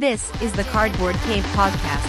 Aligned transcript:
This 0.00 0.32
is 0.40 0.50
the 0.54 0.64
Cardboard 0.64 1.14
Cave 1.26 1.44
Podcast. 1.52 2.06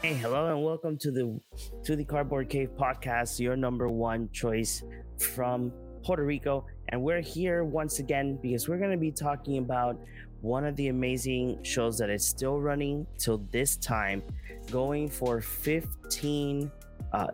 Hey, 0.00 0.14
hello 0.14 0.46
and 0.46 0.64
welcome 0.64 0.96
to 1.00 1.10
the 1.10 1.38
to 1.84 1.94
the 1.94 2.06
Cardboard 2.06 2.48
Cave 2.48 2.70
podcast, 2.74 3.38
your 3.38 3.54
number 3.54 3.88
one 3.88 4.30
choice 4.32 4.82
from 5.18 5.70
Puerto 6.02 6.24
Rico. 6.24 6.64
And 6.88 7.02
we're 7.02 7.20
here 7.20 7.64
once 7.64 7.98
again 7.98 8.38
because 8.40 8.66
we're 8.66 8.78
going 8.78 8.92
to 8.92 8.96
be 8.96 9.12
talking 9.12 9.58
about 9.58 10.00
one 10.42 10.64
of 10.64 10.76
the 10.76 10.88
amazing 10.88 11.62
shows 11.62 11.98
that 11.98 12.10
is 12.10 12.26
still 12.26 12.60
running 12.60 13.06
till 13.18 13.38
this 13.50 13.76
time, 13.76 14.22
going 14.70 15.08
for 15.08 15.40
15 15.40 16.70
uh 17.12 17.26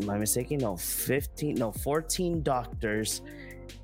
am 0.00 0.10
I 0.10 0.18
mistaken? 0.18 0.58
No, 0.58 0.76
15, 0.76 1.56
no, 1.56 1.72
14 1.72 2.42
doctors 2.42 3.22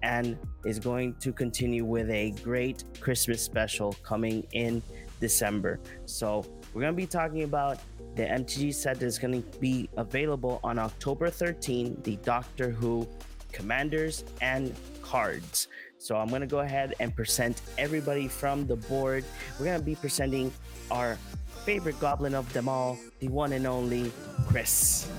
and 0.03 0.39
is 0.65 0.79
going 0.79 1.15
to 1.17 1.33
continue 1.33 1.85
with 1.85 2.11
a 2.11 2.31
great 2.43 2.85
Christmas 3.01 3.43
special 3.43 3.95
coming 4.03 4.47
in 4.53 4.83
December. 5.21 5.81
So 6.07 6.45
we're 6.73 6.83
going 6.83 6.95
to 6.95 6.97
be 6.97 7.07
talking 7.07 7.43
about 7.43 7.79
the 8.17 8.23
MTG 8.23 8.75
set 8.75 8.99
that 9.01 9.07
is 9.07 9.19
going 9.19 9.43
to 9.43 9.59
be 9.59 9.89
available 9.97 10.61
on 10.65 10.79
October 10.79 11.31
13, 11.31 12.01
the 12.03 12.17
Doctor 12.17 12.71
Who 12.71 13.07
commanders 13.53 14.25
and 14.41 14.75
cards. 15.03 15.69
So 16.01 16.17
I'm 16.17 16.29
going 16.29 16.41
to 16.41 16.47
go 16.47 16.61
ahead 16.61 16.95
and 16.99 17.15
present 17.15 17.61
everybody 17.77 18.27
from 18.27 18.67
the 18.67 18.77
board. 18.77 19.23
We're 19.59 19.67
going 19.67 19.81
to 19.81 19.85
be 19.85 19.95
presenting 19.95 20.51
our 20.91 21.19
favorite 21.67 22.01
goblin 22.01 22.35
of 22.35 22.51
them 22.55 22.71
all, 22.71 22.99
the 23.19 23.29
one 23.29 23.53
and 23.53 23.67
only 23.67 24.11
Chris. 24.49 25.11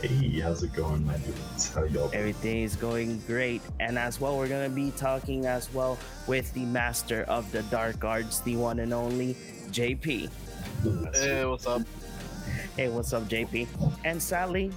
Hey, 0.00 0.38
how's 0.38 0.62
it 0.62 0.74
going, 0.74 1.04
my 1.04 1.16
dudes? 1.16 1.74
How 1.74 1.82
y'all? 1.82 2.08
Everything 2.12 2.62
is 2.62 2.76
going 2.76 3.18
great. 3.26 3.62
And 3.80 3.98
as 3.98 4.20
well, 4.20 4.38
we're 4.38 4.46
going 4.46 4.70
to 4.70 4.74
be 4.74 4.92
talking 4.92 5.46
as 5.46 5.74
well 5.74 5.98
with 6.28 6.54
the 6.54 6.66
master 6.66 7.24
of 7.24 7.50
the 7.50 7.64
dark 7.64 8.04
arts, 8.04 8.38
the 8.42 8.54
one 8.54 8.78
and 8.78 8.94
only 8.94 9.34
JP. 9.72 10.30
Hey, 11.14 11.44
what's 11.44 11.66
up? 11.66 11.82
Hey, 12.76 12.88
what's 12.90 13.12
up, 13.12 13.24
JP? 13.24 13.66
And 14.04 14.22
sadly, 14.22 14.70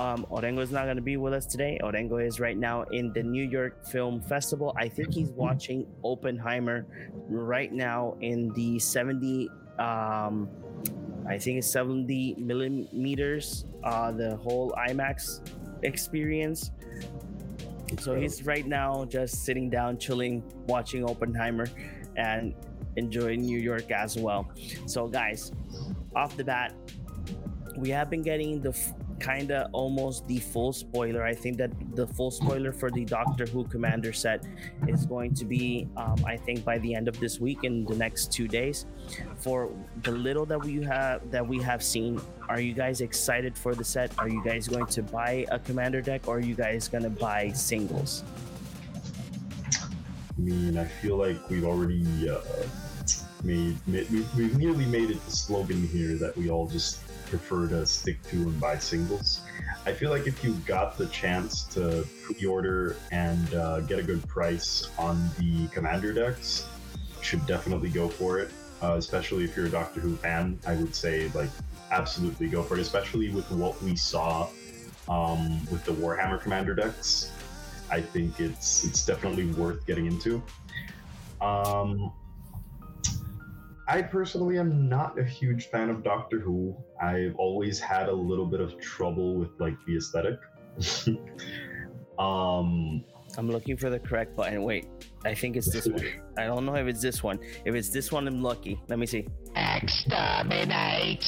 um, 0.00 0.26
Orengo 0.30 0.60
is 0.60 0.70
not 0.70 0.84
going 0.84 0.96
to 0.96 1.02
be 1.02 1.18
with 1.18 1.34
us 1.34 1.44
today. 1.44 1.78
Orengo 1.84 2.26
is 2.26 2.40
right 2.40 2.56
now 2.56 2.84
in 2.84 3.12
the 3.12 3.22
New 3.22 3.44
York 3.44 3.84
Film 3.84 4.22
Festival. 4.22 4.72
I 4.74 4.88
think 4.88 5.12
he's 5.12 5.28
watching 5.28 5.86
Oppenheimer 6.02 6.86
right 7.28 7.70
now 7.70 8.16
in 8.22 8.48
the 8.54 8.78
70, 8.78 9.50
um, 9.78 10.48
I 11.28 11.36
think 11.36 11.58
it's 11.58 11.70
70 11.70 12.36
millimeters, 12.38 13.66
uh, 13.84 14.10
the 14.10 14.36
whole 14.36 14.72
IMAX 14.88 15.46
experience. 15.82 16.70
So 17.98 18.14
he's 18.14 18.46
right 18.46 18.66
now 18.66 19.04
just 19.04 19.44
sitting 19.44 19.68
down, 19.68 19.98
chilling, 19.98 20.42
watching 20.66 21.04
Oppenheimer, 21.04 21.66
and 22.16 22.54
enjoying 22.96 23.42
New 23.42 23.58
York 23.58 23.90
as 23.90 24.16
well. 24.16 24.50
So, 24.86 25.08
guys, 25.08 25.52
off 26.16 26.38
the 26.38 26.44
bat, 26.44 26.72
we 27.76 27.90
have 27.90 28.08
been 28.08 28.22
getting 28.22 28.62
the 28.62 28.70
f- 28.70 28.94
kind 29.20 29.50
of 29.50 29.68
almost 29.72 30.26
the 30.26 30.38
full 30.38 30.72
spoiler. 30.72 31.22
I 31.24 31.34
think 31.34 31.58
that 31.58 31.70
the 31.94 32.06
full 32.06 32.30
spoiler 32.30 32.72
for 32.72 32.90
the 32.90 33.04
Doctor 33.04 33.46
Who 33.46 33.64
Commander 33.64 34.12
set 34.12 34.44
is 34.88 35.06
going 35.06 35.34
to 35.34 35.44
be, 35.44 35.88
um, 35.96 36.16
I 36.26 36.36
think, 36.36 36.64
by 36.64 36.78
the 36.78 36.94
end 36.94 37.06
of 37.06 37.20
this 37.20 37.38
week 37.38 37.64
in 37.64 37.84
the 37.84 37.94
next 37.94 38.32
two 38.32 38.48
days. 38.48 38.86
For 39.36 39.70
the 40.02 40.12
little 40.12 40.46
that 40.46 40.62
we 40.64 40.82
have 40.82 41.30
that 41.30 41.46
we 41.46 41.60
have 41.62 41.82
seen, 41.82 42.20
are 42.48 42.60
you 42.60 42.72
guys 42.72 43.00
excited 43.00 43.56
for 43.56 43.74
the 43.74 43.84
set? 43.84 44.10
Are 44.18 44.28
you 44.28 44.42
guys 44.42 44.66
going 44.66 44.86
to 44.86 45.02
buy 45.02 45.46
a 45.50 45.58
Commander 45.58 46.00
deck, 46.00 46.26
or 46.26 46.38
are 46.38 46.40
you 46.40 46.54
guys 46.54 46.88
going 46.88 47.04
to 47.04 47.10
buy 47.10 47.50
singles? 47.52 48.24
I 49.76 50.40
mean, 50.40 50.78
I 50.78 50.84
feel 50.84 51.16
like 51.16 51.50
we've 51.50 51.64
already 51.64 52.06
uh, 52.28 52.40
made, 53.44 53.76
made 53.86 54.10
we, 54.10 54.24
we've 54.36 54.56
nearly 54.56 54.86
made 54.86 55.10
it 55.10 55.24
the 55.26 55.30
slogan 55.30 55.86
here 55.88 56.16
that 56.16 56.36
we 56.36 56.50
all 56.50 56.66
just 56.66 57.00
prefer 57.30 57.68
to 57.68 57.86
stick 57.86 58.22
to 58.24 58.36
and 58.36 58.60
buy 58.60 58.76
singles. 58.76 59.40
I 59.86 59.92
feel 59.92 60.10
like 60.10 60.26
if 60.26 60.44
you 60.44 60.54
got 60.66 60.98
the 60.98 61.06
chance 61.06 61.64
to 61.74 62.06
pre-order 62.24 62.96
and 63.10 63.54
uh, 63.54 63.80
get 63.80 63.98
a 63.98 64.02
good 64.02 64.26
price 64.28 64.90
on 64.98 65.30
the 65.38 65.68
commander 65.68 66.12
decks, 66.12 66.66
should 67.22 67.46
definitely 67.46 67.88
go 67.88 68.08
for 68.08 68.38
it. 68.38 68.50
Uh, 68.82 68.94
especially 68.96 69.44
if 69.44 69.56
you're 69.56 69.66
a 69.66 69.70
Doctor 69.70 70.00
Who 70.00 70.16
fan, 70.16 70.58
I 70.66 70.74
would 70.74 70.94
say 70.94 71.30
like 71.34 71.50
absolutely 71.90 72.48
go 72.48 72.62
for 72.62 72.74
it. 72.74 72.80
Especially 72.80 73.30
with 73.30 73.50
what 73.50 73.80
we 73.82 73.94
saw 73.94 74.48
um, 75.08 75.64
with 75.70 75.84
the 75.84 75.92
Warhammer 75.92 76.40
commander 76.40 76.74
decks. 76.74 77.30
I 77.90 78.00
think 78.00 78.40
it's 78.40 78.84
it's 78.84 79.04
definitely 79.04 79.46
worth 79.52 79.86
getting 79.86 80.06
into. 80.06 80.42
Um, 81.40 82.12
I 83.90 84.02
personally 84.02 84.56
am 84.56 84.88
not 84.88 85.18
a 85.18 85.24
huge 85.24 85.66
fan 85.66 85.90
of 85.90 86.04
Doctor 86.04 86.38
Who. 86.38 86.76
I've 87.02 87.34
always 87.34 87.80
had 87.80 88.08
a 88.08 88.14
little 88.14 88.46
bit 88.46 88.60
of 88.60 88.78
trouble 88.78 89.34
with 89.34 89.50
like 89.58 89.74
the 89.84 89.96
aesthetic. 89.96 90.38
um, 92.18 93.04
I'm 93.36 93.50
looking 93.50 93.76
for 93.76 93.90
the 93.90 93.98
correct 93.98 94.36
button. 94.36 94.62
Wait, 94.62 94.86
I 95.24 95.34
think 95.34 95.56
it's 95.56 95.72
this 95.72 95.88
one. 95.88 96.06
I 96.38 96.44
don't 96.44 96.66
know 96.66 96.76
if 96.76 96.86
it's 96.86 97.02
this 97.02 97.20
one. 97.24 97.40
If 97.64 97.74
it's 97.74 97.88
this 97.88 98.12
one, 98.12 98.28
I'm 98.28 98.40
lucky. 98.40 98.80
Let 98.86 99.00
me 99.00 99.06
see. 99.06 99.26
Exterminate! 99.56 101.26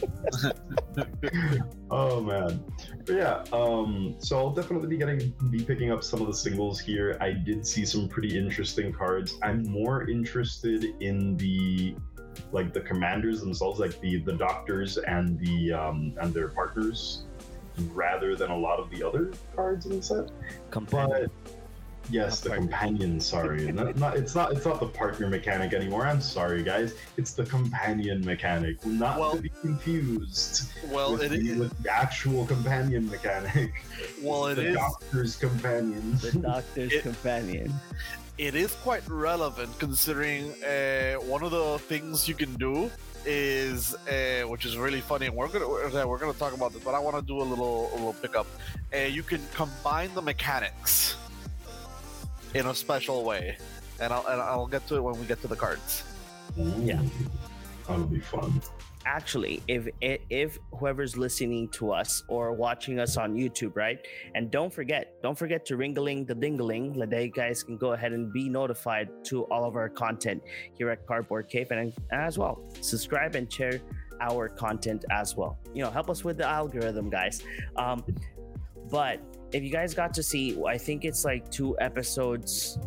oh 1.90 2.20
man, 2.20 2.64
but 3.06 3.14
yeah. 3.14 3.44
Um, 3.52 4.16
so 4.18 4.38
I'll 4.38 4.54
definitely 4.54 4.88
be 4.88 4.96
getting 4.96 5.34
be 5.50 5.62
picking 5.62 5.92
up 5.92 6.02
some 6.02 6.20
of 6.20 6.26
the 6.26 6.34
singles 6.34 6.80
here. 6.80 7.16
I 7.20 7.32
did 7.32 7.66
see 7.66 7.84
some 7.84 8.08
pretty 8.08 8.38
interesting 8.38 8.92
cards. 8.92 9.38
I'm 9.42 9.62
more 9.64 10.08
interested 10.08 10.84
in 11.00 11.36
the 11.36 11.94
like 12.52 12.72
the 12.72 12.80
commanders 12.80 13.40
themselves, 13.40 13.80
like 13.80 14.00
the 14.00 14.18
the 14.18 14.32
doctors 14.32 14.98
and 14.98 15.38
the 15.38 15.72
um, 15.72 16.14
and 16.20 16.32
their 16.32 16.48
partners, 16.48 17.24
rather 17.92 18.36
than 18.36 18.50
a 18.50 18.56
lot 18.56 18.78
of 18.78 18.90
the 18.90 19.06
other 19.06 19.32
cards 19.54 19.86
in 19.86 19.96
the 19.96 20.02
set. 20.02 20.30
Companion. 20.70 21.30
But 21.44 21.59
yes, 22.10 22.40
the 22.40 22.50
companion. 22.50 23.20
Sorry, 23.20 23.70
not, 23.78 23.96
not 23.96 24.16
it's 24.16 24.34
not 24.34 24.52
it's 24.52 24.64
not 24.66 24.80
the 24.80 24.86
partner 24.86 25.28
mechanic 25.28 25.72
anymore. 25.72 26.06
I'm 26.06 26.20
sorry, 26.20 26.62
guys. 26.62 26.94
It's 27.16 27.32
the 27.32 27.44
companion 27.44 28.24
mechanic. 28.24 28.84
Not 28.86 29.18
Well- 29.18 29.36
to 29.36 29.42
be 29.42 29.50
confused 29.60 30.72
Well, 30.90 31.12
with, 31.12 31.22
it 31.24 31.30
the, 31.30 31.50
is. 31.50 31.58
with 31.58 31.82
the 31.82 31.90
actual 31.92 32.46
companion 32.46 33.08
mechanic. 33.08 33.72
Well, 34.22 34.46
it 34.46 34.54
the 34.56 34.68
is. 34.68 34.76
doctor's 34.76 35.36
companion. 35.36 36.16
The 36.22 36.32
Doctor's 36.32 36.92
It- 36.92 37.02
Companion. 37.02 37.72
It 38.38 38.54
is 38.54 38.72
quite 38.76 39.06
relevant 39.08 39.78
considering 39.78 40.52
uh, 40.64 41.14
one 41.34 41.42
of 41.42 41.50
the 41.50 41.78
things 41.78 42.26
you 42.26 42.34
can 42.34 42.54
do 42.54 42.90
is, 43.26 43.94
uh, 44.08 44.48
which 44.48 44.64
is 44.64 44.78
really 44.78 45.02
funny, 45.02 45.26
and 45.26 45.36
we're 45.36 45.48
gonna 45.48 45.68
we're, 45.68 46.06
we're 46.06 46.16
gonna 46.18 46.32
talk 46.32 46.54
about 46.54 46.72
this, 46.72 46.82
but 46.82 46.94
I 46.94 46.98
want 46.98 47.16
to 47.16 47.22
do 47.22 47.36
a 47.38 47.44
little 47.52 47.90
a 47.92 47.96
little 47.96 48.14
pickup. 48.14 48.46
Uh, 48.94 49.00
you 49.00 49.22
can 49.22 49.42
combine 49.54 50.14
the 50.14 50.22
mechanics 50.22 51.16
in 52.54 52.66
a 52.66 52.74
special 52.74 53.24
way, 53.24 53.56
and 54.00 54.12
I'll 54.12 54.26
and 54.26 54.40
I'll 54.40 54.66
get 54.66 54.86
to 54.88 54.96
it 54.96 55.02
when 55.02 55.18
we 55.18 55.26
get 55.26 55.40
to 55.42 55.48
the 55.48 55.56
cards. 55.56 56.04
Yeah. 56.56 57.00
That'll 57.86 58.06
be 58.06 58.20
fun. 58.20 58.60
Actually, 59.06 59.62
if 59.66 59.88
if 60.00 60.58
whoever's 60.78 61.16
listening 61.16 61.68
to 61.70 61.90
us 61.90 62.22
or 62.28 62.52
watching 62.52 62.98
us 62.98 63.16
on 63.16 63.34
YouTube, 63.34 63.74
right? 63.74 63.98
And 64.34 64.50
don't 64.50 64.72
forget, 64.72 65.14
don't 65.22 65.36
forget 65.36 65.64
to 65.66 65.76
ringaling 65.76 66.26
the 66.26 66.34
dingaling, 66.34 66.94
so 66.94 67.06
that 67.06 67.22
you 67.22 67.30
guys 67.30 67.62
can 67.62 67.78
go 67.78 67.94
ahead 67.94 68.12
and 68.12 68.30
be 68.32 68.48
notified 68.48 69.08
to 69.24 69.44
all 69.44 69.64
of 69.64 69.74
our 69.74 69.88
content 69.88 70.42
here 70.76 70.90
at 70.90 71.06
Cardboard 71.06 71.48
Cave, 71.48 71.70
and, 71.70 71.80
and 71.80 72.20
as 72.20 72.36
well 72.36 72.62
subscribe 72.80 73.36
and 73.36 73.50
share 73.50 73.80
our 74.20 74.50
content 74.50 75.06
as 75.10 75.34
well. 75.34 75.58
You 75.72 75.82
know, 75.82 75.90
help 75.90 76.10
us 76.10 76.22
with 76.22 76.36
the 76.36 76.46
algorithm, 76.46 77.08
guys. 77.08 77.42
Um, 77.76 78.04
but 78.90 79.18
if 79.52 79.62
you 79.62 79.70
guys 79.70 79.94
got 79.94 80.14
to 80.14 80.22
see, 80.22 80.60
I 80.64 80.78
think 80.78 81.04
it's 81.04 81.24
like 81.24 81.50
two 81.50 81.76
episodes 81.80 82.78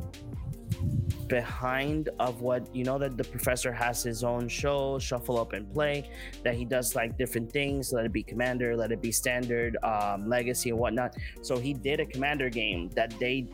behind 1.27 2.09
of 2.19 2.41
what 2.41 2.73
you 2.75 2.83
know 2.83 2.97
that 2.97 3.17
the 3.17 3.23
professor 3.23 3.71
has 3.71 4.03
his 4.03 4.23
own 4.23 4.47
show 4.47 4.99
shuffle 4.99 5.39
up 5.39 5.53
and 5.53 5.71
play 5.73 6.09
that 6.43 6.53
he 6.53 6.65
does 6.65 6.95
like 6.95 7.17
different 7.17 7.49
things 7.51 7.93
let 7.93 8.05
it 8.05 8.11
be 8.11 8.21
commander 8.21 8.75
let 8.75 8.91
it 8.91 9.01
be 9.01 9.11
standard 9.11 9.77
um, 9.83 10.27
legacy 10.27 10.69
and 10.69 10.77
whatnot. 10.77 11.15
So 11.41 11.57
he 11.57 11.73
did 11.73 11.99
a 11.99 12.05
commander 12.05 12.49
game 12.49 12.89
that 12.89 13.11
they 13.19 13.47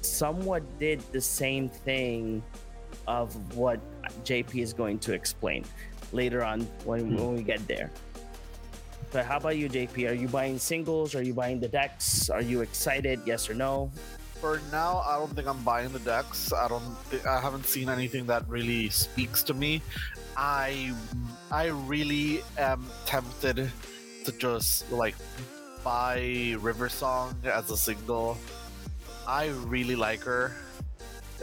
somewhat 0.00 0.62
did 0.78 1.00
the 1.12 1.20
same 1.20 1.68
thing 1.68 2.42
of 3.06 3.34
what 3.56 3.80
jp 4.24 4.62
is 4.62 4.72
going 4.72 4.98
to 4.98 5.12
explain 5.12 5.64
later 6.12 6.42
on 6.42 6.60
when, 6.84 7.14
when 7.16 7.34
we 7.34 7.42
get 7.42 7.66
there 7.68 7.90
but 9.10 9.24
how 9.24 9.36
about 9.38 9.56
you 9.56 9.68
jp 9.68 10.08
are 10.10 10.14
you 10.14 10.28
buying 10.28 10.58
singles 10.58 11.14
are 11.14 11.22
you 11.22 11.32
buying 11.34 11.58
the 11.60 11.68
decks 11.68 12.28
are 12.30 12.42
you 12.42 12.60
excited 12.60 13.20
yes 13.26 13.48
or 13.48 13.54
no 13.54 13.90
For 14.38 14.62
now, 14.70 15.02
I 15.02 15.18
don't 15.18 15.34
think 15.34 15.50
I'm 15.50 15.64
buying 15.66 15.90
the 15.90 15.98
decks. 15.98 16.54
I 16.54 16.70
don't. 16.70 16.94
Th- 17.10 17.26
I 17.26 17.42
haven't 17.42 17.66
seen 17.66 17.90
anything 17.90 18.22
that 18.30 18.46
really 18.46 18.86
speaks 18.86 19.42
to 19.50 19.54
me. 19.54 19.82
I 20.38 20.94
I 21.50 21.74
really 21.90 22.46
am 22.54 22.86
tempted 23.02 23.66
to 24.22 24.30
just 24.38 24.86
like 24.94 25.18
buy 25.82 26.54
River 26.62 26.86
Song 26.86 27.34
as 27.42 27.66
a 27.74 27.76
single. 27.76 28.38
I 29.26 29.50
really 29.66 29.98
like 29.98 30.22
her. 30.22 30.54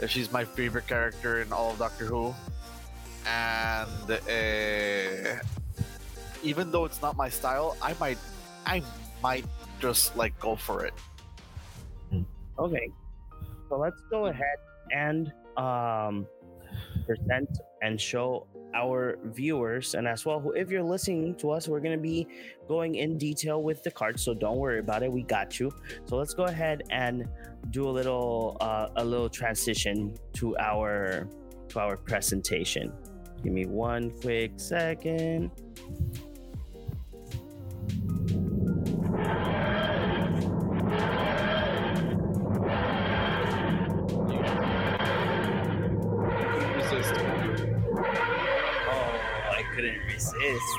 She's 0.08 0.32
my 0.32 0.48
favorite 0.48 0.88
character 0.88 1.44
in 1.44 1.52
all 1.52 1.76
of 1.76 1.78
Doctor 1.78 2.08
Who, 2.08 2.32
and 3.28 4.08
uh, 4.08 5.36
even 6.42 6.70
though 6.70 6.84
it's 6.84 7.02
not 7.02 7.16
my 7.16 7.28
style, 7.28 7.76
I 7.82 7.94
might, 8.00 8.18
I 8.66 8.82
might 9.22 9.44
just 9.80 10.16
like 10.16 10.38
go 10.40 10.56
for 10.56 10.84
it. 10.84 10.94
Okay, 12.58 12.90
so 13.68 13.76
let's 13.76 14.00
go 14.10 14.26
ahead 14.26 14.56
and 14.90 15.30
um, 15.58 16.26
present 17.04 17.50
and 17.82 18.00
show 18.00 18.46
our 18.74 19.18
viewers. 19.24 19.94
And 19.94 20.08
as 20.08 20.24
well 20.24 20.52
if 20.54 20.70
you're 20.70 20.82
listening 20.82 21.34
to 21.36 21.50
us 21.50 21.68
we're 21.68 21.80
going 21.80 21.96
to 21.96 22.02
be 22.02 22.26
going 22.66 22.94
in 22.94 23.18
detail 23.18 23.62
with 23.62 23.82
the 23.82 23.90
cards 23.90 24.22
so 24.22 24.34
don't 24.34 24.56
worry 24.56 24.78
about 24.78 25.02
it. 25.02 25.12
We 25.12 25.22
got 25.22 25.60
you. 25.60 25.70
So 26.06 26.16
let's 26.16 26.34
go 26.34 26.44
ahead 26.44 26.82
and 26.90 27.28
do 27.70 27.88
a 27.88 27.90
little 27.90 28.56
uh, 28.60 28.88
a 28.96 29.04
little 29.04 29.28
transition 29.28 30.16
to 30.34 30.56
our 30.58 31.28
to 31.68 31.80
our 31.80 31.96
presentation. 31.96 32.92
Give 33.42 33.52
me 33.52 33.66
one 33.66 34.10
quick 34.22 34.52
second 34.56 35.50
resist. 50.16 50.78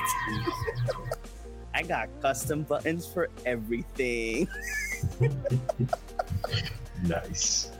I 1.74 1.82
got 1.82 2.08
custom 2.20 2.62
buttons 2.62 3.06
for 3.06 3.30
everything. 3.46 4.48
Nice. 7.06 7.70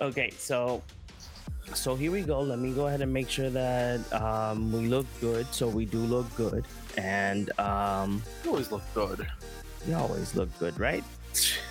Okay, 0.00 0.30
so 0.38 0.82
so 1.74 1.94
here 1.94 2.10
we 2.10 2.22
go. 2.22 2.40
Let 2.40 2.58
me 2.58 2.72
go 2.72 2.86
ahead 2.86 3.02
and 3.02 3.12
make 3.12 3.28
sure 3.28 3.50
that 3.50 4.00
um, 4.12 4.72
we 4.72 4.88
look 4.88 5.06
good. 5.20 5.46
So 5.52 5.68
we 5.68 5.84
do 5.84 5.98
look 5.98 6.24
good, 6.36 6.64
and 6.96 7.52
um, 7.60 8.22
You 8.44 8.50
always 8.50 8.72
look 8.72 8.82
good. 8.94 9.26
You 9.86 9.94
always 9.96 10.34
look 10.34 10.48
good, 10.58 10.78
right? 10.78 11.04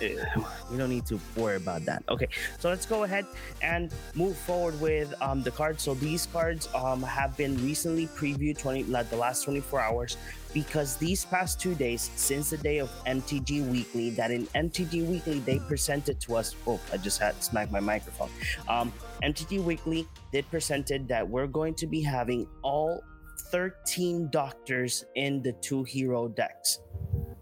We 0.00 0.76
don't 0.76 0.90
need 0.90 1.06
to 1.06 1.20
worry 1.36 1.56
about 1.56 1.84
that. 1.84 2.02
Okay, 2.08 2.28
so 2.58 2.68
let's 2.68 2.86
go 2.86 3.04
ahead 3.04 3.26
and 3.62 3.92
move 4.14 4.36
forward 4.36 4.80
with 4.80 5.12
um, 5.22 5.42
the 5.42 5.50
cards. 5.50 5.82
So 5.82 5.94
these 5.94 6.26
cards 6.26 6.68
um, 6.74 7.02
have 7.02 7.36
been 7.36 7.56
recently 7.64 8.06
previewed 8.08 8.58
20 8.58 8.84
like 8.84 9.10
the 9.10 9.16
last 9.16 9.44
24 9.44 9.80
hours 9.80 10.16
because 10.52 10.96
these 10.96 11.24
past 11.24 11.60
two 11.60 11.74
days 11.74 12.10
since 12.16 12.50
the 12.50 12.58
day 12.58 12.78
of 12.78 12.90
MTG 13.06 13.68
Weekly, 13.70 14.10
that 14.10 14.30
in 14.30 14.46
MTG 14.48 15.06
Weekly 15.06 15.38
they 15.40 15.58
presented 15.60 16.20
to 16.20 16.36
us. 16.36 16.54
Oh, 16.66 16.80
I 16.92 16.96
just 16.98 17.18
had 17.18 17.36
to 17.36 17.42
smack 17.42 17.70
my 17.70 17.80
microphone. 17.80 18.30
Um, 18.68 18.92
MTG 19.22 19.62
Weekly 19.62 20.06
did 20.32 20.48
presented 20.50 21.08
that 21.08 21.26
we're 21.26 21.46
going 21.46 21.74
to 21.74 21.86
be 21.86 22.02
having 22.02 22.46
all 22.62 23.02
13 23.50 24.28
doctors 24.30 25.04
in 25.14 25.42
the 25.42 25.52
two 25.52 25.84
hero 25.84 26.28
decks. 26.28 26.80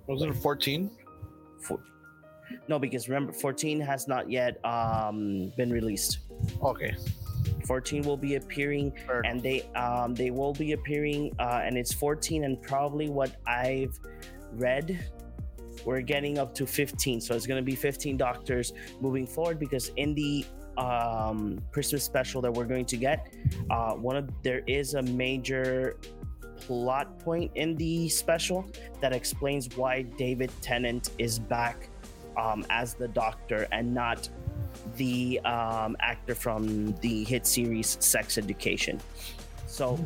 Wasn't 0.07 0.31
it 0.35 0.39
14? 0.41 0.91
Four. 1.63 1.81
No, 2.71 2.79
because 2.79 3.09
remember, 3.09 3.33
14 3.33 3.81
has 3.81 4.07
not 4.07 4.31
yet 4.31 4.65
um, 4.65 5.53
been 5.57 5.73
released. 5.73 6.19
Okay. 6.63 6.95
14 7.67 8.03
will 8.03 8.17
be 8.17 8.37
appearing, 8.37 8.93
and 9.25 9.43
they 9.43 9.63
um, 9.75 10.15
they 10.15 10.31
will 10.31 10.53
be 10.53 10.71
appearing, 10.71 11.35
uh, 11.41 11.63
and 11.65 11.77
it's 11.77 11.93
14, 11.93 12.45
and 12.45 12.63
probably 12.63 13.09
what 13.09 13.35
I've 13.45 13.99
read, 14.53 15.05
we're 15.85 16.01
getting 16.01 16.39
up 16.39 16.55
to 16.55 16.65
15. 16.65 17.21
So 17.21 17.35
it's 17.35 17.45
going 17.45 17.61
to 17.61 17.65
be 17.65 17.75
15 17.75 18.17
doctors 18.17 18.73
moving 19.01 19.27
forward 19.27 19.59
because 19.59 19.91
in 19.97 20.15
the 20.15 20.45
um, 20.79 21.61
Christmas 21.73 22.05
special 22.05 22.41
that 22.43 22.53
we're 22.53 22.71
going 22.75 22.87
to 22.87 22.97
get, 22.97 23.35
uh, 23.71 23.95
one 23.95 24.17
of 24.17 24.31
there 24.45 24.63
is 24.69 24.95
a 24.95 25.03
major 25.03 25.97
plot 26.61 27.19
point 27.19 27.51
in 27.57 27.75
the 27.75 28.09
special 28.09 28.71
that 29.01 29.13
explains 29.13 29.77
why 29.77 30.03
David 30.03 30.53
Tennant 30.63 31.11
is 31.19 31.37
back 31.37 31.90
um, 32.37 32.65
as 32.71 32.95
the 32.95 33.09
Doctor 33.09 33.67
and 33.73 33.93
not 33.95 34.29
the 34.97 35.41
um, 35.41 35.97
actor 36.01 36.35
from 36.35 36.93
the 37.01 37.25
hit 37.25 37.47
series 37.47 37.97
Sex 38.01 38.39
Education. 38.39 39.01
So 39.67 39.99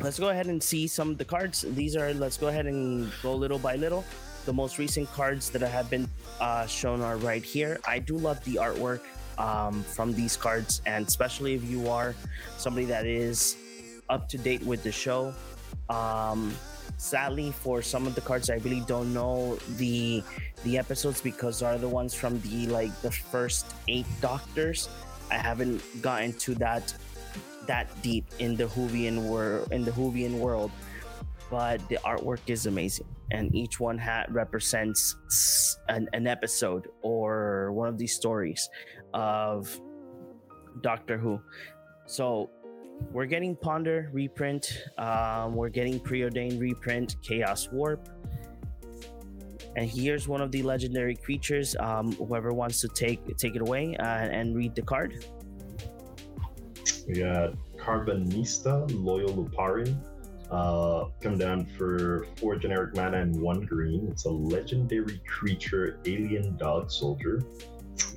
let's 0.00 0.18
go 0.18 0.30
ahead 0.30 0.46
and 0.46 0.62
see 0.62 0.86
some 0.86 1.10
of 1.10 1.18
the 1.18 1.24
cards. 1.24 1.64
These 1.68 1.96
are, 1.96 2.12
let's 2.14 2.36
go 2.36 2.48
ahead 2.48 2.66
and 2.66 3.10
go 3.22 3.34
little 3.34 3.58
by 3.58 3.76
little. 3.76 4.04
The 4.44 4.52
most 4.52 4.78
recent 4.78 5.10
cards 5.12 5.50
that 5.50 5.62
have 5.62 5.88
been 5.88 6.08
uh, 6.40 6.66
shown 6.66 7.00
are 7.00 7.16
right 7.18 7.44
here. 7.44 7.78
I 7.86 7.98
do 8.00 8.16
love 8.16 8.42
the 8.44 8.54
artwork 8.56 9.00
um, 9.38 9.82
from 9.84 10.12
these 10.12 10.36
cards, 10.36 10.82
and 10.86 11.06
especially 11.06 11.54
if 11.54 11.64
you 11.64 11.88
are 11.88 12.14
somebody 12.58 12.86
that 12.86 13.06
is 13.06 13.56
up 14.08 14.28
to 14.28 14.38
date 14.38 14.62
with 14.62 14.82
the 14.82 14.92
show. 14.92 15.32
Um, 15.88 16.52
sadly, 17.02 17.50
for 17.50 17.82
some 17.82 18.06
of 18.06 18.14
the 18.14 18.20
cards, 18.20 18.48
I 18.48 18.62
really 18.62 18.84
don't 18.86 19.12
know 19.12 19.58
the 19.76 20.22
the 20.62 20.78
episodes 20.78 21.20
because 21.20 21.60
are 21.62 21.76
the 21.76 21.88
ones 21.88 22.14
from 22.14 22.40
the 22.40 22.68
like 22.68 22.94
the 23.02 23.10
first 23.10 23.66
eight 23.88 24.06
Doctors. 24.20 24.88
I 25.30 25.34
haven't 25.34 25.82
gotten 26.00 26.32
to 26.46 26.54
that 26.62 26.94
that 27.66 27.90
deep 28.02 28.24
in 28.38 28.54
the 28.54 28.70
Whovian 28.70 29.26
world 29.26 29.72
in 29.72 29.84
the 29.84 29.90
Whovian 29.90 30.38
world, 30.38 30.70
but 31.50 31.82
the 31.88 31.98
artwork 32.06 32.46
is 32.46 32.66
amazing, 32.66 33.10
and 33.32 33.52
each 33.54 33.80
one 33.80 33.98
ha- 33.98 34.26
represents 34.30 35.16
an, 35.88 36.08
an 36.12 36.26
episode 36.26 36.86
or 37.02 37.72
one 37.72 37.88
of 37.88 37.98
these 37.98 38.14
stories 38.14 38.70
of 39.12 39.66
Doctor 40.82 41.18
Who. 41.18 41.40
So 42.06 42.50
we're 43.10 43.26
getting 43.26 43.56
Ponder 43.56 44.10
reprint. 44.12 44.84
Um, 44.98 45.54
we're 45.54 45.68
getting 45.68 45.98
Preordained 45.98 46.60
reprint, 46.60 47.16
Chaos 47.22 47.68
Warp. 47.72 48.08
And 49.76 49.88
here's 49.88 50.28
one 50.28 50.40
of 50.40 50.52
the 50.52 50.62
legendary 50.62 51.16
creatures. 51.16 51.74
Um, 51.80 52.12
whoever 52.12 52.52
wants 52.52 52.80
to 52.82 52.88
take 52.88 53.36
take 53.38 53.56
it 53.56 53.62
away 53.62 53.96
uh, 53.96 54.04
and 54.04 54.54
read 54.54 54.74
the 54.74 54.82
card. 54.82 55.24
We 57.08 57.14
got 57.14 57.54
Karvanista, 57.76 58.86
Loyal 59.02 59.30
Lupari. 59.30 59.94
Uh, 60.50 61.06
come 61.22 61.38
down 61.38 61.64
for 61.64 62.26
four 62.36 62.56
generic 62.56 62.94
mana 62.94 63.18
and 63.22 63.34
one 63.40 63.62
green. 63.62 64.08
It's 64.10 64.26
a 64.26 64.30
legendary 64.30 65.20
creature, 65.26 65.98
alien 66.04 66.56
dog 66.58 66.90
soldier. 66.90 67.42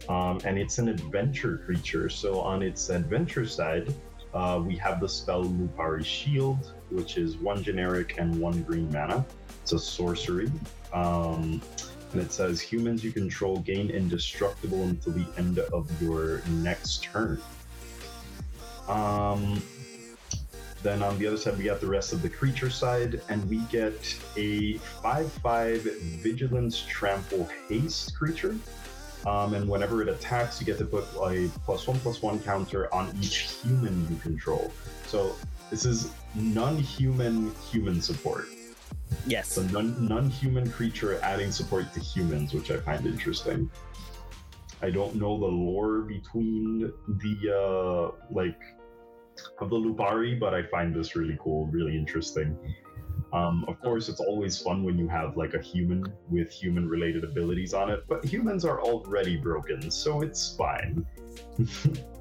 Um, 0.09 0.39
and 0.43 0.57
it's 0.57 0.77
an 0.77 0.89
adventure 0.89 1.61
creature. 1.65 2.09
So 2.09 2.41
on 2.41 2.61
its 2.61 2.89
adventure 2.89 3.45
side, 3.45 3.93
uh, 4.35 4.59
we 4.59 4.75
have 4.75 4.99
the 4.99 5.07
spell 5.07 5.45
Lupari 5.45 6.03
Shield, 6.03 6.73
which 6.89 7.17
is 7.17 7.37
one 7.37 7.63
generic 7.63 8.15
and 8.17 8.37
one 8.39 8.61
green 8.63 8.91
mana. 8.91 9.25
It's 9.61 9.71
a 9.71 9.79
sorcery. 9.79 10.51
Um, 10.93 11.61
and 12.11 12.21
it 12.21 12.31
says 12.31 12.61
humans 12.61 13.03
you 13.03 13.11
control 13.11 13.59
gain 13.59 13.89
indestructible 13.89 14.83
until 14.83 15.13
the 15.13 15.25
end 15.37 15.59
of 15.59 15.89
your 16.01 16.41
next 16.47 17.03
turn. 17.03 17.41
Um, 18.87 19.61
then 20.83 21.01
on 21.01 21.17
the 21.17 21.27
other 21.27 21.37
side, 21.37 21.57
we 21.57 21.63
got 21.63 21.81
the 21.81 21.87
rest 21.87 22.13
of 22.13 22.21
the 22.21 22.29
creature 22.29 22.69
side, 22.69 23.21
and 23.29 23.43
we 23.49 23.57
get 23.71 24.15
a 24.37 24.77
5 24.77 25.31
5 25.31 25.81
Vigilance 26.21 26.85
Trample 26.87 27.49
Haste 27.67 28.15
creature. 28.15 28.55
Um, 29.25 29.55
and 29.55 29.67
whenever 29.67 30.01
it 30.01 30.09
attacks, 30.09 30.59
you 30.59 30.65
get 30.65 30.77
to 30.77 30.85
put 30.85 31.05
a 31.15 31.49
plus 31.65 31.87
one 31.87 31.99
plus 31.99 32.21
one 32.21 32.39
counter 32.39 32.93
on 32.93 33.15
each 33.19 33.57
human 33.63 34.07
you 34.09 34.17
control. 34.17 34.71
So 35.07 35.35
this 35.71 35.85
is 35.85 36.11
non 36.35 36.77
human 36.77 37.53
support. 38.01 38.45
Yes. 39.25 39.53
So 39.53 39.63
non 39.63 40.07
non 40.07 40.29
human 40.29 40.69
creature 40.69 41.19
adding 41.21 41.51
support 41.51 41.91
to 41.93 41.99
humans, 41.99 42.53
which 42.53 42.69
I 42.69 42.77
find 42.77 43.05
interesting. 43.05 43.69
I 44.81 44.91
don't 44.91 45.15
know 45.15 45.39
the 45.39 45.47
lore 45.47 46.01
between 46.01 46.91
the 47.07 48.11
uh 48.13 48.33
like 48.33 48.59
of 49.59 49.69
the 49.69 49.75
Lupari, 49.75 50.39
but 50.39 50.53
I 50.53 50.63
find 50.63 50.93
this 50.93 51.15
really 51.15 51.37
cool, 51.41 51.65
really 51.67 51.97
interesting. 51.97 52.57
Um, 53.33 53.65
of 53.67 53.79
course, 53.81 54.07
it's 54.09 54.19
always 54.19 54.57
fun 54.57 54.83
when 54.83 54.97
you 54.97 55.07
have 55.07 55.35
like 55.35 55.53
a 55.53 55.61
human 55.61 56.05
with 56.29 56.51
human 56.51 56.87
related 56.87 57.23
abilities 57.23 57.73
on 57.73 57.89
it, 57.89 58.03
but 58.07 58.23
humans 58.23 58.65
are 58.65 58.81
already 58.81 59.37
broken, 59.37 59.91
so 59.91 60.21
it's 60.21 60.55
fine. 60.55 61.05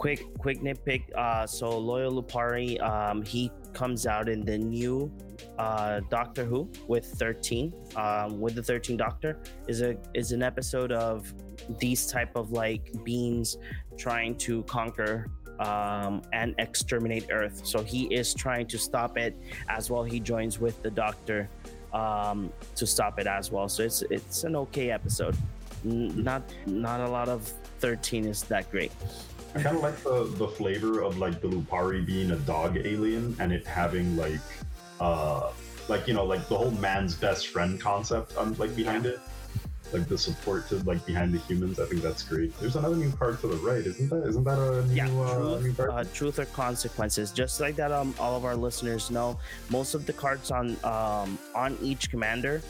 quick 0.00 0.32
quick 0.38 0.62
nitpick 0.62 1.02
uh 1.14 1.46
so 1.46 1.78
loyal 1.78 2.22
lupari 2.22 2.80
um 2.82 3.20
he 3.20 3.52
comes 3.74 4.06
out 4.06 4.30
in 4.30 4.40
the 4.46 4.56
new 4.56 5.12
uh 5.58 6.00
doctor 6.08 6.42
who 6.42 6.70
with 6.88 7.04
13 7.04 7.70
um 7.96 8.40
with 8.40 8.54
the 8.54 8.62
13 8.62 8.96
doctor 8.96 9.38
is 9.68 9.82
a 9.82 9.98
is 10.14 10.32
an 10.32 10.42
episode 10.42 10.90
of 10.90 11.34
these 11.78 12.06
type 12.06 12.34
of 12.34 12.50
like 12.50 12.90
beings 13.04 13.58
trying 13.98 14.34
to 14.38 14.62
conquer 14.62 15.26
um 15.60 16.22
and 16.32 16.54
exterminate 16.58 17.26
earth 17.30 17.64
so 17.64 17.82
he 17.82 18.04
is 18.06 18.34
trying 18.34 18.66
to 18.66 18.78
stop 18.78 19.18
it 19.18 19.36
as 19.68 19.90
well 19.90 20.02
he 20.02 20.18
joins 20.18 20.58
with 20.58 20.82
the 20.82 20.90
doctor 20.90 21.48
um, 21.92 22.52
to 22.76 22.86
stop 22.86 23.18
it 23.18 23.26
as 23.26 23.50
well. 23.50 23.68
So 23.68 23.82
it's 23.82 24.02
it's 24.10 24.44
an 24.44 24.56
okay 24.56 24.90
episode. 24.90 25.36
N- 25.84 26.22
Not 26.22 26.42
not 26.66 27.00
a 27.00 27.08
lot 27.08 27.28
of 27.28 27.52
13 27.80 28.26
is 28.26 28.42
that 28.44 28.70
great. 28.70 28.92
I 29.54 29.62
kind 29.62 29.76
of 29.76 29.82
like 29.82 29.96
the 30.02 30.24
the 30.36 30.48
flavor 30.48 31.02
of 31.02 31.18
like 31.18 31.40
the 31.40 31.48
Lupari 31.48 32.04
being 32.04 32.30
a 32.30 32.36
dog 32.36 32.76
alien 32.76 33.36
and 33.40 33.52
it 33.52 33.66
having 33.66 34.16
like 34.16 34.40
uh 35.00 35.50
like 35.88 36.06
you 36.06 36.14
know 36.14 36.24
like 36.24 36.46
the 36.48 36.56
whole 36.56 36.70
man's 36.72 37.14
best 37.14 37.48
friend 37.48 37.80
concept 37.80 38.36
um, 38.36 38.54
like 38.58 38.76
behind 38.76 39.06
it 39.06 39.18
like 39.92 40.08
the 40.08 40.18
support 40.18 40.68
to 40.68 40.76
like 40.84 41.04
behind 41.06 41.32
the 41.34 41.38
humans 41.38 41.78
i 41.80 41.86
think 41.86 42.02
that's 42.02 42.22
great 42.22 42.56
there's 42.60 42.76
another 42.76 42.96
new 42.96 43.10
card 43.12 43.40
to 43.40 43.48
the 43.48 43.56
right 43.56 43.86
isn't 43.86 44.08
that 44.08 44.22
isn't 44.26 44.44
that 44.44 44.58
a 44.58 44.86
new, 44.86 44.94
Yeah, 44.94 45.06
uh, 45.06 45.58
new 45.58 45.60
truth, 45.60 45.76
card 45.76 45.90
uh, 45.90 46.04
truth 46.12 46.38
or 46.38 46.44
consequences. 46.46 47.32
Just 47.32 47.60
like 47.60 47.76
that, 47.76 47.92
um, 47.92 48.14
all 48.18 48.36
of 48.36 48.44
our 48.44 48.56
listeners 48.56 49.10
know, 49.10 49.38
most 49.70 49.94
of 49.94 50.06
the 50.06 50.12
cards 50.12 50.50
on 50.50 50.76
um 50.84 51.38
on 51.54 51.76
each 51.82 52.10
commander, 52.10 52.62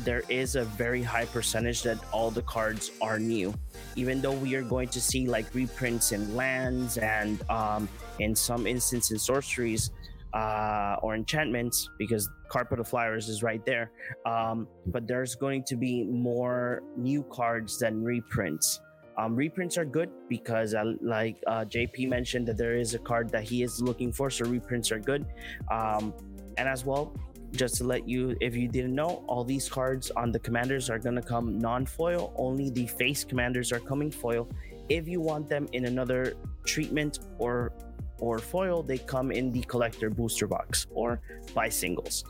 there 0.00 0.22
is 0.28 0.56
a 0.56 0.64
very 0.64 1.02
high 1.02 1.24
percentage 1.26 1.82
that 1.82 1.98
all 2.12 2.30
the 2.30 2.42
cards 2.42 2.90
are 3.00 3.18
new. 3.18 3.54
Even 3.96 4.20
though 4.20 4.32
we 4.32 4.54
are 4.54 4.62
going 4.62 4.88
to 4.88 5.00
see 5.00 5.26
like 5.26 5.46
reprints 5.54 6.12
in 6.12 6.36
lands 6.36 6.98
and 6.98 7.48
um 7.50 7.88
in 8.18 8.34
some 8.34 8.66
instances 8.66 9.22
sorceries, 9.22 9.90
uh, 10.34 10.96
or 11.02 11.14
enchantments 11.14 11.88
because 11.98 12.28
Carpet 12.48 12.80
of 12.80 12.88
Flowers 12.88 13.28
is 13.28 13.42
right 13.42 13.64
there. 13.64 13.90
Um, 14.24 14.68
but 14.86 15.06
there's 15.06 15.34
going 15.34 15.64
to 15.64 15.76
be 15.76 16.04
more 16.04 16.82
new 16.96 17.22
cards 17.24 17.78
than 17.78 18.02
reprints. 18.02 18.80
Um, 19.18 19.34
reprints 19.34 19.78
are 19.78 19.84
good 19.84 20.10
because, 20.28 20.74
uh, 20.74 20.92
like 21.00 21.42
uh, 21.46 21.64
JP 21.64 22.08
mentioned, 22.08 22.46
that 22.48 22.58
there 22.58 22.76
is 22.76 22.92
a 22.94 22.98
card 22.98 23.30
that 23.30 23.44
he 23.44 23.62
is 23.62 23.80
looking 23.80 24.12
for, 24.12 24.28
so 24.28 24.44
reprints 24.44 24.92
are 24.92 24.98
good. 24.98 25.24
Um, 25.70 26.12
and 26.58 26.68
as 26.68 26.84
well, 26.84 27.14
just 27.52 27.76
to 27.76 27.84
let 27.84 28.06
you, 28.06 28.36
if 28.40 28.54
you 28.54 28.68
didn't 28.68 28.94
know, 28.94 29.24
all 29.26 29.42
these 29.42 29.68
cards 29.68 30.10
on 30.10 30.32
the 30.32 30.38
commanders 30.38 30.90
are 30.90 30.98
gonna 30.98 31.22
come 31.22 31.58
non-foil. 31.58 32.34
Only 32.36 32.68
the 32.68 32.86
face 32.86 33.24
commanders 33.24 33.72
are 33.72 33.80
coming 33.80 34.10
foil. 34.10 34.48
If 34.88 35.08
you 35.08 35.20
want 35.20 35.48
them 35.48 35.66
in 35.72 35.86
another 35.86 36.34
treatment 36.64 37.20
or 37.38 37.72
or 38.20 38.38
foil, 38.38 38.82
they 38.82 38.98
come 38.98 39.30
in 39.30 39.52
the 39.52 39.62
collector 39.62 40.10
booster 40.10 40.46
box 40.46 40.86
or 40.90 41.20
buy 41.54 41.68
singles. 41.68 42.24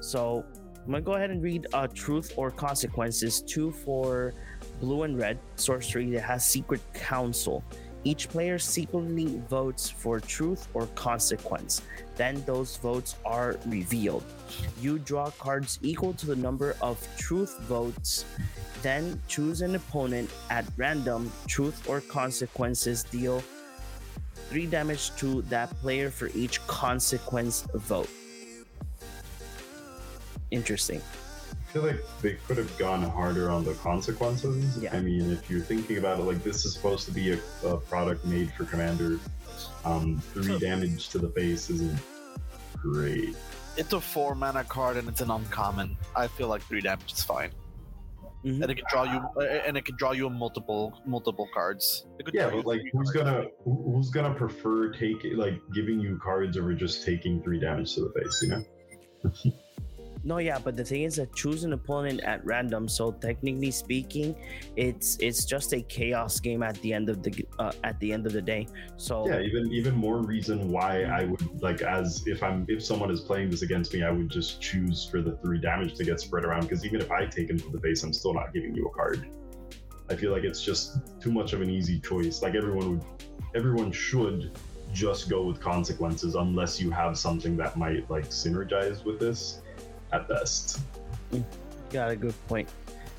So 0.00 0.44
I'm 0.84 0.92
gonna 0.92 1.02
go 1.02 1.12
ahead 1.12 1.30
and 1.30 1.42
read 1.42 1.66
uh, 1.72 1.86
Truth 1.88 2.34
or 2.36 2.50
Consequences, 2.50 3.42
two 3.42 3.70
for 3.70 4.32
blue 4.80 5.02
and 5.02 5.18
red 5.18 5.38
sorcery 5.56 6.10
that 6.10 6.22
has 6.22 6.44
Secret 6.44 6.80
Council. 6.94 7.62
Each 8.02 8.30
player 8.30 8.58
secretly 8.58 9.42
votes 9.48 9.90
for 9.90 10.20
truth 10.20 10.68
or 10.72 10.86
consequence. 10.94 11.82
Then 12.16 12.42
those 12.46 12.78
votes 12.78 13.16
are 13.26 13.58
revealed. 13.66 14.24
You 14.80 14.98
draw 14.98 15.30
cards 15.32 15.78
equal 15.82 16.14
to 16.14 16.26
the 16.26 16.36
number 16.36 16.76
of 16.80 16.96
truth 17.18 17.58
votes. 17.60 18.24
Then 18.80 19.20
choose 19.28 19.60
an 19.60 19.74
opponent 19.74 20.30
at 20.48 20.64
random. 20.78 21.30
Truth 21.46 21.88
or 21.88 22.00
consequences 22.00 23.04
deal 23.04 23.42
three 24.50 24.66
damage 24.66 25.14
to 25.16 25.42
that 25.42 25.70
player 25.80 26.10
for 26.10 26.28
each 26.34 26.64
consequence 26.66 27.62
vote. 27.74 28.10
Interesting. 30.50 31.00
I 31.52 31.72
feel 31.72 31.82
like 31.82 32.00
they 32.20 32.34
could 32.48 32.58
have 32.58 32.76
gone 32.76 33.02
harder 33.02 33.48
on 33.48 33.62
the 33.62 33.74
consequences. 33.74 34.76
Yeah. 34.82 34.94
I 34.94 35.00
mean, 35.00 35.30
if 35.30 35.48
you're 35.48 35.60
thinking 35.60 35.98
about 35.98 36.18
it, 36.18 36.22
like 36.22 36.42
this 36.42 36.64
is 36.64 36.74
supposed 36.74 37.06
to 37.06 37.12
be 37.12 37.32
a, 37.32 37.38
a 37.64 37.76
product 37.76 38.24
made 38.24 38.52
for 38.54 38.64
Commander. 38.64 39.20
Um, 39.84 40.20
three 40.34 40.58
damage 40.58 41.10
to 41.10 41.18
the 41.18 41.28
face 41.28 41.70
isn't 41.70 41.96
great. 42.76 43.36
It's 43.76 43.92
a 43.92 44.00
four 44.00 44.34
mana 44.34 44.64
card 44.64 44.96
and 44.96 45.08
it's 45.08 45.20
an 45.20 45.30
uncommon. 45.30 45.96
I 46.16 46.26
feel 46.26 46.48
like 46.48 46.62
three 46.62 46.80
damage 46.80 47.12
is 47.12 47.22
fine, 47.22 47.50
Mhm. 48.44 48.62
and 48.62 48.70
it 48.70 48.74
can 48.76 48.84
draw 48.90 49.04
you, 49.04 49.20
uh, 49.36 49.40
and 49.66 49.76
it 49.76 49.84
can 49.84 49.96
draw 49.96 50.12
you 50.12 50.30
multiple 50.30 50.98
multiple 51.06 51.46
cards. 51.52 52.06
It 52.18 52.24
could 52.24 52.34
Yeah, 52.34 52.50
but 52.50 52.64
like, 52.66 52.80
who's 52.92 53.10
cards. 53.10 53.30
gonna 53.30 53.44
who's 53.64 54.10
gonna 54.10 54.34
prefer 54.34 54.92
taking 54.92 55.36
like 55.36 55.60
giving 55.74 56.00
you 56.00 56.18
cards 56.22 56.56
over 56.56 56.72
just 56.74 57.04
taking 57.04 57.42
three 57.42 57.60
damage 57.60 57.94
to 57.96 58.00
the 58.02 58.12
face? 58.20 58.42
You 58.42 58.48
know. 58.48 58.64
No, 60.22 60.38
yeah, 60.38 60.58
but 60.58 60.76
the 60.76 60.84
thing 60.84 61.04
is 61.04 61.16
that 61.16 61.34
choose 61.34 61.64
an 61.64 61.72
opponent 61.72 62.20
at 62.20 62.44
random. 62.44 62.88
So 62.88 63.12
technically 63.12 63.70
speaking, 63.70 64.36
it's 64.76 65.16
it's 65.18 65.44
just 65.44 65.72
a 65.72 65.80
chaos 65.82 66.40
game 66.40 66.62
at 66.62 66.74
the 66.82 66.92
end 66.92 67.08
of 67.08 67.22
the 67.22 67.46
uh, 67.58 67.72
at 67.84 67.98
the 68.00 68.12
end 68.12 68.26
of 68.26 68.32
the 68.32 68.42
day. 68.42 68.66
So 68.96 69.26
Yeah, 69.26 69.40
even 69.40 69.72
even 69.72 69.94
more 69.94 70.18
reason 70.18 70.70
why 70.70 71.04
I 71.04 71.24
would 71.24 71.62
like 71.62 71.80
as 71.80 72.26
if 72.26 72.42
I'm 72.42 72.66
if 72.68 72.84
someone 72.84 73.10
is 73.10 73.20
playing 73.20 73.50
this 73.50 73.62
against 73.62 73.94
me, 73.94 74.02
I 74.02 74.10
would 74.10 74.30
just 74.30 74.60
choose 74.60 75.06
for 75.06 75.22
the 75.22 75.36
three 75.38 75.58
damage 75.58 75.94
to 75.94 76.04
get 76.04 76.20
spread 76.20 76.44
around. 76.44 76.62
Because 76.62 76.84
even 76.84 77.00
if 77.00 77.10
I 77.10 77.24
take 77.24 77.48
him 77.48 77.58
to 77.58 77.70
the 77.70 77.80
face, 77.80 78.02
I'm 78.02 78.12
still 78.12 78.34
not 78.34 78.52
giving 78.52 78.74
you 78.74 78.86
a 78.86 78.90
card. 78.90 79.26
I 80.10 80.16
feel 80.16 80.32
like 80.32 80.44
it's 80.44 80.62
just 80.62 80.98
too 81.20 81.32
much 81.32 81.54
of 81.54 81.62
an 81.62 81.70
easy 81.70 81.98
choice. 82.00 82.42
Like 82.42 82.54
everyone 82.54 82.90
would, 82.90 83.04
everyone 83.54 83.92
should 83.92 84.58
just 84.92 85.30
go 85.30 85.42
with 85.44 85.60
consequences 85.60 86.34
unless 86.34 86.80
you 86.80 86.90
have 86.90 87.16
something 87.16 87.56
that 87.56 87.76
might 87.76 88.10
like 88.10 88.26
synergize 88.26 89.04
with 89.04 89.20
this 89.20 89.62
at 90.12 90.28
best. 90.28 90.80
got 91.90 92.10
a 92.10 92.16
good 92.16 92.34
point. 92.48 92.68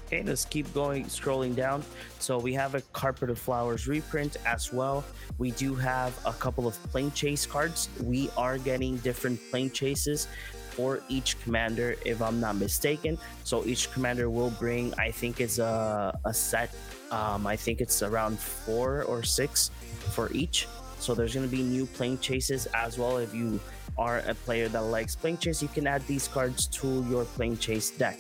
Okay, 0.07 0.24
let's 0.24 0.43
keep 0.43 0.71
going, 0.74 1.05
scrolling 1.05 1.55
down. 1.55 1.83
So 2.19 2.38
we 2.38 2.53
have 2.53 2.75
a 2.75 2.81
Carpet 2.91 3.29
of 3.29 3.39
Flowers 3.39 3.88
reprint 3.88 4.36
as 4.45 4.74
well. 4.74 5.05
We 5.38 5.51
do 5.51 5.74
have 5.75 6.13
a 6.25 6.33
couple 6.33 6.67
of 6.67 6.75
plane 6.91 7.12
chase 7.12 7.45
cards. 7.45 7.88
We 8.03 8.29
are 8.36 8.57
getting 8.57 8.98
different 8.98 9.39
plane 9.50 9.71
chases 9.71 10.27
for 10.71 11.01
each 11.07 11.41
commander, 11.41 11.95
if 12.05 12.21
I'm 12.21 12.41
not 12.41 12.57
mistaken. 12.57 13.17
So 13.45 13.65
each 13.65 13.89
commander 13.91 14.29
will 14.29 14.51
bring, 14.51 14.93
I 14.95 15.12
think 15.12 15.39
it's 15.39 15.60
a, 15.60 16.17
a 16.25 16.33
set. 16.33 16.75
Um, 17.10 17.48
I 17.48 17.55
think 17.55 17.79
it's 17.79 18.03
around 18.03 18.38
four 18.38 19.03
or 19.03 19.24
six 19.24 19.71
for 20.12 20.29
each. 20.33 20.67
So 21.00 21.15
there's 21.15 21.33
going 21.33 21.50
to 21.50 21.55
be 21.55 21.63
new 21.63 21.86
plane 21.86 22.19
chases 22.19 22.67
as 22.74 22.98
well. 22.98 23.17
If 23.17 23.33
you 23.33 23.60
are 23.98 24.19
a 24.27 24.33
player 24.33 24.67
that 24.69 24.83
likes 24.83 25.15
playing 25.15 25.38
chase, 25.38 25.62
you 25.62 25.67
can 25.67 25.88
add 25.88 26.05
these 26.07 26.27
cards 26.27 26.67
to 26.67 27.05
your 27.10 27.25
playing 27.25 27.57
chase 27.57 27.91
deck 27.91 28.19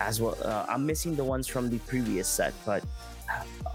as 0.00 0.20
well. 0.20 0.36
Uh, 0.42 0.66
I'm 0.68 0.86
missing 0.86 1.14
the 1.16 1.24
ones 1.24 1.46
from 1.46 1.70
the 1.70 1.78
previous 1.80 2.28
set, 2.28 2.54
but 2.64 2.84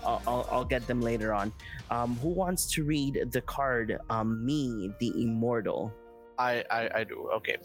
I'll, 0.03 0.21
I'll, 0.27 0.47
I'll 0.51 0.65
get 0.65 0.85
them 0.87 1.01
later 1.01 1.33
on. 1.33 1.51
Um, 1.89 2.15
who 2.17 2.29
wants 2.29 2.69
to 2.73 2.83
read 2.83 3.31
the 3.31 3.41
card 3.41 3.97
um, 4.09 4.45
Me, 4.45 4.91
the 4.99 5.09
Immortal? 5.21 5.93
I, 6.39 6.63
I 6.69 6.89
I 6.99 7.03
do. 7.03 7.29
Okay. 7.35 7.57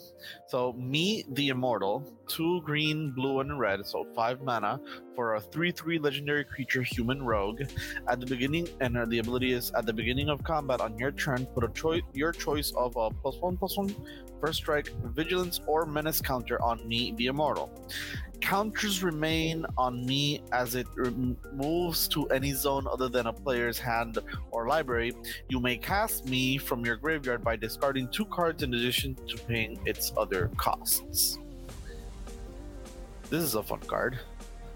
So 0.47 0.73
me, 0.73 1.25
the 1.33 1.49
immortal, 1.49 2.05
two 2.27 2.63
green, 2.63 3.13
blue, 3.13 3.41
and 3.41 3.59
red, 3.59 3.85
so 3.87 4.07
five 4.15 4.43
mana 4.43 4.81
for 5.15 5.35
a 5.35 5.41
three-three 5.41 5.99
legendary 5.99 6.45
creature, 6.45 6.83
human 6.83 7.23
rogue. 7.23 7.63
At 8.09 8.21
the 8.21 8.27
beginning, 8.27 8.69
and 8.81 8.97
the 9.11 9.19
ability 9.19 9.53
is 9.53 9.71
at 9.73 9.85
the 9.85 9.93
beginning 9.93 10.29
of 10.29 10.43
combat 10.43 10.81
on 10.81 10.99
your 10.99 11.13
turn, 11.13 11.47
put 11.47 11.65
a 11.65 11.69
choice 11.69 12.03
your 12.15 12.33
choice 12.33 12.73
of 12.77 12.97
a 12.97 13.11
plus 13.11 13.37
one 13.41 13.57
plus 13.57 13.77
one 13.77 13.95
first 14.41 14.59
strike, 14.59 14.91
vigilance, 15.05 15.61
or 15.67 15.87
menace 15.87 16.21
counter 16.21 16.61
on 16.63 16.87
me, 16.89 17.13
the 17.17 17.27
immortal. 17.27 17.71
Counters 18.43 19.05
remain 19.05 19.65
on 19.79 20.05
me 20.05 20.43
as 20.51 20.75
it 20.75 20.87
moves 21.53 22.09
to 22.09 22.27
any 22.27 22.53
zone 22.53 22.87
other 22.91 23.09
than 23.09 23.29
a 23.29 23.33
player's 23.33 23.79
hand 23.79 24.19
or 24.51 24.67
library. 24.67 25.13
You 25.49 25.61
may 25.61 25.77
cast 25.77 26.27
me 26.27 26.59
from 26.59 26.85
your 26.85 26.97
graveyard 26.97 27.45
by 27.45 27.55
discarding 27.57 28.09
two 28.09 28.25
cards 28.27 28.65
in 28.65 28.75
addition 28.75 29.15
to 29.29 29.39
paying 29.39 29.79
its 29.87 30.13
other 30.17 30.51
costs. 30.57 31.39
This 33.31 33.45
is 33.45 33.55
a 33.55 33.63
fun 33.63 33.81
card. 33.81 34.19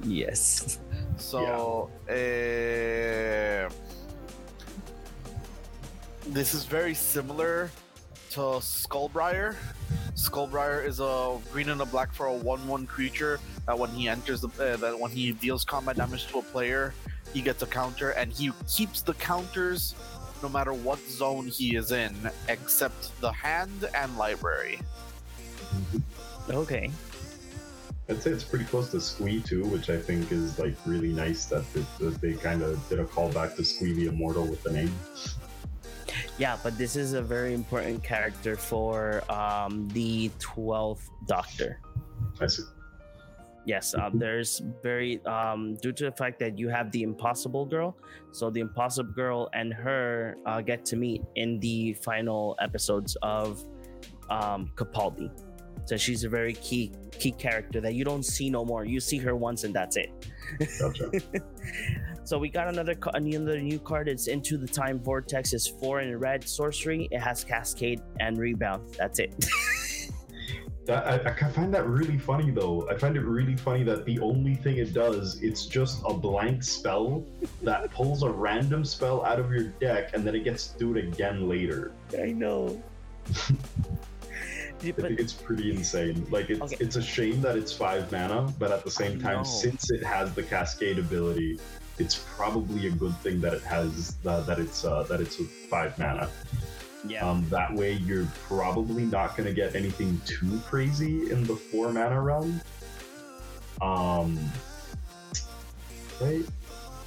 Yes. 0.04 0.78
So, 1.16 1.90
uh, 2.08 3.68
this 6.28 6.54
is 6.54 6.64
very 6.64 6.94
similar 6.94 7.70
to 8.36 8.60
Skullbriar. 8.60 9.56
Skullbriar 10.14 10.86
is 10.86 11.00
a 11.00 11.38
green 11.50 11.70
and 11.70 11.80
a 11.80 11.86
black 11.86 12.12
for 12.12 12.26
a 12.26 12.34
one-one 12.34 12.86
creature 12.86 13.40
that 13.64 13.78
when 13.78 13.88
he 13.90 14.08
enters 14.08 14.42
the 14.42 14.48
uh, 14.48 14.76
that 14.76 15.00
when 15.00 15.10
he 15.10 15.32
deals 15.32 15.64
combat 15.64 15.96
damage 15.96 16.26
to 16.26 16.40
a 16.40 16.42
player, 16.42 16.92
he 17.32 17.40
gets 17.40 17.62
a 17.62 17.66
counter, 17.66 18.10
and 18.10 18.30
he 18.30 18.52
keeps 18.68 19.00
the 19.00 19.14
counters 19.14 19.94
no 20.42 20.50
matter 20.50 20.74
what 20.74 20.98
zone 21.08 21.46
he 21.46 21.76
is 21.76 21.92
in, 21.92 22.14
except 22.48 23.18
the 23.22 23.32
hand 23.32 23.88
and 23.94 24.18
library. 24.18 24.80
Okay. 26.50 26.90
I'd 28.10 28.22
say 28.22 28.32
it's 28.32 28.44
pretty 28.44 28.66
close 28.66 28.90
to 28.90 29.00
Squee 29.00 29.40
too, 29.40 29.64
which 29.64 29.88
I 29.88 29.96
think 29.96 30.30
is 30.30 30.58
like 30.58 30.76
really 30.84 31.12
nice 31.12 31.46
that, 31.46 31.64
that, 31.72 31.98
that 32.00 32.20
they 32.20 32.34
kind 32.34 32.60
of 32.62 32.86
did 32.90 33.00
a 33.00 33.04
callback 33.06 33.56
to 33.56 33.64
Squee 33.64 33.94
the 33.94 34.08
Immortal 34.08 34.46
with 34.46 34.62
the 34.62 34.72
name. 34.72 34.92
Yeah, 36.38 36.56
but 36.62 36.78
this 36.78 36.96
is 36.96 37.12
a 37.12 37.22
very 37.22 37.54
important 37.54 38.02
character 38.02 38.56
for 38.56 39.22
um, 39.30 39.88
the 39.88 40.30
12th 40.38 41.08
Doctor. 41.26 41.80
I 42.40 42.46
see. 42.46 42.62
Yes, 43.66 43.94
uh, 43.94 44.10
there's 44.14 44.62
very 44.80 45.24
um, 45.26 45.74
due 45.82 45.90
to 45.90 46.04
the 46.04 46.12
fact 46.12 46.38
that 46.38 46.56
you 46.56 46.68
have 46.68 46.92
the 46.92 47.02
Impossible 47.02 47.66
Girl, 47.66 47.96
so 48.30 48.48
the 48.48 48.60
Impossible 48.60 49.12
Girl 49.12 49.48
and 49.54 49.74
her 49.74 50.36
uh, 50.46 50.60
get 50.60 50.84
to 50.86 50.96
meet 50.96 51.22
in 51.34 51.58
the 51.58 51.94
final 51.94 52.54
episodes 52.60 53.16
of 53.22 53.64
um, 54.30 54.70
Capaldi. 54.76 55.30
So 55.84 55.96
she's 55.96 56.22
a 56.22 56.28
very 56.28 56.54
key 56.54 56.92
key 57.18 57.32
character 57.32 57.80
that 57.80 57.94
you 57.94 58.04
don't 58.04 58.24
see 58.24 58.50
no 58.50 58.64
more. 58.64 58.84
You 58.84 59.00
see 59.00 59.18
her 59.18 59.34
once 59.34 59.64
and 59.64 59.74
that's 59.74 59.96
it. 59.96 60.10
Gotcha. 60.78 61.10
So 62.26 62.38
we 62.38 62.48
got 62.48 62.66
another 62.66 62.96
another 63.14 63.60
new 63.60 63.78
card. 63.78 64.08
It's 64.08 64.26
into 64.26 64.58
the 64.58 64.66
time 64.66 64.98
vortex. 64.98 65.52
It's 65.52 65.68
four 65.68 66.00
in 66.00 66.16
red 66.18 66.48
sorcery. 66.48 67.06
It 67.12 67.20
has 67.20 67.44
cascade 67.44 68.00
and 68.18 68.36
rebound. 68.36 68.94
That's 68.98 69.20
it. 69.20 69.32
That, 70.86 71.26
I, 71.26 71.46
I 71.46 71.50
find 71.50 71.74
that 71.74 71.84
really 71.88 72.16
funny 72.16 72.52
though. 72.52 72.88
I 72.88 72.96
find 72.96 73.16
it 73.16 73.22
really 73.22 73.56
funny 73.56 73.82
that 73.82 74.04
the 74.04 74.20
only 74.20 74.54
thing 74.54 74.76
it 74.76 74.94
does, 74.94 75.42
it's 75.42 75.66
just 75.66 76.00
a 76.06 76.14
blank 76.14 76.62
spell 76.62 77.24
that 77.64 77.90
pulls 77.92 78.22
a 78.22 78.30
random 78.30 78.84
spell 78.84 79.24
out 79.24 79.40
of 79.40 79.50
your 79.50 79.64
deck 79.64 80.14
and 80.14 80.24
then 80.24 80.36
it 80.36 80.44
gets 80.44 80.68
to 80.68 80.78
do 80.78 80.96
it 80.96 81.04
again 81.04 81.48
later. 81.48 81.90
I 82.16 82.26
know. 82.26 82.80
I 84.84 84.92
but 84.92 85.06
think 85.06 85.18
it's 85.18 85.32
pretty 85.32 85.72
insane. 85.72 86.24
Like 86.30 86.50
it's 86.50 86.60
Okay. 86.60 86.76
it's 86.78 86.94
a 86.94 87.02
shame 87.02 87.40
that 87.40 87.56
it's 87.56 87.72
five 87.72 88.12
mana, 88.12 88.42
but 88.56 88.70
at 88.70 88.84
the 88.84 88.90
same 88.92 89.20
time, 89.20 89.44
since 89.44 89.90
it 89.90 90.04
has 90.04 90.34
the 90.34 90.44
cascade 90.44 91.00
ability, 91.00 91.58
it's 91.98 92.24
probably 92.36 92.88
a 92.88 92.90
good 92.90 93.16
thing 93.18 93.40
that 93.40 93.54
it 93.54 93.62
has 93.62 94.16
uh, 94.26 94.40
that 94.42 94.58
it's 94.58 94.84
uh, 94.84 95.02
that 95.04 95.20
it's 95.20 95.40
a 95.40 95.44
five 95.44 95.98
mana. 95.98 96.28
yeah, 97.08 97.28
Um, 97.28 97.46
that 97.50 97.72
way, 97.72 97.92
you're 97.92 98.28
probably 98.48 99.04
not 99.04 99.36
going 99.36 99.48
to 99.48 99.54
get 99.54 99.74
anything 99.74 100.20
too 100.26 100.60
crazy 100.66 101.30
in 101.30 101.44
the 101.44 101.56
four 101.56 101.92
mana 101.92 102.20
realm. 102.20 102.60
Um, 103.80 104.38
right, 106.20 106.44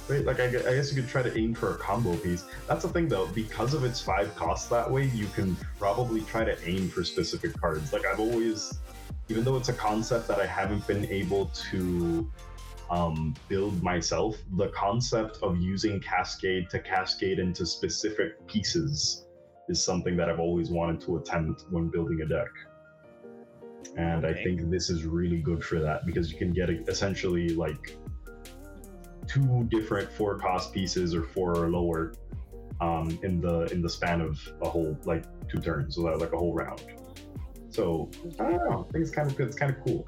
right. 0.08 0.24
Like 0.24 0.40
I, 0.40 0.46
I 0.46 0.50
guess 0.50 0.92
you 0.92 1.00
could 1.00 1.10
try 1.10 1.22
to 1.22 1.36
aim 1.36 1.54
for 1.54 1.74
a 1.74 1.78
combo 1.78 2.16
piece. 2.16 2.44
That's 2.66 2.82
the 2.82 2.88
thing, 2.88 3.08
though. 3.08 3.26
Because 3.28 3.74
of 3.74 3.84
its 3.84 4.00
five 4.00 4.34
costs 4.36 4.68
that 4.68 4.90
way, 4.90 5.04
you 5.06 5.26
can 5.26 5.56
probably 5.78 6.22
try 6.22 6.44
to 6.44 6.56
aim 6.68 6.88
for 6.88 7.04
specific 7.04 7.58
cards. 7.60 7.92
Like 7.92 8.06
I've 8.06 8.20
always, 8.20 8.78
even 9.28 9.44
though 9.44 9.56
it's 9.56 9.68
a 9.68 9.74
concept 9.74 10.26
that 10.28 10.40
I 10.40 10.46
haven't 10.46 10.86
been 10.86 11.06
able 11.06 11.46
to 11.70 12.30
um, 12.90 13.34
build 13.48 13.82
myself, 13.82 14.36
the 14.56 14.68
concept 14.68 15.38
of 15.42 15.60
using 15.60 16.00
Cascade 16.00 16.68
to 16.70 16.80
cascade 16.80 17.38
into 17.38 17.64
specific 17.64 18.44
pieces 18.48 19.26
is 19.68 19.82
something 19.82 20.16
that 20.16 20.28
I've 20.28 20.40
always 20.40 20.70
wanted 20.70 21.00
to 21.02 21.18
attempt 21.18 21.66
when 21.70 21.88
building 21.88 22.20
a 22.22 22.26
deck. 22.26 22.48
And 23.96 24.26
I 24.26 24.34
think 24.34 24.70
this 24.70 24.90
is 24.90 25.04
really 25.04 25.40
good 25.40 25.64
for 25.64 25.78
that 25.80 26.04
because 26.04 26.32
you 26.32 26.38
can 26.38 26.52
get 26.52 26.68
essentially 26.88 27.50
like 27.50 27.96
two 29.26 29.68
different 29.70 30.10
four 30.12 30.38
cost 30.38 30.74
pieces 30.74 31.14
or 31.14 31.22
four 31.22 31.56
or 31.56 31.70
lower 31.70 32.12
um, 32.80 33.18
in 33.22 33.40
the 33.40 33.62
in 33.72 33.82
the 33.82 33.88
span 33.88 34.20
of 34.20 34.40
a 34.62 34.68
whole 34.68 34.96
like 35.04 35.24
two 35.48 35.60
turns, 35.60 35.96
so 35.96 36.02
that 36.02 36.18
like 36.18 36.32
a 36.32 36.38
whole 36.38 36.54
round. 36.54 36.82
So 37.68 38.10
I 38.40 38.44
don't 38.50 38.70
know. 38.70 38.86
I 38.88 38.92
think 38.92 39.02
it's 39.02 39.14
kind 39.14 39.30
of 39.30 39.36
good. 39.36 39.48
It's 39.48 39.56
kind 39.56 39.70
of 39.70 39.84
cool. 39.84 40.06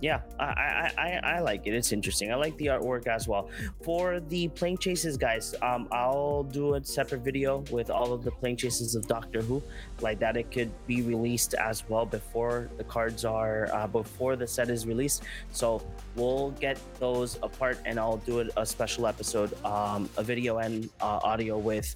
Yeah. 0.00 0.20
I, 0.38 0.90
I 0.96 1.20
I 1.22 1.40
like 1.40 1.66
it. 1.66 1.74
It's 1.74 1.92
interesting. 1.92 2.32
I 2.32 2.36
like 2.36 2.56
the 2.56 2.66
artwork 2.66 3.06
as 3.06 3.28
well. 3.28 3.50
For 3.82 4.20
the 4.20 4.48
plane 4.48 4.78
chases, 4.78 5.16
guys, 5.16 5.54
um, 5.62 5.88
I'll 5.92 6.44
do 6.44 6.74
a 6.74 6.84
separate 6.84 7.20
video 7.20 7.64
with 7.70 7.90
all 7.90 8.12
of 8.12 8.24
the 8.24 8.30
plane 8.30 8.56
chases 8.56 8.94
of 8.94 9.06
Doctor 9.06 9.42
Who, 9.42 9.62
like 10.00 10.18
that. 10.20 10.36
It 10.36 10.50
could 10.50 10.70
be 10.86 11.02
released 11.02 11.54
as 11.54 11.84
well 11.88 12.06
before 12.06 12.70
the 12.78 12.84
cards 12.84 13.24
are 13.24 13.68
uh, 13.72 13.86
before 13.86 14.36
the 14.36 14.46
set 14.46 14.70
is 14.70 14.86
released. 14.86 15.22
So 15.52 15.82
we'll 16.16 16.52
get 16.52 16.78
those 16.98 17.38
apart, 17.42 17.78
and 17.84 18.00
I'll 18.00 18.18
do 18.18 18.48
a 18.56 18.64
special 18.64 19.06
episode, 19.06 19.52
um, 19.64 20.08
a 20.16 20.22
video 20.22 20.58
and 20.58 20.88
uh, 21.00 21.20
audio 21.22 21.58
with 21.58 21.94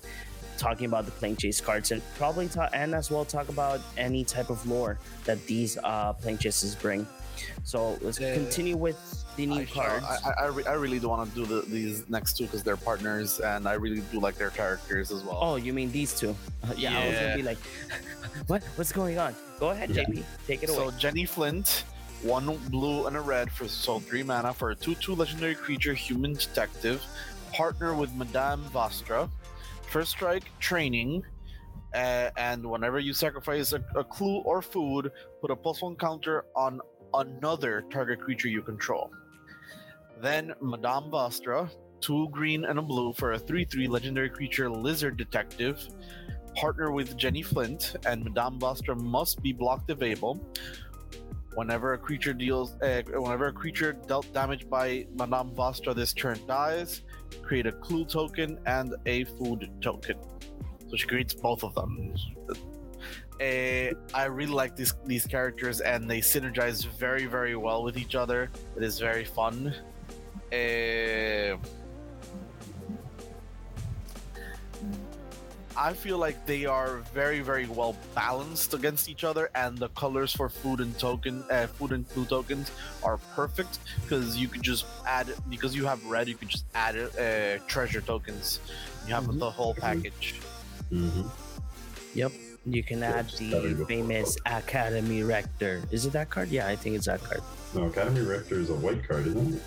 talking 0.57 0.87
about 0.87 1.05
the 1.05 1.11
plane 1.11 1.37
chase 1.37 1.61
cards 1.61 1.91
and 1.91 2.01
probably 2.17 2.49
and 2.75 2.95
as 2.95 3.11
well 3.11 3.25
talk 3.25 3.49
about 3.49 3.81
any 3.97 4.25
type 4.25 4.51
of 4.51 4.65
lore 4.69 5.01
that 5.25 5.45
these 5.47 5.77
uh 5.83 6.13
plane 6.13 6.39
chases 6.39 6.77
bring 6.77 7.05
so 7.63 7.99
let's 8.03 8.19
Yeah. 8.21 8.35
continue 8.35 8.77
with 8.77 8.99
the 9.37 9.47
new 9.47 9.63
I, 9.63 9.65
cards 9.67 10.05
I, 10.05 10.31
I, 10.31 10.45
I, 10.45 10.47
re- 10.49 10.65
I 10.67 10.73
really 10.75 10.99
do 11.01 11.09
want 11.09 11.29
to 11.29 11.35
do 11.35 11.45
the, 11.47 11.63
these 11.63 12.09
next 12.09 12.37
two 12.37 12.45
because 12.45 12.63
they're 12.63 12.77
partners, 12.77 13.41
and 13.41 13.67
I 13.69 13.73
really 13.75 14.01
do 14.13 14.21
like 14.21 14.37
their 14.37 14.51
characters 14.51 15.11
as 15.11 15.23
well. 15.25 15.39
oh 15.41 15.57
you 15.57 15.73
mean 15.73 15.91
these 15.93 16.13
two 16.19 16.35
Uh, 16.63 16.73
yeah, 16.77 16.99
i 16.99 17.09
was 17.09 17.19
gonna 17.19 17.37
be 17.37 17.43
like 17.43 17.59
what 18.47 18.63
what's 18.77 18.93
going 18.93 19.19
on 19.19 19.35
go 19.61 19.71
ahead 19.71 19.91
Yeah. 19.91 20.05
jp 20.05 20.23
take 20.47 20.63
it 20.63 20.69
away. 20.71 20.79
so 20.79 20.91
Jenny 20.93 21.25
Flint, 21.27 21.85
one 22.23 22.47
blue 22.71 23.07
and 23.07 23.17
a 23.17 23.21
red 23.21 23.51
for 23.51 23.67
so 23.69 23.99
three 24.01 24.23
mana 24.23 24.53
for 24.55 24.71
a 24.71 24.75
two-two 24.75 25.15
legendary 25.15 25.55
creature, 25.55 25.95
human 25.95 26.33
detective, 26.35 27.03
partner 27.53 27.95
with 27.95 28.13
Madame 28.15 28.65
Vastra. 28.73 29.29
First 29.91 30.11
strike, 30.11 30.45
training, 30.59 31.23
uh, 31.95 32.31
and 32.37 32.65
whenever 32.69 32.99
you 32.99 33.13
sacrifice 33.13 33.73
a, 33.75 33.85
a 33.95 34.03
clue 34.03 34.39
or 34.39 34.61
food, 34.63 35.13
put 35.41 35.51
a 35.53 35.57
plus 35.57 35.83
one 35.83 35.95
counter 35.97 36.47
on 36.57 36.81
another 37.15 37.85
target 37.91 38.21
creature 38.21 38.49
you 38.49 38.63
control. 38.63 39.11
Then 40.21 40.53
Madame 40.61 41.11
Vastra, 41.11 41.71
two 42.01 42.29
green 42.31 42.65
and 42.65 42.79
a 42.79 42.83
blue 42.83 43.13
for 43.13 43.33
a 43.33 43.39
3 43.39 43.65
3 43.65 43.89
legendary 43.89 44.31
creature 44.31 44.71
lizard 44.71 45.17
detective. 45.17 45.89
Partner 46.55 46.93
with 46.93 47.17
Jenny 47.17 47.43
Flint, 47.43 47.97
and 48.07 48.23
Madame 48.23 48.61
Vastra 48.61 48.99
must 48.99 49.43
be 49.43 49.53
block 49.53 49.87
evable. 49.89 50.41
Whenever 51.55 51.95
a 51.95 51.99
creature 51.99 52.33
deals, 52.33 52.75
uh, 52.83 53.03
whenever 53.13 53.47
a 53.47 53.53
creature 53.53 53.93
dealt 53.93 54.33
damage 54.33 54.69
by 54.69 55.07
Madame 55.17 55.51
Vastra 55.51 55.95
this 55.95 56.13
turn 56.13 56.39
dies, 56.47 57.03
create 57.43 57.67
a 57.67 57.73
clue 57.73 58.05
token 58.05 58.59
and 58.67 58.95
a 59.07 59.25
food 59.25 59.71
token. 59.81 60.17
So 60.89 60.97
she 60.97 61.07
creates 61.07 61.35
both 61.35 61.65
of 61.65 61.75
them. 61.75 62.15
I 63.41 64.25
really 64.29 64.53
like 64.53 64.77
these 64.77 64.95
these 65.05 65.27
characters, 65.27 65.81
and 65.81 66.09
they 66.11 66.21
synergize 66.21 66.87
very 66.99 67.27
very 67.27 67.57
well 67.57 67.83
with 67.83 67.97
each 67.97 68.15
other. 68.15 68.51
It 68.77 68.83
is 68.83 68.99
very 68.99 69.25
fun. 69.25 69.75
Uh, 70.53 71.57
I 75.77 75.93
feel 75.93 76.19
like 76.19 76.47
they 76.47 76.67
are 76.67 76.99
very, 77.13 77.41
very 77.41 77.67
well 77.67 77.97
balanced 78.15 78.75
against 78.75 79.09
each 79.09 79.25
other, 79.25 79.51
and 79.57 79.77
the 79.77 79.89
colors 79.89 80.33
for 80.33 80.49
food 80.49 80.79
and 80.79 80.97
token, 81.01 81.45
uh, 81.51 81.67
food 81.67 81.91
and 81.91 82.09
clue 82.09 82.27
tokens 82.27 82.71
are 83.03 83.17
perfect 83.35 83.81
because 84.03 84.37
you 84.37 84.47
could 84.47 84.63
just 84.63 84.87
add 85.05 85.35
because 85.49 85.75
you 85.75 85.85
have 85.85 86.05
red, 86.05 86.29
you 86.29 86.37
could 86.37 86.49
just 86.49 86.65
add 86.77 86.95
uh, 86.97 87.59
treasure 87.67 88.01
tokens. 88.01 88.61
You 89.09 89.15
have 89.15 89.25
Mhm. 89.25 89.41
the 89.41 89.51
whole 89.51 89.75
package. 89.75 90.41
hmm 90.91 91.23
yep 92.15 92.31
you 92.67 92.83
can 92.83 93.03
add 93.03 93.29
the 93.39 93.85
famous 93.87 94.37
academy 94.47 95.23
rector 95.23 95.83
is 95.91 96.07
it 96.07 96.13
that 96.13 96.31
card 96.31 96.49
yeah 96.49 96.67
i 96.67 96.75
think 96.77 96.97
it's 96.97 97.07
that 97.07 97.23
card 97.23 97.41
No, 97.75 97.85
Academy 97.87 98.21
Rector 98.23 98.61
is 98.61 98.71
a 98.71 98.75
white 98.75 99.07
card, 99.07 99.27
isn't 99.27 99.55
it? 99.57 99.63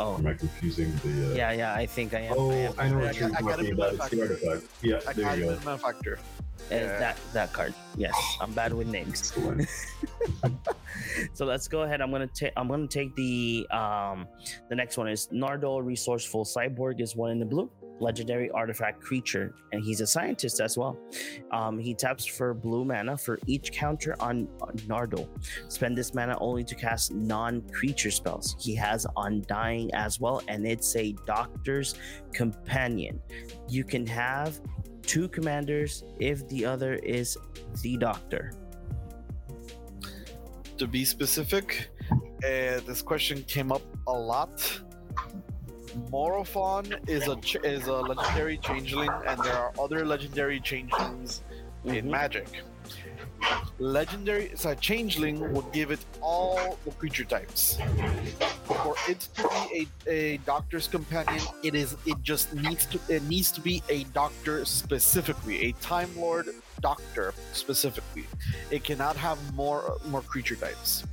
oh 0.00 0.16
Am 0.16 0.26
I 0.26 0.34
confusing 0.34 0.92
the? 1.04 1.32
Uh... 1.32 1.34
yeah 1.34 1.52
yeah 1.52 1.74
i 1.74 1.86
think 1.86 2.12
i 2.12 2.20
am 2.20 2.34
Oh, 2.36 2.50
I 2.50 2.54
am. 2.68 2.74
I 2.78 2.88
know 2.90 2.98
what 2.98 3.16
you're 3.18 3.30
got- 3.30 3.38
I 3.38 3.42
got 3.42 3.50
talking 3.56 3.72
about. 3.72 3.92
in 3.94 4.00
It's 4.00 4.08
the 4.10 4.20
artifact. 4.22 4.62
Yeah, 4.82 5.00
I 5.08 5.12
there 5.14 5.36
you 5.38 5.44
go. 5.46 5.58
manufacturer. 5.64 6.18
Uh, 6.18 6.74
Yeah. 6.74 6.98
that 6.98 7.16
that 7.32 7.52
card 7.52 7.72
yes 7.96 8.14
i'm 8.40 8.52
bad 8.52 8.72
with 8.74 8.88
names 8.88 9.32
so 11.34 11.44
let's 11.46 11.68
go 11.68 11.82
ahead. 11.82 12.00
I'm 12.00 12.10
gonna 12.10 12.26
take. 12.26 12.52
I'm 12.56 12.66
gonna 12.68 12.88
take 12.88 13.14
the 13.14 13.66
um. 13.70 14.26
The 14.68 14.74
next 14.74 14.98
one 14.98 15.08
is 15.08 15.28
Nardo, 15.30 15.78
resourceful 15.78 16.44
cyborg, 16.44 17.00
is 17.00 17.14
one 17.14 17.30
in 17.30 17.38
the 17.38 17.44
blue. 17.46 17.70
Legendary 17.98 18.50
artifact 18.50 19.00
creature, 19.00 19.54
and 19.72 19.82
he's 19.82 20.00
a 20.00 20.06
scientist 20.06 20.60
as 20.60 20.76
well. 20.76 20.98
Um, 21.50 21.78
he 21.78 21.94
taps 21.94 22.26
for 22.26 22.52
blue 22.52 22.84
mana 22.84 23.16
for 23.16 23.38
each 23.46 23.72
counter 23.72 24.14
on, 24.20 24.48
Nardo. 24.86 25.28
Spend 25.68 25.96
this 25.96 26.14
mana 26.14 26.36
only 26.40 26.62
to 26.64 26.74
cast 26.74 27.14
non-creature 27.14 28.10
spells. 28.10 28.54
He 28.58 28.74
has 28.74 29.06
Undying 29.16 29.92
as 29.94 30.20
well, 30.20 30.42
and 30.48 30.66
it's 30.66 30.94
a 30.96 31.12
Doctor's 31.26 31.94
Companion. 32.32 33.20
You 33.68 33.82
can 33.82 34.06
have 34.06 34.60
two 35.02 35.28
commanders 35.28 36.04
if 36.18 36.46
the 36.48 36.66
other 36.66 36.94
is 36.94 37.38
the 37.82 37.96
Doctor. 37.96 38.52
To 40.76 40.86
be 40.86 41.06
specific, 41.06 41.88
uh, 42.10 42.80
this 42.84 43.00
question 43.00 43.42
came 43.44 43.72
up 43.72 43.82
a 44.06 44.12
lot. 44.12 44.82
Morophon 46.10 46.94
is 47.06 47.26
a 47.28 47.36
ch- 47.36 47.56
is 47.64 47.86
a 47.86 47.92
legendary 47.94 48.58
changeling, 48.58 49.10
and 49.26 49.40
there 49.42 49.56
are 49.56 49.72
other 49.78 50.04
legendary 50.04 50.60
changelings 50.60 51.42
in 51.84 52.06
Mhm. 52.06 52.10
Magic. 52.10 52.48
Legendary, 53.78 54.52
so 54.56 54.70
a 54.70 54.76
changeling 54.76 55.52
would 55.52 55.70
give 55.72 55.90
it 55.90 56.00
all 56.20 56.78
the 56.84 56.90
creature 56.92 57.24
types. 57.24 57.76
For 58.64 58.94
it 59.08 59.20
to 59.36 59.42
be 59.48 59.88
a, 60.06 60.10
a 60.10 60.36
doctor's 60.38 60.88
companion, 60.88 61.42
it 61.62 61.74
is 61.74 61.96
it 62.06 62.20
just 62.22 62.52
needs 62.54 62.86
to 62.86 62.98
it 63.08 63.22
needs 63.24 63.50
to 63.52 63.60
be 63.60 63.82
a 63.88 64.04
doctor 64.22 64.64
specifically, 64.64 65.66
a 65.68 65.72
time 65.74 66.10
lord 66.16 66.48
doctor 66.80 67.34
specifically. 67.52 68.24
It 68.70 68.82
cannot 68.84 69.16
have 69.16 69.38
more 69.54 69.98
more 70.06 70.22
creature 70.22 70.56
types. 70.56 71.04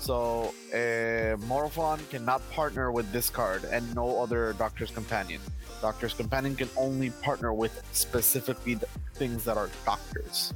So 0.00 0.54
uh, 0.72 1.36
Morophon 1.46 2.00
cannot 2.10 2.40
partner 2.52 2.90
with 2.90 3.12
this 3.12 3.28
card 3.28 3.64
and 3.64 3.94
no 3.94 4.22
other 4.22 4.54
Doctor's 4.54 4.90
Companion. 4.90 5.42
Doctor's 5.82 6.14
Companion 6.14 6.56
can 6.56 6.70
only 6.76 7.10
partner 7.10 7.52
with 7.52 7.82
specifically 7.92 8.74
the 8.74 8.86
things 9.14 9.44
that 9.44 9.58
are 9.58 9.68
doctors. 9.84 10.54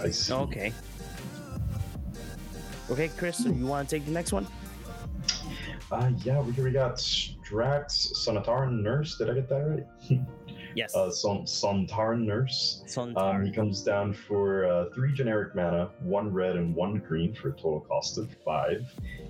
I 0.00 0.10
see. 0.10 0.32
Okay. 0.32 0.72
Okay, 2.90 3.08
Chris, 3.16 3.36
so 3.36 3.50
you 3.50 3.66
want 3.66 3.88
to 3.88 3.96
take 3.96 4.06
the 4.06 4.12
next 4.12 4.32
one? 4.32 4.46
Uh, 5.92 6.10
yeah, 6.24 6.40
we, 6.40 6.52
we 6.52 6.70
got 6.70 6.96
Strax, 6.96 8.12
Sonataran 8.14 8.82
Nurse. 8.82 9.18
Did 9.18 9.28
I 9.28 9.34
get 9.34 9.48
that 9.50 9.58
right? 9.58 10.20
Yes. 10.74 10.94
uh, 10.94 11.10
Son- 11.10 11.42
Sontaran 11.44 12.24
Nurse. 12.24 12.84
Um, 13.16 13.44
he 13.44 13.50
comes 13.52 13.82
down 13.82 14.12
for 14.12 14.66
uh, 14.66 14.86
three 14.94 15.12
generic 15.12 15.54
mana, 15.54 15.90
one 16.02 16.32
red 16.32 16.56
and 16.56 16.74
one 16.74 16.98
green 16.98 17.34
for 17.34 17.48
a 17.48 17.52
total 17.52 17.80
cost 17.80 18.18
of 18.18 18.28
five. 18.44 18.84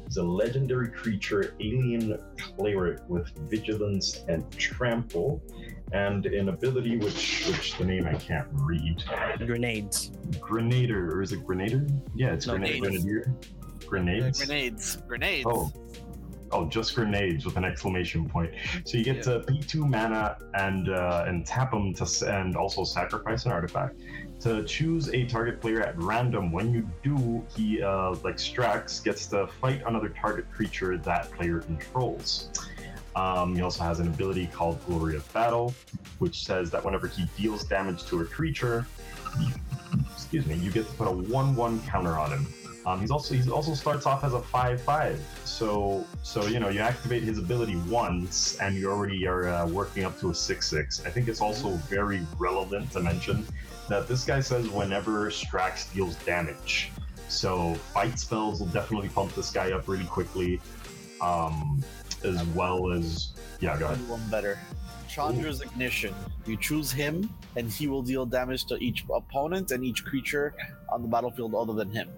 He's 0.06 0.16
a 0.16 0.22
legendary 0.22 0.88
creature, 0.90 1.54
alien 1.60 2.18
cleric 2.38 3.00
with 3.08 3.30
vigilance 3.50 4.24
and 4.28 4.50
trample, 4.58 5.42
and 5.92 6.26
an 6.26 6.48
ability 6.48 6.96
which 6.98 7.46
which 7.48 7.76
the 7.78 7.84
name 7.84 8.06
I 8.06 8.14
can't 8.14 8.48
read. 8.52 9.02
Grenades. 9.46 10.12
Grenader, 10.38 11.12
or 11.12 11.22
is 11.22 11.32
it 11.32 11.44
Grenader? 11.46 11.88
Yeah, 12.14 12.32
it's 12.32 12.46
No, 12.46 12.56
Grenade. 12.56 12.80
grenades. 12.80 13.04
Grenadier. 13.04 13.34
Grenades. 13.86 14.38
Grenades. 14.44 14.96
Grenades. 15.08 15.46
Oh. 15.48 15.72
Oh, 16.52 16.66
just 16.66 16.94
grenades 16.96 17.44
with 17.44 17.56
an 17.56 17.64
exclamation 17.64 18.28
point. 18.28 18.52
So 18.84 18.98
you 18.98 19.04
get 19.04 19.16
Yeah. 19.16 19.22
to 19.22 19.40
pay 19.40 19.60
two 19.60 19.86
mana 19.86 20.36
and 20.54 20.88
uh, 20.88 21.24
and 21.26 21.46
tap 21.46 21.70
them 21.70 21.94
to 21.94 22.06
and 22.28 22.56
also 22.56 22.82
sacrifice 22.84 23.46
an 23.46 23.52
artifact 23.52 24.00
to 24.40 24.64
choose 24.64 25.08
a 25.10 25.26
target 25.26 25.60
player 25.60 25.80
at 25.80 25.96
random. 25.96 26.50
When 26.50 26.72
you 26.72 26.88
do, 27.04 27.44
he 27.54 27.82
uh, 27.82 28.10
like 28.24 28.36
Strax 28.36 29.02
gets 29.04 29.26
to 29.28 29.46
fight 29.60 29.82
another 29.86 30.08
target 30.08 30.50
creature 30.50 30.98
that 30.98 31.30
player 31.32 31.60
controls. 31.60 32.50
Um, 33.14 33.54
he 33.54 33.62
also 33.62 33.84
has 33.84 34.00
an 34.00 34.06
ability 34.08 34.46
called 34.48 34.84
Glory 34.86 35.16
of 35.16 35.32
Battle, 35.32 35.74
which 36.18 36.44
says 36.44 36.70
that 36.70 36.84
whenever 36.84 37.06
he 37.06 37.26
deals 37.36 37.64
damage 37.64 38.04
to 38.06 38.20
a 38.22 38.24
creature, 38.24 38.86
excuse 40.12 40.46
me, 40.46 40.54
you 40.56 40.70
get 40.70 40.86
to 40.88 40.94
put 40.94 41.08
a 41.08 41.10
one-one 41.10 41.80
counter 41.82 42.18
on 42.18 42.30
him. 42.30 42.46
Um, 42.86 43.00
he's 43.00 43.10
also 43.10 43.34
he 43.34 43.50
also 43.50 43.74
starts 43.74 44.06
off 44.06 44.24
as 44.24 44.32
a 44.32 44.40
five-five, 44.40 45.20
so 45.44 46.04
so 46.22 46.46
you 46.46 46.60
know 46.60 46.70
you 46.70 46.80
activate 46.80 47.22
his 47.22 47.38
ability 47.38 47.76
once, 47.88 48.58
and 48.58 48.74
you 48.74 48.90
already 48.90 49.26
are 49.26 49.48
uh, 49.48 49.66
working 49.66 50.04
up 50.04 50.18
to 50.20 50.30
a 50.30 50.34
six-six. 50.34 51.04
I 51.04 51.10
think 51.10 51.28
it's 51.28 51.42
also 51.42 51.70
very 51.88 52.26
relevant 52.38 52.90
to 52.92 53.00
mention 53.00 53.46
that 53.90 54.08
this 54.08 54.24
guy 54.24 54.40
says 54.40 54.68
whenever 54.70 55.30
Strax 55.30 55.92
deals 55.92 56.16
damage, 56.24 56.90
so 57.28 57.74
fight 57.92 58.18
spells 58.18 58.60
will 58.60 58.68
definitely 58.68 59.10
pump 59.10 59.34
this 59.34 59.50
guy 59.50 59.72
up 59.72 59.86
really 59.86 60.06
quickly, 60.06 60.58
um, 61.20 61.84
as 62.24 62.42
well 62.48 62.92
as 62.92 63.32
yeah, 63.60 63.78
go 63.78 63.86
ahead. 63.86 64.08
One 64.08 64.26
better. 64.30 64.58
Chandra's 65.06 65.60
Ignition. 65.60 66.14
You 66.46 66.56
choose 66.56 66.92
him, 66.92 67.28
and 67.56 67.68
he 67.68 67.88
will 67.88 68.00
deal 68.02 68.24
damage 68.24 68.64
to 68.66 68.76
each 68.76 69.04
opponent 69.12 69.70
and 69.70 69.84
each 69.84 70.04
creature 70.04 70.54
on 70.88 71.02
the 71.02 71.08
battlefield 71.08 71.54
other 71.54 71.74
than 71.74 71.90
him. 71.90 72.08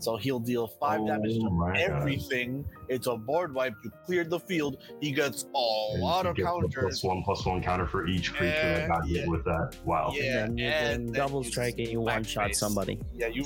So 0.00 0.16
he'll 0.16 0.40
deal 0.40 0.66
five 0.66 1.06
damage 1.06 1.36
Oh 1.40 1.44
to 1.44 1.50
my 1.50 1.68
God. 1.72 1.78
everything. 1.78 2.64
It's 2.88 3.06
a 3.06 3.16
board 3.16 3.54
wipe. 3.54 3.74
You 3.84 3.92
cleared 4.06 4.30
the 4.30 4.40
field. 4.40 4.78
He 5.00 5.12
gets 5.12 5.44
a 5.54 5.92
And 5.92 6.02
lot 6.02 6.24
of 6.26 6.36
counters. 6.36 6.72
plus 6.74 7.04
one 7.04 7.22
plus 7.22 7.44
one 7.44 7.62
counter 7.62 7.86
for 7.86 8.06
each 8.06 8.32
creature 8.32 8.74
that 8.74 8.88
got 8.88 9.06
hit 9.06 9.24
Yeah, 9.24 9.26
with 9.28 9.44
that. 9.44 9.76
Wow. 9.84 10.12
Yeah, 10.14 10.44
and 10.44 10.58
then 10.58 10.58
you 10.58 10.64
and 10.64 10.96
can 10.96 11.06
then 11.06 11.14
double 11.14 11.44
you 11.44 11.50
strike 11.50 11.78
and 11.78 11.88
you 11.88 12.00
one 12.00 12.24
shot 12.24 12.46
face. 12.48 12.58
somebody. 12.58 12.98
Yeah, 13.14 13.26
you. 13.32 13.44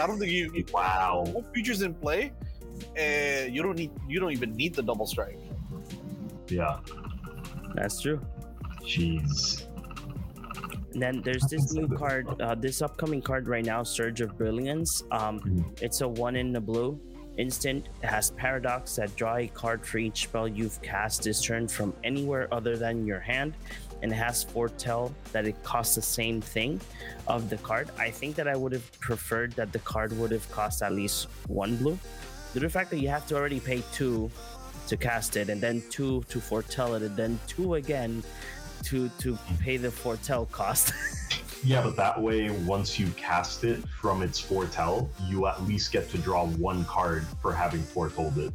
I 0.00 0.06
don't 0.06 0.18
think 0.18 0.30
you. 0.30 0.52
you 0.54 0.64
Wow. 0.72 1.24
no 1.26 1.42
features 1.52 1.82
in 1.82 1.94
play. 1.94 2.32
Uh, 2.98 3.46
you 3.46 3.62
don't 3.62 3.76
need. 3.76 3.90
You 4.08 4.20
don't 4.20 4.32
even 4.32 4.52
need 4.56 4.74
the 4.74 4.82
double 4.82 5.06
strike. 5.06 5.38
Yeah. 6.48 6.78
That's 7.74 8.00
true. 8.00 8.20
Jeez. 8.82 9.64
And 10.94 11.02
then 11.02 11.22
there's 11.22 11.42
this 11.44 11.72
new 11.72 11.88
card, 11.88 12.28
uh, 12.40 12.54
this 12.54 12.80
upcoming 12.80 13.20
card 13.20 13.48
right 13.48 13.64
now, 13.64 13.82
Surge 13.82 14.20
of 14.20 14.38
Brilliance. 14.38 15.02
Um, 15.10 15.40
Mhm. 15.40 15.82
It's 15.82 16.00
a 16.00 16.08
one 16.08 16.36
in 16.36 16.52
the 16.52 16.60
blue 16.60 16.98
instant. 17.36 17.88
It 18.00 18.06
has 18.06 18.30
Paradox 18.30 18.94
that 18.94 19.14
draw 19.16 19.36
a 19.36 19.48
card 19.48 19.84
for 19.84 19.98
each 19.98 20.22
spell 20.22 20.46
you've 20.46 20.80
cast 20.82 21.24
this 21.24 21.42
turn 21.42 21.66
from 21.66 21.92
anywhere 22.04 22.46
other 22.54 22.76
than 22.76 23.06
your 23.06 23.18
hand. 23.18 23.54
And 24.02 24.12
it 24.12 24.16
has 24.16 24.44
Foretell 24.44 25.12
that 25.32 25.46
it 25.46 25.60
costs 25.64 25.96
the 25.96 26.02
same 26.02 26.40
thing 26.40 26.80
of 27.26 27.50
the 27.50 27.56
card. 27.56 27.90
I 27.98 28.10
think 28.10 28.36
that 28.36 28.46
I 28.46 28.54
would 28.54 28.72
have 28.72 28.88
preferred 29.00 29.52
that 29.52 29.72
the 29.72 29.80
card 29.80 30.16
would 30.18 30.30
have 30.30 30.48
cost 30.52 30.80
at 30.82 30.92
least 30.92 31.26
one 31.48 31.76
blue. 31.76 31.98
Due 32.52 32.60
to 32.60 32.66
the 32.66 32.70
fact 32.70 32.90
that 32.90 32.98
you 32.98 33.08
have 33.08 33.26
to 33.28 33.34
already 33.34 33.58
pay 33.58 33.82
two 33.92 34.30
to 34.86 34.96
cast 34.96 35.36
it, 35.36 35.48
and 35.48 35.60
then 35.60 35.82
two 35.90 36.22
to 36.28 36.38
foretell 36.40 36.94
it, 36.94 37.02
and 37.02 37.16
then 37.16 37.40
two 37.48 37.74
again 37.74 38.22
to 38.84 39.08
to 39.18 39.38
pay 39.60 39.76
the 39.76 39.90
foretell 39.90 40.46
cost. 40.46 40.92
Yeah, 41.66 41.80
but 41.82 41.96
that 41.96 42.20
way, 42.20 42.50
once 42.66 42.98
you 42.98 43.06
cast 43.16 43.64
it 43.64 43.82
from 43.98 44.20
its 44.20 44.38
foretell, 44.38 45.08
you 45.26 45.46
at 45.46 45.62
least 45.64 45.92
get 45.92 46.10
to 46.10 46.18
draw 46.18 46.44
one 46.46 46.84
card 46.84 47.24
for 47.40 47.54
having 47.54 47.80
foretold 47.80 48.36
it. 48.36 48.52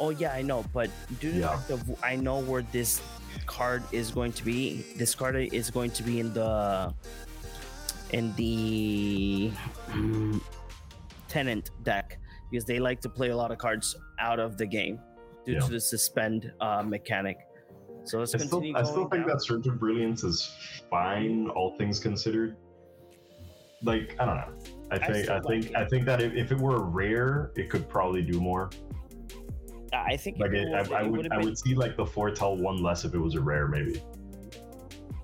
oh 0.00 0.10
yeah, 0.10 0.32
I 0.32 0.42
know, 0.42 0.64
but 0.74 0.90
due 1.20 1.30
to 1.30 1.38
the 1.38 1.46
fact 1.46 1.70
of 1.70 1.84
I 2.02 2.16
know 2.16 2.40
where 2.40 2.62
this 2.72 3.00
card 3.46 3.84
is 3.92 4.10
going 4.10 4.32
to 4.32 4.44
be. 4.44 4.84
This 4.96 5.14
card 5.14 5.36
is 5.36 5.70
going 5.70 5.92
to 5.92 6.02
be 6.02 6.18
in 6.18 6.32
the 6.34 6.92
in 8.10 8.34
the 8.34 9.52
mm, 9.90 10.40
Tennant 11.28 11.70
deck 11.84 12.18
because 12.50 12.64
they 12.64 12.80
like 12.80 13.00
to 13.02 13.08
play 13.08 13.30
a 13.30 13.36
lot 13.36 13.52
of 13.52 13.58
cards 13.58 13.94
out 14.18 14.40
of 14.40 14.56
the 14.58 14.66
game 14.66 14.98
due 15.44 15.52
Yeah. 15.52 15.60
to 15.60 15.70
the 15.70 15.80
suspend 15.80 16.52
uh, 16.60 16.82
mechanic. 16.82 17.38
So 18.06 18.20
let's 18.20 18.34
I 18.34 18.38
still, 18.38 18.60
continue. 18.60 18.76
I 18.76 18.82
still 18.84 19.08
think 19.08 19.26
down. 19.26 19.36
that 19.36 19.42
Surge 19.42 19.66
of 19.66 19.80
Brilliance 19.80 20.22
is 20.22 20.54
fine, 20.90 21.48
all 21.50 21.76
things 21.76 21.98
considered. 21.98 22.56
Like, 23.82 24.14
I 24.20 24.24
don't 24.24 24.36
know. 24.36 24.52
I 24.90 24.94
I 24.94 24.98
think, 25.12 25.24
still 25.24 25.34
I, 25.34 25.38
like 25.40 25.62
think. 25.64 25.76
I 25.76 25.84
think 25.86 26.04
that 26.06 26.22
if, 26.22 26.32
if 26.34 26.52
it 26.52 26.58
were 26.58 26.84
rare, 26.84 27.50
it 27.56 27.68
could 27.68 27.88
probably 27.88 28.22
do 28.22 28.40
more. 28.40 28.70
I 29.92 30.16
think 30.16 30.38
Like, 30.38 30.52
it, 30.52 30.68
it, 30.68 30.74
I, 30.74 30.82
would- 30.82 30.92
I 30.92 31.02
would, 31.02 31.12
would've 31.16 31.32
I 31.32 31.38
would 31.38 31.58
see 31.58 31.74
like 31.74 31.96
the 31.96 32.06
foretell 32.06 32.56
one 32.56 32.82
less 32.82 33.04
if 33.04 33.14
it 33.14 33.18
was 33.18 33.34
a 33.34 33.40
rare, 33.40 33.66
maybe. 33.66 34.00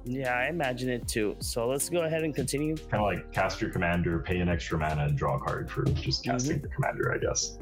Yeah, 0.04 0.34
I 0.36 0.48
imagine 0.48 0.88
it 0.88 1.06
too. 1.06 1.36
So 1.38 1.68
let's 1.68 1.88
go 1.88 2.00
ahead 2.02 2.24
and 2.24 2.34
continue. 2.34 2.76
Kind 2.76 2.94
of 2.94 3.02
like 3.02 3.30
cast 3.32 3.60
your 3.60 3.70
commander, 3.70 4.18
pay 4.18 4.40
an 4.40 4.48
extra 4.48 4.76
mana, 4.76 5.04
and 5.04 5.16
draw 5.16 5.36
a 5.36 5.40
card 5.40 5.70
for 5.70 5.84
just 5.84 6.24
casting 6.24 6.56
Mm-hmm. 6.56 6.62
the 6.62 6.68
commander, 6.68 7.12
I 7.14 7.18
guess. 7.18 7.58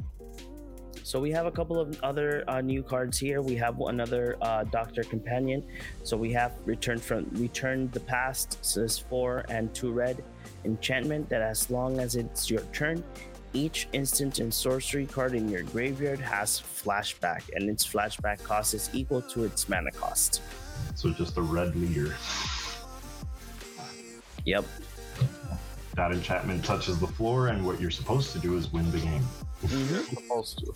So 1.11 1.19
we 1.19 1.31
have 1.31 1.45
a 1.45 1.51
couple 1.51 1.77
of 1.77 2.01
other 2.03 2.45
uh, 2.47 2.61
new 2.61 2.81
cards 2.81 3.19
here. 3.19 3.41
We 3.41 3.57
have 3.57 3.81
another 3.81 4.37
uh, 4.41 4.63
Doctor 4.63 5.03
Companion. 5.03 5.61
So 6.03 6.15
we 6.15 6.31
have 6.31 6.53
Return 6.63 6.99
from 6.99 7.29
Return 7.33 7.89
the 7.91 7.99
Past. 7.99 8.63
Says 8.63 8.97
four 8.97 9.43
and 9.49 9.75
two 9.75 9.91
red 9.91 10.23
enchantment 10.63 11.27
that 11.27 11.41
as 11.41 11.69
long 11.69 11.99
as 11.99 12.15
it's 12.15 12.49
your 12.49 12.61
turn, 12.71 13.03
each 13.51 13.89
instant 13.91 14.39
and 14.39 14.53
sorcery 14.53 15.05
card 15.05 15.35
in 15.35 15.49
your 15.49 15.63
graveyard 15.63 16.21
has 16.21 16.61
flashback, 16.61 17.41
and 17.55 17.69
its 17.69 17.85
flashback 17.85 18.41
cost 18.41 18.73
is 18.73 18.89
equal 18.93 19.21
to 19.21 19.43
its 19.43 19.67
mana 19.67 19.91
cost. 19.91 20.41
So 20.95 21.09
just 21.09 21.35
a 21.35 21.41
red 21.41 21.75
leader. 21.75 22.15
Yep. 24.45 24.63
That 25.95 26.13
enchantment 26.13 26.63
touches 26.63 27.01
the 27.01 27.07
floor, 27.07 27.49
and 27.49 27.65
what 27.65 27.81
you're 27.81 27.91
supposed 27.91 28.31
to 28.31 28.39
do 28.39 28.55
is 28.55 28.71
win 28.71 28.89
the 28.91 28.99
game. 28.99 29.25
You're 29.69 30.03
supposed 30.03 30.59
to. 30.59 30.73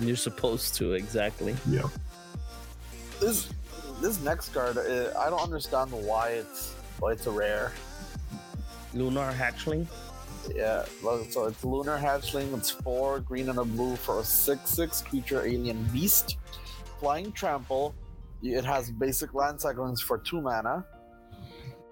You're 0.00 0.16
supposed 0.16 0.74
to 0.76 0.92
exactly. 0.92 1.56
Yeah. 1.68 1.82
This 3.20 3.48
this 4.00 4.20
next 4.22 4.54
card, 4.54 4.78
uh, 4.78 5.12
I 5.18 5.28
don't 5.28 5.42
understand 5.42 5.90
why 5.90 6.30
it's 6.30 6.74
why 7.00 7.12
it's 7.12 7.26
a 7.26 7.30
rare. 7.30 7.72
Lunar 8.94 9.32
Hatchling. 9.32 9.86
Yeah, 10.54 10.84
so 11.30 11.46
it's 11.46 11.64
Lunar 11.64 11.98
Hatchling. 11.98 12.56
It's 12.56 12.70
four 12.70 13.20
green 13.20 13.48
and 13.48 13.58
a 13.58 13.64
blue 13.64 13.96
for 13.96 14.20
a 14.20 14.24
six-six 14.24 15.02
creature 15.02 15.44
alien 15.44 15.82
beast. 15.92 16.38
Flying 17.00 17.32
trample. 17.32 17.94
It 18.42 18.64
has 18.64 18.90
basic 18.90 19.34
land 19.34 19.60
cyclings 19.60 20.00
for 20.00 20.16
two 20.18 20.40
mana, 20.40 20.86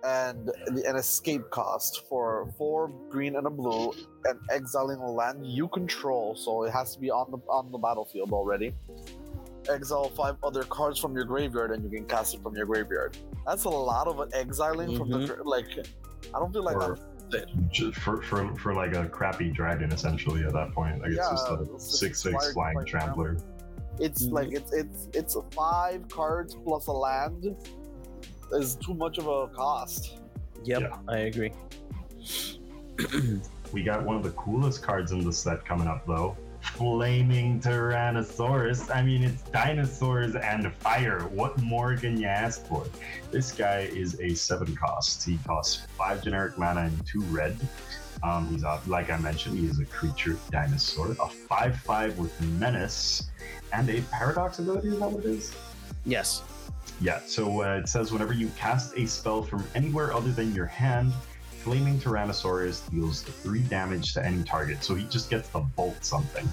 and 0.05 0.47
the, 0.67 0.85
an 0.89 0.97
escape 0.97 1.51
cost 1.51 2.07
for 2.09 2.53
four 2.59 2.89
green 3.09 3.37
and 3.37 3.47
a 3.47 3.51
blue, 3.51 3.93
and 4.25 4.39
exiling 4.51 4.99
a 4.99 5.11
land 5.11 5.47
you 5.47 5.69
control. 5.69 6.35
So 6.37 6.65
it 6.65 6.73
has 6.73 6.95
to 6.95 7.01
be 7.01 7.11
on 7.11 7.31
the 7.31 7.39
on 7.51 7.71
the 7.73 7.79
battlefield 7.79 8.33
already. 8.33 8.75
Exile 9.69 10.11
five 10.11 10.37
other 10.45 10.63
cards 10.65 10.99
from 11.01 11.15
your 11.15 11.25
graveyard, 11.25 11.73
and 11.73 11.83
you 11.83 11.91
can 11.91 12.07
cast 12.07 12.35
it 12.35 12.43
from 12.43 12.55
your 12.55 12.67
graveyard. 12.67 13.17
That's 13.47 13.65
a 13.65 13.69
lot 13.69 14.07
of 14.07 14.33
exiling 14.33 14.97
from 14.97 15.11
the 15.11 15.37
like. 15.45 15.67
I 16.35 16.39
don't 16.39 16.53
feel 16.53 16.63
like 16.65 16.77
Or- 16.77 16.99
that's 17.31 17.51
Just 17.73 17.99
for, 17.99 18.23
for 18.23 18.55
for 18.57 18.73
like 18.75 18.95
a 18.95 19.09
crappy 19.09 19.51
dragon, 19.51 19.91
essentially. 19.91 20.45
At 20.45 20.53
that 20.53 20.73
point, 20.73 21.01
like 21.01 21.09
it's 21.11 21.17
Yeah, 21.19 21.31
just 21.31 21.49
a 21.49 21.55
it's 21.75 21.99
six 21.99 22.23
six 22.23 22.35
fire- 22.45 22.53
flying 22.53 22.77
fire 22.77 22.85
trampler. 22.85 23.37
It's 23.99 24.27
Mhm. 24.29 24.33
like 24.33 24.53
it's 24.53 24.73
it's 24.73 25.09
it's 25.15 25.37
five 25.53 26.07
cards 26.09 26.55
plus 26.65 26.87
a 26.87 26.93
land 26.93 27.57
is 28.53 28.75
too 28.77 28.95
much 28.95 29.19
of 29.19 29.27
a 29.27 29.49
cost. 29.49 30.19
Yep, 30.65 30.81
Yeah. 30.81 30.97
I 31.09 31.17
agree. 31.19 31.53
We 33.73 33.83
got 33.83 34.05
one 34.05 34.15
of 34.17 34.23
the 34.23 34.31
coolest 34.31 34.83
cards 34.83 35.11
in 35.11 35.25
the 35.25 35.33
set 35.33 35.65
coming 35.65 35.89
up, 35.89 36.07
though. 36.07 36.37
flaming 36.61 37.61
Tyrannosaurus. 37.61 38.95
I 38.95 39.03
mean, 39.03 39.23
it's 39.25 39.43
dinosaurs 39.43 40.35
and 40.37 40.73
fire. 40.75 41.21
What 41.33 41.61
more 41.61 41.97
can 41.97 42.17
you 42.19 42.27
ask 42.27 42.65
for? 42.67 42.85
This 43.33 43.51
guy 43.53 43.81
is 43.93 44.21
a 44.21 44.35
seven 44.35 44.75
cost. 44.77 45.25
He 45.25 45.39
costs 45.47 45.85
five 45.99 46.23
generic 46.23 46.57
mana 46.59 46.83
and 46.83 47.07
two 47.07 47.21
red. 47.23 47.57
Um, 48.23 48.47
he's 48.49 48.63
a, 48.63 48.81
like 48.87 49.11
I 49.11 49.19
mentioned, 49.19 49.59
he 49.59 49.67
is 49.67 49.79
a 49.81 49.85
creature 49.85 50.37
dinosaur, 50.51 51.11
a 51.21 51.29
five-five 51.29 52.19
with 52.19 52.41
menace 52.59 53.31
and 53.73 53.91
a 53.91 54.01
paradox 54.13 54.59
ability. 54.61 54.89
Is 54.89 54.99
that 55.01 55.11
what 55.11 55.25
it 55.25 55.29
is? 55.31 55.55
Yes. 56.05 56.43
Yeah, 57.01 57.21
so 57.27 57.63
uh, 57.63 57.77
it 57.77 57.89
says 57.89 58.13
whenever 58.13 58.33
you 58.33 58.51
cast 58.57 58.97
a 58.97 59.07
spell 59.07 59.43
from 59.43 59.65
anywhere 59.75 60.13
other 60.15 60.33
than 60.33 60.55
your 60.55 60.67
hand, 60.67 61.13
Flaming 61.67 61.99
Tyrannosaurus 61.99 62.89
deals 62.91 63.23
three 63.23 63.63
damage 63.63 64.15
to 64.15 64.25
any 64.25 64.45
target. 64.45 64.85
So 64.85 64.95
he 64.95 65.05
just 65.07 65.29
gets 65.29 65.49
to 65.49 65.59
bolt 65.59 66.05
something. 66.05 66.49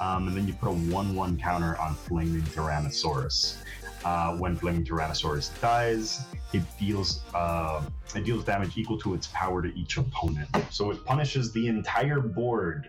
Um, 0.00 0.26
and 0.28 0.36
then 0.36 0.46
you 0.46 0.54
put 0.54 0.68
a 0.68 0.72
1 0.72 1.14
1 1.14 1.38
counter 1.38 1.78
on 1.78 1.94
Flaming 1.94 2.42
Tyrannosaurus. 2.42 3.58
Uh, 4.04 4.36
when 4.36 4.56
Flaming 4.56 4.84
Tyrannosaurus 4.84 5.58
dies, 5.60 6.24
it 6.52 6.62
deals 6.78 7.22
uh, 7.34 7.82
it 8.14 8.24
deals 8.24 8.44
damage 8.44 8.76
equal 8.76 8.98
to 8.98 9.14
its 9.14 9.28
power 9.28 9.62
to 9.62 9.72
each 9.78 9.96
opponent. 9.96 10.48
So 10.70 10.90
it 10.90 11.04
punishes 11.04 11.52
the 11.52 11.68
entire 11.68 12.20
board 12.20 12.88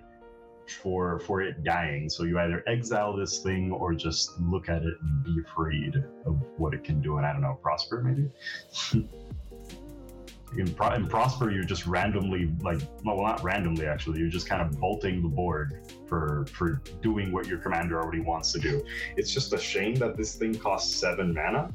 for 0.71 1.19
for 1.19 1.41
it 1.41 1.63
dying. 1.63 2.09
So 2.09 2.23
you 2.23 2.39
either 2.39 2.63
exile 2.67 3.15
this 3.15 3.39
thing 3.39 3.71
or 3.71 3.93
just 3.93 4.39
look 4.39 4.69
at 4.69 4.83
it 4.83 4.95
and 5.01 5.23
be 5.23 5.41
afraid 5.45 6.03
of 6.25 6.41
what 6.57 6.73
it 6.73 6.83
can 6.83 7.01
do. 7.01 7.17
And 7.17 7.25
I 7.25 7.31
don't 7.31 7.41
know, 7.41 7.57
prosper 7.61 8.01
maybe. 8.01 8.29
in, 10.55 10.73
Pro- 10.73 10.93
in 10.93 11.07
prosper, 11.07 11.51
you're 11.51 11.63
just 11.63 11.85
randomly 11.85 12.49
like 12.61 12.79
well, 13.03 13.21
not 13.21 13.43
randomly 13.43 13.85
actually. 13.85 14.19
You're 14.19 14.29
just 14.29 14.47
kind 14.47 14.61
of 14.61 14.79
bolting 14.79 15.21
the 15.21 15.29
board 15.29 15.81
for 16.07 16.45
for 16.53 16.81
doing 17.01 17.31
what 17.31 17.47
your 17.47 17.59
commander 17.59 18.01
already 18.01 18.21
wants 18.21 18.51
to 18.53 18.59
do. 18.59 18.83
It's 19.17 19.33
just 19.33 19.53
a 19.53 19.57
shame 19.57 19.95
that 19.95 20.15
this 20.17 20.35
thing 20.35 20.55
costs 20.55 20.95
seven 20.95 21.33
mana. 21.33 21.71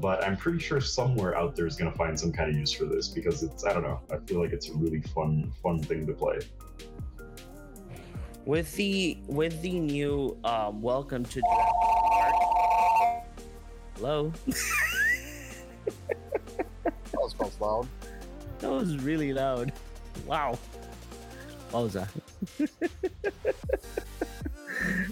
But 0.00 0.24
I'm 0.24 0.38
pretty 0.38 0.58
sure 0.58 0.80
somewhere 0.80 1.36
out 1.36 1.54
there 1.54 1.66
is 1.66 1.76
going 1.76 1.92
to 1.92 1.98
find 1.98 2.18
some 2.18 2.32
kind 2.32 2.50
of 2.50 2.56
use 2.56 2.72
for 2.72 2.86
this 2.86 3.08
because 3.08 3.42
it's 3.42 3.64
I 3.64 3.72
don't 3.72 3.82
know. 3.82 4.00
I 4.10 4.16
feel 4.26 4.40
like 4.40 4.52
it's 4.52 4.70
a 4.70 4.74
really 4.74 5.00
fun 5.00 5.52
fun 5.62 5.82
thing 5.82 6.06
to 6.06 6.12
play. 6.12 6.38
With 8.44 8.74
the 8.74 9.16
with 9.28 9.62
the 9.62 9.78
new 9.78 10.36
um, 10.44 10.82
welcome 10.82 11.24
to 11.24 11.40
Jurassic 11.40 11.74
Park. 11.80 13.24
Hello. 13.96 14.32
That 17.12 17.38
was 17.38 17.60
loud. 17.60 17.88
That 18.58 18.70
was 18.70 18.96
really 18.98 19.32
loud. 19.32 19.72
Wow. 20.26 20.58
What 21.70 21.84
was 21.84 21.92
that? 21.94 22.08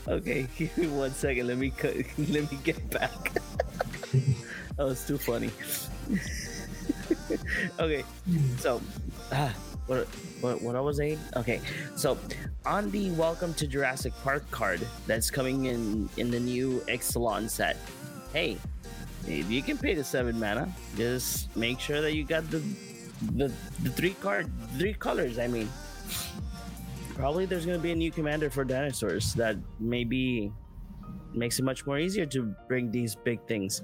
okay, 0.09 0.47
give 0.59 0.77
me 0.77 0.89
one 0.89 1.13
second. 1.13 1.47
Let 1.47 1.59
me 1.59 1.71
cut, 1.71 1.95
let 2.19 2.51
me 2.51 2.59
get 2.65 2.91
back. 2.91 3.33
that 4.77 4.85
was 4.85 5.07
too 5.07 5.19
funny. 5.19 5.51
okay, 7.79 8.05
so 8.59 8.81
ah, 9.33 9.55
what 9.91 10.07
what 10.41 10.63
what 10.63 10.77
I 10.77 10.81
was 10.81 10.99
saying? 10.99 11.19
Okay, 11.37 11.61
so 11.97 12.17
on 12.65 12.91
the 12.93 13.11
Welcome 13.11 13.53
to 13.55 13.67
Jurassic 13.67 14.13
Park 14.23 14.49
card 14.53 14.87
that's 15.09 15.31
coming 15.33 15.65
in 15.65 16.09
in 16.17 16.31
the 16.31 16.39
new 16.39 16.79
Ixalan 16.87 17.51
set. 17.51 17.77
Hey, 18.33 18.57
if 19.27 19.51
you 19.51 19.63
can 19.63 19.77
pay 19.77 19.95
the 19.95 20.05
seven 20.05 20.39
mana, 20.39 20.73
just 20.97 21.55
make 21.57 21.81
sure 21.81 22.01
that 22.01 22.15
you 22.15 22.23
got 22.23 22.49
the 22.51 22.63
the, 23.35 23.53
the 23.83 23.91
three 23.91 24.15
card 24.15 24.51
three 24.79 24.95
colors 24.95 25.39
i 25.39 25.47
mean 25.47 25.69
probably 27.15 27.45
there's 27.45 27.67
to 27.67 27.79
be 27.79 27.93
a 27.93 27.95
new 27.95 28.11
commander 28.11 28.49
for 28.49 28.65
dinosaurs 28.65 29.35
that 29.35 29.57
maybe 29.79 30.51
makes 31.35 31.59
it 31.59 31.65
much 31.65 31.85
more 31.85 31.99
easier 31.99 32.25
to 32.25 32.55
bring 32.67 32.91
these 32.91 33.15
big 33.15 33.39
things 33.47 33.83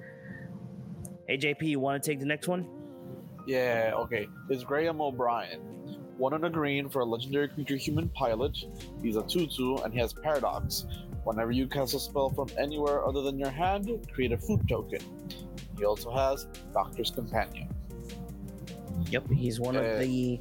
hey 1.29 1.37
jp 1.37 1.69
you 1.69 1.79
want 1.79 2.03
to 2.03 2.11
take 2.11 2.19
the 2.19 2.25
next 2.25 2.49
one 2.49 2.66
Yeah, 3.47 3.92
okay. 3.95 4.29
It's 4.51 4.64
Graham 4.64 5.01
O'Brien. 5.01 5.76
One 6.18 6.33
on 6.33 6.44
a 6.44 6.50
green 6.50 6.88
for 6.88 7.00
a 7.00 7.05
legendary 7.05 7.48
creature 7.48 7.76
human 7.76 8.09
pilot. 8.11 8.57
He's 9.02 9.16
a 9.16 9.22
2 9.22 9.46
2 9.46 9.79
and 9.85 9.92
he 9.92 10.00
has 10.00 10.12
Paradox. 10.12 10.87
Whenever 11.24 11.50
you 11.50 11.66
cast 11.66 11.94
a 11.94 11.98
spell 12.00 12.31
from 12.31 12.48
anywhere 12.59 13.07
other 13.07 13.20
than 13.22 13.38
your 13.38 13.50
hand, 13.50 13.90
create 14.12 14.33
a 14.33 14.38
food 14.38 14.66
token. 14.68 15.00
He 15.76 15.85
also 15.85 16.11
has 16.11 16.46
Doctor's 16.72 17.11
Companion. 17.11 17.68
yep 19.11 19.24
he's 19.31 19.61
one 19.61 19.76
Uh, 19.76 19.81
of 19.83 20.00
the 20.00 20.40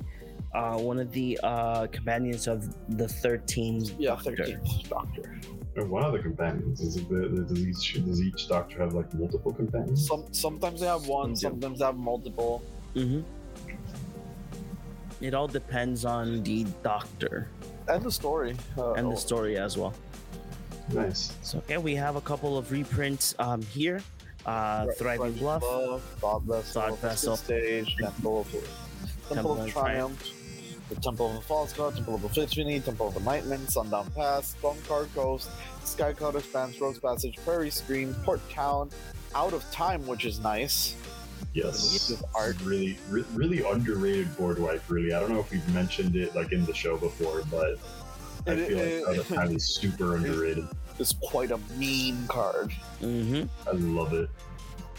uh 0.53 0.77
one 0.77 0.97
of 0.99 1.11
the 1.11 1.38
uh 1.43 1.85
companions 1.88 2.47
of 2.47 2.59
the 2.97 3.05
13th 3.23 3.93
Yeah, 3.99 4.11
Doctor. 4.11 4.31
13th 4.31 4.89
Doctor. 4.89 5.41
And 5.75 5.89
one 5.91 6.05
of 6.05 6.13
the 6.13 6.19
companions 6.19 6.79
is 6.79 6.95
it 6.95 7.09
the, 7.09 7.43
does 7.49 7.59
each 7.67 7.85
does 8.05 8.21
each 8.21 8.47
doctor 8.47 8.79
have 8.83 8.93
like 8.93 9.13
multiple 9.13 9.51
companions? 9.53 10.07
Some 10.07 10.23
Sometimes 10.31 10.79
they 10.79 10.88
have 10.88 11.05
one, 11.07 11.35
Some 11.35 11.55
do. 11.55 11.61
sometimes 11.61 11.79
they 11.79 11.85
have 11.85 11.97
multiple. 11.97 12.63
hmm 12.93 13.19
it 15.21 15.34
all 15.34 15.47
depends 15.47 16.06
on 16.06 16.43
the 16.43 16.65
doctor 16.84 17.47
And 17.88 18.04
the 18.04 18.12
story. 18.12 18.56
Uh, 18.78 18.93
and 18.93 19.08
oh, 19.08 19.12
the 19.12 19.17
story 19.17 19.58
as 19.58 19.78
well 19.78 19.93
Nice. 20.93 21.34
So 21.41 21.58
okay, 21.60 21.78
we 21.78 21.95
have 21.95 22.15
a 22.15 22.21
couple 22.21 22.58
of 22.58 22.71
reprints 22.71 23.34
um 23.39 23.62
here. 23.62 24.01
Uh 24.45 24.86
Right, 24.88 24.97
Thriving 24.97 25.34
Thriving 25.34 25.39
Bluff. 25.39 25.62
Bluff, 25.62 26.01
Thought 26.19 26.41
Vessel, 26.43 26.82
Thought 26.82 26.99
Vessel. 26.99 27.36
Stage, 27.38 27.95
Temple 27.97 28.41
of, 28.41 28.51
Temple 28.51 29.36
Temple 29.36 29.51
of 29.54 29.60
of 29.60 29.73
Triumph, 29.73 30.32
the 30.89 30.95
Temple 30.95 31.30
of 31.30 31.36
the 31.36 31.41
False 31.41 31.73
God, 31.73 31.95
Temple 31.95 32.15
of 32.15 32.25
Epiphany, 32.25 32.80
Temple 32.80 33.08
of 33.08 33.13
the 33.15 33.19
Enlightenment, 33.21 33.71
Sundown 33.71 34.12
Pass, 34.15 34.49
Stone 34.49 34.78
Card 34.88 35.10
Coast, 35.15 35.49
Sky 35.84 36.13
Cloud 36.13 36.36
Expanse, 36.36 36.80
Rogue's 36.80 36.99
Passage, 36.99 37.38
Prairie 37.43 37.71
Stream, 37.71 38.13
Port 38.23 38.39
Town, 38.51 38.91
Out 39.34 39.54
of 39.54 39.69
Time, 39.71 40.06
which 40.06 40.25
is 40.25 40.39
nice. 40.39 40.95
Yes. 41.54 41.93
This 41.93 42.10
is 42.10 42.24
art. 42.36 42.58
Really, 42.63 42.98
re- 43.10 43.26
really 43.34 43.63
underrated 43.63 44.36
board 44.38 44.60
wipe. 44.60 44.84
Really, 44.89 45.13
I 45.13 45.19
don't 45.19 45.32
know 45.32 45.39
if 45.39 45.52
we've 45.52 45.67
mentioned 45.74 46.15
it 46.15 46.36
like 46.36 46.52
in 46.52 46.65
the 46.65 46.74
show 46.74 46.98
before, 46.98 47.43
but 47.50 47.78
I 48.48 48.52
It- 48.52 48.67
feel 48.67 48.80
it- 48.80 49.08
like 49.08 49.10
Out 49.17 49.19
of 49.19 49.28
Time 49.28 49.56
is 49.56 49.76
super 49.82 50.15
underrated. 50.15 50.67
It's 51.00 51.13
quite 51.24 51.52
a 51.52 51.58
mean 51.78 52.26
card. 52.28 52.71
Mm-hmm. 53.02 53.43
I 53.67 53.71
love 53.71 54.13
it. 54.13 54.30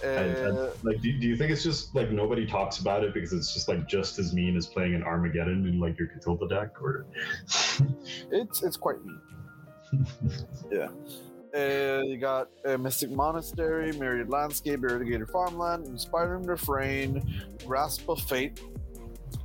And, 0.04 0.36
and, 0.36 0.58
Uh, 0.58 0.68
like, 0.82 1.00
do, 1.00 1.10
do 1.18 1.26
you 1.26 1.36
think 1.38 1.50
it's 1.50 1.62
just 1.62 1.94
like 1.94 2.10
nobody 2.10 2.44
talks 2.46 2.80
about 2.80 3.02
it 3.02 3.14
because 3.14 3.32
it's 3.32 3.54
just 3.54 3.66
like 3.66 3.88
just 3.88 4.18
as 4.18 4.34
mean 4.34 4.54
as 4.56 4.66
playing 4.66 4.94
an 4.94 5.02
Armageddon 5.02 5.66
in 5.66 5.80
like 5.80 5.98
your 5.98 6.08
Catilda 6.08 6.46
deck, 6.48 6.82
or 6.82 7.06
it's 8.30 8.62
it's 8.62 8.76
quite 8.76 8.96
mean. 9.04 9.20
yeah. 10.70 10.88
Uh, 11.56 12.02
you 12.02 12.18
got 12.18 12.50
uh, 12.66 12.76
Mystic 12.76 13.10
Monastery, 13.10 13.92
Myriad 13.92 14.28
Landscape, 14.28 14.82
Irrigated 14.82 15.28
Farmland, 15.28 15.86
Inspiring 15.86 16.44
Refrain, 16.44 17.22
Grasp 17.64 18.08
of 18.10 18.20
Fate, 18.22 18.60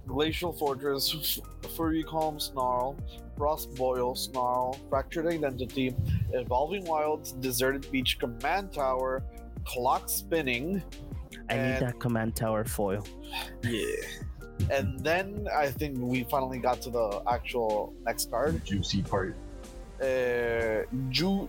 Glacial 0.07 0.51
Fortress, 0.51 1.39
Furycalm 1.61 2.41
Snarl, 2.41 2.97
Frostboil 3.37 4.17
Snarl, 4.17 4.77
Fractured 4.89 5.27
Identity, 5.27 5.95
Evolving 6.33 6.83
Wilds, 6.83 7.31
Deserted 7.33 7.89
Beach 7.91 8.19
Command 8.19 8.73
Tower, 8.73 9.23
Clockspinning, 9.63 10.83
I 11.49 11.55
need 11.55 11.79
that 11.79 11.99
command 11.99 12.35
tower 12.35 12.63
foil. 12.65 13.05
yeah. 13.63 13.95
And 14.69 14.99
then 14.99 15.47
I 15.53 15.67
think 15.67 15.97
we 15.99 16.23
finally 16.25 16.59
got 16.59 16.81
to 16.83 16.89
the 16.89 17.21
actual 17.27 17.93
next 18.05 18.29
card. 18.29 18.63
juicy 18.63 19.01
part. 19.01 19.35
Uh, 20.01 20.83
Ju. 21.09 21.47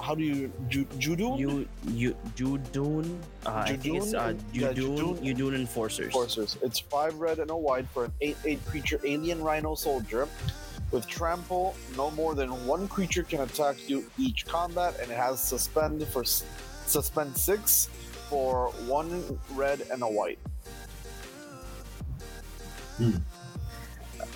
How 0.00 0.14
do 0.14 0.24
you 0.24 0.50
Ju, 0.68 0.84
Judoon? 0.98 1.38
You 1.38 1.68
you 1.86 2.16
Judoon. 2.34 3.18
Uh, 3.46 3.62
I 3.66 3.76
think 3.76 3.96
it's 3.96 4.14
uh, 4.14 4.32
Judoon? 4.32 4.40
Yeah, 4.52 4.72
Judoon. 4.72 5.18
Judoon. 5.18 5.36
Judoon 5.36 5.54
enforcers. 5.54 6.06
Enforcers. 6.06 6.56
It's 6.62 6.80
five 6.80 7.14
red 7.16 7.38
and 7.38 7.50
a 7.50 7.56
white 7.56 7.86
for 7.92 8.06
an 8.06 8.12
eight-eight 8.20 8.64
creature 8.66 9.00
alien 9.04 9.42
rhino 9.42 9.74
soldier. 9.74 10.26
With 10.90 11.06
trample, 11.06 11.74
no 11.96 12.10
more 12.10 12.34
than 12.34 12.50
one 12.66 12.88
creature 12.88 13.22
can 13.22 13.40
attack 13.40 13.88
you 13.88 14.04
each 14.18 14.44
combat, 14.44 14.94
and 15.00 15.10
it 15.10 15.16
has 15.16 15.40
suspend 15.42 16.06
for 16.08 16.24
suspend 16.24 17.36
six 17.36 17.88
for 18.28 18.70
one 18.86 19.38
red 19.54 19.86
and 19.90 20.02
a 20.02 20.06
white. 20.06 20.38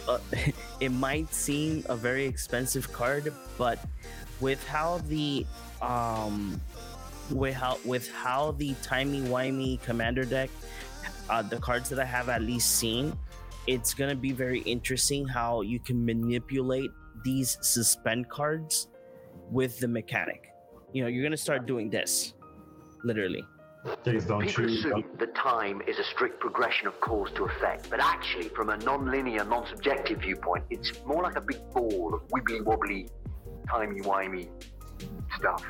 Uh, 0.09 0.19
it 0.81 0.91
might 0.91 1.33
seem 1.33 1.85
a 1.89 1.97
very 1.97 2.25
expensive 2.25 2.93
card, 2.93 3.33
but 3.59 3.79
with 4.41 4.67
how 4.67 4.99
the 5.09 5.47
um 5.83 6.61
with 7.31 7.55
how 7.55 7.79
with 7.85 8.11
how 8.13 8.53
the 8.53 8.75
timey 8.83 9.21
wimey 9.23 9.83
commander 9.83 10.25
deck, 10.25 10.51
uh, 11.29 11.43
the 11.43 11.59
cards 11.59 11.89
that 11.91 11.99
I 11.99 12.05
have 12.05 12.29
at 12.29 12.43
least 12.43 12.77
seen, 12.77 13.17
it's 13.67 13.95
gonna 13.95 14.15
be 14.15 14.33
very 14.33 14.61
interesting 14.61 15.27
how 15.27 15.63
you 15.63 15.79
can 15.79 16.05
manipulate 16.05 16.91
these 17.25 17.59
suspend 17.61 18.29
cards 18.29 18.89
with 19.51 19.79
the 19.81 19.89
mechanic. 19.89 20.53
You 20.93 21.03
know, 21.03 21.09
you're 21.09 21.23
gonna 21.23 21.37
start 21.37 21.67
doing 21.67 21.91
this, 21.91 22.35
literally. 23.05 23.45
Please 24.05 24.25
don't 24.25 24.41
People 24.47 24.69
shoot. 24.69 24.79
assume 24.79 25.05
that 25.19 25.35
time 25.35 25.81
is 25.87 25.99
a 25.99 26.05
strict 26.05 26.41
progression 26.41 26.87
of 26.89 27.01
cause 27.01 27.29
to 27.37 27.45
effect, 27.45 27.89
but 27.91 28.01
actually, 28.01 28.49
from 28.49 28.71
a 28.71 28.77
non-linear, 28.79 29.45
non-subjective 29.45 30.21
viewpoint, 30.21 30.65
it's 30.71 30.93
more 31.05 31.23
like 31.23 31.37
a 31.37 31.41
big 31.41 31.59
ball 31.73 32.15
of 32.15 32.23
wibbly-wobbly 32.29 33.09
timey-wimey 33.69 34.49
stuff. 35.39 35.65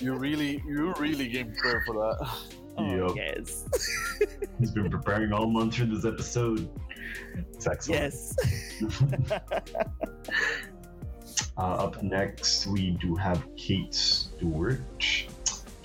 You 0.00 0.14
really, 0.14 0.62
you 0.66 0.92
really 0.98 1.28
came 1.30 1.52
prepared 1.52 1.82
for 1.86 1.94
that. 1.94 2.28
Oh, 2.76 2.92
Yup. 3.06 3.14
yes. 3.14 3.68
He's 4.58 4.72
been 4.72 4.90
preparing 4.90 5.32
all 5.32 5.46
month 5.46 5.76
for 5.76 5.84
this 5.84 6.04
episode. 6.04 6.68
It's 7.52 7.68
excellent. 7.68 8.12
yes. 8.12 8.34
Uh, 11.56 11.60
up 11.60 12.02
next, 12.02 12.66
we 12.66 12.90
do 13.00 13.14
have 13.14 13.46
Kate 13.56 13.94
Stewart. 13.94 14.80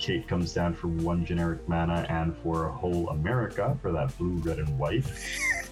Kate 0.00 0.26
comes 0.26 0.52
down 0.52 0.74
for 0.74 0.88
one 0.88 1.24
generic 1.24 1.68
mana 1.68 2.06
and 2.08 2.36
for 2.38 2.66
a 2.66 2.72
whole 2.72 3.10
America 3.10 3.78
for 3.82 3.92
that 3.92 4.16
blue, 4.18 4.38
red, 4.38 4.58
and 4.58 4.78
white. 4.78 5.04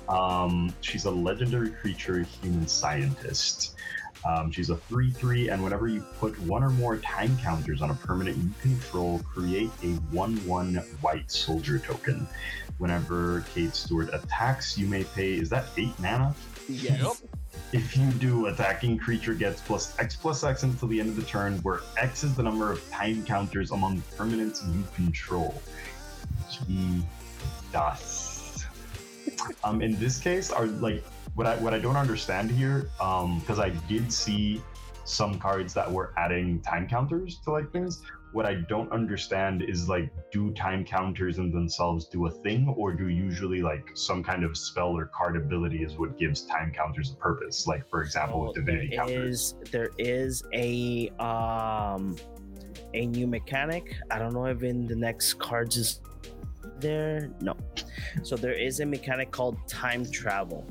Um, 0.09 0.73
she's 0.81 1.05
a 1.05 1.11
legendary 1.11 1.69
creature, 1.69 2.23
human 2.23 2.67
scientist. 2.67 3.77
Um, 4.25 4.51
she's 4.51 4.71
a 4.71 4.77
3 4.77 5.11
3, 5.11 5.51
and 5.51 5.63
whenever 5.63 5.87
you 5.87 6.01
put 6.19 6.39
one 6.41 6.65
or 6.65 6.71
more 6.71 6.97
time 6.97 7.37
counters 7.39 7.83
on 7.83 7.91
a 7.91 7.95
permanent 7.95 8.39
you 8.39 8.51
control, 8.63 9.21
create 9.21 9.71
a 9.83 9.89
1 10.13 10.37
1 10.47 10.75
white 11.03 11.31
soldier 11.31 11.79
token. 11.79 12.27
Whenever 12.79 13.45
Kate 13.55 13.75
Stewart 13.75 14.09
attacks, 14.15 14.79
you 14.79 14.87
may 14.87 15.05
pay, 15.05 15.35
is 15.35 15.51
that 15.51 15.67
8 15.77 15.91
mana? 16.01 16.35
yes. 16.69 17.23
If 17.73 17.97
you 17.97 18.11
do, 18.13 18.47
attacking 18.47 18.99
creature 18.99 19.35
gets 19.35 19.61
plus 19.61 19.99
X 19.99 20.17
plus 20.17 20.43
X 20.43 20.63
until 20.63 20.89
the 20.89 21.01
end 21.01 21.11
of 21.11 21.17
the 21.17 21.23
turn, 21.23 21.59
where 21.59 21.81
X 21.99 22.25
is 22.25 22.35
the 22.35 22.43
number 22.43 22.73
of 22.73 22.89
time 22.91 23.25
counters 23.25 23.71
among 23.71 24.03
permanents 24.17 24.63
you 24.75 24.85
control. 24.95 25.61
He 26.49 27.03
does. 27.73 28.65
um, 29.65 29.83
in 29.83 29.99
this 29.99 30.19
case, 30.19 30.51
are 30.51 30.67
like 30.67 31.05
what 31.35 31.47
I 31.47 31.57
what 31.57 31.75
I 31.75 31.79
don't 31.79 31.97
understand 31.97 32.51
here, 32.51 32.91
um, 33.01 33.41
because 33.41 33.59
I 33.59 33.71
did 33.89 34.13
see 34.13 34.63
some 35.05 35.39
cards 35.39 35.75
that 35.75 35.91
were 35.91 36.13
adding 36.17 36.61
time 36.61 36.89
counters 36.89 37.39
to 37.45 37.51
like 37.51 37.71
things. 37.71 38.03
What 38.33 38.45
I 38.47 38.55
don't 38.69 38.91
understand 38.93 39.63
is 39.63 39.89
like, 39.89 40.11
do 40.31 40.53
time 40.53 40.85
counters 40.85 41.39
in 41.39 41.51
themselves 41.51 42.07
do 42.09 42.27
a 42.27 42.31
thing, 42.31 42.75
or 42.77 42.93
do 42.93 43.09
usually 43.09 43.63
like 43.63 43.89
some 43.95 44.23
kind 44.23 44.45
of 44.45 44.57
spell 44.57 44.97
or 44.97 45.07
card 45.07 45.37
ability 45.37 45.83
is 45.83 45.97
what 45.97 46.19
gives 46.19 46.43
time 46.43 46.73
counters 46.73 47.13
a 47.13 47.17
purpose? 47.17 47.67
Like, 47.67 47.89
for 47.89 48.03
example, 48.03 48.41
with 48.41 48.55
So 48.57 48.61
divinity 48.61 48.89
there 48.91 48.99
counters. 48.99 49.55
is 49.63 49.71
there 49.71 49.91
is 49.99 50.43
a 50.53 51.09
um 51.19 52.17
a 52.95 53.07
new 53.07 53.27
mechanic. 53.27 53.95
I 54.11 54.19
don't 54.19 54.33
know 54.33 54.47
if 54.47 54.63
in 54.63 54.87
the 54.87 54.97
next 54.97 55.35
cards 55.35 55.77
is 55.77 56.01
there. 56.81 57.31
No. 57.41 57.57
So 58.23 58.37
there 58.37 58.53
is 58.53 58.81
a 58.81 58.87
mechanic 58.87 59.31
called 59.31 59.57
time 59.69 60.05
travel. 60.11 60.67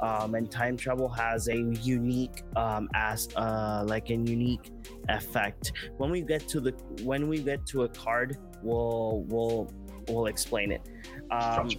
Um, 0.00 0.34
and 0.34 0.50
time 0.50 0.76
travel 0.76 1.08
has 1.08 1.46
a 1.46 1.56
unique 1.56 2.42
um, 2.56 2.88
as 2.94 3.28
uh, 3.36 3.84
like 3.86 4.10
a 4.10 4.14
unique 4.14 4.72
effect. 5.08 5.72
When 5.96 6.10
we 6.10 6.20
get 6.22 6.48
to 6.48 6.60
the 6.60 6.72
when 7.02 7.28
we 7.28 7.38
get 7.38 7.66
to 7.66 7.82
a 7.82 7.88
card, 7.88 8.38
we'll 8.62 9.24
we'll 9.28 9.72
we'll 10.08 10.26
explain 10.26 10.72
it. 10.72 10.82
Um, 11.30 11.70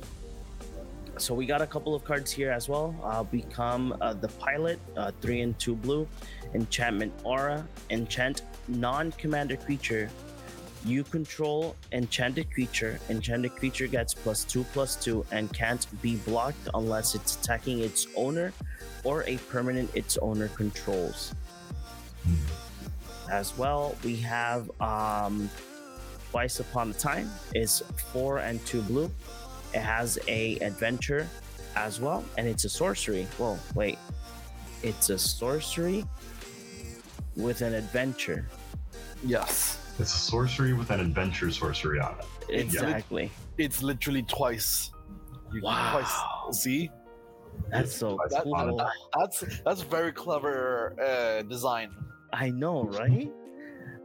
so 1.18 1.34
we 1.34 1.46
got 1.46 1.62
a 1.62 1.68
couple 1.68 1.94
of 1.94 2.04
cards 2.04 2.32
here 2.32 2.52
as 2.52 2.68
well. 2.68 2.96
Uh, 3.04 3.24
become 3.24 3.96
uh, 4.02 4.14
the 4.14 4.30
pilot, 4.30 4.80
uh, 4.98 5.12
three 5.22 5.42
and 5.42 5.58
two 5.60 5.76
blue, 5.76 6.08
enchantment 6.54 7.14
aura, 7.24 7.68
enchant 7.92 8.42
non-commander 8.68 9.58
creature. 9.58 10.10
You 10.86 11.04
control 11.04 11.76
enchanted 11.92 12.52
creature. 12.52 13.00
Enchanted 13.10 13.56
creature 13.56 13.88
gets 13.88 14.14
plus 14.14 14.44
two 14.44 14.66
plus 14.74 14.96
two 14.96 15.26
and 15.32 15.54
can't 15.54 15.86
be 16.02 16.18
blocked 16.18 16.68
unless 16.74 17.16
it's 17.16 17.36
attacking 17.38 17.80
its 17.80 18.08
owner 18.16 18.52
or 19.04 19.24
a 19.24 19.38
permanent 19.50 19.96
its 19.96 20.18
owner 20.18 20.50
controls. 20.50 21.34
As 23.34 23.58
well, 23.58 23.96
we 24.04 24.16
have 24.18 24.70
um, 24.80 25.50
Twice 26.30 26.60
Upon 26.60 26.92
a 26.92 26.94
Time 26.94 27.32
is 27.56 27.82
four 28.12 28.38
and 28.38 28.64
two 28.64 28.84
blue. 28.84 29.10
It 29.74 29.80
has 29.80 30.20
a 30.28 30.60
adventure 30.60 31.28
as 31.76 32.00
well, 32.00 32.24
and 32.38 32.48
it's 32.48 32.64
a 32.66 32.70
sorcery. 32.70 33.24
Whoa, 33.40 33.58
wait, 33.74 33.98
it's 34.84 35.10
a 35.10 35.18
sorcery 35.18 36.06
with 37.36 37.64
an 37.64 37.74
adventure. 37.74 38.48
Yes, 39.26 39.80
It's 39.98 40.14
a 40.14 40.18
sorcery 40.32 40.74
with 40.74 40.92
an 40.92 41.00
adventure 41.00 41.50
sorcery 41.50 42.00
on 42.00 42.14
it. 42.20 42.26
Exactly. 42.62 43.32
it's 43.58 43.82
literally 43.82 44.22
twice. 44.22 44.92
You 45.52 45.64
Wow. 45.64 45.94
Twice. 45.94 46.60
See, 46.64 46.92
That's 47.72 47.96
so 47.96 48.16
Twice 48.18 48.30
that, 48.30 48.44
cool. 48.44 48.78
time. 48.78 48.88
that's 49.20 49.44
that's 49.66 49.82
very 49.82 50.12
clever 50.12 50.94
uh, 51.02 51.42
design. 51.44 51.90
I 52.34 52.50
know, 52.50 52.84
right? 52.84 53.32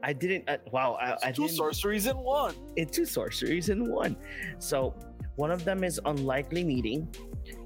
I 0.03 0.13
didn't. 0.13 0.49
Uh, 0.49 0.59
wow, 0.71 0.97
I, 1.01 1.29
I 1.29 1.33
Two 1.33 1.49
sorceries 1.49 2.07
in 2.07 2.17
one. 2.19 2.55
it's 2.77 2.97
two 2.97 3.05
sorceries 3.05 3.69
in 3.69 3.91
one. 3.91 4.17
So 4.59 4.95
one 5.37 5.51
of 5.51 5.65
them 5.65 5.83
is 5.83 6.01
unlikely 6.05 6.65
meeting. 6.65 7.09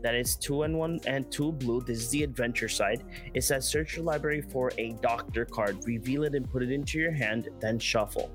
That 0.03 0.14
is 0.14 0.37
two 0.37 0.62
and 0.62 0.79
one 0.79 1.01
and 1.07 1.31
two 1.31 1.53
blue. 1.53 1.81
This 1.81 1.98
is 1.98 2.11
the 2.11 2.22
adventure 2.22 2.68
side. 2.68 3.03
It 3.35 3.42
says 3.42 3.66
search 3.68 3.96
your 3.96 4.05
library 4.05 4.40
for 4.40 4.70
a 4.79 4.92
doctor 5.03 5.44
card, 5.44 5.79
reveal 5.85 6.22
it 6.25 6.35
and 6.35 6.48
put 6.48 6.62
it 6.62 6.70
into 6.70 6.98
your 6.98 7.12
hand, 7.12 7.48
then 7.61 7.79
shuffle. 7.79 8.31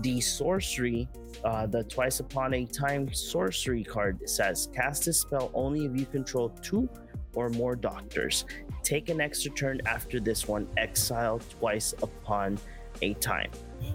The 0.00 0.20
sorcery, 0.20 1.08
uh, 1.44 1.66
the 1.66 1.84
twice 1.84 2.20
upon 2.20 2.54
a 2.54 2.66
time 2.66 3.12
sorcery 3.12 3.82
card 3.82 4.28
says 4.28 4.68
cast 4.74 5.06
a 5.08 5.12
spell 5.12 5.50
only 5.54 5.86
if 5.86 5.98
you 5.98 6.06
control 6.06 6.50
two 6.62 6.88
or 7.34 7.48
more 7.50 7.76
doctors. 7.76 8.44
Take 8.82 9.08
an 9.08 9.20
extra 9.20 9.50
turn 9.50 9.80
after 9.86 10.20
this 10.20 10.46
one. 10.46 10.68
Exile 10.76 11.40
twice 11.58 11.94
upon 12.02 12.58
a 13.02 13.14
time. 13.14 13.50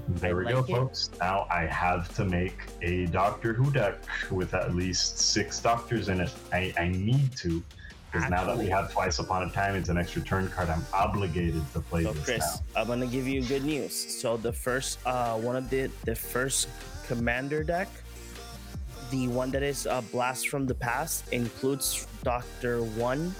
There 0.07 0.35
we 0.35 0.45
like 0.45 0.53
go, 0.53 0.59
it. 0.61 0.67
folks. 0.67 1.09
Now 1.19 1.47
I 1.49 1.65
have 1.65 2.13
to 2.15 2.25
make 2.25 2.57
a 2.81 3.05
Doctor 3.07 3.53
Who 3.53 3.71
deck 3.71 3.95
with 4.29 4.53
at 4.53 4.75
least 4.75 5.19
six 5.19 5.59
doctors 5.59 6.09
in 6.09 6.19
it. 6.19 6.31
I, 6.51 6.73
I 6.77 6.89
need 6.89 7.35
to. 7.37 7.63
Because 8.11 8.29
now 8.31 8.43
that 8.43 8.57
we 8.57 8.65
have 8.65 8.91
twice 8.91 9.19
upon 9.19 9.47
a 9.47 9.51
time, 9.51 9.75
it's 9.75 9.89
an 9.89 9.97
extra 9.97 10.23
turn 10.23 10.47
card. 10.49 10.69
I'm 10.69 10.83
obligated 10.93 11.61
to 11.73 11.79
play 11.79 12.03
So 12.03 12.13
this 12.13 12.25
Chris, 12.25 12.61
I'm 12.75 12.87
gonna 12.87 13.05
give 13.05 13.27
you 13.27 13.43
good 13.43 13.63
news. 13.63 13.93
So 13.93 14.35
the 14.35 14.51
first, 14.51 14.97
uh, 15.05 15.35
one 15.35 15.55
of 15.55 15.69
the 15.69 15.91
the 16.05 16.15
first 16.15 16.69
commander 17.05 17.63
deck, 17.63 17.87
the 19.11 19.27
one 19.27 19.51
that 19.51 19.63
is 19.63 19.85
a 19.85 20.03
blast 20.11 20.49
from 20.49 20.65
the 20.65 20.75
past, 20.75 21.27
includes 21.31 22.07
Doctor 22.23 22.83
One 22.83 23.33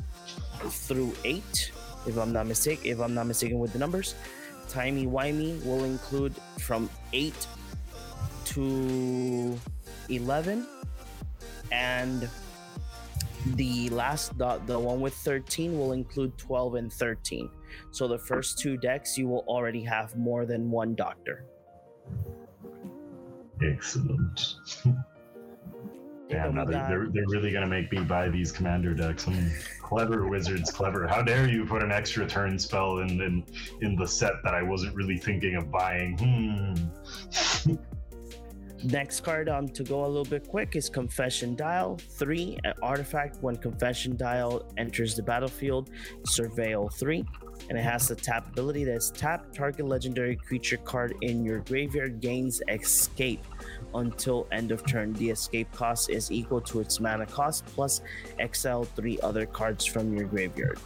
through 0.60 1.14
eight, 1.24 1.72
if 2.06 2.18
I'm 2.18 2.34
not 2.34 2.48
mistaken. 2.48 2.86
If 2.86 3.00
I'm 3.00 3.14
not 3.14 3.28
mistaken 3.28 3.60
with 3.60 3.74
the 3.74 3.80
numbers, 3.80 4.16
Timey 4.70 5.08
Wimey 5.08 5.64
will 5.66 5.84
include 5.84 6.36
from 6.60 6.90
eight 7.14 7.48
to 8.46 9.58
eleven, 10.10 10.68
and 11.72 12.28
the 13.56 13.90
last 13.90 14.38
the, 14.38 14.62
the 14.66 14.78
one 14.78 15.00
with 15.00 15.14
13 15.14 15.80
will 15.80 15.94
include 15.94 16.38
12 16.38 16.76
and 16.76 16.92
13 16.92 17.50
so 17.92 18.08
the 18.08 18.18
first 18.18 18.60
two 18.60 18.78
decks 18.78 19.18
you 19.18 19.28
will 19.28 19.46
already 19.48 19.84
have 19.84 20.16
more 20.16 20.46
than 20.46 20.70
one 20.70 20.96
doctor. 20.96 21.46
Excellent. 23.62 24.56
Damn, 26.30 26.54
now 26.54 26.64
they're, 26.64 26.86
they're, 26.88 27.08
they're 27.12 27.28
really 27.28 27.52
going 27.52 27.64
to 27.64 27.70
make 27.70 27.92
me 27.92 28.02
buy 28.02 28.30
these 28.30 28.52
commander 28.52 28.94
decks. 28.94 29.28
I'm 29.28 29.52
clever 29.82 30.28
wizards, 30.28 30.70
clever. 30.70 31.08
How 31.08 31.24
dare 31.24 31.50
you 31.50 31.66
put 31.66 31.82
an 31.82 31.92
extra 31.92 32.28
turn 32.28 32.60
spell 32.60 33.00
in, 33.00 33.20
in, 33.20 33.44
in 33.82 33.96
the 33.96 34.08
set 34.08 34.34
that 34.44 34.54
I 34.54 34.62
wasn't 34.62 34.96
really 34.96 35.18
thinking 35.18 35.56
of 35.56 35.72
buying? 35.72 36.18
Hmm. 36.18 37.76
Next 38.84 39.22
card 39.22 39.50
um 39.50 39.68
to 39.70 39.84
go 39.84 40.06
a 40.06 40.08
little 40.08 40.24
bit 40.24 40.48
quick 40.48 40.76
is 40.78 40.88
Confession 40.90 41.56
Dial. 41.56 41.98
Three, 41.98 42.58
an 42.64 42.74
artifact 42.82 43.38
when 43.42 43.58
Confession 43.58 44.16
Dial 44.16 44.72
enters 44.78 45.16
the 45.16 45.24
battlefield, 45.24 45.90
Surveil 46.24 46.94
three. 46.94 47.26
And 47.70 47.78
it 47.78 47.82
has 47.82 48.08
the 48.08 48.16
tap 48.16 48.48
ability 48.48 48.86
that's 48.86 49.10
tap 49.12 49.52
target 49.52 49.86
legendary 49.86 50.38
creature 50.38 50.78
card 50.78 51.14
in 51.22 51.44
your 51.44 51.60
graveyard 51.60 52.22
gains 52.22 52.62
escape 52.70 53.44
until 53.94 54.48
end 54.52 54.72
of 54.72 54.86
turn. 54.86 55.14
The 55.14 55.30
escape 55.32 55.72
cost 55.74 56.10
is 56.10 56.32
equal 56.32 56.62
to 56.62 56.80
its 56.82 57.00
mana 57.00 57.26
cost 57.26 57.66
plus 57.68 58.02
exile 58.40 58.84
three 58.84 59.20
other 59.22 59.46
cards 59.46 59.86
from 59.86 60.16
your 60.16 60.26
graveyard. 60.26 60.80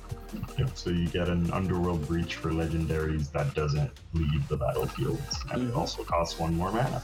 Yep, 0.58 0.70
so 0.76 0.90
you 0.90 1.08
get 1.08 1.30
an 1.30 1.52
underworld 1.52 2.08
breach 2.08 2.36
for 2.36 2.52
legendaries 2.52 3.32
that 3.34 3.54
doesn't 3.54 3.92
leave 4.14 4.48
the 4.48 4.58
battlefield. 4.58 5.22
And 5.52 5.70
it 5.70 5.74
Mhm. 5.74 5.78
also 5.78 6.04
costs 6.04 6.40
one 6.40 6.56
more 6.56 6.72
mana. 6.72 7.02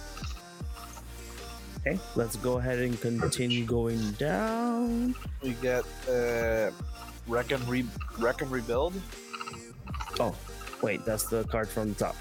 Okay, 1.86 1.98
let's 2.16 2.36
go 2.38 2.58
ahead 2.58 2.80
and 2.80 3.00
continue 3.00 3.66
going 3.66 4.12
down. 4.14 5.16
We 5.42 5.52
get 5.62 5.86
uh, 6.10 6.72
wreck 7.28 7.52
and 7.52 7.66
re 7.70 7.86
wreck 8.18 8.42
and 8.42 8.52
rebuild. 8.52 8.94
Oh, 10.20 10.36
wait, 10.82 11.06
that's 11.06 11.26
the 11.26 11.44
card 11.46 11.70
from 11.70 11.90
the 11.90 11.96
top. 11.96 12.16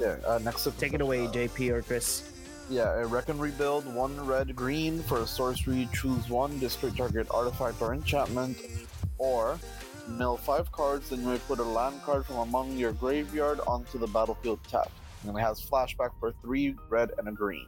Yeah, 0.00 0.16
uh, 0.26 0.38
next 0.44 0.62
to 0.64 0.70
Take 0.72 0.92
it 0.92 1.00
away, 1.00 1.26
JP 1.26 1.70
or 1.72 1.82
Chris. 1.82 2.30
Yeah, 2.70 2.94
a 2.94 3.06
wreck 3.06 3.28
and 3.28 3.40
rebuild. 3.40 3.86
One 3.86 4.24
red 4.24 4.56
green 4.56 5.02
for 5.02 5.20
a 5.20 5.26
sorcery. 5.26 5.88
Choose 5.92 6.28
one. 6.28 6.58
Destroy 6.58 6.90
target 6.90 7.26
artifact 7.30 7.80
or 7.82 7.92
enchantment, 7.92 8.56
or 9.18 9.58
Mill 10.08 10.36
five 10.36 10.70
cards, 10.70 11.08
then 11.10 11.20
you 11.20 11.28
may 11.28 11.38
put 11.38 11.58
a 11.58 11.64
land 11.64 12.02
card 12.02 12.26
from 12.26 12.36
among 12.36 12.76
your 12.76 12.92
graveyard 12.92 13.60
onto 13.66 13.98
the 13.98 14.06
battlefield 14.06 14.60
tapped. 14.68 14.92
And 15.26 15.36
it 15.36 15.40
has 15.40 15.60
flashback 15.60 16.10
for 16.20 16.32
three 16.42 16.74
red 16.90 17.12
and 17.16 17.28
a 17.28 17.32
green. 17.32 17.66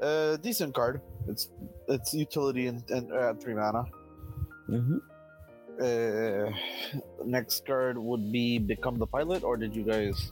Uh, 0.00 0.36
decent 0.36 0.74
card. 0.74 1.00
It's 1.28 1.48
it's 1.88 2.12
utility 2.12 2.66
and, 2.66 2.82
and 2.90 3.12
uh, 3.12 3.34
three 3.34 3.54
mana. 3.54 3.84
hmm 4.66 4.98
Uh, 5.80 6.52
next 7.24 7.64
card 7.64 7.96
would 7.96 8.30
be 8.30 8.58
become 8.58 8.98
the 8.98 9.06
pilot, 9.06 9.42
or 9.42 9.56
did 9.56 9.74
you 9.74 9.84
guys? 9.84 10.28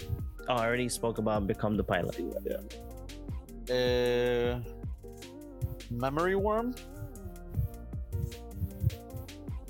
Oh, 0.49 0.55
I 0.55 0.67
already 0.67 0.89
spoke 0.89 1.17
about 1.17 1.47
become 1.47 1.77
the 1.77 1.85
pilot. 1.85 2.21
Uh, 3.71 4.61
memory 5.91 6.37
worm. 6.37 6.75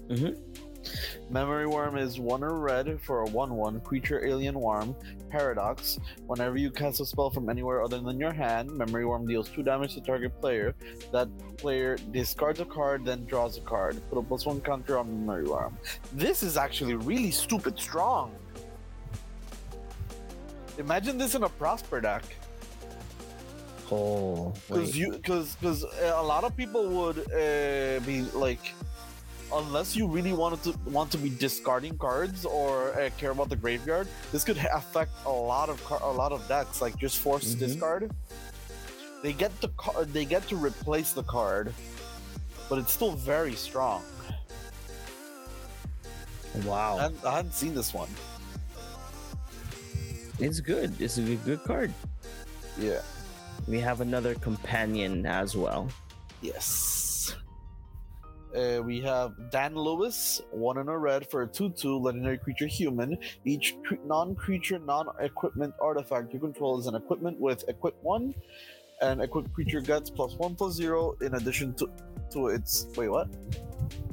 Mhm. 0.09 0.39
Memory 1.31 1.67
worm 1.67 1.99
is 1.99 2.19
one 2.19 2.43
or 2.43 2.55
red 2.55 3.01
for 3.03 3.21
a 3.21 3.27
one-one 3.27 3.81
creature 3.81 4.25
alien 4.25 4.59
worm. 4.59 4.95
Paradox. 5.29 5.99
Whenever 6.27 6.57
you 6.57 6.71
cast 6.71 7.01
a 7.01 7.05
spell 7.05 7.29
from 7.29 7.51
anywhere 7.51 7.83
other 7.83 8.01
than 8.01 8.19
your 8.19 8.33
hand, 8.33 8.71
memory 8.71 9.05
worm 9.05 9.27
deals 9.27 9.51
two 9.51 9.63
damage 9.63 9.95
to 9.95 10.01
target 10.01 10.41
player. 10.41 10.75
That 11.13 11.29
player 11.59 11.99
discards 12.13 12.61
a 12.61 12.65
card, 12.65 13.05
then 13.05 13.27
draws 13.27 13.59
a 13.59 13.61
card. 13.61 14.01
Put 14.09 14.19
a 14.19 14.23
plus 14.23 14.47
one 14.47 14.63
counter 14.63 14.97
on 14.97 15.27
memory 15.27 15.45
worm. 15.45 15.77
This 16.15 16.43
is 16.43 16.57
actually 16.57 16.95
really 16.95 17.31
stupid 17.31 17.79
strong. 17.79 18.35
Imagine 20.79 21.19
this 21.19 21.35
in 21.35 21.43
a 21.43 21.49
prosper 21.49 22.01
deck. 22.01 22.23
Oh, 23.91 24.53
because 24.69 24.97
you 24.97 25.13
because 25.13 25.57
because 25.57 25.83
a 26.03 26.23
lot 26.23 26.45
of 26.45 26.55
people 26.57 26.89
would 26.89 27.19
uh, 27.33 28.01
be 28.05 28.23
like 28.35 28.75
unless 29.55 29.97
you 29.97 30.07
really 30.07 30.35
wanted 30.35 30.63
to 30.65 30.79
want 30.91 31.11
to 31.13 31.17
be 31.19 31.31
discarding 31.31 31.97
cards 31.97 32.45
or 32.45 32.93
uh, 33.01 33.09
care 33.17 33.31
about 33.31 33.49
the 33.49 33.57
graveyard 33.57 34.07
this 34.31 34.45
could 34.45 34.59
affect 34.75 35.11
a 35.25 35.31
lot 35.33 35.71
of 35.71 35.83
car- 35.87 36.03
a 36.03 36.13
lot 36.13 36.33
of 36.33 36.47
decks 36.49 36.83
like 36.83 36.99
just 36.99 37.19
force 37.19 37.55
Mhm. 37.55 37.59
discard 37.59 38.11
they 39.23 39.33
get 39.33 39.59
the 39.63 39.69
card. 39.69 40.13
they 40.13 40.27
get 40.27 40.47
to 40.49 40.57
replace 40.57 41.13
the 41.13 41.23
card 41.23 41.73
but 42.69 42.79
it's 42.79 42.93
still 42.93 43.13
very 43.13 43.55
strong 43.55 44.03
wow, 46.65 46.99
hadn't, 46.99 47.25
I 47.25 47.37
hadn't 47.37 47.55
seen 47.55 47.75
this 47.75 47.95
one 47.95 48.09
it's 50.41 50.61
good. 50.61 51.01
It's 51.01 51.19
a 51.19 51.23
good 51.23 51.65
card. 51.65 51.93
yeah 52.79 53.01
We 53.69 53.81
have 53.81 54.01
another 54.01 54.35
companion 54.35 55.27
as 55.27 55.55
well. 55.55 55.89
Yes. 56.41 57.37
Uh, 58.57 58.81
we 58.83 58.99
have 59.01 59.35
Dan 59.51 59.75
Lewis, 59.75 60.41
one 60.51 60.79
in 60.79 60.89
a 60.89 60.99
red 60.99 61.29
for 61.31 61.43
a 61.43 61.47
2 61.47 61.71
2 61.71 61.99
legendary 61.99 62.39
creature 62.39 62.67
human. 62.67 63.19
Each 63.45 63.77
cre- 63.85 63.97
non 64.07 64.35
creature, 64.35 64.79
non 64.79 65.09
equipment 65.21 65.75
artifact 65.81 66.33
you 66.33 66.41
control 66.41 66.79
is 66.81 66.87
an 66.87 66.95
equipment 66.95 67.39
with 67.39 67.69
equip 67.69 68.03
1, 68.03 68.35
and 69.03 69.21
equipped 69.21 69.53
creature 69.53 69.83
gets 69.83 70.09
plus 70.09 70.35
1 70.37 70.55
plus 70.55 70.75
0 70.75 71.15
in 71.21 71.35
addition 71.35 71.75
to, 71.75 71.91
to 72.31 72.49
its. 72.49 72.87
Wait, 72.97 73.09
what? 73.09 73.29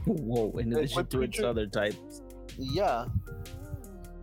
Whoa! 0.06 0.52
In 0.60 0.74
addition 0.74 0.96
what 0.98 1.10
to 1.12 1.22
its 1.22 1.40
other 1.40 1.66
types. 1.66 2.22
Yeah. 2.58 3.06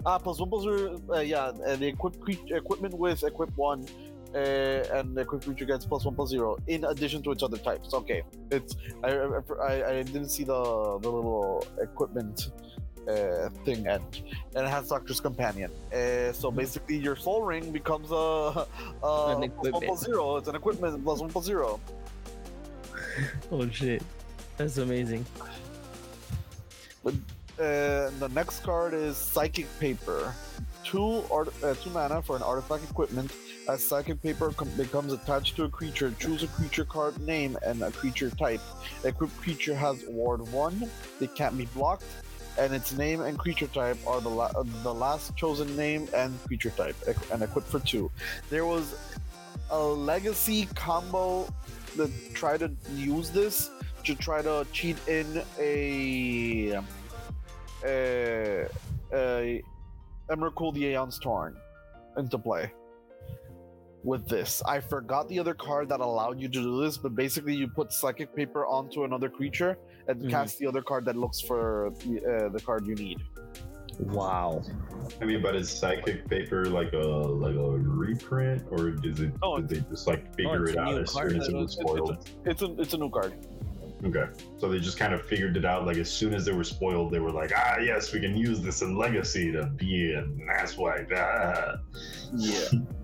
Ah, 0.04 0.18
plus 0.18 0.38
1 0.40 0.50
plus 0.50 0.62
0. 0.64 1.00
Uh, 1.08 1.20
yeah, 1.20 1.52
and 1.66 1.80
the 1.80 1.86
equipped 1.86 2.20
cre- 2.20 2.54
equipment 2.54 2.92
with 2.92 3.24
equip 3.24 3.56
1. 3.56 3.86
Uh, 4.34 4.98
and 4.98 5.14
the 5.14 5.20
equipped 5.20 5.44
creature 5.44 5.66
gets 5.66 5.84
plus 5.84 6.04
one 6.04 6.14
plus 6.14 6.30
zero 6.30 6.56
in 6.66 6.84
addition 6.84 7.22
to 7.22 7.32
its 7.32 7.42
other 7.42 7.58
types. 7.58 7.92
Okay, 7.92 8.22
it's 8.50 8.76
I 9.04 9.10
I, 9.10 9.88
I 9.90 10.02
didn't 10.02 10.30
see 10.30 10.44
the 10.44 10.98
the 11.02 11.10
little 11.10 11.66
equipment 11.80 12.50
uh, 13.08 13.50
thing 13.64 13.86
end, 13.86 14.22
and 14.54 14.66
it 14.66 14.70
has 14.70 14.88
Doctor's 14.88 15.20
Companion. 15.20 15.70
Uh, 15.92 16.32
so 16.32 16.50
basically, 16.50 16.96
your 16.96 17.16
Soul 17.16 17.42
Ring 17.42 17.72
becomes 17.72 18.10
a, 18.10 18.14
a 19.02 19.36
An 19.36 19.50
plus 19.50 19.72
one 19.72 19.82
plus 19.82 20.00
zero. 20.00 20.36
It's 20.36 20.48
an 20.48 20.54
equipment 20.56 21.04
plus 21.04 21.20
one 21.20 21.30
plus 21.30 21.44
zero. 21.44 21.80
Oh 23.50 23.68
shit, 23.68 24.02
that's 24.56 24.78
amazing. 24.78 25.26
Uh, 27.04 27.12
the 28.18 28.30
next 28.34 28.60
card 28.62 28.94
is 28.94 29.16
Psychic 29.16 29.66
Paper. 29.78 30.34
Two 30.82 31.22
art, 31.30 31.52
uh, 31.62 31.74
two 31.74 31.90
mana 31.90 32.22
for 32.22 32.36
an 32.36 32.42
artifact 32.42 32.90
equipment. 32.90 33.30
As 33.72 33.82
Psychic 33.82 34.20
Paper 34.20 34.52
com- 34.52 34.68
becomes 34.76 35.14
attached 35.14 35.56
to 35.56 35.64
a 35.64 35.68
creature, 35.70 36.14
choose 36.20 36.42
a 36.42 36.46
creature 36.48 36.84
card 36.84 37.18
name 37.22 37.56
and 37.64 37.80
a 37.82 37.90
creature 37.90 38.28
type. 38.28 38.60
Equipped 39.02 39.34
creature 39.38 39.74
has 39.74 40.04
Ward 40.08 40.46
One. 40.52 40.90
They 41.18 41.26
can't 41.26 41.56
be 41.56 41.64
blocked, 41.64 42.04
and 42.58 42.74
its 42.74 42.92
name 42.92 43.22
and 43.22 43.38
creature 43.38 43.68
type 43.68 43.96
are 44.06 44.20
the 44.20 44.28
la- 44.28 44.52
the 44.82 44.92
last 44.92 45.34
chosen 45.36 45.74
name 45.74 46.06
and 46.14 46.38
creature 46.44 46.68
type, 46.68 46.96
and 47.32 47.42
equipped 47.42 47.68
for 47.68 47.80
two. 47.80 48.10
There 48.50 48.66
was 48.66 48.94
a 49.70 49.80
legacy 49.80 50.68
combo 50.74 51.48
that 51.96 52.10
tried 52.34 52.60
to 52.60 52.70
use 52.94 53.30
this 53.30 53.70
to 54.04 54.14
try 54.14 54.42
to 54.42 54.66
cheat 54.72 54.98
in 55.08 55.42
a 55.58 56.74
uh, 56.74 57.88
uh, 57.88 59.46
Emrakul 60.28 60.74
the 60.74 60.84
Aeon's 60.88 61.18
Torn 61.18 61.56
into 62.18 62.36
play 62.36 62.70
with 64.04 64.26
this. 64.28 64.62
I 64.66 64.80
forgot 64.80 65.28
the 65.28 65.38
other 65.38 65.54
card 65.54 65.88
that 65.90 66.00
allowed 66.00 66.40
you 66.40 66.48
to 66.48 66.62
do 66.62 66.80
this, 66.82 66.96
but 66.96 67.14
basically 67.14 67.54
you 67.54 67.68
put 67.68 67.92
Psychic 67.92 68.34
Paper 68.34 68.66
onto 68.66 69.04
another 69.04 69.28
creature 69.28 69.78
and 70.08 70.20
Mhm. 70.22 70.30
cast 70.30 70.58
the 70.58 70.66
other 70.66 70.82
card 70.82 71.04
that 71.04 71.16
looks 71.16 71.40
for 71.40 71.92
the, 72.00 72.20
uh, 72.46 72.48
the 72.48 72.60
card 72.60 72.86
you 72.86 72.94
need. 72.94 73.18
Wow. 74.00 74.62
I 75.20 75.24
mean, 75.26 75.42
but 75.42 75.54
is 75.54 75.68
psychic 75.70 76.26
paper 76.26 76.64
like 76.64 76.92
a 76.94 76.96
like 76.96 77.54
a 77.54 77.70
reprint, 77.78 78.64
or 78.70 78.90
does 78.90 79.20
it? 79.20 79.32
Oh, 79.42 79.60
did 79.60 79.68
they 79.68 79.90
just 79.90 80.06
like 80.06 80.34
figure 80.34 80.64
it's 80.64 80.72
it 80.72 80.78
out 80.78 80.98
as 80.98 81.12
soon 81.12 81.26
as 81.26 81.32
it 81.34 81.36
It's- 81.36 81.52
was 81.52 81.76
it's- 81.78 81.90
spoiled? 81.90 82.28
It's 82.46 82.62
a 82.62 82.80
it's 82.80 82.94
a 82.94 82.98
new 82.98 83.10
card. 83.10 83.34
Okay, 84.04 84.24
so 84.56 84.68
they 84.70 84.80
just 84.80 84.98
kind 84.98 85.12
of 85.14 85.22
figured 85.26 85.56
it 85.58 85.64
out. 85.66 85.86
Like 85.86 85.98
as 85.98 86.10
soon 86.10 86.32
as 86.34 86.46
they 86.46 86.52
were 86.52 86.64
spoiled, 86.64 87.12
they 87.12 87.20
were 87.20 87.30
like, 87.30 87.52
"Ah, 87.54 87.78
yes, 87.78 88.12
we 88.14 88.18
can 88.20 88.34
use 88.36 88.60
this 88.62 88.80
in 88.82 88.96
Legacy 88.96 89.52
to 89.52 89.66
be 89.76 90.14
an 90.14 90.40
asswipe." 90.50 91.12
Ah. 91.14 91.76
Yeah. 92.34 92.80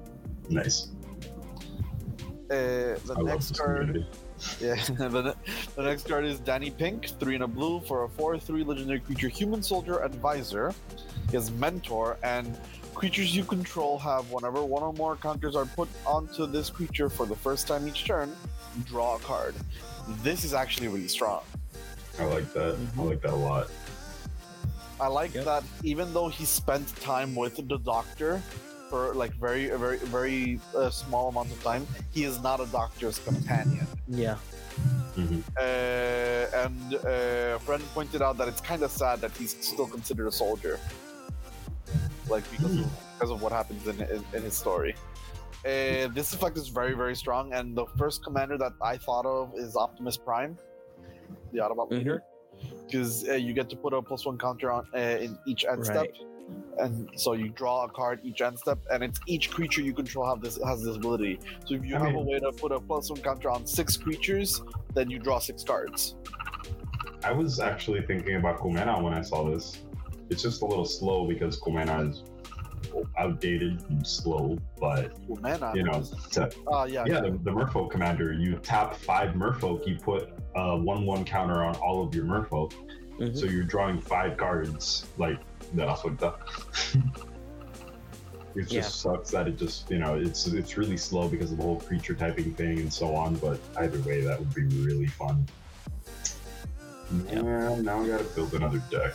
Nice. 0.51 0.89
Uh, 2.51 2.97
the 3.05 3.15
I 3.19 3.23
next 3.23 3.59
card. 3.59 4.07
Yeah, 4.61 4.77
the, 4.87 5.35
the 5.75 5.83
next 5.83 6.07
card 6.07 6.25
is 6.25 6.39
Danny 6.39 6.71
Pink, 6.71 7.09
three 7.19 7.35
and 7.35 7.43
a 7.43 7.49
blue 7.49 7.81
for 7.81 8.05
a 8.05 8.09
four-three 8.09 8.63
legendary 8.63 9.01
creature, 9.01 9.27
human 9.29 9.65
soldier 9.65 9.99
advisor. 10.05 10.73
He 11.29 11.37
has 11.37 11.51
mentor, 11.51 12.19
and 12.23 12.57
creatures 12.95 13.35
you 13.35 13.43
control 13.43 13.99
have 13.99 14.31
whenever 14.31 14.63
one 14.63 14.85
or 14.85 14.93
more 14.93 15.17
counters 15.17 15.57
are 15.57 15.67
put 15.67 15.89
onto 16.07 16.47
this 16.47 16.71
creature 16.71 17.09
for 17.09 17.27
the 17.27 17.35
first 17.35 17.67
time 17.67 17.89
each 17.89 18.05
turn, 18.05 18.33
draw 18.85 19.17
a 19.17 19.19
card. 19.19 19.57
This 20.23 20.45
is 20.45 20.55
actually 20.55 20.87
really 20.87 21.09
strong. 21.09 21.43
I 22.21 22.25
like 22.27 22.53
that. 22.53 22.79
I 22.97 23.03
like 23.03 23.21
that 23.23 23.33
a 23.33 23.35
lot. 23.35 23.69
I 25.01 25.09
like 25.09 25.35
Yep. 25.35 25.45
that 25.47 25.65
even 25.83 26.15
though 26.15 26.29
he 26.29 26.45
spent 26.45 26.87
time 27.01 27.35
with 27.35 27.57
the 27.57 27.79
doctor 27.79 28.41
for 28.89 29.15
like 29.15 29.35
very, 29.35 29.67
very, 29.69 29.99
very 29.99 30.61
uh, 30.75 30.91
small 30.91 31.29
amount 31.29 31.51
of 31.53 31.63
time, 31.63 31.87
he 32.11 32.25
is 32.25 32.41
not 32.43 32.61
a 32.61 32.67
doctor's 32.67 33.19
companion. 33.19 33.87
Yeah. 34.07 34.37
Mhm. 35.17 35.43
Uh, 35.59 36.63
and 36.65 36.95
uh, 36.95 37.57
a 37.57 37.59
friend 37.61 37.83
pointed 37.95 38.23
out 38.23 38.37
that 38.39 38.49
it's 38.49 38.61
kind 38.61 38.83
of 38.83 38.91
sad 38.91 39.21
that 39.21 39.33
he's 39.33 39.57
still 39.61 39.87
considered 39.87 40.27
a 40.29 40.33
soldier, 40.33 40.79
like 42.29 42.49
because 42.51 42.77
of, 42.77 42.87
because 43.19 43.31
of 43.31 43.43
what 43.43 43.53
happens 43.53 43.87
in, 43.87 44.01
in, 44.03 44.25
in 44.35 44.43
his 44.43 44.55
story. 44.55 44.95
Uh, 45.65 46.07
this 46.15 46.33
effect 46.33 46.57
is 46.57 46.69
very 46.69 46.95
very 46.95 47.17
strong, 47.17 47.53
and 47.53 47.77
the 47.77 47.85
first 47.97 48.23
commander 48.23 48.57
that 48.57 48.73
I 48.81 48.97
thought 48.97 49.27
of 49.27 49.53
is 49.57 49.75
Optimus 49.77 50.17
Prime, 50.17 50.57
the 51.53 51.59
Autobot 51.59 51.91
Mhm. 51.91 51.99
leader, 51.99 52.23
because 52.87 53.29
uh, 53.29 53.33
you 53.35 53.53
get 53.53 53.69
to 53.71 53.77
put 53.77 53.93
a 53.93 54.01
plus 54.01 54.25
one 54.25 54.39
counter 54.39 54.71
on 54.71 54.87
uh, 54.95 54.99
in 54.99 55.37
each 55.47 55.65
end 55.65 55.81
Right. 55.81 55.87
step, 55.89 56.07
and 56.79 57.11
so 57.17 57.33
you 57.33 57.49
draw 57.49 57.85
a 57.85 57.89
card 57.89 58.21
each 58.23 58.41
end 58.41 58.59
step, 58.59 58.79
and 58.91 59.03
it's 59.03 59.21
each 59.27 59.51
creature 59.51 59.83
you 59.83 59.93
control 59.93 60.29
have 60.29 60.41
this 60.41 60.59
has 60.65 60.83
this 60.83 60.97
ability. 60.97 61.41
So 61.67 61.75
if 61.75 61.85
you 61.85 61.97
I 61.97 62.01
have 62.01 62.15
a 62.15 62.21
way 62.21 62.39
to 62.39 62.53
put 62.53 62.73
a 62.73 62.81
plus 62.81 63.11
one 63.11 63.21
counter 63.21 63.51
on 63.51 63.67
six 63.67 63.97
creatures, 63.97 64.63
then 64.95 65.11
you 65.11 65.19
draw 65.19 65.39
six 65.39 65.65
cards. 65.65 66.17
I 67.25 67.33
was 67.33 67.59
actually 67.59 68.03
thinking 68.03 68.37
about 68.37 68.59
Kumena 68.59 69.03
when 69.03 69.13
I 69.13 69.23
saw 69.23 69.51
this. 69.51 69.83
It's 70.31 70.43
just 70.43 70.63
a 70.63 70.67
little 70.67 70.85
slow 70.85 71.27
because 71.27 71.61
Kumena 71.61 72.11
is 72.11 72.23
outdated 73.19 73.83
and 73.91 74.07
slow, 74.07 74.57
but 74.81 75.13
man, 75.41 75.63
I 75.63 75.75
you 75.75 75.83
know, 75.83 76.03
to, 76.31 76.51
uh, 76.73 76.85
yeah, 76.85 77.05
yeah, 77.07 77.21
the, 77.21 77.31
the 77.43 77.51
Merfolk 77.51 77.91
commander, 77.91 78.33
you 78.33 78.57
tap 78.57 78.95
five 78.95 79.35
Merfolk, 79.35 79.87
you 79.87 79.97
put 79.97 80.31
a 80.55 80.77
one-one 80.77 81.25
counter 81.25 81.65
on 81.65 81.75
all 81.77 82.07
of 82.07 82.15
your 82.15 82.25
Merfolk, 82.25 82.73
Mhm. 83.19 83.37
so 83.37 83.47
you're 83.47 83.65
drawing 83.65 84.01
five 84.01 84.37
cards. 84.37 85.07
Like 85.19 85.41
that's 85.75 86.05
what 86.05 86.19
the. 86.19 86.35
It 88.55 88.63
just 88.63 88.73
Yeah. 88.73 88.83
sucks 88.83 89.31
that 89.31 89.47
it 89.47 89.57
just 89.57 89.89
you 89.91 89.99
know 89.99 90.15
it's 90.17 90.47
it's 90.49 90.77
really 90.77 90.97
slow 90.97 91.29
because 91.29 91.53
of 91.53 91.59
the 91.59 91.63
whole 91.63 91.79
creature 91.81 92.15
typing 92.15 92.55
thing 92.55 92.81
and 92.81 92.93
so 92.93 93.15
on. 93.15 93.37
But 93.37 93.61
either 93.77 94.01
way, 94.01 94.23
that 94.23 94.39
would 94.39 94.53
be 94.55 94.65
really 94.85 95.07
fun. 95.07 95.47
Yeah, 97.31 97.77
now 97.81 98.03
I 98.03 98.09
gotta 98.09 98.25
build 98.35 98.53
another 98.55 98.83
deck. 98.91 99.15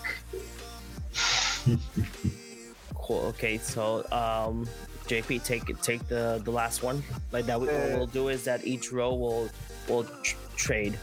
Cool. 2.96 3.20
Okay, 3.36 3.58
so 3.58 3.98
um, 4.12 4.68
JP, 5.08 5.44
take 5.44 5.66
take 5.82 6.08
the 6.08 6.42
the 6.46 6.52
last 6.52 6.82
one. 6.84 7.04
Like 7.32 7.46
that, 7.48 7.60
we, 7.60 7.68
what 7.68 7.76
Uh, 7.76 7.98
we'll 7.98 8.08
do 8.08 8.30
is 8.30 8.44
that 8.46 8.66
each 8.66 8.92
row 8.94 9.14
will 9.14 9.50
will 9.90 10.06
tr- 10.24 10.36
trade. 10.56 10.98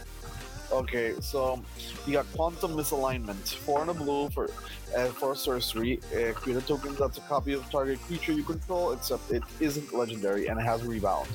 Okay, 0.71 1.15
so 1.19 1.61
you 2.07 2.13
got 2.13 2.25
quantum 2.33 2.71
misalignment. 2.71 3.55
Four 3.65 3.81
and 3.81 3.89
a 3.89 3.93
blue 3.93 4.29
for 4.29 4.49
uh, 4.95 5.07
for 5.07 5.35
sorcery. 5.35 5.99
Uh, 6.15 6.31
create 6.33 6.57
a 6.57 6.61
token 6.61 6.95
that's 6.95 7.17
a 7.17 7.21
copy 7.21 7.53
of 7.53 7.69
target 7.69 7.99
creature 8.07 8.31
you 8.31 8.43
control, 8.43 8.93
except 8.93 9.31
it 9.31 9.43
isn't 9.59 9.93
legendary 9.93 10.47
and 10.47 10.59
it 10.59 10.63
has 10.63 10.83
rebound. 10.83 11.27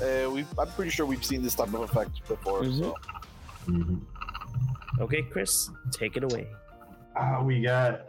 Uh, 0.00 0.30
we 0.30 0.44
I'm 0.58 0.68
pretty 0.76 0.90
sure 0.90 1.06
we've 1.06 1.24
seen 1.24 1.42
this 1.42 1.54
type 1.54 1.74
of 1.74 1.80
effect 1.80 2.26
before. 2.28 2.62
Mhm. 2.62 2.78
So 2.78 2.94
Mhm. 3.66 4.00
Okay, 5.00 5.22
Chris, 5.22 5.70
take 5.90 6.16
it 6.16 6.22
away. 6.22 6.46
Ah, 7.16 7.42
we 7.42 7.60
got. 7.62 8.02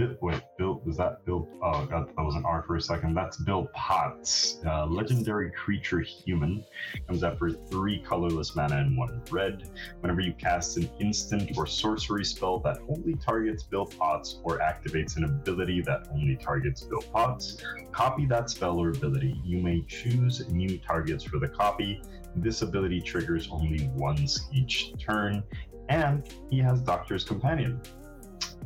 Bi- 0.00 0.16
Wait, 0.20 0.42
Bill, 0.56 0.80
was 0.84 0.96
that 0.96 1.24
Bill? 1.26 1.48
Oh, 1.62 1.84
God, 1.84 2.08
that 2.08 2.22
was 2.22 2.34
an 2.34 2.44
R 2.44 2.62
for 2.62 2.76
a 2.76 2.80
second. 2.80 3.14
That's 3.14 3.36
Bill 3.36 3.68
Potts, 3.74 4.58
uh, 4.66 4.86
legendary 4.86 5.50
creature 5.50 6.00
human. 6.00 6.64
Comes 7.06 7.22
out 7.22 7.38
for 7.38 7.50
three 7.50 8.00
colorless 8.00 8.56
mana 8.56 8.76
and 8.78 8.96
one 8.96 9.22
red. 9.30 9.68
Whenever 10.00 10.20
you 10.20 10.32
cast 10.34 10.76
an 10.78 10.88
instant 11.00 11.56
or 11.56 11.66
sorcery 11.66 12.24
spell 12.24 12.58
that 12.60 12.78
only 12.88 13.14
targets 13.14 13.62
Bill 13.62 13.86
Potts 13.86 14.40
or 14.42 14.58
activates 14.58 15.16
an 15.16 15.24
ability 15.24 15.82
that 15.82 16.08
only 16.12 16.36
targets 16.36 16.82
Bill 16.82 17.02
Potts, 17.12 17.62
copy 17.92 18.26
that 18.26 18.48
spell 18.48 18.78
or 18.78 18.90
ability. 18.90 19.38
You 19.44 19.58
may 19.58 19.82
choose 19.82 20.48
new 20.48 20.78
targets 20.78 21.24
for 21.24 21.38
the 21.38 21.48
copy. 21.48 22.02
This 22.36 22.62
ability 22.62 23.00
triggers 23.00 23.48
only 23.50 23.90
once 23.94 24.48
each 24.52 24.94
turn, 24.98 25.42
and 25.88 26.26
he 26.48 26.58
has 26.58 26.80
Doctor's 26.80 27.24
Companion. 27.24 27.80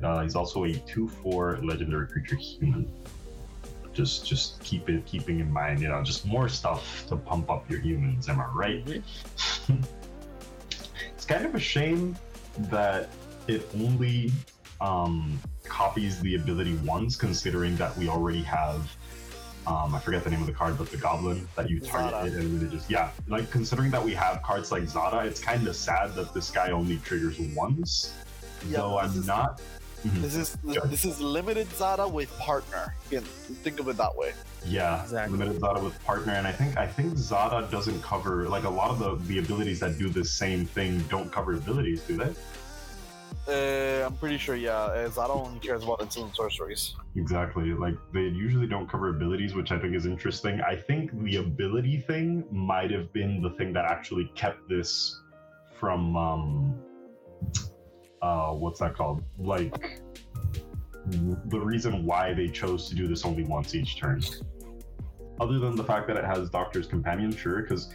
Uh, 0.02 0.22
he's 0.22 0.36
also 0.36 0.64
a 0.64 0.72
two-four 0.72 1.60
legendary 1.62 2.06
creature 2.06 2.36
human. 2.36 2.90
Just, 3.92 4.26
just 4.26 4.62
keep 4.62 4.88
it, 4.88 5.06
keeping 5.06 5.40
in 5.40 5.50
mind, 5.50 5.80
you 5.80 5.88
know, 5.88 6.02
just 6.02 6.26
more 6.26 6.48
stuff 6.48 7.06
to 7.08 7.16
pump 7.16 7.50
up 7.50 7.70
your 7.70 7.80
humans. 7.80 8.28
Am 8.28 8.40
I 8.40 8.46
right? 8.46 9.02
it's 11.14 11.24
kind 11.24 11.46
of 11.46 11.54
a 11.54 11.60
shame 11.60 12.16
that 12.58 13.08
it 13.46 13.66
only 13.76 14.32
um, 14.80 15.40
copies 15.64 16.20
the 16.20 16.34
ability 16.34 16.74
once, 16.84 17.16
considering 17.16 17.76
that 17.76 17.96
we 17.96 18.08
already 18.08 18.42
have. 18.42 18.94
Um, 19.66 19.94
I 19.94 19.98
forget 19.98 20.22
the 20.22 20.30
name 20.30 20.40
of 20.40 20.46
the 20.46 20.52
card, 20.52 20.76
but 20.76 20.90
the 20.90 20.98
goblin 20.98 21.48
that 21.56 21.70
you 21.70 21.80
target 21.80 22.34
and 22.34 22.60
then 22.60 22.68
it 22.68 22.70
just 22.70 22.90
yeah, 22.90 23.10
like 23.28 23.50
considering 23.50 23.90
that 23.92 24.04
we 24.04 24.12
have 24.12 24.42
cards 24.42 24.70
like 24.70 24.86
Zada, 24.86 25.26
it's 25.26 25.40
kind 25.40 25.66
of 25.66 25.74
sad 25.74 26.14
that 26.16 26.34
this 26.34 26.50
guy 26.50 26.70
only 26.70 26.98
triggers 26.98 27.38
once. 27.56 28.12
Yeah, 28.68 28.78
Though 28.78 28.98
I'm 28.98 29.10
is- 29.10 29.26
not. 29.26 29.60
Mhm. 30.04 30.20
this 30.20 30.34
is 30.36 30.56
Sure. 30.70 30.86
this 30.86 31.04
is 31.06 31.18
limited 31.18 31.66
Zada 31.72 32.06
with 32.06 32.30
partner. 32.38 32.94
You 33.10 33.20
can 33.20 33.26
think 33.64 33.80
of 33.80 33.88
it 33.88 33.96
that 33.96 34.14
way. 34.14 34.34
Yeah, 34.66 35.02
Exactly. 35.02 35.38
limited 35.38 35.60
Zada 35.60 35.80
with 35.82 36.04
partner, 36.04 36.34
and 36.34 36.46
I 36.46 36.52
think 36.52 36.76
I 36.76 36.86
think 36.86 37.16
Zada 37.16 37.66
doesn't 37.70 38.02
cover 38.02 38.46
like 38.48 38.64
a 38.64 38.68
lot 38.68 38.90
of 38.90 38.98
the 38.98 39.14
the 39.26 39.38
abilities 39.38 39.80
that 39.80 39.96
do 39.98 40.10
the 40.10 40.24
same 40.24 40.66
thing 40.66 40.98
don't 41.08 41.32
cover 41.32 41.54
abilities, 41.54 42.02
do 42.02 42.18
they? 42.18 42.34
Uh, 43.46 44.06
I'm 44.06 44.16
pretty 44.16 44.36
sure. 44.38 44.56
Yeah, 44.56 44.72
uh, 44.76 45.08
Zada 45.10 45.32
only 45.32 45.58
cares 45.60 45.82
about 45.84 46.00
instant 46.02 46.34
sorceries. 46.36 46.94
Exactly. 47.16 47.72
Like 47.72 47.96
they 48.12 48.22
usually 48.22 48.66
don't 48.66 48.88
cover 48.88 49.08
abilities, 49.08 49.54
which 49.54 49.70
I 49.72 49.78
think 49.78 49.94
is 49.94 50.04
interesting. 50.06 50.60
I 50.60 50.76
think 50.76 51.12
the 51.24 51.36
ability 51.36 52.00
thing 52.00 52.44
might 52.50 52.90
have 52.90 53.10
been 53.14 53.40
the 53.42 53.50
thing 53.50 53.72
that 53.72 53.86
actually 53.86 54.30
kept 54.34 54.68
this 54.68 55.20
from 55.80 56.14
um 56.16 56.74
uh 58.24 58.52
what's 58.52 58.80
that 58.80 58.96
called? 58.96 59.22
Like 59.38 60.00
the 61.06 61.60
reason 61.60 62.06
why 62.06 62.32
they 62.32 62.48
chose 62.48 62.88
to 62.88 62.94
do 62.94 63.06
this 63.06 63.24
only 63.24 63.44
once 63.44 63.74
each 63.74 63.98
turn. 63.98 64.22
Other 65.40 65.58
than 65.58 65.76
the 65.76 65.84
fact 65.84 66.06
that 66.08 66.16
it 66.16 66.24
has 66.24 66.48
Doctor's 66.48 66.86
Companion, 66.86 67.34
sure, 67.34 67.60
because 67.60 67.92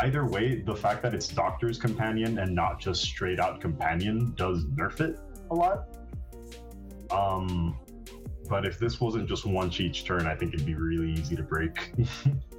either 0.00 0.26
way, 0.26 0.60
the 0.60 0.74
fact 0.74 1.02
that 1.02 1.14
it's 1.14 1.28
Doctor's 1.28 1.78
Companion 1.78 2.38
and 2.38 2.52
not 2.54 2.80
just 2.80 3.02
straight 3.02 3.38
out 3.38 3.60
Companion 3.60 4.32
does 4.36 4.64
nerf 4.64 5.00
it 5.00 5.20
a 5.50 5.54
lot. 5.54 5.96
Um, 7.12 7.78
but 8.48 8.66
if 8.66 8.78
this 8.78 9.00
wasn't 9.00 9.28
just 9.28 9.46
once 9.46 9.78
each 9.78 10.04
turn, 10.04 10.26
I 10.26 10.34
think 10.34 10.54
it'd 10.54 10.66
be 10.66 10.74
really 10.74 11.12
easy 11.12 11.36
to 11.36 11.42
break. 11.42 11.92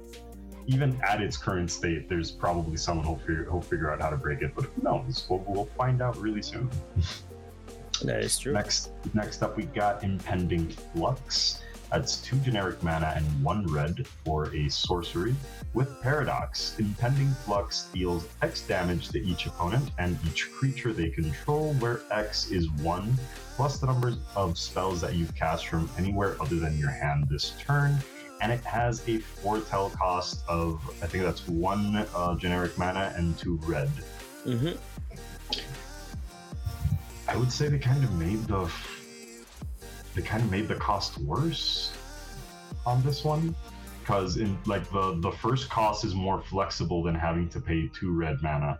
Even 0.66 1.00
at 1.02 1.20
its 1.20 1.36
current 1.36 1.70
state, 1.70 2.08
there's 2.08 2.30
probably 2.30 2.76
someone 2.76 3.06
who'll 3.06 3.18
figure, 3.18 3.44
who'll 3.44 3.60
figure 3.60 3.90
out 3.90 4.00
how 4.00 4.10
to 4.10 4.16
break 4.16 4.42
it, 4.42 4.52
but 4.54 4.64
who 4.64 4.82
knows? 4.82 5.26
We'll, 5.28 5.44
we'll 5.46 5.70
find 5.76 6.00
out 6.02 6.16
really 6.18 6.42
soon. 6.42 6.70
That 8.04 8.24
is 8.24 8.36
true. 8.36 8.52
Next, 8.52 8.90
next 9.14 9.42
up, 9.42 9.56
we 9.56 9.64
got 9.64 10.02
Impending 10.02 10.68
Flux. 10.68 11.62
That's 11.90 12.16
two 12.22 12.36
generic 12.38 12.82
mana 12.82 13.12
and 13.14 13.44
one 13.44 13.66
red 13.66 14.06
for 14.24 14.52
a 14.54 14.68
sorcery. 14.70 15.34
With 15.74 16.00
Paradox, 16.02 16.78
Impending 16.78 17.28
Flux 17.44 17.88
deals 17.92 18.26
X 18.40 18.62
damage 18.62 19.10
to 19.10 19.20
each 19.20 19.46
opponent 19.46 19.90
and 19.98 20.18
each 20.26 20.50
creature 20.50 20.92
they 20.92 21.10
control, 21.10 21.74
where 21.74 22.00
X 22.10 22.50
is 22.50 22.70
one, 22.80 23.14
plus 23.56 23.78
the 23.78 23.86
numbers 23.86 24.16
of 24.34 24.58
spells 24.58 25.00
that 25.02 25.14
you've 25.14 25.34
cast 25.34 25.66
from 25.66 25.88
anywhere 25.98 26.34
other 26.40 26.56
than 26.56 26.78
your 26.78 26.90
hand 26.90 27.26
this 27.28 27.52
turn. 27.60 27.98
And 28.42 28.50
it 28.50 28.64
has 28.64 29.08
a 29.08 29.18
foretell 29.18 29.90
cost 29.90 30.42
of, 30.48 30.82
I 31.00 31.06
think 31.06 31.22
that's 31.22 31.46
one 31.46 32.06
uh, 32.14 32.34
generic 32.36 32.76
mana 32.76 33.14
and 33.16 33.38
two 33.38 33.58
red. 33.62 33.88
hmm 34.44 34.72
I 37.28 37.36
would 37.36 37.52
say 37.52 37.68
they 37.68 37.78
kind 37.78 38.02
of 38.02 38.12
made 38.18 38.46
the 38.48 38.68
they 40.14 40.22
kind 40.22 40.42
of 40.42 40.50
made 40.50 40.68
the 40.68 40.74
cost 40.74 41.16
worse 41.18 41.92
on 42.84 43.02
this 43.02 43.24
one 43.24 43.54
because 44.00 44.36
in 44.36 44.58
like 44.66 44.90
the 44.90 45.16
the 45.20 45.30
first 45.30 45.70
cost 45.70 46.04
is 46.04 46.14
more 46.14 46.42
flexible 46.42 47.02
than 47.02 47.14
having 47.14 47.48
to 47.50 47.60
pay 47.60 47.88
two 47.94 48.10
red 48.12 48.42
mana. 48.42 48.78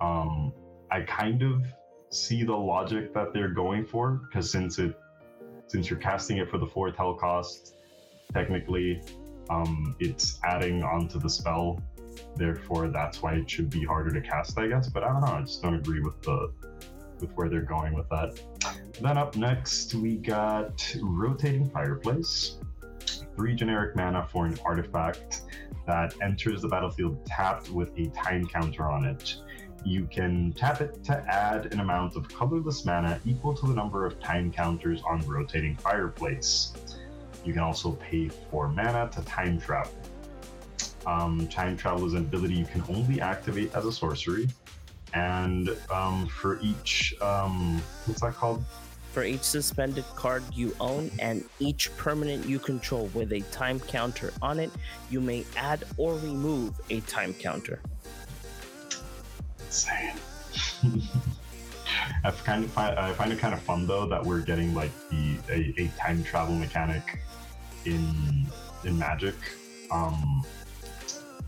Um, 0.00 0.52
I 0.90 1.00
kind 1.00 1.42
of 1.42 1.64
see 2.10 2.44
the 2.44 2.54
logic 2.54 3.14
that 3.14 3.32
they're 3.32 3.48
going 3.48 3.86
for 3.86 4.20
because 4.28 4.50
since 4.50 4.78
it 4.78 4.94
since 5.66 5.88
you're 5.88 5.98
casting 5.98 6.36
it 6.36 6.50
for 6.50 6.58
the 6.58 6.66
foretell 6.66 7.14
cost, 7.14 7.76
technically, 8.32 9.02
um, 9.50 9.96
it's 10.00 10.38
adding 10.44 10.82
onto 10.82 11.18
the 11.18 11.28
spell. 11.28 11.82
Therefore, 12.36 12.88
that's 12.88 13.22
why 13.22 13.34
it 13.34 13.48
should 13.48 13.70
be 13.70 13.84
harder 13.84 14.10
to 14.10 14.20
cast, 14.20 14.58
I 14.58 14.68
guess. 14.68 14.88
But 14.88 15.04
I 15.04 15.12
don't 15.12 15.20
know. 15.20 15.32
I 15.32 15.40
just 15.42 15.62
don't 15.62 15.74
agree 15.74 16.00
with 16.00 16.20
the 16.22 16.52
with 17.20 17.30
where 17.32 17.48
they're 17.48 17.62
going 17.62 17.94
with 17.94 18.08
that. 18.10 18.40
Then 19.00 19.16
up 19.16 19.36
next, 19.36 19.94
we 19.94 20.16
got 20.16 20.94
Rotating 21.00 21.70
Fireplace. 21.70 22.58
Three 23.36 23.54
generic 23.54 23.96
mana 23.96 24.28
for 24.30 24.44
an 24.46 24.58
artifact 24.64 25.42
that 25.86 26.14
enters 26.20 26.62
the 26.62 26.68
battlefield 26.68 27.24
tapped 27.24 27.70
with 27.70 27.90
a 27.98 28.06
time 28.08 28.46
counter 28.46 28.90
on 28.90 29.04
it. 29.04 29.36
You 29.84 30.06
can 30.06 30.52
tap 30.52 30.80
it 30.80 31.02
to 31.04 31.24
add 31.28 31.72
an 31.72 31.80
amount 31.80 32.16
of 32.16 32.28
colorless 32.28 32.84
mana 32.84 33.18
equal 33.24 33.54
to 33.54 33.66
the 33.66 33.74
number 33.74 34.06
of 34.06 34.20
time 34.20 34.52
counters 34.52 35.02
on 35.02 35.26
Rotating 35.26 35.76
Fireplace. 35.76 36.72
You 37.44 37.52
can 37.52 37.62
also 37.62 37.92
pay 37.92 38.28
for 38.28 38.68
mana 38.68 39.10
to 39.12 39.22
time 39.22 39.60
travel. 39.60 39.92
Um, 41.06 41.48
time 41.48 41.76
travel 41.76 42.06
is 42.06 42.14
an 42.14 42.20
ability 42.20 42.54
you 42.54 42.64
can 42.64 42.84
only 42.88 43.20
activate 43.20 43.74
as 43.74 43.84
a 43.84 43.92
sorcery, 43.92 44.48
and 45.14 45.76
um, 45.90 46.28
for 46.28 46.60
each 46.60 47.14
um, 47.20 47.82
what's 48.06 48.20
that 48.20 48.34
called? 48.34 48.64
For 49.12 49.24
each 49.24 49.42
suspended 49.42 50.04
card 50.16 50.42
you 50.54 50.74
own 50.80 51.10
and 51.18 51.44
each 51.58 51.94
permanent 51.96 52.46
you 52.46 52.58
control 52.58 53.10
with 53.12 53.32
a 53.32 53.40
time 53.50 53.78
counter 53.80 54.32
on 54.40 54.58
it, 54.58 54.70
you 55.10 55.20
may 55.20 55.44
add 55.56 55.84
or 55.98 56.14
remove 56.14 56.80
a 56.88 57.00
time 57.00 57.34
counter. 57.34 57.80
Insane. 59.66 60.14
I 62.24 62.30
kind 62.30 62.64
of 62.64 62.70
find 62.70 62.98
I 62.98 63.12
find 63.12 63.32
it 63.32 63.38
kind 63.38 63.52
of 63.52 63.60
fun 63.60 63.86
though 63.86 64.06
that 64.06 64.24
we're 64.24 64.40
getting 64.40 64.74
like 64.74 64.92
the 65.10 65.36
a, 65.50 65.74
a 65.82 65.88
time 65.98 66.22
travel 66.22 66.54
mechanic 66.54 67.20
in 67.86 68.46
in 68.84 68.98
Magic, 68.98 69.34
um, 69.90 70.44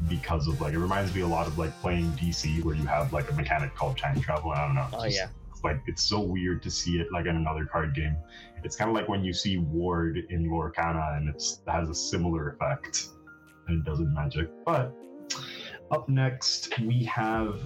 because 0.09 0.47
of 0.49 0.61
like 0.61 0.75
it 0.75 0.79
reminds 0.79 1.15
me 1.15 1.23
a 1.23 1.27
lot 1.27 1.47
of 1.47 1.59
like 1.59 1.79
playing 1.81 2.07
DC 2.13 2.63
where 2.65 2.75
you 2.75 2.85
have 2.87 3.13
like 3.13 3.31
a 3.31 3.35
mechanic 3.35 3.75
called 3.75 3.97
time 3.99 4.21
travel. 4.21 4.51
I 4.51 4.67
don't 4.67 4.75
know. 4.75 4.87
it's 4.93 4.95
Oh, 4.97 5.05
just- 5.05 5.17
yeah. 5.17 5.29
It's 5.53 5.63
like 5.65 5.81
it's 5.87 6.03
so 6.03 6.21
weird 6.21 6.63
to 6.65 6.71
see 6.71 6.99
it 6.99 7.07
like 7.13 7.27
in 7.27 7.37
another 7.37 7.65
card 7.65 7.95
game. 7.95 8.17
It's 8.65 8.77
kind 8.77 8.91
of 8.91 8.95
like 8.97 9.09
when 9.09 9.23
you 9.25 9.33
see 9.33 9.59
Ward 9.59 10.19
in 10.31 10.49
Lorcana 10.51 11.17
and 11.19 11.29
it's, 11.29 11.61
it 11.67 11.71
has 11.71 11.89
a 11.91 11.95
similar 11.95 12.51
effect, 12.51 13.09
and 13.69 13.81
it 13.81 13.85
does 13.89 14.01
in 14.01 14.13
Magic. 14.15 14.49
But 14.65 14.95
up 15.91 16.09
next 16.09 16.79
we 16.81 17.05
have 17.05 17.61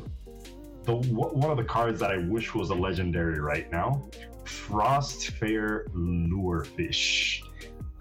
the 0.84 0.96
one 0.96 1.50
of 1.50 1.56
the 1.56 1.64
cards 1.64 1.98
that 2.00 2.10
I 2.10 2.18
wish 2.18 2.54
was 2.54 2.70
a 2.70 2.74
legendary 2.74 3.40
right 3.40 3.70
now, 3.72 4.08
Frostfair 4.44 5.88
Lurefish. 5.94 7.42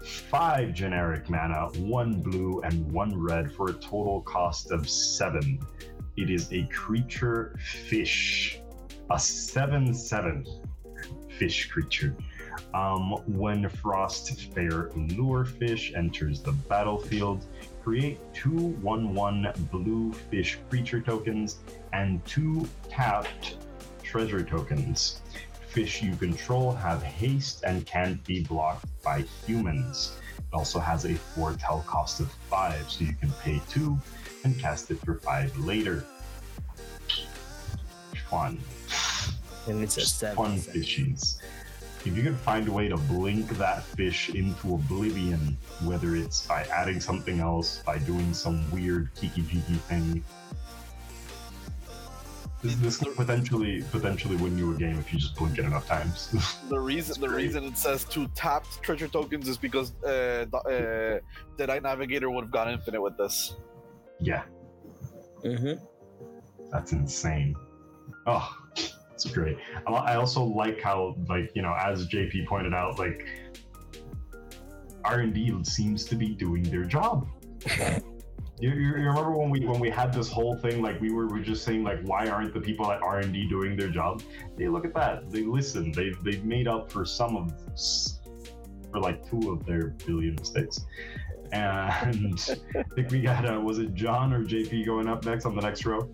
Five 0.08 0.72
generic 0.72 1.28
mana, 1.28 1.68
one 1.80 2.22
blue 2.22 2.62
and 2.62 2.90
one 2.90 3.14
red 3.20 3.52
for 3.52 3.68
a 3.68 3.74
total 3.74 4.22
cost 4.22 4.70
of 4.70 4.88
seven. 4.88 5.60
It 6.16 6.30
is 6.30 6.50
a 6.50 6.66
creature 6.68 7.54
fish, 7.60 8.58
a 9.10 9.18
7 9.18 9.92
7 9.92 10.46
fish 11.38 11.68
creature. 11.68 12.16
Um, 12.72 13.22
when 13.26 13.64
Frostfair 13.68 14.90
Lure 15.14 15.44
Fish 15.44 15.92
enters 15.94 16.40
the 16.40 16.52
battlefield, 16.52 17.44
create 17.84 18.18
two 18.32 18.68
1 18.80 19.14
1 19.14 19.52
blue 19.70 20.12
fish 20.30 20.58
creature 20.70 21.02
tokens 21.02 21.58
and 21.92 22.24
two 22.24 22.66
tapped 22.88 23.56
treasure 24.02 24.42
tokens. 24.42 25.20
Fish 25.78 26.02
you 26.02 26.16
control 26.16 26.72
have 26.72 27.04
haste 27.04 27.62
and 27.62 27.86
can't 27.86 28.18
be 28.24 28.42
blocked 28.42 28.84
by 29.04 29.20
humans. 29.46 30.18
It 30.36 30.42
also 30.52 30.80
has 30.80 31.04
a 31.04 31.14
foretell 31.14 31.84
cost 31.86 32.18
of 32.18 32.32
5, 32.50 32.90
so 32.90 33.04
you 33.04 33.12
can 33.12 33.30
pay 33.44 33.62
2 33.68 33.96
and 34.42 34.58
cast 34.58 34.90
it 34.90 34.98
for 35.04 35.14
5 35.14 35.56
later. 35.58 36.04
Fun. 38.28 38.58
And 39.68 39.80
it's 39.80 39.96
a 39.98 40.00
Just 40.00 40.18
seven. 40.18 40.34
fun 40.36 40.58
seven. 40.58 40.80
fishies. 40.82 41.36
If 42.04 42.16
you 42.16 42.24
can 42.24 42.34
find 42.34 42.66
a 42.66 42.72
way 42.72 42.88
to 42.88 42.96
blink 42.96 43.48
that 43.50 43.84
fish 43.84 44.30
into 44.30 44.74
oblivion, 44.74 45.56
whether 45.84 46.16
it's 46.16 46.44
by 46.44 46.64
adding 46.74 46.98
something 46.98 47.38
else, 47.38 47.84
by 47.86 47.98
doing 47.98 48.34
some 48.34 48.68
weird 48.72 49.10
kiki 49.14 49.42
jiki 49.42 49.78
thing, 49.82 50.24
this, 52.62 52.74
this 52.76 52.96
could 52.96 53.14
potentially 53.14 53.82
potentially 53.90 54.36
win 54.36 54.58
you 54.58 54.74
a 54.74 54.76
game 54.76 54.98
if 54.98 55.12
you 55.12 55.18
just 55.18 55.36
blink 55.36 55.58
it 55.58 55.64
enough 55.64 55.86
times. 55.86 56.34
The 56.68 56.78
reason 56.78 57.20
the 57.20 57.28
reason 57.28 57.64
it 57.64 57.78
says 57.78 58.04
two 58.04 58.26
tapped 58.34 58.82
treasure 58.82 59.08
tokens 59.08 59.48
is 59.48 59.56
because 59.56 59.92
uh, 60.04 60.44
the, 60.52 60.58
uh, 60.58 61.20
the 61.56 61.66
Night 61.66 61.82
Navigator 61.82 62.30
would 62.30 62.44
have 62.44 62.50
gone 62.50 62.68
infinite 62.70 63.00
with 63.00 63.16
this. 63.16 63.56
yeah, 64.20 64.42
Mhm. 65.44 65.80
that's 66.72 66.92
insane. 66.92 67.54
Oh, 68.26 68.46
it's 69.14 69.24
great. 69.30 69.56
I 69.86 69.90
I 69.92 70.14
also 70.16 70.42
like 70.44 70.80
how, 70.82 71.14
like 71.28 71.50
you 71.54 71.62
know, 71.62 71.74
as 71.78 72.06
JP 72.08 72.46
pointed 72.46 72.74
out, 72.74 72.98
like 72.98 73.24
R 75.04 75.20
and 75.20 75.32
D 75.32 75.54
seems 75.62 76.04
to 76.06 76.14
be 76.16 76.34
doing 76.34 76.62
their 76.64 76.84
job. 76.84 77.26
You, 78.60 78.70
you, 78.70 78.80
you 78.80 78.94
remember 79.06 79.30
when 79.30 79.50
we 79.50 79.60
when 79.64 79.78
we 79.78 79.88
had 79.88 80.12
this 80.12 80.28
whole 80.28 80.56
thing 80.56 80.82
like 80.82 81.00
we 81.00 81.12
were, 81.12 81.26
we 81.28 81.38
were 81.38 81.44
just 81.44 81.64
saying 81.64 81.84
like 81.84 82.00
why 82.02 82.28
aren't 82.28 82.52
the 82.52 82.60
people 82.60 82.90
at 82.90 83.00
R 83.02 83.18
and 83.20 83.32
D 83.32 83.48
doing 83.48 83.76
their 83.76 83.88
job? 83.88 84.22
They 84.56 84.66
look 84.68 84.84
at 84.84 84.94
that. 84.94 85.30
They 85.30 85.42
listen. 85.42 85.92
They've 85.92 86.18
they've 86.24 86.44
made 86.44 86.66
up 86.66 86.90
for 86.90 87.04
some 87.04 87.36
of 87.36 87.52
s- 87.72 88.18
for 88.90 88.98
like 89.00 89.28
two 89.30 89.52
of 89.52 89.64
their 89.64 89.88
billion 90.06 90.34
mistakes. 90.34 90.80
And 91.52 91.64
I 92.76 92.82
think 92.94 93.10
we 93.12 93.20
got 93.20 93.48
uh, 93.48 93.60
was 93.60 93.78
it 93.78 93.94
John 93.94 94.32
or 94.32 94.44
JP 94.44 94.84
going 94.86 95.08
up 95.08 95.24
next 95.24 95.44
on 95.44 95.54
the 95.54 95.62
next 95.62 95.86
row? 95.86 96.08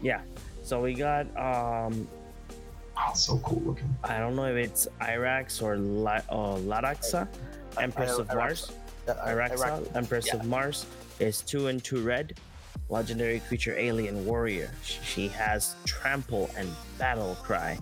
Yeah. 0.00 0.20
So 0.62 0.80
we 0.80 0.94
got 0.94 1.26
um 1.36 2.06
Oh, 3.00 3.12
so 3.14 3.38
cool 3.38 3.60
looking. 3.62 3.96
I 4.04 4.18
don't 4.18 4.34
know 4.36 4.46
if 4.46 4.56
it's 4.56 4.88
Irax 5.00 5.62
or 5.62 5.76
La- 5.78 6.20
uh, 6.30 6.56
Laraxa, 6.58 7.28
Empress 7.80 8.10
I- 8.18 8.20
of 8.20 8.28
Iraxxa. 8.28 8.34
Mars. 8.36 8.72
Yeah, 9.06 9.14
Iraxxa, 9.26 9.96
Empress 9.96 10.26
yeah. 10.26 10.36
of 10.36 10.44
Mars, 10.46 10.84
is 11.20 11.42
two 11.42 11.68
and 11.68 11.82
two 11.82 12.02
red. 12.02 12.34
Legendary 12.88 13.40
creature 13.40 13.76
alien 13.76 14.24
warrior. 14.24 14.70
She 14.82 15.28
has 15.28 15.76
trample 15.84 16.50
and 16.56 16.70
battle 16.98 17.36
cry, 17.42 17.78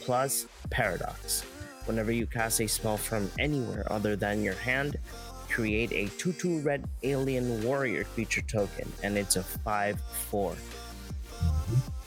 plus 0.00 0.46
paradox. 0.70 1.42
Whenever 1.84 2.10
you 2.10 2.26
cast 2.26 2.60
a 2.60 2.66
spell 2.66 2.96
from 2.96 3.30
anywhere 3.38 3.86
other 3.90 4.16
than 4.16 4.42
your 4.42 4.54
hand, 4.54 4.96
create 5.48 5.92
a 5.92 6.08
2 6.18 6.32
2 6.32 6.60
red 6.60 6.84
alien 7.02 7.62
warrior 7.62 8.04
creature 8.04 8.42
token, 8.42 8.90
and 9.02 9.16
it's 9.16 9.36
a 9.36 9.42
5 9.42 10.00
4. 10.30 10.56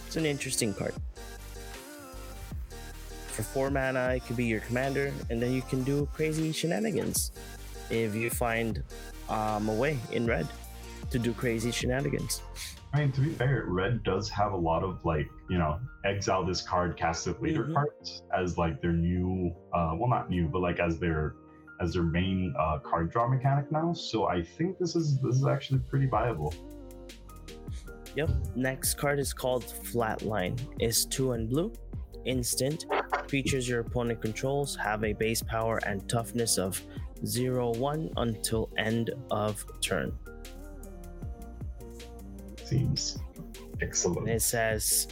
It's 0.07 0.17
an 0.17 0.25
interesting 0.25 0.73
card. 0.73 0.93
For 3.27 3.43
4 3.43 3.69
mana, 3.71 4.15
it 4.15 4.25
could 4.25 4.35
be 4.35 4.45
your 4.45 4.59
commander, 4.59 5.13
and 5.29 5.41
then 5.41 5.53
you 5.53 5.61
can 5.61 5.83
do 5.83 6.07
crazy 6.13 6.51
shenanigans 6.51 7.31
if 7.89 8.13
you 8.13 8.29
find 8.29 8.83
um, 9.29 9.69
a 9.69 9.73
way 9.73 9.97
in 10.11 10.25
red 10.25 10.47
to 11.11 11.19
do 11.19 11.33
crazy 11.33 11.71
shenanigans. 11.71 12.41
I 12.93 12.99
mean, 13.01 13.11
to 13.13 13.21
be 13.21 13.29
fair, 13.29 13.65
Red 13.67 14.03
does 14.03 14.27
have 14.29 14.51
a 14.51 14.57
lot 14.57 14.83
of 14.83 15.03
like, 15.05 15.27
you 15.49 15.57
know, 15.57 15.79
exile 16.03 16.45
this 16.45 16.61
card, 16.61 16.97
cast 16.97 17.25
it 17.27 17.41
later 17.41 17.63
Mhm. 17.65 17.73
cards 17.73 18.23
as 18.37 18.57
like 18.57 18.81
their 18.81 18.91
new, 18.91 19.53
uh, 19.73 19.95
well, 19.97 20.09
not 20.09 20.29
new, 20.29 20.47
but 20.47 20.61
like 20.61 20.79
as 20.79 20.99
their 20.99 21.35
as 21.79 21.93
their 21.93 22.03
main 22.03 22.53
uh, 22.59 22.77
card 22.79 23.09
draw 23.11 23.27
mechanic 23.27 23.71
now. 23.71 23.91
So 23.93 24.27
I 24.27 24.43
think 24.43 24.77
this 24.77 24.95
is 24.95 25.19
this 25.21 25.35
is 25.35 25.45
actually 25.47 25.79
pretty 25.89 26.05
viable. 26.07 26.53
Yep. 28.15 28.29
Next 28.55 28.95
card 28.95 29.19
is 29.19 29.33
called 29.33 29.63
Flatline. 29.63 30.59
It's 30.79 31.05
two 31.05 31.31
and 31.31 31.49
blue. 31.49 31.71
Instant. 32.25 32.85
Features 33.29 33.67
your 33.67 33.79
opponent 33.79 34.21
controls 34.21 34.75
have 34.75 35.03
a 35.03 35.13
base 35.13 35.41
power 35.41 35.79
and 35.87 36.07
toughness 36.09 36.57
of 36.57 36.79
0 37.25 37.71
1 37.75 38.11
until 38.17 38.69
end 38.77 39.11
of 39.31 39.65
turn. 39.81 40.11
Seems 42.71 43.19
excellent. 43.81 44.19
And 44.19 44.29
it 44.29 44.41
says, 44.41 45.09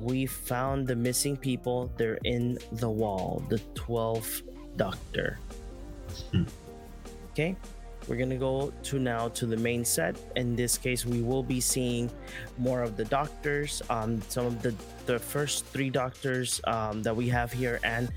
We 0.00 0.24
found 0.24 0.86
the 0.86 0.96
missing 0.96 1.36
people. 1.36 1.92
They're 1.98 2.18
in 2.24 2.56
the 2.72 2.88
wall. 2.88 3.44
The 3.50 3.60
12th 3.74 4.40
Doctor. 4.78 5.38
Hmm. 6.32 6.44
Okay. 7.32 7.54
We're 8.08 8.16
gonna 8.16 8.36
go 8.40 8.72
to 8.84 8.98
now 8.98 9.28
to 9.28 9.44
the 9.44 9.58
main 9.58 9.84
set. 9.84 10.16
In 10.36 10.56
this 10.56 10.78
case, 10.78 11.04
we 11.04 11.20
will 11.20 11.42
be 11.42 11.60
seeing 11.60 12.10
more 12.58 12.82
of 12.82 12.96
the 12.96 13.04
doctors. 13.04 13.82
Um, 13.90 14.20
some 14.28 14.46
of 14.46 14.62
the 14.62 14.74
the 15.06 15.18
first 15.18 15.66
three 15.66 15.90
doctors 15.90 16.60
um, 16.64 17.02
that 17.04 17.14
we 17.14 17.28
have 17.28 17.52
here, 17.52 17.78
and 17.84 18.10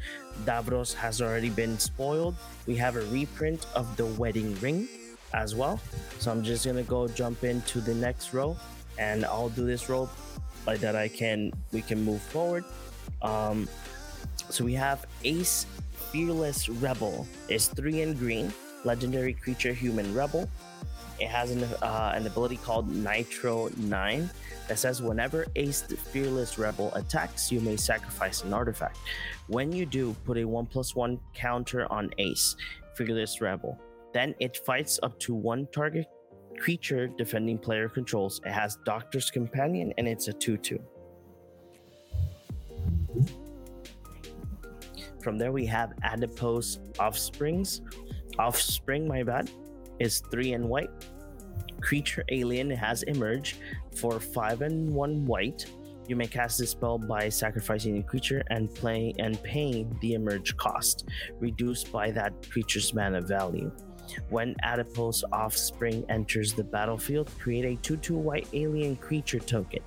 Davros 0.46 0.94
has 0.94 1.22
already 1.22 1.50
been 1.50 1.78
spoiled. 1.78 2.36
We 2.66 2.76
have 2.78 2.96
a 2.96 3.06
reprint 3.12 3.68
of 3.76 3.86
the 3.96 4.08
wedding 4.18 4.58
ring 4.60 4.88
as 5.36 5.54
well. 5.54 5.80
So 6.18 6.32
I'm 6.32 6.44
just 6.44 6.66
gonna 6.66 6.82
go 6.82 7.08
jump 7.08 7.44
into 7.44 7.80
the 7.80 7.94
next 7.94 8.34
row, 8.34 8.58
and 8.98 9.26
I'll 9.26 9.50
do 9.50 9.66
this 9.66 9.90
row 9.90 10.10
like 10.66 10.80
that. 10.80 10.96
I 10.96 11.08
can 11.08 11.52
we 11.72 11.82
can 11.82 12.04
move 12.04 12.22
forward. 12.22 12.64
Um, 13.22 13.68
so 14.50 14.64
we 14.64 14.74
have 14.74 15.06
Ace 15.24 15.66
Fearless 16.12 16.70
Rebel. 16.70 17.28
It's 17.50 17.68
three 17.68 18.02
in 18.02 18.16
green, 18.16 18.54
legendary 18.84 19.34
creature, 19.34 19.74
human 19.74 20.14
rebel. 20.14 20.50
It 21.20 21.28
has 21.28 21.52
an, 21.52 21.64
uh, 21.64 22.12
an 22.14 22.28
ability 22.28 22.58
called 22.58 22.94
Nitro 22.94 23.70
9 23.78 24.30
that 24.68 24.80
says 24.80 25.02
whenever 25.02 25.46
Ace 25.56 25.82
Fearless 25.82 26.58
Rebel 26.58 26.94
attacks, 26.94 27.52
you 27.52 27.62
may 27.62 27.78
sacrifice 27.78 28.44
an 28.44 28.54
artifact. 28.54 28.98
When 29.48 29.72
you 29.72 29.86
do, 29.86 30.16
put 30.26 30.38
a 30.38 30.46
1 30.46 30.66
plus 30.66 30.96
1 30.96 31.20
counter 31.34 31.90
on 31.92 32.12
Ace, 32.18 32.56
Fearless 32.96 33.40
Rebel. 33.42 33.80
Then 34.14 34.36
it 34.40 34.58
fights 34.66 35.00
up 35.04 35.20
to 35.20 35.34
one 35.34 35.68
target 35.74 36.08
creature 36.60 37.08
defending 37.08 37.58
player 37.58 37.90
controls. 37.90 38.42
It 38.46 38.52
has 38.52 38.78
Doctor's 38.86 39.30
Companion 39.30 39.94
and 39.98 40.08
it's 40.08 40.28
a 40.28 40.34
2 40.34 40.58
2. 40.58 40.80
From 45.22 45.40
there, 45.40 45.52
we 45.52 45.66
have 45.66 45.94
Adipose 46.04 46.80
Offsprings. 47.00 47.82
Offspring, 48.38 49.08
my 49.08 49.24
bad, 49.24 49.50
is 50.00 50.22
three 50.30 50.54
and 50.54 50.70
white. 50.70 50.92
Creature 51.82 52.26
alien 52.30 52.70
has 52.70 53.02
emerged 53.04 53.58
for 53.96 54.20
five 54.20 54.62
and 54.62 54.94
one 54.94 55.26
white. 55.26 55.66
You 56.08 56.16
may 56.16 56.28
cast 56.28 56.60
this 56.60 56.70
spell 56.70 57.00
by 57.00 57.30
sacrificing 57.30 57.98
a 57.98 58.04
creature 58.04 58.44
and 58.52 58.72
playing 58.74 59.20
and 59.20 59.42
paying 59.42 59.98
the 60.02 60.14
emerge 60.14 60.56
cost, 60.58 61.10
reduced 61.40 61.92
by 61.92 62.12
that 62.12 62.48
creature's 62.52 62.94
mana 62.94 63.22
value. 63.22 63.72
When 64.30 64.56
Adipose 64.64 65.24
Offspring 65.32 66.06
enters 66.10 66.54
the 66.54 66.64
battlefield, 66.64 67.30
create 67.40 67.66
a 67.66 67.82
2 67.82 67.98
2 67.98 68.16
white 68.16 68.48
alien 68.54 68.96
creature 68.96 69.40
token. 69.40 69.80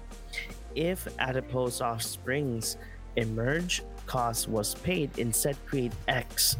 If 0.74 1.08
Adipose 1.18 1.80
Offsprings 1.80 2.76
emerge 3.16 3.82
cost 4.06 4.48
was 4.48 4.74
paid, 4.76 5.10
instead 5.18 5.56
create 5.66 5.92
X 6.08 6.56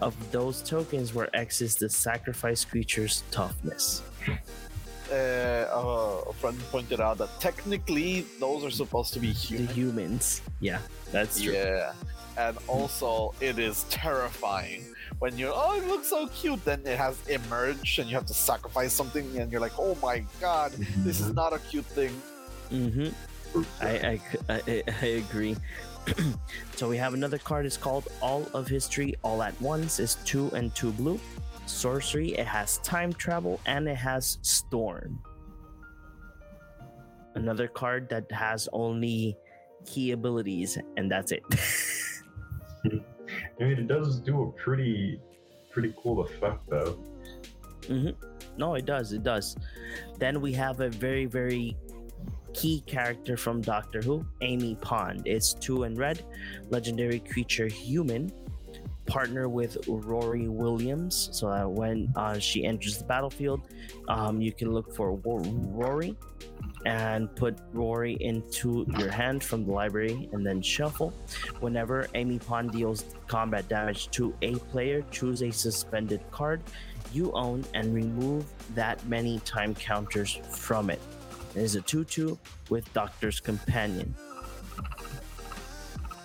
of 0.00 0.14
those 0.32 0.62
tokens 0.62 1.14
where 1.14 1.28
X 1.34 1.60
is 1.60 1.74
the 1.76 1.88
sacrifice 1.88 2.64
creature's 2.64 3.22
toughness. 3.30 4.02
Uh, 5.10 5.14
uh, 5.14 6.30
a 6.30 6.32
friend 6.32 6.58
pointed 6.70 7.00
out 7.00 7.18
that 7.18 7.28
technically 7.38 8.24
those 8.40 8.64
are 8.64 8.70
supposed 8.70 9.12
to 9.12 9.20
be 9.20 9.32
The 9.32 9.66
humans. 9.72 10.40
Yeah, 10.60 10.78
that's 11.10 11.40
true. 11.42 11.52
Yeah, 11.52 11.92
and 12.38 12.56
also 12.66 13.34
it 13.40 13.58
is 13.58 13.84
terrifying 13.90 14.91
when 15.22 15.38
you're 15.38 15.52
oh 15.54 15.76
it 15.76 15.86
looks 15.86 16.08
so 16.08 16.26
cute. 16.26 16.64
Then 16.64 16.82
it 16.84 16.98
has 16.98 17.16
emerged 17.28 18.00
and 18.00 18.10
you 18.10 18.16
have 18.16 18.26
to 18.26 18.34
sacrifice 18.34 18.92
something, 18.92 19.24
and 19.38 19.52
you're 19.52 19.60
like 19.60 19.78
oh 19.78 19.96
my 20.02 20.24
god, 20.40 20.72
this 21.06 21.20
is 21.20 21.32
not 21.32 21.52
a 21.52 21.60
cute 21.60 21.86
thing. 21.86 22.10
Mm-hmm. 22.72 23.10
I, 23.80 23.88
I, 23.88 24.20
I, 24.48 24.82
I 25.00 25.06
agree. 25.22 25.56
so 26.74 26.88
we 26.88 26.96
have 26.96 27.14
another 27.14 27.38
card. 27.38 27.66
It's 27.66 27.76
called 27.76 28.08
All 28.20 28.48
of 28.52 28.66
History 28.66 29.14
All 29.22 29.44
at 29.44 29.54
Once. 29.60 30.00
It's 30.00 30.16
two 30.24 30.50
and 30.56 30.74
two 30.74 30.90
blue. 30.90 31.20
Sorcery. 31.66 32.30
It 32.30 32.46
has 32.46 32.78
time 32.78 33.12
travel 33.12 33.60
and 33.64 33.86
it 33.86 33.94
has 33.96 34.38
storm. 34.42 35.22
another 37.36 37.68
card 37.68 38.08
that 38.10 38.26
has 38.32 38.68
only 38.72 39.36
key 39.86 40.10
abilities, 40.10 40.78
and 40.96 41.10
that's 41.10 41.30
it. 41.30 41.44
I 43.62 43.66
mean, 43.66 43.78
it 43.78 43.86
does 43.86 44.18
do 44.18 44.42
a 44.42 44.52
pretty, 44.52 45.20
pretty 45.70 45.94
cool 45.96 46.20
effect 46.22 46.68
though. 46.68 46.98
Mm-hmm. 47.82 48.10
no, 48.56 48.74
it 48.74 48.86
does. 48.86 49.12
It 49.12 49.22
does. 49.22 49.56
Then 50.18 50.40
we 50.40 50.52
have 50.52 50.80
a 50.80 50.88
very, 50.88 51.26
very 51.26 51.76
key 52.54 52.82
character 52.86 53.36
from 53.36 53.60
Doctor 53.60 54.00
Who, 54.00 54.26
Amy 54.40 54.76
Pond. 54.80 55.22
It's 55.26 55.54
two 55.54 55.84
in 55.84 55.94
red, 55.94 56.24
legendary 56.70 57.20
creature 57.20 57.68
human, 57.68 58.32
partner 59.06 59.48
with 59.48 59.78
Rory 59.86 60.48
Williams. 60.48 61.28
So 61.32 61.48
that 61.50 61.70
when 61.70 62.12
uh, 62.16 62.38
she 62.40 62.64
enters 62.64 62.98
the 62.98 63.04
battlefield, 63.04 63.68
um, 64.08 64.40
you 64.40 64.52
can 64.52 64.72
look 64.72 64.92
for 64.94 65.14
Rory 65.14 66.16
and 66.84 67.34
put 67.36 67.58
Rory 67.72 68.16
into 68.20 68.86
your 68.98 69.10
hand 69.10 69.42
from 69.42 69.64
the 69.64 69.72
library 69.72 70.28
and 70.32 70.44
then 70.44 70.62
shuffle. 70.62 71.12
Whenever 71.60 72.08
Amy 72.14 72.38
Pond 72.38 72.72
deals 72.72 73.04
combat 73.26 73.68
damage 73.68 74.10
to 74.12 74.34
a 74.42 74.54
player, 74.56 75.04
choose 75.10 75.42
a 75.42 75.50
suspended 75.50 76.20
card 76.30 76.62
you 77.12 77.32
own 77.32 77.64
and 77.74 77.94
remove 77.94 78.44
that 78.74 79.04
many 79.06 79.38
time 79.40 79.74
counters 79.74 80.38
from 80.50 80.90
it. 80.90 81.00
It 81.54 81.62
is 81.62 81.76
a 81.76 81.82
2 81.82 82.04
2 82.04 82.38
with 82.70 82.90
Doctor's 82.92 83.40
Companion. 83.40 84.14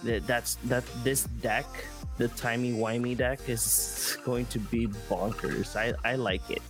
That's 0.04 0.56
that 0.66 0.84
this 1.04 1.24
deck, 1.42 1.66
the 2.18 2.30
timey 2.30 2.72
wimey 2.72 3.18
deck, 3.18 3.50
is 3.50 4.18
going 4.24 4.46
to 4.48 4.60
be 4.60 4.88
bonkers. 5.10 5.76
I, 5.76 5.94
I 6.10 6.16
like 6.16 6.50
it. 6.50 6.62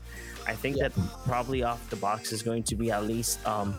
I 0.47 0.55
think 0.55 0.77
that 0.77 0.93
probably 1.25 1.63
off 1.63 1.89
the 1.89 1.97
box 1.97 2.31
is 2.31 2.41
going 2.41 2.63
to 2.63 2.75
be 2.75 2.91
at 2.91 3.03
least 3.05 3.45
um 3.45 3.75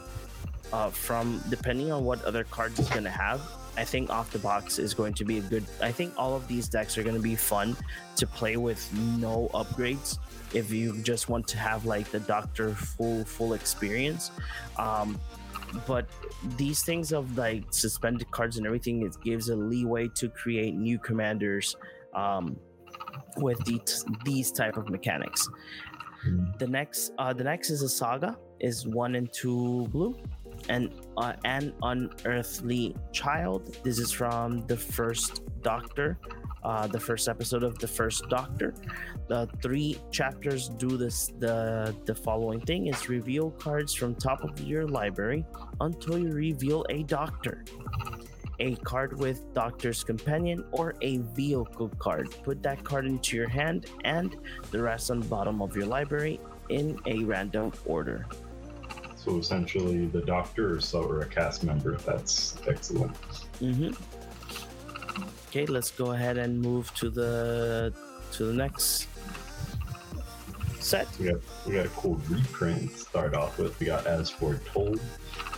uh 0.72 0.90
from 0.90 1.42
depending 1.48 1.90
on 1.90 2.04
what 2.04 2.22
other 2.24 2.44
cards 2.44 2.78
it's 2.78 2.90
gonna 2.90 3.10
have. 3.10 3.40
I 3.76 3.84
think 3.84 4.10
off 4.10 4.30
the 4.32 4.40
box 4.40 4.78
is 4.78 4.92
going 4.92 5.14
to 5.14 5.24
be 5.24 5.38
a 5.38 5.40
good. 5.40 5.64
I 5.80 5.92
think 5.92 6.12
all 6.16 6.34
of 6.34 6.48
these 6.48 6.68
decks 6.68 6.98
are 6.98 7.04
going 7.04 7.14
to 7.14 7.22
be 7.22 7.36
fun 7.36 7.76
to 8.16 8.26
play 8.26 8.56
with 8.56 8.82
no 9.20 9.48
upgrades 9.54 10.18
if 10.52 10.72
you 10.72 10.96
just 11.02 11.28
want 11.28 11.46
to 11.48 11.58
have 11.58 11.84
like 11.84 12.10
the 12.10 12.20
doctor 12.20 12.74
full 12.74 13.24
full 13.24 13.52
experience 13.52 14.30
um 14.78 15.20
but 15.86 16.06
these 16.56 16.82
things 16.82 17.12
of 17.12 17.36
like 17.36 17.64
suspended 17.70 18.30
cards 18.30 18.56
and 18.56 18.66
everything 18.66 19.02
it 19.02 19.16
gives 19.22 19.50
a 19.50 19.56
leeway 19.56 20.08
to 20.08 20.28
create 20.30 20.74
new 20.74 20.98
commanders 20.98 21.76
um 22.14 22.58
with 23.36 23.62
these 23.66 24.04
these 24.24 24.50
type 24.50 24.76
of 24.76 24.88
mechanics 24.88 25.48
the 26.58 26.66
next 26.66 27.12
uh 27.18 27.32
the 27.32 27.44
next 27.44 27.70
is 27.70 27.82
a 27.82 27.88
saga 27.88 28.36
is 28.60 28.86
one 28.86 29.14
and 29.14 29.32
two 29.32 29.86
blue 29.88 30.14
and 30.68 30.90
uh, 31.16 31.34
an 31.44 31.72
unearthly 31.82 32.94
child. 33.12 33.76
This 33.84 33.98
is 34.00 34.10
from 34.10 34.66
the 34.66 34.76
first 34.76 35.42
doctor 35.62 36.18
uh, 36.64 36.86
the 36.86 37.00
first 37.00 37.28
episode 37.28 37.62
of 37.62 37.78
the 37.78 37.86
first 37.86 38.28
doctor. 38.28 38.74
The 39.28 39.48
three 39.62 39.98
chapters 40.10 40.68
do 40.68 40.96
this 40.96 41.32
the 41.38 41.94
the 42.04 42.14
following 42.14 42.60
thing 42.60 42.88
is 42.88 43.08
reveal 43.08 43.50
cards 43.52 43.94
from 43.94 44.14
top 44.14 44.42
of 44.42 44.60
your 44.60 44.86
library 44.86 45.44
until 45.80 46.18
you 46.18 46.30
reveal 46.30 46.84
a 46.90 47.02
doctor 47.04 47.64
a 48.60 48.74
card 48.76 49.18
with 49.18 49.52
doctor's 49.54 50.02
companion 50.04 50.64
or 50.72 50.94
a 51.02 51.18
vehicle 51.34 51.90
card 51.98 52.28
put 52.42 52.62
that 52.62 52.82
card 52.84 53.06
into 53.06 53.36
your 53.36 53.48
hand 53.48 53.86
and 54.04 54.36
the 54.70 54.80
rest 54.80 55.10
on 55.10 55.20
the 55.20 55.26
bottom 55.26 55.62
of 55.62 55.76
your 55.76 55.86
library 55.86 56.40
in 56.68 56.98
a 57.06 57.24
random 57.24 57.72
order 57.86 58.26
So 59.16 59.36
essentially, 59.38 60.06
the 60.06 60.22
doctor 60.22 60.74
or 60.74 60.80
so 60.80 61.02
or 61.02 61.20
a 61.20 61.26
cast 61.26 61.64
member. 61.64 61.96
That's 61.98 62.56
excellent. 62.66 63.12
Mm-hmm. 63.60 63.92
Okay, 65.48 65.66
let's 65.66 65.90
go 65.90 66.12
ahead 66.12 66.38
and 66.38 66.60
move 66.60 66.94
to 66.94 67.10
the 67.10 67.92
to 68.32 68.44
the 68.46 68.52
next 68.52 69.08
set. 70.88 71.06
We 71.18 71.26
got 71.26 71.40
we 71.66 71.74
got 71.74 71.86
a 71.86 71.90
cool 71.90 72.20
reprint 72.28 72.92
to 72.92 72.98
start 72.98 73.34
off 73.34 73.58
with. 73.58 73.78
We 73.78 73.86
got 73.86 74.06
As 74.06 74.30
Foretold. 74.30 75.00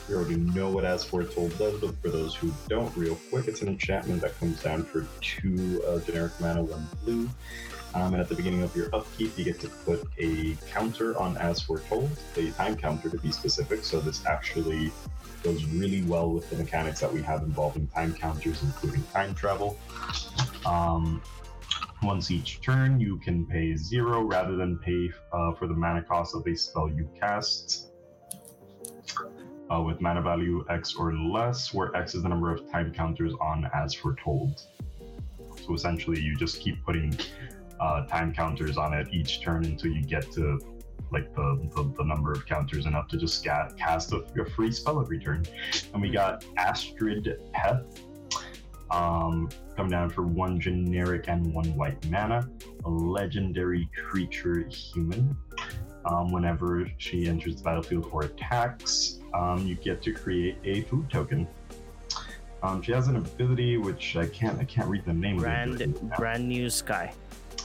We 0.09 0.15
already 0.17 0.37
know 0.37 0.71
what 0.71 0.85
As 0.85 1.05
Foretold 1.05 1.57
does, 1.57 1.81
but 1.81 1.95
for 2.03 2.09
those 2.09 2.35
who 2.35 2.53
don't, 2.69 2.95
real 2.97 3.17
quick, 3.31 3.47
it's 3.47 3.63
an 3.63 3.69
enchantment 3.69 4.23
that 4.23 4.37
comes 4.41 4.61
down 4.61 4.83
for 4.83 5.07
two 5.21 5.83
uh, 5.87 6.01
generic 6.01 6.33
mana, 6.41 6.63
one 6.63 6.87
blue. 7.05 7.29
Um, 7.95 8.15
and 8.15 8.21
at 8.21 8.29
the 8.29 8.35
beginning 8.35 8.63
of 8.63 8.75
your 8.75 8.89
upkeep, 8.95 9.37
you 9.39 9.45
get 9.45 9.61
to 9.61 9.69
put 9.69 10.03
a 10.19 10.57
counter 10.69 11.17
on 11.17 11.37
As 11.37 11.61
Foretold, 11.61 12.11
a 12.37 12.51
time 12.51 12.77
counter 12.77 13.09
to 13.09 13.19
be 13.19 13.31
specific. 13.31 13.85
So 13.85 14.01
this 14.01 14.27
actually 14.27 14.91
goes 15.45 15.65
really 15.67 16.03
well 16.03 16.31
with 16.31 16.51
the 16.51 16.57
mechanics 16.57 17.01
that 17.01 17.13
we 17.13 17.23
have 17.23 17.43
involving 17.43 17.87
time 17.89 18.15
counters, 18.15 18.63
including 18.63 19.03
time 19.13 19.35
travel. 19.35 19.79
Um, 20.67 21.23
once 22.03 22.31
each 22.31 22.61
turn, 22.61 22.99
you 22.99 23.19
can 23.19 23.47
pay 23.47 23.77
zero 23.77 24.23
rather 24.23 24.57
than 24.57 24.79
pay 24.79 25.11
uh, 25.33 25.53
for 25.53 25.67
the 25.67 25.75
mana 25.75 26.03
cost 26.03 26.35
of 26.35 26.47
a 26.47 26.57
spell 26.57 26.89
you 26.89 27.09
cast. 27.19 27.89
Uh, 29.71 29.81
with 29.81 30.01
mana 30.01 30.21
value 30.21 30.65
X 30.69 30.97
or 30.97 31.13
less, 31.15 31.73
where 31.73 31.95
X 31.95 32.17
is 32.17 32.25
the 32.25 32.29
number 32.29 32.53
of 32.53 32.69
time 32.73 32.93
counters 32.93 33.33
on 33.41 33.71
as 33.73 33.95
foretold. 33.95 34.63
So 35.65 35.75
essentially, 35.75 36.21
you 36.21 36.35
just 36.37 36.61
keep 36.61 36.85
putting 36.85 37.17
uh, 37.79 38.05
time 38.07 38.35
counters 38.35 38.77
on 38.77 38.95
it 38.95 39.09
each 39.13 39.43
turn 39.43 39.65
until 39.65 39.93
you 39.93 40.03
get 40.03 40.31
to 40.33 40.59
like 41.13 41.33
the, 41.35 41.69
the, 41.75 41.93
the 41.99 42.05
number 42.05 42.33
of 42.33 42.47
counters 42.47 42.87
enough 42.87 43.09
to 43.09 43.17
just 43.17 43.41
sca- 43.41 43.73
cast 43.77 44.13
a, 44.13 44.25
a 44.41 44.51
free 44.51 44.73
spell 44.73 45.01
every 45.01 45.19
turn. 45.19 45.45
And 45.93 46.03
we 46.03 46.11
got 46.11 46.45
Astrid 46.57 47.41
Peth, 47.53 48.01
um, 48.91 49.49
coming 49.81 49.93
down 49.93 50.11
for 50.11 50.27
one 50.27 50.61
generic 50.61 51.25
and 51.29 51.55
one 51.55 51.65
white 51.75 51.97
mana, 52.11 52.47
a 52.85 52.91
legendary 52.91 53.89
creature 53.97 54.69
human. 54.69 55.35
Um, 56.05 56.31
whenever 56.31 56.87
she 56.99 57.27
enters 57.27 57.57
the 57.57 57.63
battlefield 57.63 58.07
or 58.13 58.25
attacks, 58.25 59.21
um, 59.33 59.67
you 59.67 59.77
get 59.77 60.03
to 60.03 60.13
create 60.13 60.59
a 60.65 60.83
food 60.83 61.09
token. 61.09 61.49
Um, 62.63 62.83
she 62.83 62.93
has 62.93 63.09
an 63.09 63.17
ability 63.17 63.79
which 63.79 64.17
I 64.17 64.27
can't 64.27 64.59
I 64.59 64.65
can't 64.65 64.87
read 64.87 65.07
the 65.07 65.15
name 65.15 65.39
Brand 65.39 65.81
of 65.81 65.81
ability 65.81 66.15
brand 66.19 66.47
new 66.47 66.69
sky. 66.69 67.15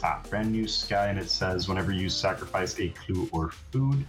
Ah, 0.02 0.22
brand 0.30 0.54
new 0.54 0.70
sky, 0.70 1.08
and 1.08 1.20
it 1.20 1.30
says 1.30 1.68
whenever 1.68 1.92
you 1.92 2.08
sacrifice 2.08 2.80
a 2.80 2.88
clue 2.90 3.28
or 3.34 3.52
food, 3.52 4.06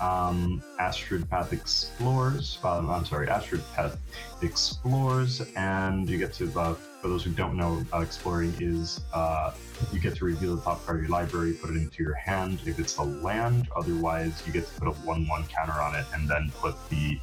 um, 0.00 0.62
Astrid 0.80 1.28
Peth 1.28 1.52
explores. 1.52 2.58
Um, 2.64 2.88
I'm 2.88 3.04
sorry, 3.04 3.28
Astrid 3.28 3.62
Peth 3.74 3.98
explores, 4.40 5.42
and 5.54 6.08
you 6.08 6.16
get 6.16 6.32
to. 6.34 6.50
Uh, 6.58 6.76
for 7.02 7.08
those 7.08 7.24
who 7.24 7.32
don't 7.32 7.56
know, 7.56 7.84
uh, 7.92 7.98
exploring 7.98 8.54
is 8.60 9.00
uh, 9.12 9.52
you 9.92 9.98
get 9.98 10.14
to 10.14 10.24
reveal 10.24 10.54
the 10.54 10.62
top 10.62 10.86
card 10.86 10.98
of 10.98 11.02
your 11.02 11.10
library, 11.10 11.52
put 11.52 11.70
it 11.70 11.76
into 11.76 12.00
your 12.00 12.14
hand 12.14 12.60
if 12.64 12.78
it's 12.78 12.96
a 12.98 13.02
land. 13.02 13.68
Otherwise, 13.74 14.40
you 14.46 14.52
get 14.52 14.68
to 14.68 14.80
put 14.80 14.86
a 14.86 14.92
one-one 14.92 15.44
counter 15.48 15.82
on 15.82 15.96
it, 15.96 16.06
and 16.14 16.28
then 16.28 16.50
put 16.60 16.76
the 16.90 17.18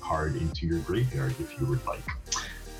card 0.00 0.34
into 0.36 0.66
your 0.66 0.78
graveyard 0.80 1.34
if 1.38 1.60
you 1.60 1.66
would 1.66 1.84
like. 1.84 2.02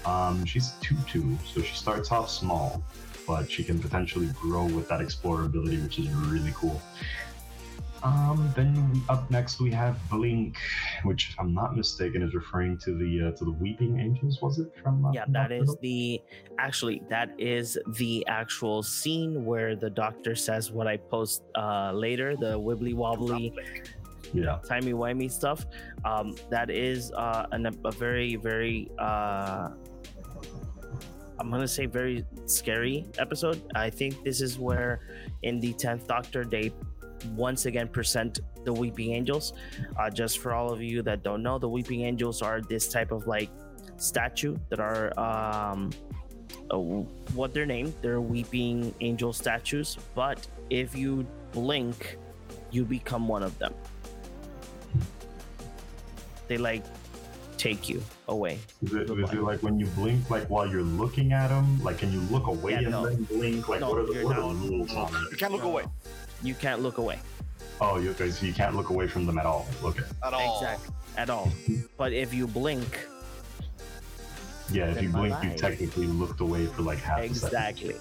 Um, 0.07 0.43
she's 0.47 0.73
a 0.73 0.81
two-two, 0.83 1.37
so 1.45 1.61
she 1.61 1.77
starts 1.77 2.11
off 2.11 2.31
small 2.31 2.83
but 3.27 3.51
she 3.51 3.63
can 3.63 3.79
potentially 3.79 4.27
grow 4.29 4.65
with 4.65 4.89
that 4.89 5.03
explorer 5.03 5.45
ability, 5.45 5.77
which 5.83 5.99
is 5.99 6.09
really 6.09 6.51
cool. 6.55 6.81
Um, 8.03 8.53
then 8.55 8.75
we, 8.93 9.03
up 9.09 9.31
next 9.31 9.61
we 9.61 9.71
have 9.73 9.99
Blink, 10.09 10.57
which, 11.03 11.31
if 11.31 11.41
I'm 11.41 11.53
not 11.53 11.77
mistaken, 11.77 12.23
is 12.23 12.35
referring 12.35 12.79
to 12.79 12.97
the 12.97 13.29
uh, 13.29 13.37
to 13.39 13.45
the 13.45 13.51
Weeping 13.53 13.99
Angels. 13.99 14.41
Was 14.41 14.59
it 14.59 14.73
from? 14.83 15.05
Uh, 15.05 15.13
Yeah, 15.13 15.25
from 15.25 15.33
that 15.35 15.53
is 15.53 15.77
the 15.83 16.21
actually 16.59 17.03
that 17.09 17.31
is 17.39 17.79
the 17.97 18.25
actual 18.29 18.83
scene 18.83 19.45
where 19.45 19.75
the 19.77 19.91
doctor 19.91 20.35
says 20.35 20.71
what 20.71 20.87
I 20.87 20.97
post 20.97 21.43
uh 21.57 21.93
later, 21.93 22.37
the 22.37 22.59
wibbly 22.59 22.95
wobbly 22.95 23.53
Yeah, 24.33 24.59
timey 24.69 24.93
wimey 24.93 25.31
stuff. 25.31 25.67
Um, 26.05 26.37
that 26.51 26.71
is 26.71 27.13
uh, 27.13 27.47
an, 27.53 27.67
a 27.67 27.91
very, 27.91 28.37
very, 28.37 28.91
uh, 28.99 29.71
I'm 31.41 31.51
gonna 31.51 31.67
say 31.69 31.87
very 31.87 32.25
scary 32.47 33.07
episode. 33.19 33.63
I 33.75 33.91
think 33.91 34.23
this 34.25 34.41
is 34.41 34.59
where, 34.59 35.01
in 35.43 35.61
the 35.61 35.73
tenth 35.73 36.07
Doctor, 36.07 36.45
they 36.45 36.73
once 37.37 37.67
again 37.67 37.89
present 37.89 38.41
the 38.65 38.73
Weeping 38.73 39.13
Angels. 39.13 39.53
Uh, 39.99 40.11
just 40.11 40.39
for 40.39 40.53
all 40.53 40.73
of 40.73 40.83
you 40.83 41.03
that 41.03 41.23
don't 41.23 41.43
know, 41.43 41.59
the 41.59 41.69
Weeping 41.69 42.03
Angels 42.03 42.43
are 42.43 42.61
this 42.61 42.89
type 42.89 43.13
of 43.13 43.27
like 43.27 43.51
statue 43.97 44.57
that 44.69 44.81
are 44.81 45.19
um, 45.19 45.91
uh, 46.71 46.79
what 46.79 47.55
they're 47.55 47.67
named. 47.67 47.95
They're 48.03 48.21
Weeping 48.21 48.95
Angel 49.01 49.33
statues, 49.33 49.97
but 50.15 50.47
if 50.71 50.97
you 50.97 51.27
blink, 51.53 52.19
you 52.71 52.85
become 52.85 53.27
one 53.29 53.43
of 53.43 53.59
them 53.59 53.75
they 56.49 56.57
like 56.57 56.83
take 57.59 57.89
you 57.89 58.03
away. 58.29 58.59
is 58.83 58.95
it, 58.95 59.11
is 59.11 59.33
it 59.33 59.43
like 59.43 59.63
when 59.63 59.79
you 59.79 59.87
blink, 59.89 60.31
like 60.31 60.49
while 60.49 60.67
you're 60.67 60.83
looking 60.83 61.33
at 61.33 61.49
them, 61.49 61.83
like 61.83 61.99
can 61.99 62.13
you 62.13 62.21
look 62.31 62.47
away 62.47 62.73
Yeah, 62.73 62.79
and 62.79 62.91
no. 62.91 63.07
then 63.09 63.25
blink? 63.25 63.69
Like 63.69 63.81
No, 63.81 63.91
what 63.91 63.99
are 63.99 64.07
the, 64.07 64.13
you're 64.15 64.25
what 64.25 64.37
are 64.39 64.55
the 64.55 64.69
rules 64.69 64.95
on 64.95 65.09
it? 65.15 65.31
You 65.33 65.37
can't 65.37 65.53
look 65.53 65.65
away. 65.65 65.85
You 66.43 66.55
can't 66.55 66.81
look 66.83 66.99
away. 66.99 67.19
Oh, 67.81 67.99
you 67.99 68.13
guys, 68.15 68.43
you 68.43 68.53
can't 68.53 68.75
look 68.77 68.91
away 68.91 69.07
from 69.09 69.27
them 69.27 69.39
at 69.39 69.47
all. 69.47 69.67
Okay. 69.85 70.03
at 70.25 70.33
all. 70.33 70.61
Exactly. 70.63 70.95
At 71.17 71.31
all. 71.31 71.51
But 71.97 72.13
if 72.13 72.33
you 72.35 72.47
blink, 72.47 73.07
Yeah, 74.71 74.87
if 74.87 75.03
you 75.03 75.09
blink, 75.09 75.35
you 75.43 75.51
technically 75.57 76.07
looked 76.07 76.41
away 76.41 76.67
for 76.67 76.83
like 76.83 76.99
half 76.99 77.21
a 77.21 77.35
second. 77.35 77.47
exactly. 77.47 77.97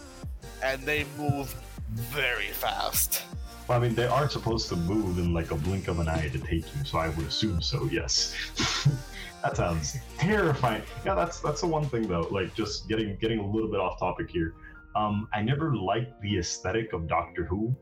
And 0.64 0.82
they 0.84 1.05
move 1.18 1.53
very 1.93 2.47
fast. 2.47 3.24
Well, 3.68 3.78
I 3.78 3.82
mean, 3.82 3.95
they 3.95 4.05
are 4.05 4.30
supposed 4.30 4.70
to 4.70 4.78
move 4.78 5.18
in 5.18 5.34
like 5.34 5.51
a 5.51 5.55
blink 5.55 5.89
of 5.89 5.99
an 5.99 6.07
eye 6.07 6.30
to 6.30 6.39
take 6.39 6.74
you, 6.74 6.86
so 6.86 6.99
I 6.99 7.09
would 7.09 7.28
assume 7.28 7.61
so. 7.61 7.89
Yes. 7.91 8.34
that 9.43 9.57
sounds 9.57 9.97
terrifying. 10.18 10.84
Yeah, 11.05 11.15
that's 11.15 11.41
that's 11.41 11.61
the 11.61 11.68
one 11.68 11.86
thing 11.89 12.07
though. 12.07 12.28
Like, 12.32 12.55
just 12.55 12.88
getting 12.88 13.18
getting 13.18 13.39
a 13.39 13.45
little 13.45 13.70
bit 13.70 13.82
off 13.82 13.99
topic 13.99 14.30
here. 14.30 14.53
Um, 14.95 15.28
I 15.34 15.41
never 15.41 15.76
liked 15.76 16.22
the 16.22 16.38
aesthetic 16.38 16.93
of 16.93 17.07
Doctor 17.07 17.43
Who, 17.43 17.76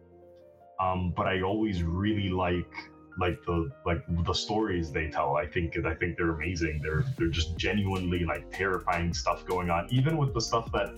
um, 0.80 1.14
but 1.16 1.28
I 1.28 1.42
always 1.42 1.84
really 1.84 2.30
like 2.30 2.74
like 3.20 3.40
the 3.46 3.70
like 3.86 4.04
the 4.26 4.34
stories 4.34 4.92
they 4.92 5.10
tell. 5.10 5.36
I 5.38 5.46
think 5.46 5.78
I 5.86 5.94
think 5.94 6.18
they're 6.18 6.32
amazing. 6.32 6.82
They're 6.82 7.06
they're 7.18 7.28
just 7.28 7.58
genuinely 7.58 8.26
like 8.26 8.52
terrifying 8.52 9.14
stuff 9.14 9.46
going 9.46 9.70
on. 9.70 9.88
Even 9.92 10.18
with 10.18 10.34
the 10.34 10.42
stuff 10.42 10.72
that 10.72 10.96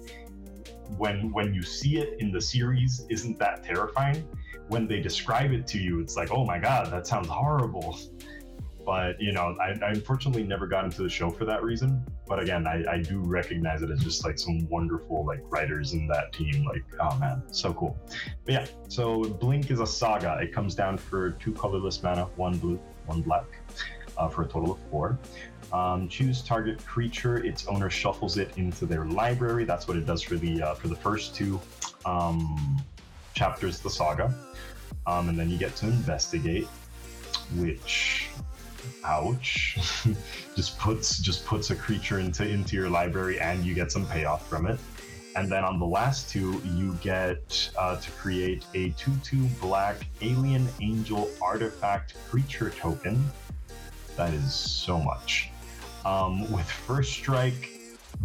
when 0.98 1.32
when 1.32 1.54
you 1.54 1.62
see 1.62 1.98
it 1.98 2.20
in 2.20 2.32
the 2.32 2.42
series 2.42 3.06
isn't 3.10 3.38
that 3.40 3.64
terrifying 3.64 4.28
when 4.70 4.88
they 4.88 5.00
describe 5.00 5.52
it 5.52 5.66
to 5.68 5.78
you, 5.78 6.00
it's 6.00 6.16
like, 6.16 6.32
oh 6.32 6.46
my 6.46 6.60
god, 6.60 6.92
that 6.92 7.08
sounds 7.08 7.28
horrible. 7.28 7.98
But 8.86 9.20
you 9.22 9.34
know, 9.34 9.56
I, 9.62 9.72
I 9.86 9.90
unfortunately 9.90 10.44
never 10.44 10.66
got 10.66 10.86
into 10.86 11.04
the 11.04 11.10
show 11.10 11.30
for 11.30 11.44
that 11.46 11.62
reason. 11.62 12.06
But 12.26 12.40
again, 12.40 12.68
I, 12.68 12.84
I 12.90 13.02
do 13.02 13.20
recognize 13.20 13.82
it 13.82 13.92
as 13.92 14.02
just 14.02 14.26
like 14.26 14.38
some 14.38 14.68
wonderful 14.70 15.26
like 15.26 15.42
writers 15.50 15.94
in 15.94 16.08
that 16.08 16.32
team. 16.32 16.66
Like, 16.66 16.84
oh 17.00 17.18
man, 17.18 17.44
so 17.52 17.74
cool. 17.74 17.98
But 18.46 18.54
yeah, 18.54 18.66
so 18.88 19.24
Blink 19.24 19.72
is 19.72 19.80
a 19.80 19.88
saga. 19.88 20.38
It 20.42 20.54
comes 20.54 20.74
down 20.74 20.98
for 20.98 21.32
two 21.32 21.54
colorless 21.54 22.02
mana, 22.02 22.26
one 22.36 22.58
blue, 22.58 22.80
one 23.06 23.22
black, 23.22 23.46
uh, 24.18 24.30
for 24.30 24.44
a 24.44 24.48
total 24.48 24.72
of 24.72 24.80
four. 24.90 25.20
Um, 25.74 26.08
choose 26.08 26.42
target 26.42 26.84
creature. 26.86 27.44
Its 27.44 27.68
owner 27.68 27.90
shuffles 27.90 28.38
it 28.38 28.58
into 28.58 28.86
their 28.86 29.06
library. 29.06 29.66
That's 29.66 29.88
what 29.88 29.98
it 29.98 30.06
does 30.06 30.22
for 30.22 30.36
the 30.36 30.62
uh, 30.62 30.74
for 30.76 30.88
the 30.88 30.96
first 30.96 31.36
two 31.36 31.60
um, 32.06 32.82
chapters 33.34 33.78
of 33.78 33.84
the 33.84 33.90
saga. 33.90 34.34
Um, 35.06 35.30
and 35.30 35.38
then 35.38 35.50
you 35.50 35.58
get 35.58 35.76
to 35.78 35.88
investigate, 35.88 36.68
which, 37.58 38.30
ouch, 39.04 39.78
just 40.56 40.78
puts 40.78 41.20
just 41.20 41.46
puts 41.46 41.70
a 41.70 41.76
creature 41.76 42.20
into 42.20 42.48
into 42.48 42.76
your 42.76 42.90
library, 42.90 43.40
and 43.40 43.66
you 43.66 43.74
get 43.74 43.92
some 43.92 44.06
payoff 44.08 44.48
from 44.48 44.68
it. 44.68 44.80
And 45.36 45.52
then 45.52 45.64
on 45.64 45.80
the 45.80 45.86
last 45.86 46.32
two, 46.32 46.60
you 46.66 46.96
get 46.96 47.70
uh, 47.78 47.98
to 47.98 48.12
create 48.12 48.66
a 48.74 48.90
2 48.92 49.12
2 49.24 49.46
black 49.62 49.98
alien 50.22 50.68
angel 50.82 51.30
artifact 51.42 52.16
creature 52.28 52.72
token. 52.72 53.24
That 54.16 54.34
is 54.34 54.52
so 54.52 54.98
much. 55.00 55.52
Um, 56.06 56.50
with 56.52 56.70
first 56.70 57.12
strike, 57.12 57.70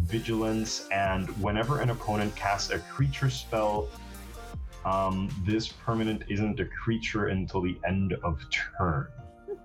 vigilance, 0.02 0.88
and 0.92 1.28
whenever 1.42 1.80
an 1.80 1.90
opponent 1.90 2.34
casts 2.36 2.70
a 2.70 2.78
creature 2.78 3.30
spell, 3.30 3.88
um, 4.84 5.28
this 5.44 5.68
permanent 5.68 6.24
isn't 6.28 6.58
a 6.60 6.64
creature 6.64 7.26
until 7.26 7.60
the 7.60 7.78
end 7.86 8.14
of 8.24 8.40
turn. 8.50 9.08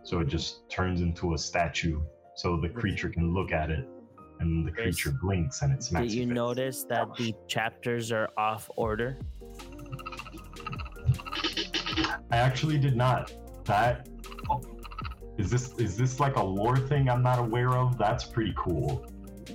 So 0.03 0.20
it 0.20 0.28
just 0.28 0.70
turns 0.70 1.01
into 1.01 1.34
a 1.34 1.38
statue. 1.38 2.01
So 2.36 2.58
the 2.58 2.70
creature 2.70 3.10
can 3.10 3.34
look 3.34 3.51
at 3.51 3.72
it, 3.72 3.88
and 4.39 4.68
the 4.68 4.72
creature 4.72 5.12
blinks, 5.22 5.64
and 5.64 5.74
it's. 5.74 5.89
Did 5.89 6.12
you 6.12 6.26
your 6.26 6.36
notice 6.36 6.84
that 6.84 7.16
the 7.16 7.34
chapters 7.47 8.12
are 8.12 8.30
off 8.38 8.70
order? 8.76 9.18
I 12.30 12.38
actually 12.38 12.78
did 12.78 12.95
not. 12.95 13.34
That 13.66 14.08
is 15.38 15.50
this 15.50 15.74
is 15.78 15.96
this 15.98 16.20
like 16.20 16.36
a 16.36 16.44
lore 16.44 16.78
thing 16.78 17.10
I'm 17.10 17.24
not 17.24 17.40
aware 17.40 17.76
of? 17.76 17.98
That's 17.98 18.26
pretty 18.26 18.54
cool. 18.58 19.06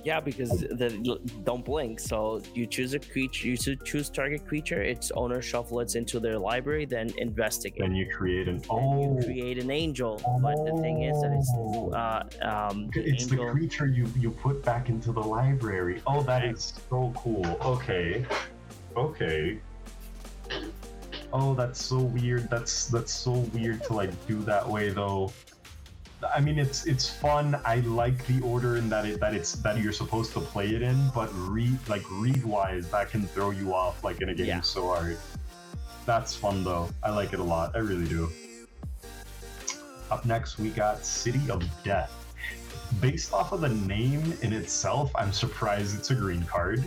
Yeah, 0.03 0.19
because 0.19 0.49
the 0.49 1.19
don't 1.43 1.63
blink. 1.63 1.99
So 1.99 2.41
you 2.53 2.65
choose 2.65 2.93
a 2.93 2.99
creature, 2.99 3.47
you 3.47 3.57
choose 3.57 4.09
target 4.09 4.45
creature. 4.47 4.81
Its 4.81 5.11
owner 5.11 5.41
shuffle 5.41 5.79
it 5.81 5.95
into 5.95 6.19
their 6.19 6.39
library, 6.39 6.85
then 6.85 7.11
investigate. 7.17 7.79
Then 7.79 7.95
you 7.95 8.09
create 8.11 8.47
an 8.47 8.61
oh, 8.69 9.17
you 9.17 9.23
create 9.23 9.59
an 9.59 9.69
angel. 9.71 10.21
But 10.41 10.55
the 10.65 10.77
thing 10.81 11.03
is 11.03 11.21
that 11.21 11.31
it's 11.31 11.51
uh, 11.93 12.23
um, 12.47 12.89
the 12.93 13.07
it's 13.07 13.27
the 13.27 13.37
creature 13.37 13.87
you 13.87 14.07
you 14.17 14.31
put 14.31 14.63
back 14.63 14.89
into 14.89 15.11
the 15.11 15.21
library. 15.21 16.01
Oh, 16.07 16.23
that 16.23 16.43
is 16.43 16.73
so 16.89 17.13
cool. 17.15 17.45
Okay, 17.61 18.25
okay. 18.97 19.59
Oh, 21.31 21.53
that's 21.55 21.83
so 21.83 21.97
weird. 21.97 22.49
That's 22.49 22.87
that's 22.87 23.11
so 23.11 23.31
weird 23.53 23.83
to 23.85 23.93
like 23.93 24.27
do 24.27 24.41
that 24.43 24.67
way 24.67 24.89
though. 24.89 25.31
I 26.35 26.39
mean, 26.39 26.59
it's 26.59 26.85
it's 26.85 27.09
fun. 27.09 27.59
I 27.65 27.77
like 27.81 28.25
the 28.27 28.41
order 28.41 28.77
in 28.77 28.89
that 28.89 29.05
it 29.05 29.19
that 29.19 29.33
it's 29.33 29.53
that 29.53 29.77
you're 29.77 29.93
supposed 29.93 30.33
to 30.33 30.39
play 30.39 30.75
it 30.75 30.81
in, 30.81 31.09
but 31.13 31.29
read 31.33 31.77
like 31.87 32.03
read 32.11 32.43
wise, 32.43 32.89
that 32.91 33.09
can 33.09 33.23
throw 33.27 33.51
you 33.51 33.73
off 33.73 34.03
like 34.03 34.21
in 34.21 34.29
a 34.29 34.33
game 34.33 34.47
Yeah. 34.47 34.61
so 34.61 34.87
hard. 34.87 35.17
That's 36.05 36.35
fun 36.35 36.63
though. 36.63 36.89
I 37.01 37.11
like 37.11 37.33
it 37.33 37.39
a 37.39 37.43
lot. 37.43 37.75
I 37.75 37.79
really 37.79 38.07
do. 38.07 38.29
Up 40.11 40.25
next, 40.25 40.59
we 40.59 40.69
got 40.69 41.05
City 41.05 41.49
of 41.49 41.63
Death. 41.83 42.11
Based 43.01 43.33
off 43.33 43.51
of 43.51 43.61
the 43.61 43.69
name 43.69 44.37
in 44.41 44.53
itself, 44.53 45.11
I'm 45.15 45.31
surprised 45.31 45.97
it's 45.97 46.11
a 46.11 46.15
green 46.15 46.43
card, 46.43 46.83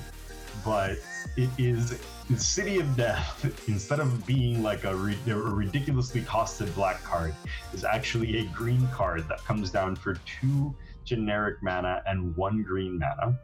but 0.64 0.99
it 1.37 1.51
is 1.59 1.99
the 2.30 2.39
City 2.39 2.78
of 2.80 2.97
Death. 2.97 3.45
Instead 3.68 4.01
of 4.01 4.26
being 4.26 4.62
like 4.62 4.84
a, 4.84 4.91
a 4.91 5.34
ridiculously 5.34 6.22
costed 6.22 6.74
black 6.74 7.03
card, 7.03 7.34
is 7.72 7.84
actually 7.84 8.39
a 8.39 8.45
green 8.47 8.87
card 8.89 9.28
that 9.28 9.45
comes 9.45 9.70
down 9.70 9.97
for 9.97 10.14
two 10.41 10.74
generic 11.05 11.62
mana 11.62 12.03
and 12.07 12.34
one 12.37 12.62
green 12.62 12.99
mana. 12.99 13.39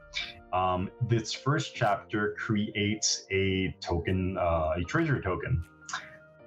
Um, 0.52 0.90
this 1.08 1.32
first 1.32 1.74
chapter 1.74 2.34
creates 2.38 3.26
a 3.30 3.74
token, 3.80 4.36
uh, 4.38 4.72
a 4.76 4.82
treasure 4.84 5.20
token. 5.20 5.64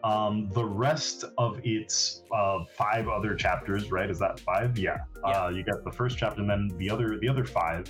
Um, 0.04 0.50
the 0.54 0.64
rest 0.64 1.24
of 1.40 1.60
its 1.64 2.22
uh, 2.32 2.60
five 2.78 3.08
other 3.08 3.34
chapters, 3.34 3.92
right? 3.92 4.10
Is 4.10 4.20
that 4.20 4.40
five? 4.40 4.78
Yeah. 4.78 4.98
Uh, 5.24 5.52
you 5.54 5.64
got 5.64 5.84
the 5.84 5.92
first 5.92 6.20
chapter, 6.20 6.42
and 6.42 6.50
then 6.50 6.70
the 6.78 6.90
other, 6.92 7.18
the 7.20 7.28
other 7.28 7.46
five. 7.46 7.90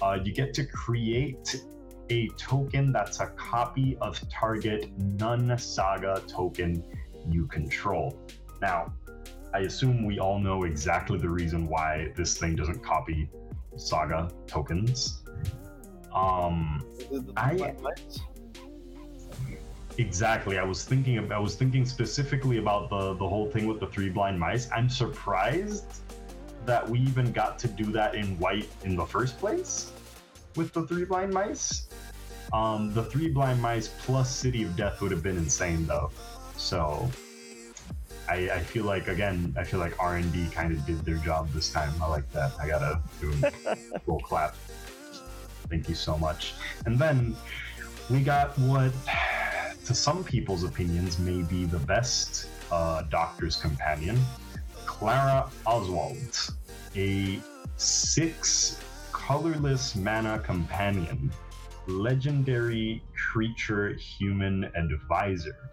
Uh, 0.00 0.18
you 0.22 0.32
get 0.32 0.54
to 0.54 0.64
create 0.64 1.60
a 2.10 2.28
token 2.36 2.92
that's 2.92 3.20
a 3.20 3.26
copy 3.26 3.96
of 4.00 4.20
target 4.28 4.90
non-saga 4.98 6.22
token 6.26 6.82
you 7.28 7.46
control. 7.46 8.18
Now, 8.60 8.92
I 9.54 9.60
assume 9.60 10.04
we 10.04 10.18
all 10.18 10.38
know 10.38 10.64
exactly 10.64 11.18
the 11.18 11.28
reason 11.28 11.66
why 11.66 12.12
this 12.16 12.38
thing 12.38 12.56
doesn't 12.56 12.82
copy 12.82 13.30
saga 13.76 14.30
tokens. 14.46 15.22
Um, 16.14 16.84
I- 17.36 17.74
Exactly. 19.98 20.58
I 20.58 20.64
was 20.64 20.84
thinking 20.84 21.18
of, 21.18 21.32
I 21.32 21.40
was 21.40 21.56
thinking 21.56 21.84
specifically 21.84 22.58
about 22.58 22.88
the 22.88 23.14
the 23.14 23.28
whole 23.28 23.50
thing 23.50 23.66
with 23.66 23.80
the 23.80 23.88
three 23.88 24.08
blind 24.08 24.38
mice. 24.38 24.68
I'm 24.72 24.88
surprised 24.88 26.02
that 26.66 26.88
we 26.88 27.00
even 27.00 27.32
got 27.32 27.58
to 27.60 27.68
do 27.68 27.86
that 27.92 28.14
in 28.14 28.38
white 28.38 28.68
in 28.84 28.94
the 28.94 29.04
first 29.04 29.38
place 29.38 29.90
with 30.54 30.72
the 30.72 30.86
three 30.86 31.04
blind 31.04 31.32
mice. 31.32 31.87
Um, 32.52 32.92
the 32.94 33.04
three 33.04 33.28
blind 33.28 33.60
mice 33.60 33.88
plus 33.98 34.34
City 34.34 34.62
of 34.62 34.76
Death 34.76 35.00
would 35.00 35.10
have 35.10 35.22
been 35.22 35.36
insane 35.36 35.86
though. 35.86 36.10
So 36.56 37.08
I, 38.28 38.50
I 38.50 38.58
feel 38.60 38.84
like 38.84 39.08
again, 39.08 39.54
I 39.58 39.64
feel 39.64 39.80
like 39.80 39.94
R 39.98 40.16
and 40.16 40.32
D 40.32 40.48
kind 40.50 40.72
of 40.72 40.84
did 40.86 41.04
their 41.04 41.16
job 41.16 41.50
this 41.50 41.72
time. 41.72 41.92
I 42.02 42.06
like 42.06 42.30
that. 42.32 42.52
I 42.60 42.66
gotta 42.66 43.00
do 43.20 43.32
a 43.42 43.76
full 44.00 44.20
clap. 44.20 44.54
Thank 45.68 45.88
you 45.88 45.94
so 45.94 46.16
much. 46.16 46.54
And 46.86 46.98
then 46.98 47.36
we 48.10 48.20
got 48.20 48.58
what, 48.58 48.92
to 49.84 49.94
some 49.94 50.24
people's 50.24 50.64
opinions, 50.64 51.18
may 51.18 51.42
be 51.42 51.66
the 51.66 51.78
best 51.80 52.48
uh, 52.70 53.02
Doctor's 53.02 53.56
Companion, 53.56 54.18
Clara 54.86 55.50
Oswald, 55.66 56.50
a 56.96 57.38
six 57.76 58.80
colorless 59.12 59.94
mana 59.94 60.38
companion, 60.38 61.30
legendary 61.88 63.02
creature 63.16 63.94
human 63.94 64.70
advisor. 64.76 65.70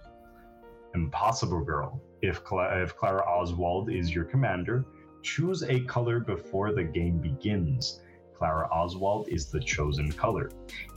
Impossible 0.94 1.64
Girl. 1.64 2.02
If, 2.22 2.44
Cla- 2.44 2.82
if 2.82 2.96
Clara 2.96 3.24
Oswald 3.24 3.92
is 3.92 4.14
your 4.14 4.24
commander, 4.24 4.86
choose 5.22 5.64
a 5.64 5.82
color 5.82 6.20
before 6.20 6.74
the 6.74 6.84
game 6.84 7.20
begins. 7.20 8.02
Clara 8.34 8.68
Oswald 8.72 9.28
is 9.30 9.48
the 9.48 9.60
chosen 9.60 10.12
color. 10.12 10.50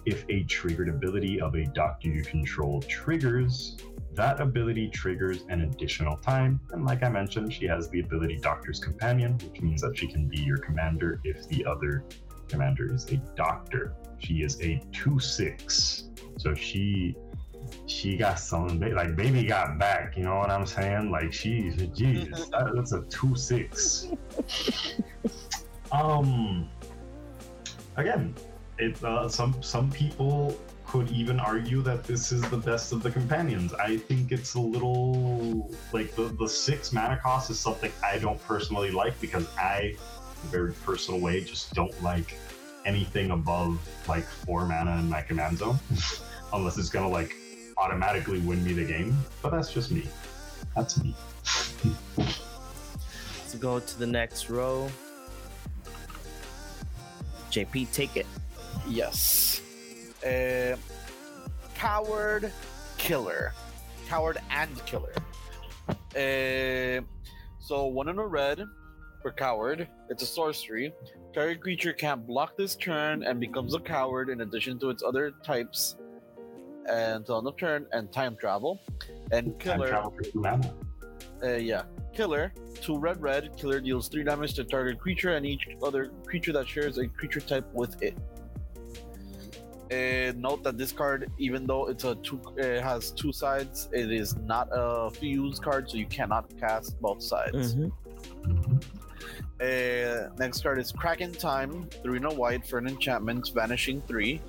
If 0.06 0.24
a 0.28 0.44
triggered 0.44 0.88
ability 0.88 1.40
of 1.40 1.54
a 1.54 1.64
doctor 1.64 2.08
you 2.08 2.22
control 2.22 2.80
triggers, 2.82 3.76
that 4.14 4.40
ability 4.40 4.88
triggers 4.90 5.44
an 5.48 5.62
additional 5.62 6.16
time. 6.16 6.60
And 6.70 6.84
like 6.84 7.02
I 7.02 7.08
mentioned, 7.08 7.52
she 7.52 7.66
has 7.66 7.88
the 7.90 8.00
ability 8.00 8.38
Doctor's 8.38 8.80
Companion, 8.80 9.38
which 9.48 9.60
means 9.60 9.80
that 9.82 9.96
she 9.96 10.06
can 10.06 10.28
be 10.28 10.40
your 10.42 10.58
commander 10.58 11.20
if 11.24 11.48
the 11.48 11.64
other 11.64 12.04
commander 12.48 12.92
is 12.92 13.10
a 13.12 13.16
doctor. 13.36 13.94
She 14.18 14.42
is 14.42 14.60
a 14.60 14.80
2 14.92 15.18
6. 15.18 16.04
So 16.38 16.54
she 16.54 17.16
she 17.86 18.16
got 18.16 18.38
some 18.38 18.80
like 18.80 19.16
baby 19.16 19.44
got 19.44 19.78
back. 19.78 20.16
You 20.16 20.24
know 20.24 20.36
what 20.36 20.50
I'm 20.50 20.66
saying? 20.66 21.10
Like 21.10 21.32
she's 21.32 21.76
Jesus, 21.88 22.48
that, 22.50 22.72
that's 22.74 22.92
a 22.92 23.02
two 23.02 23.34
six. 23.34 24.08
um, 25.92 26.68
again, 27.96 28.34
it 28.78 29.02
uh, 29.02 29.28
some 29.28 29.62
some 29.62 29.90
people 29.90 30.56
could 30.86 31.10
even 31.10 31.38
argue 31.38 31.82
that 31.82 32.04
this 32.04 32.32
is 32.32 32.40
the 32.50 32.56
best 32.56 32.92
of 32.92 33.02
the 33.02 33.10
companions. 33.10 33.74
I 33.74 33.98
think 33.98 34.32
it's 34.32 34.54
a 34.54 34.60
little 34.60 35.70
like 35.92 36.14
the 36.14 36.24
the 36.38 36.48
six 36.48 36.92
mana 36.92 37.18
cost 37.18 37.50
is 37.50 37.58
something 37.58 37.92
I 38.04 38.18
don't 38.18 38.42
personally 38.44 38.90
like 38.90 39.18
because 39.20 39.46
I, 39.56 39.94
in 40.42 40.48
a 40.48 40.50
very 40.50 40.72
personal 40.72 41.20
way, 41.20 41.42
just 41.42 41.74
don't 41.74 42.02
like 42.02 42.36
anything 42.89 43.30
above 43.32 43.78
like 44.09 44.24
four 44.24 44.64
mana 44.64 44.99
in 44.99 45.09
my 45.09 45.20
command 45.20 45.59
zone, 45.59 45.78
unless 46.55 46.78
it's 46.78 46.89
gonna 46.89 47.09
like 47.09 47.34
automatically 47.76 48.41
win 48.41 48.64
me 48.64 48.72
the 48.72 48.84
game. 48.84 49.16
But 49.43 49.51
that's 49.51 49.72
just 49.72 49.93
me. 49.93 50.09
That's 50.74 51.03
me. 51.03 51.14
Let's 52.16 53.55
go 53.61 53.78
to 53.78 53.99
the 53.99 54.07
next 54.07 54.49
row. 54.49 54.91
JP, 57.51 57.93
take 57.93 58.16
it. 58.16 58.26
Yes. 58.89 59.61
Uh, 60.26 60.76
coward 61.74 62.53
killer. 62.97 63.53
Coward 64.09 64.39
and 64.51 64.84
killer. 64.86 65.12
Uh, 65.89 67.05
so 67.61 67.84
one 67.86 68.09
in 68.09 68.18
a 68.18 68.26
red 68.26 68.64
for 69.22 69.30
coward. 69.32 69.89
It's 70.09 70.22
a 70.22 70.26
sorcery. 70.26 70.93
Target 71.35 71.61
creature 71.61 71.93
can't 71.93 72.26
block 72.26 72.57
this 72.57 72.74
turn 72.74 73.22
and 73.22 73.39
becomes 73.39 73.74
a 73.74 73.79
coward 73.81 74.29
in 74.31 74.41
addition 74.41 74.79
to 74.81 74.91
its 74.91 75.03
other 75.03 75.33
types 75.45 75.97
until 76.87 77.39
end 77.39 77.47
of 77.47 77.57
turn 77.57 77.87
and 77.93 78.11
time 78.12 78.35
travel. 78.37 78.81
And 79.31 79.59
Time 79.61 79.76
killer, 79.79 79.89
travel 79.89 80.11
for 80.16 80.22
two 80.22 80.41
mana. 80.41 80.74
uh, 81.45 81.49
yeah, 81.57 81.83
killer. 82.14 82.53
Two 82.81 82.99
red 82.99 83.20
red. 83.20 83.57
Killer 83.57 83.81
deals 83.81 84.09
three 84.09 84.24
damage 84.24 84.55
to 84.55 84.64
target 84.64 84.99
creature 84.99 85.35
and 85.37 85.45
each 85.45 85.68
other 85.83 86.11
creature 86.24 86.53
that 86.53 86.66
shares 86.66 86.97
a 86.99 87.07
creature 87.09 87.41
type 87.41 87.66
with 87.74 88.03
it. 88.03 88.16
And 89.91 90.41
note 90.43 90.62
that 90.64 90.76
this 90.76 90.93
card, 90.93 91.31
even 91.39 91.66
though 91.66 91.89
it's 91.89 92.05
a 92.05 92.14
two, 92.16 92.41
it 92.57 92.83
has 92.83 93.11
two 93.11 93.33
sides, 93.33 93.89
it 93.93 94.11
is 94.12 94.37
not 94.37 94.68
a 94.72 95.11
fuse 95.11 95.59
card, 95.59 95.89
so 95.91 95.97
you 95.97 96.07
cannot 96.07 96.45
cast 96.59 97.01
both 97.01 97.22
sides. 97.22 97.74
Mhm. 97.74 97.93
Uh, 99.61 100.28
next 100.38 100.62
card 100.62 100.78
is 100.78 100.92
Crack 100.92 101.20
in 101.20 101.32
Time, 101.32 101.88
three 102.02 102.16
and 102.18 102.26
a 102.26 102.30
white 102.34 102.64
for 102.64 102.78
an 102.78 102.86
enchantment, 102.86 103.50
vanishing 103.52 104.00
three. 104.02 104.40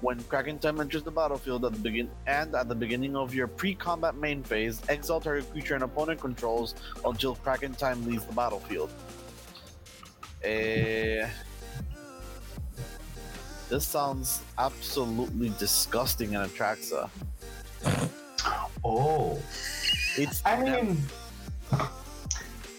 When 0.00 0.18
Crack 0.24 0.46
in 0.46 0.58
Time 0.58 0.80
enters 0.80 1.02
the 1.02 1.10
battlefield 1.10 1.64
at 1.64 1.72
the 1.72 1.78
begin 1.78 2.10
and 2.26 2.54
at 2.54 2.68
the 2.68 2.74
beginning 2.74 3.16
of 3.16 3.34
your 3.34 3.48
pre-combat 3.48 4.16
main 4.16 4.42
phase, 4.42 4.80
exile 4.88 5.20
target 5.20 5.50
creature 5.52 5.74
and 5.74 5.84
opponent 5.84 6.20
controls 6.20 6.74
until 7.04 7.34
Crack 7.34 7.62
in 7.62 7.74
Time 7.74 8.06
leaves 8.06 8.24
the 8.24 8.32
battlefield. 8.32 8.90
Uh, 10.44 11.28
this 13.68 13.84
sounds 13.84 14.42
absolutely 14.58 15.50
disgusting 15.58 16.32
in 16.34 16.40
Atraxa. 16.40 17.10
Oh, 18.84 19.38
It's 20.16 20.40
I 20.46 20.62
mean, 20.62 20.98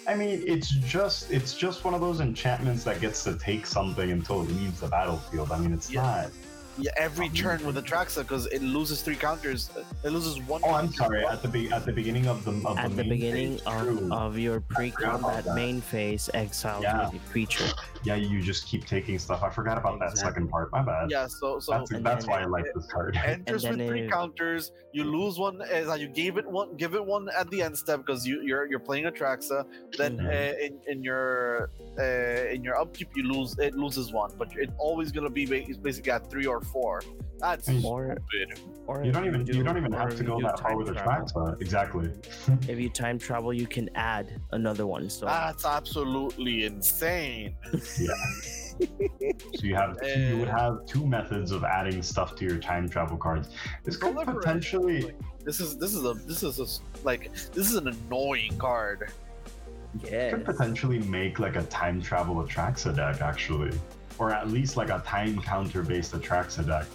I 0.07 0.15
mean, 0.15 0.41
it's 0.47 0.69
just 0.69 1.31
it's 1.31 1.53
just 1.53 1.83
one 1.83 1.93
of 1.93 1.99
those 1.99 2.21
enchantments 2.21 2.83
that 2.85 3.01
gets 3.01 3.23
to 3.25 3.37
take 3.37 3.65
something 3.65 4.09
until 4.11 4.41
it 4.41 4.49
leaves 4.51 4.79
the 4.79 4.87
battlefield. 4.87 5.51
I 5.51 5.59
mean, 5.59 5.73
it's 5.73 5.91
Yeah. 5.91 6.01
not. 6.01 6.31
yeah, 6.79 6.91
every 6.95 7.27
turn 7.29 7.65
with 7.65 7.75
Atraxa 7.75 8.19
because 8.21 8.45
it 8.47 8.61
loses 8.61 9.01
three 9.01 9.15
counters. 9.15 9.69
Uh, 9.75 9.81
it 10.03 10.11
loses 10.11 10.39
one. 10.43 10.61
Oh, 10.63 10.75
I'm 10.75 10.93
sorry. 10.93 11.25
At 11.25 11.41
the 11.41 11.47
be- 11.49 11.71
at 11.71 11.85
the 11.85 11.91
beginning 11.91 12.27
of 12.27 12.45
the 12.45 12.51
of 12.65 12.77
At 12.77 12.91
the 12.91 13.03
main 13.03 13.09
beginning 13.09 13.57
phase, 13.57 13.65
of, 13.65 13.81
true. 13.81 14.13
of 14.13 14.37
your 14.39 14.61
pre-combat 14.61 15.45
main 15.55 15.81
phase, 15.81 16.29
exile 16.33 16.81
Yeah. 16.83 17.09
creature. 17.31 17.67
Yeah, 18.07 18.15
you 18.15 18.41
just 18.41 18.65
keep 18.67 18.85
taking 18.85 19.19
stuff. 19.19 19.43
I 19.43 19.49
forgot 19.49 19.77
about 19.77 19.99
that 19.99 20.17
second 20.17 20.45
part. 20.49 20.71
My 20.71 20.81
bad. 20.81 21.11
Yeah, 21.11 21.27
so 21.27 21.59
so 21.59 21.71
that's 21.73 21.89
that's 22.07 22.25
then- 22.25 22.31
why 22.31 22.41
I 22.41 22.45
like 22.45 22.65
this 22.73 22.87
card. 22.93 23.17
enters 23.25 23.65
And 23.65 23.77
with 23.77 23.87
three 23.89 24.03
it- 24.05 24.11
counters. 24.11 24.71
You 24.93 25.03
lose 25.03 25.37
one 25.37 25.61
as 25.61 25.85
you 25.99 26.07
gave 26.07 26.37
it 26.41 26.47
one, 26.59 26.69
give 26.77 26.95
it 26.99 27.05
one 27.05 27.25
at 27.41 27.47
the 27.51 27.59
end 27.61 27.77
step 27.77 27.99
because 28.03 28.25
you 28.29 28.35
you're 28.49 28.65
you're 28.71 28.85
playing 28.89 29.05
Atraxa. 29.11 29.59
Then 29.99 30.13
Mhm. 30.17 30.27
uh, 30.27 30.65
in 30.65 30.73
in 30.91 30.97
your 31.03 31.69
uh, 31.99 32.53
in 32.55 32.63
your 32.67 32.75
upkeep 32.81 33.09
you 33.17 33.23
lose 33.33 33.51
it 33.67 33.73
loses 33.83 34.07
one, 34.21 34.31
but 34.41 34.47
it's 34.63 34.73
always 34.87 35.11
gonna 35.11 35.29
be 35.41 35.45
basically 35.87 36.11
at 36.17 36.23
three 36.31 36.47
or 36.53 36.61
four. 36.61 37.01
That's 37.39 37.69
Or 37.85 38.17
stupid. 38.31 38.59
or 38.87 38.95
you 39.05 39.11
don't 39.11 39.27
even 39.31 39.45
you 39.45 39.63
don't 39.67 39.77
even 39.77 39.91
have 40.01 40.15
to 40.15 40.23
go 40.23 40.41
that 40.41 40.59
far 40.59 40.75
with 40.77 40.87
the 40.87 40.95
travel. 40.95 41.55
exactly. 41.65 42.09
If 42.71 42.79
you 42.83 42.89
time 42.89 43.19
travel, 43.19 43.53
you 43.53 43.67
can 43.67 43.87
add 43.93 44.25
another 44.59 44.87
one. 44.87 45.07
So 45.17 45.25
That's 45.27 45.63
absolutely 45.65 46.63
insane. 46.65 47.55
So 49.55 49.63
you 49.63 49.75
have 49.75 49.99
two, 50.01 50.19
you 50.19 50.37
would 50.37 50.49
have 50.49 50.85
two 50.85 51.05
methods 51.07 51.51
of 51.51 51.63
adding 51.63 52.03
stuff 52.03 52.35
to 52.35 52.45
your 52.45 52.57
time 52.57 52.87
travel 52.87 53.17
cards. 53.17 53.49
This 53.83 53.97
could 53.97 54.15
Proliferate. 54.15 54.35
potentially 54.39 55.13
This 55.43 55.59
is 55.59 55.77
this 55.77 55.93
is 55.95 56.03
a 56.05 56.13
this 56.13 56.43
is 56.43 56.59
a 56.59 56.63
s- 56.63 56.81
like 57.03 57.33
this 57.53 57.69
is 57.69 57.75
an 57.75 57.87
annoying 57.87 58.55
card. 58.59 59.11
yeah, 60.03 60.29
could 60.31 60.45
potentially 60.45 60.99
make 60.99 61.39
like 61.39 61.55
a 61.55 61.63
time 61.63 62.01
travel 62.01 62.35
Atraxa 62.35 62.95
deck 62.95 63.21
actually, 63.21 63.71
or 64.19 64.31
at 64.31 64.49
least 64.49 64.77
like 64.77 64.89
a 64.89 64.99
time 65.05 65.41
counter 65.41 65.81
based 65.81 66.13
Atraxa 66.13 66.65
deck 66.67 66.85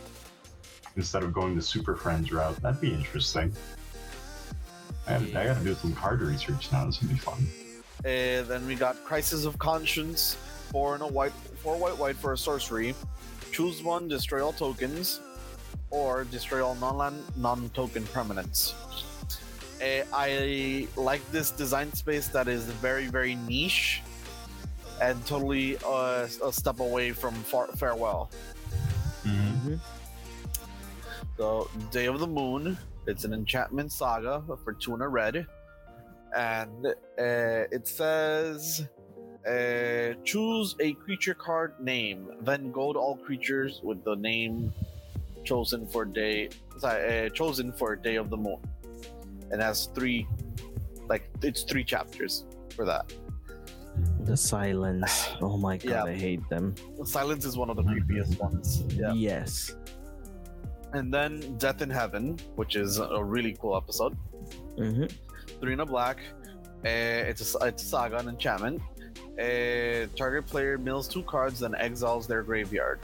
instead 0.97 1.25
of 1.25 1.33
going 1.33 1.57
the 1.57 1.63
Super 1.63 1.97
Friends 1.97 2.31
route. 2.31 2.55
That'd 2.63 2.81
be 2.81 2.93
interesting. 2.95 3.53
I 5.09 5.15
gotta, 5.19 5.41
I 5.41 5.45
gotta 5.47 5.65
do 5.65 5.75
some 5.75 5.95
card 5.95 6.21
research 6.21 6.71
now. 6.71 6.85
This 6.87 7.01
would 7.01 7.11
be 7.11 7.17
fun. 7.17 7.45
And 8.05 8.47
then 8.47 8.65
we 8.69 8.77
got 8.77 9.03
Crisis 9.05 9.45
of 9.45 9.59
Conscience, 9.59 10.37
four 10.73 10.95
and 10.95 11.03
a 11.03 11.07
white, 11.07 11.33
four 11.63 11.77
white 11.77 11.97
white 11.99 12.17
for 12.17 12.33
a 12.33 12.39
sorcery. 12.39 12.95
Choose 13.53 13.83
one, 13.83 14.09
destroy 14.09 14.43
all 14.45 14.53
tokens, 14.53 15.21
or 15.91 16.25
destroy 16.25 16.65
all 16.65 16.75
non-land, 16.77 17.23
non-token 17.37 18.03
permanents. 18.05 18.73
Uh, 19.83 20.05
I 20.13 20.89
like 20.97 21.21
this 21.31 21.51
design 21.51 21.93
space 21.93 22.29
that 22.29 22.49
is 22.49 22.65
very, 22.65 23.07
very 23.09 23.35
niche, 23.35 24.01
and 25.01 25.25
totally 25.27 25.77
uh, 25.85 26.27
a 26.43 26.53
step 26.53 26.81
away 26.81 27.13
from 27.13 27.35
far- 27.35 27.69
farewell. 27.77 28.31
Mhm. 29.25 29.79
So, 31.37 31.69
Day 31.91 32.07
of 32.07 32.21
the 32.21 32.27
Moon. 32.27 32.79
It's 33.07 33.25
an 33.25 33.33
enchantment 33.33 33.91
saga 33.91 34.45
for 34.63 34.73
two 34.75 34.95
and 34.95 35.03
a 35.03 35.09
red. 35.09 35.45
And 36.37 36.87
uh, 36.87 37.67
it 37.77 37.89
says 37.89 38.87
uh, 39.47 40.15
choose 40.25 40.77
a 40.81 40.93
creature 40.95 41.35
card 41.35 41.75
name, 41.81 42.31
then 42.43 42.71
go 42.73 42.93
to 42.93 42.99
all 42.99 43.17
creatures 43.17 43.81
with 43.83 44.05
the 44.05 44.15
name 44.17 44.73
chosen 45.45 45.87
for 45.89 46.05
day 46.05 46.49
sorry, 46.79 47.27
uh, 47.27 47.29
chosen 47.31 47.73
for 47.73 47.97
Day 47.97 48.15
of 48.17 48.31
the 48.31 48.37
Moon. 48.37 48.61
and 49.51 49.61
has 49.61 49.87
three 49.95 50.27
like 51.09 51.29
it's 51.43 51.63
three 51.65 51.85
chapters 51.85 52.45
for 52.77 52.85
that. 52.87 53.13
the 54.25 54.37
silence. 54.37 55.31
Oh 55.43 55.57
my 55.59 55.77
god, 55.77 55.91
Yeah. 55.91 56.05
I 56.05 56.15
hate 56.15 56.49
them. 56.49 56.75
Silence 57.05 57.45
is 57.45 57.57
one 57.59 57.69
of 57.71 57.77
the 57.77 57.83
creepiest 57.83 58.39
ones. 58.39 58.85
Yeah. 58.95 59.13
Yes. 59.13 59.75
And 60.95 61.13
then 61.13 61.41
Death 61.59 61.83
in 61.83 61.91
Heaven, 61.91 62.39
which 62.55 62.77
is 62.77 62.99
a 62.99 63.23
really 63.35 63.57
cool 63.61 63.77
episode. 63.77 64.15
hmm 64.79 65.05
three 65.61 65.73
in 65.75 65.81
a 65.81 65.87
black. 65.87 66.19
Uh, 66.85 67.29
it's 67.31 67.43
a 67.55 67.59
it's 67.67 67.83
a 67.83 67.87
saga, 67.87 68.17
an 68.19 68.29
enchantment. 68.29 68.81
Uh, 69.39 70.07
target 70.17 70.47
player 70.47 70.79
mills 70.79 71.09
two 71.09 71.23
cards, 71.23 71.61
then 71.61 71.75
exiles 71.75 72.27
their 72.27 72.43
graveyard. 72.43 73.01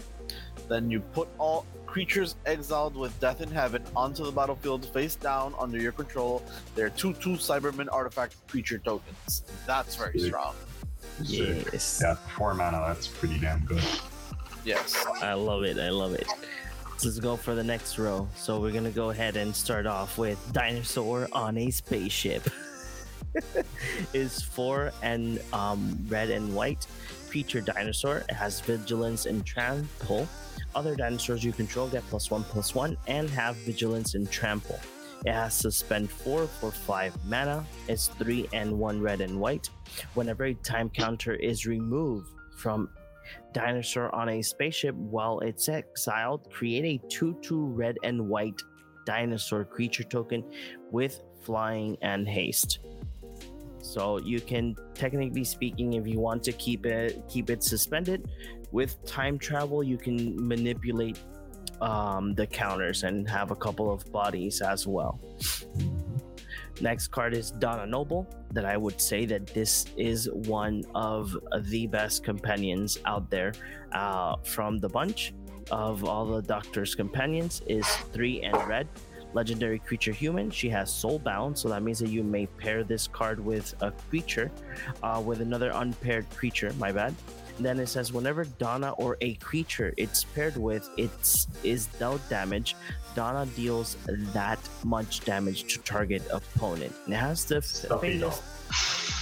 Then 0.68 0.90
you 0.90 1.00
put 1.00 1.28
all 1.38 1.64
creatures 1.86 2.36
exiled 2.44 2.96
with 2.96 3.18
Death 3.18 3.40
in 3.40 3.50
Heaven 3.50 3.82
onto 3.96 4.24
the 4.24 4.30
battlefield 4.32 4.84
face 4.86 5.14
down 5.14 5.54
under 5.58 5.78
your 5.78 5.92
control. 5.92 6.42
They're 6.74 6.90
two 6.90 7.14
two 7.14 7.30
Cyberman 7.30 7.88
artifact 7.90 8.36
creature 8.46 8.78
tokens. 8.78 9.42
That's 9.66 9.96
very 9.96 10.18
Sick. 10.18 10.28
strong. 10.28 10.54
Sick. 11.24 11.66
Yes. 11.72 12.00
Yeah, 12.02 12.14
four 12.36 12.54
mana. 12.54 12.84
That's 12.86 13.08
pretty 13.08 13.38
damn 13.38 13.60
good. 13.64 13.82
Yes. 14.64 15.06
I 15.22 15.32
love 15.32 15.64
it. 15.64 15.78
I 15.78 15.88
love 15.88 16.12
it. 16.12 16.26
Let's 17.04 17.18
go 17.20 17.36
for 17.36 17.54
the 17.54 17.64
next 17.64 17.98
row. 17.98 18.28
So 18.36 18.60
we're 18.60 18.72
gonna 18.72 18.90
go 18.90 19.10
ahead 19.10 19.36
and 19.36 19.54
start 19.54 19.86
off 19.86 20.18
with 20.18 20.38
dinosaur 20.52 21.28
on 21.32 21.56
a 21.56 21.70
spaceship. 21.70 22.48
is 24.12 24.42
four 24.42 24.92
and 25.02 25.40
um, 25.52 25.98
red 26.08 26.30
and 26.30 26.54
white 26.54 26.86
creature 27.28 27.60
dinosaur. 27.60 28.18
It 28.28 28.32
has 28.32 28.60
vigilance 28.60 29.26
and 29.26 29.44
trample. 29.44 30.28
Other 30.74 30.94
dinosaurs 30.94 31.44
you 31.44 31.52
control 31.52 31.88
get 31.88 32.06
plus 32.08 32.30
one 32.30 32.44
plus 32.44 32.74
one 32.74 32.96
and 33.06 33.28
have 33.30 33.56
vigilance 33.56 34.14
and 34.14 34.30
trample. 34.30 34.78
It 35.26 35.32
has 35.32 35.58
to 35.60 35.70
spend 35.72 36.10
four 36.10 36.46
for 36.46 36.70
five 36.70 37.12
mana. 37.26 37.66
It's 37.88 38.08
three 38.08 38.48
and 38.52 38.78
one 38.78 39.00
red 39.00 39.20
and 39.20 39.40
white. 39.40 39.68
Whenever 40.14 40.44
a 40.44 40.54
time 40.54 40.90
counter 40.90 41.34
is 41.34 41.66
removed 41.66 42.28
from 42.56 42.88
dinosaur 43.52 44.14
on 44.14 44.28
a 44.28 44.42
spaceship 44.42 44.94
while 44.94 45.40
it's 45.40 45.68
exiled, 45.68 46.50
create 46.50 46.84
a 46.84 47.08
2 47.08 47.38
2 47.42 47.66
red 47.66 47.96
and 48.02 48.28
white 48.28 48.60
dinosaur 49.04 49.64
creature 49.64 50.04
token 50.04 50.44
with 50.90 51.22
flying 51.42 51.96
and 52.02 52.28
haste. 52.28 52.78
So 53.80 54.18
you 54.18 54.40
can 54.40 54.76
technically 54.94 55.44
speaking, 55.44 55.94
if 55.94 56.06
you 56.06 56.20
want 56.20 56.42
to 56.44 56.52
keep 56.52 56.86
it 56.86 57.22
keep 57.28 57.50
it 57.50 57.62
suspended, 57.62 58.28
with 58.72 59.02
time 59.06 59.38
travel 59.38 59.82
you 59.82 59.96
can 59.96 60.46
manipulate 60.46 61.18
um, 61.80 62.34
the 62.34 62.46
counters 62.46 63.04
and 63.04 63.28
have 63.28 63.50
a 63.50 63.56
couple 63.56 63.90
of 63.90 64.10
bodies 64.12 64.60
as 64.60 64.86
well. 64.86 65.20
Next 66.80 67.08
card 67.08 67.34
is 67.34 67.50
Donna 67.50 67.86
Noble. 67.86 68.26
That 68.52 68.64
I 68.64 68.76
would 68.76 69.00
say 69.00 69.26
that 69.26 69.46
this 69.48 69.86
is 69.96 70.30
one 70.32 70.82
of 70.94 71.36
the 71.64 71.86
best 71.86 72.24
companions 72.24 72.98
out 73.04 73.30
there 73.30 73.52
uh, 73.92 74.36
from 74.44 74.78
the 74.78 74.88
bunch 74.88 75.34
of 75.70 76.04
all 76.04 76.24
the 76.24 76.40
Doctor's 76.40 76.94
companions. 76.94 77.62
Is 77.66 77.86
three 78.12 78.40
and 78.42 78.56
red. 78.68 78.88
Legendary 79.34 79.78
creature 79.78 80.12
human. 80.12 80.50
She 80.50 80.68
has 80.70 80.92
soul 80.92 81.18
bound, 81.18 81.58
so 81.58 81.68
that 81.68 81.82
means 81.82 81.98
that 81.98 82.08
you 82.08 82.22
may 82.22 82.46
pair 82.46 82.82
this 82.82 83.06
card 83.06 83.38
with 83.38 83.74
a 83.82 83.90
creature, 84.08 84.50
uh, 85.02 85.22
with 85.24 85.40
another 85.40 85.70
unpaired 85.74 86.28
creature. 86.30 86.72
My 86.78 86.92
bad. 86.92 87.14
Then 87.60 87.80
it 87.80 87.88
says 87.88 88.12
whenever 88.12 88.44
Donna 88.44 88.92
or 88.98 89.16
a 89.20 89.34
creature 89.34 89.92
it's 89.96 90.22
paired 90.22 90.56
with 90.56 90.88
it's 90.96 91.48
is 91.64 91.86
dealt 91.98 92.26
damage, 92.28 92.76
Donna 93.16 93.46
deals 93.56 93.96
that 94.32 94.60
much 94.84 95.24
damage 95.24 95.74
to 95.74 95.80
target 95.80 96.22
opponent. 96.32 96.94
And 97.04 97.14
it 97.14 97.16
has 97.16 97.44
the 97.44 97.60
Stuffy 97.60 98.20
famous 98.20 98.40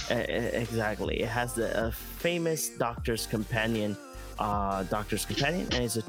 uh, 0.09 0.15
exactly. 0.15 1.21
It 1.21 1.29
has 1.29 1.53
the 1.53 1.77
uh, 1.77 1.91
famous 1.91 2.69
Doctor's 2.69 3.25
Companion, 3.25 3.97
uh, 4.39 4.83
Doctor's 4.83 5.25
Companion, 5.25 5.67
and 5.71 5.83
it's 5.83 5.97
a 5.97 6.01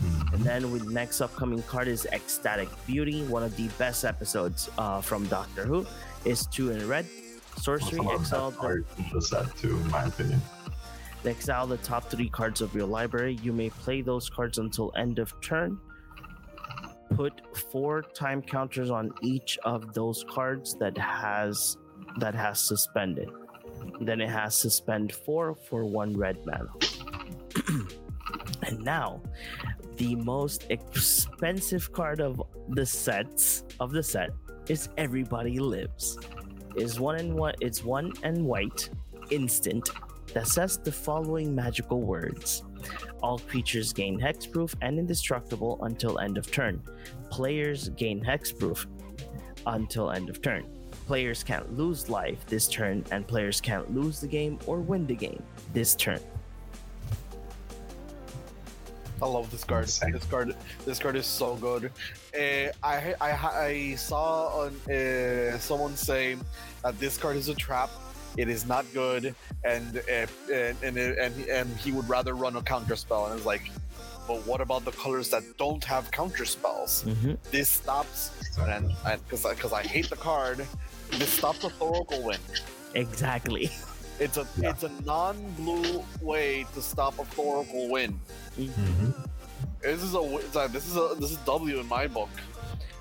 two-four. 0.00 0.34
And 0.34 0.44
then 0.44 0.72
with 0.72 0.88
next 0.88 1.20
upcoming 1.20 1.62
card 1.62 1.88
is 1.88 2.06
Ecstatic 2.12 2.68
Beauty, 2.86 3.22
one 3.24 3.42
of 3.42 3.56
the 3.56 3.68
best 3.78 4.04
episodes 4.04 4.68
uh, 4.78 5.00
from 5.00 5.26
Doctor 5.26 5.64
Who. 5.64 5.86
Is 6.24 6.46
two 6.46 6.72
in 6.72 6.86
red. 6.88 7.06
Sorcery, 7.56 8.00
exile 8.12 8.50
that 8.50 8.60
the 8.60 9.14
the 9.14 9.22
set 9.22 9.56
too, 9.56 9.76
in 9.76 9.90
my 9.90 10.04
opinion. 10.04 10.40
Exile 11.24 11.66
the 11.66 11.76
top 11.78 12.04
three 12.10 12.28
cards 12.28 12.60
of 12.60 12.74
your 12.74 12.86
library. 12.86 13.38
You 13.42 13.52
may 13.52 13.70
play 13.70 14.02
those 14.02 14.30
cards 14.30 14.58
until 14.58 14.92
end 14.96 15.18
of 15.18 15.38
turn. 15.40 15.78
Put 17.14 17.56
four 17.70 18.02
time 18.02 18.42
counters 18.42 18.90
on 18.90 19.12
each 19.22 19.58
of 19.64 19.94
those 19.94 20.24
cards 20.28 20.74
that 20.78 20.96
has 20.96 21.76
that 22.18 22.34
has 22.34 22.60
suspended. 22.60 23.30
Then 24.00 24.20
it 24.20 24.30
has 24.30 24.56
suspend 24.56 25.12
four 25.12 25.54
for 25.54 25.84
one 25.84 26.16
red 26.16 26.38
mana. 26.46 26.68
and 28.62 28.78
now, 28.80 29.20
the 29.98 30.14
most 30.14 30.66
expensive 30.70 31.92
card 31.92 32.20
of 32.20 32.40
the 32.68 32.86
sets 32.86 33.64
of 33.80 33.90
the 33.90 34.02
set 34.02 34.30
is 34.68 34.88
Everybody 34.96 35.58
Lives. 35.58 36.18
Is 36.76 37.00
one 37.00 37.16
and 37.16 37.34
one. 37.34 37.54
It's 37.60 37.84
one 37.84 38.12
and 38.22 38.44
white, 38.44 38.90
instant 39.30 39.90
that 40.34 40.46
says 40.46 40.78
the 40.78 40.92
following 40.92 41.52
magical 41.52 42.00
words. 42.02 42.62
All 43.22 43.40
creatures 43.40 43.92
gain 43.92 44.20
hexproof 44.20 44.74
and 44.82 44.98
indestructible 44.98 45.78
until 45.82 46.20
end 46.20 46.38
of 46.38 46.50
turn. 46.52 46.80
Players 47.30 47.88
gain 47.90 48.24
hexproof 48.24 48.86
until 49.66 50.12
end 50.12 50.30
of 50.30 50.40
turn. 50.40 50.64
Players 51.06 51.42
can't 51.42 51.76
lose 51.76 52.08
life 52.08 52.46
this 52.46 52.68
turn, 52.68 53.04
and 53.10 53.26
players 53.26 53.60
can't 53.60 53.92
lose 53.92 54.20
the 54.20 54.28
game 54.28 54.60
or 54.66 54.78
win 54.78 55.06
the 55.06 55.16
game 55.16 55.42
this 55.72 55.96
turn. 55.96 56.20
I 59.20 59.26
love 59.26 59.50
this 59.50 59.64
card. 59.64 59.84
Insane. 59.84 60.12
This 60.12 60.24
card, 60.24 60.54
this 60.84 60.98
card 60.98 61.16
is 61.16 61.26
so 61.26 61.56
good. 61.56 61.90
Uh, 62.34 62.70
I, 62.82 63.14
I 63.20 63.30
I 63.30 63.94
saw 63.96 64.64
on 64.64 64.74
uh, 64.90 65.58
someone 65.58 65.96
say 65.96 66.36
that 66.82 66.98
this 66.98 67.16
card 67.16 67.36
is 67.36 67.48
a 67.48 67.54
trap. 67.54 67.90
It 68.36 68.48
is 68.48 68.66
not 68.66 68.84
good, 68.92 69.34
and 69.64 69.98
uh, 69.98 70.26
and 70.52 70.76
and 70.82 70.98
and, 70.98 71.48
and 71.48 71.76
he 71.78 71.92
would 71.92 72.08
rather 72.08 72.34
run 72.34 72.56
a 72.56 72.62
counter 72.62 72.96
spell. 72.96 73.26
And 73.26 73.36
it's 73.36 73.46
like, 73.46 73.70
but 74.28 74.46
what 74.46 74.60
about 74.60 74.84
the 74.84 74.92
colors 74.92 75.30
that 75.30 75.42
don't 75.56 75.82
have 75.84 76.10
counter 76.10 76.44
spells? 76.44 77.04
Mm-hmm. 77.04 77.34
This 77.50 77.70
stops, 77.70 78.30
and 78.58 78.92
because 79.28 79.44
because 79.44 79.72
I 79.72 79.82
hate 79.82 80.10
the 80.10 80.16
card, 80.16 80.64
this 81.12 81.30
stops 81.30 81.64
a 81.64 81.70
Thoracle 81.70 82.22
win. 82.22 82.38
Exactly. 82.94 83.70
It's 84.20 84.36
a 84.36 84.46
Yeah. 84.58 84.70
it's 84.70 84.82
a 84.82 84.90
non-blue 85.04 86.02
way 86.20 86.66
to 86.74 86.82
stop 86.82 87.18
a 87.18 87.24
Thoracle 87.24 87.88
win. 87.90 88.20
Mm-hmm. 88.58 89.10
This 89.82 90.02
is 90.02 90.14
a 90.14 90.68
this 90.68 90.86
is 90.88 90.96
a 90.96 91.14
this 91.18 91.30
is 91.30 91.38
W 91.38 91.78
in 91.78 91.86
my 91.86 92.06
book. 92.08 92.30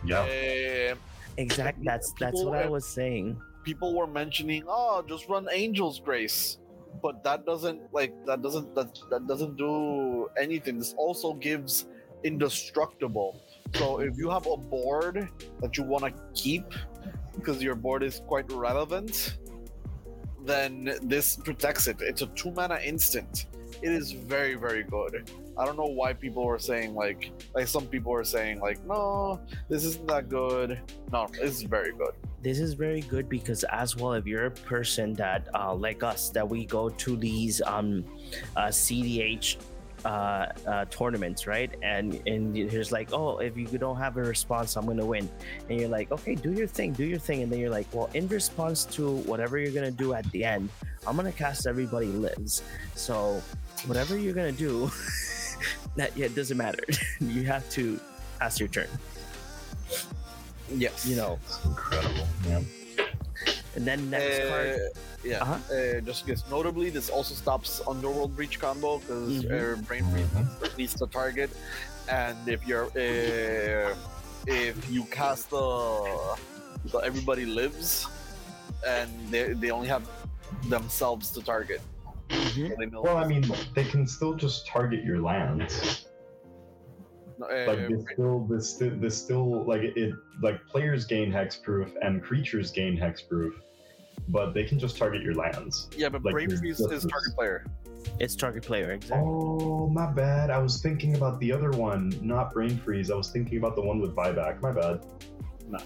Yeah. 0.06 0.22
Uh, 0.22 0.96
Exact. 1.38 1.84
That's 1.84 2.14
that's 2.20 2.44
what 2.44 2.58
I 2.58 2.68
was 2.68 2.86
saying. 2.88 3.40
people 3.64 3.94
were 3.94 4.08
mentioning, 4.08 4.64
oh, 4.68 5.04
just 5.08 5.28
run 5.28 5.46
Angel's 5.54 6.00
Grace, 6.00 6.58
but 7.02 7.24
that 7.24 7.46
doesn't 7.46 7.82
like 7.94 8.14
that 8.26 8.42
doesn't 8.42 8.74
that 8.76 8.90
that 9.12 9.28
doesn't 9.28 9.58
do 9.58 10.30
anything. 10.40 10.78
This 10.80 10.94
also 10.98 11.34
gives 11.34 11.86
indestructible. 12.24 13.42
So 13.76 14.00
if 14.00 14.18
you 14.18 14.30
have 14.30 14.48
a 14.48 14.58
board 14.58 15.28
that 15.62 15.78
you 15.78 15.84
want 15.84 16.04
to 16.06 16.14
keep 16.34 16.66
because 17.36 17.62
your 17.62 17.76
board 17.76 18.02
is 18.04 18.22
quite 18.28 18.50
relevant, 18.52 19.38
then 20.48 20.98
this 21.04 21.36
protects 21.36 21.88
it. 21.88 21.98
It's 22.02 22.22
a 22.22 22.28
two 22.28 22.52
mana 22.52 22.80
instant. 22.84 23.46
It 23.82 23.92
is 23.92 24.12
very 24.12 24.56
very 24.56 24.84
good. 24.84 25.30
I 25.60 25.66
don't 25.66 25.78
know 25.78 25.86
why 25.86 26.14
people 26.14 26.46
were 26.46 26.58
saying 26.60 26.96
like 26.96 27.32
like 27.54 27.68
some 27.68 27.86
people 27.88 28.12
were 28.12 28.24
saying 28.24 28.60
like 28.60 28.84
no 28.86 29.40
this 29.70 29.84
isn't 29.84 30.08
that 30.08 30.30
good. 30.30 30.80
No, 31.12 31.28
this 31.34 31.58
is 31.58 31.64
very 31.64 31.92
good. 31.92 32.14
this 32.42 32.60
is 32.60 32.74
very 32.74 33.02
good 33.02 33.28
because 33.30 33.64
as 33.84 33.96
well 33.96 34.14
if 34.14 34.26
you're 34.26 34.46
a 34.46 34.52
person 34.52 35.14
that 35.14 35.48
uh, 35.54 35.74
like 35.74 36.02
us 36.04 36.30
that 36.30 36.48
we 36.48 36.66
go 36.66 36.88
to 36.90 37.18
these 37.18 37.62
um 37.66 38.06
uh, 38.56 38.68
cdh 38.70 39.58
uh, 40.06 40.48
uh, 40.68 40.86
tournaments 40.86 41.48
right 41.48 41.72
and 41.82 42.22
and 42.28 42.56
here's 42.56 42.92
like 42.92 43.12
oh 43.14 43.38
if 43.40 43.58
you 43.58 43.66
don't 43.66 43.98
have 43.98 44.18
a 44.18 44.22
response 44.22 44.76
i'm 44.76 44.86
gonna 44.86 45.06
win 45.06 45.28
and 45.70 45.80
you're 45.80 45.90
like 45.90 46.12
okay 46.12 46.36
do 46.36 46.52
your 46.54 46.68
thing 46.68 46.94
do 46.94 47.04
your 47.04 47.20
thing 47.20 47.42
and 47.42 47.52
then 47.52 47.60
you're 47.60 47.70
like 47.70 47.88
well 47.94 48.10
in 48.14 48.28
response 48.28 48.86
to 48.86 49.18
whatever 49.26 49.58
you're 49.58 49.72
gonna 49.72 49.92
do 49.92 50.14
at 50.14 50.30
the 50.32 50.44
end 50.44 50.70
i'm 51.08 51.16
gonna 51.16 51.32
cast 51.32 51.66
everybody 51.68 52.08
lives 52.08 52.62
so 52.96 53.42
whatever 53.86 54.18
you're 54.18 54.34
gonna 54.34 54.52
do 54.52 54.90
that 55.96 56.16
yeah, 56.16 56.26
it 56.26 56.36
doesn't 56.36 56.58
matter 56.58 56.84
you 57.20 57.44
have 57.44 57.68
to 57.70 58.00
pass 58.40 58.60
your 58.60 58.70
turn 58.70 58.88
Yes. 60.70 61.06
you 61.06 61.16
know 61.16 61.40
incredible. 61.66 62.28
Yeah. 62.46 62.60
And 63.76 63.86
then 63.86 64.10
next 64.10 64.40
Uh, 64.40 64.50
card 64.50 64.80
yeah. 65.24 65.42
Uh-huh. 65.44 65.58
Uh, 65.74 66.00
just 66.02 66.26
because 66.26 66.44
notably, 66.50 66.90
this 66.90 67.10
also 67.10 67.34
stops 67.36 67.82
Underworld 67.88 68.36
Breach 68.36 68.60
combo 68.60 69.00
because 69.00 69.44
Mhm. 69.44 69.52
uh, 69.52 69.82
Brain 69.88 70.06
Freeze 70.12 70.28
Mhm. 70.34 70.78
needs 70.78 70.94
to 70.96 71.06
target, 71.08 71.50
and 72.08 72.38
if 72.48 72.66
you're 72.68 72.88
uh, 72.96 73.96
if 74.48 74.78
you 74.90 75.04
cast 75.12 75.50
the 75.50 75.68
the 76.92 77.00
Everybody 77.00 77.46
Lives, 77.46 78.08
and 78.88 79.10
they 79.32 79.54
they 79.54 79.72
only 79.72 79.88
have 79.90 80.06
themselves 80.70 81.32
to 81.36 81.42
target. 81.42 81.82
Mhm. 82.30 82.72
So 82.94 83.02
Well, 83.02 83.18
I 83.18 83.26
mean, 83.28 83.44
they 83.76 83.84
can 83.84 84.08
still 84.08 84.34
just 84.36 84.68
target 84.68 85.04
your 85.04 85.20
lands. 85.20 86.07
Uh, 87.42 87.66
Like 87.68 87.88
this 87.90 88.04
still, 88.14 88.40
this 88.50 88.70
still, 88.70 88.92
this 89.00 89.18
still, 89.18 89.64
like 89.66 89.82
it, 89.82 90.14
like 90.42 90.66
players 90.68 91.06
gain 91.06 91.32
hexproof 91.32 91.94
and 92.02 92.22
creatures 92.24 92.72
gain 92.72 92.98
hexproof, 92.98 93.52
but 94.30 94.54
they 94.54 94.64
can 94.64 94.80
just 94.80 94.98
target 94.98 95.22
your 95.22 95.34
lands. 95.36 95.90
yeah, 95.96 96.10
but 96.10 96.24
like 96.24 96.34
Brain 96.34 96.50
your 96.50 96.60
Freeze 96.60 96.80
is 96.80 97.06
target 97.06 97.36
player. 97.36 97.66
It's 98.20 98.36
target 98.36 98.64
player, 98.64 98.92
exactly. 98.92 99.20
Oh, 99.28 99.88
my 99.90 100.10
bad. 100.12 100.50
I 100.50 100.58
was 100.60 100.82
thinking 100.82 101.16
about 101.16 101.40
the 101.40 101.52
other 101.52 101.72
one, 101.72 102.14
not 102.22 102.54
brain 102.54 102.78
freeze. 102.78 103.12
I 103.12 103.16
was 103.16 103.30
thinking 103.32 103.58
about 103.58 103.76
the 103.76 103.82
one 103.82 104.00
with 104.00 104.16
buyback. 104.16 104.62
My 104.62 104.72
bad. 104.72 105.06
No, 105.70 105.78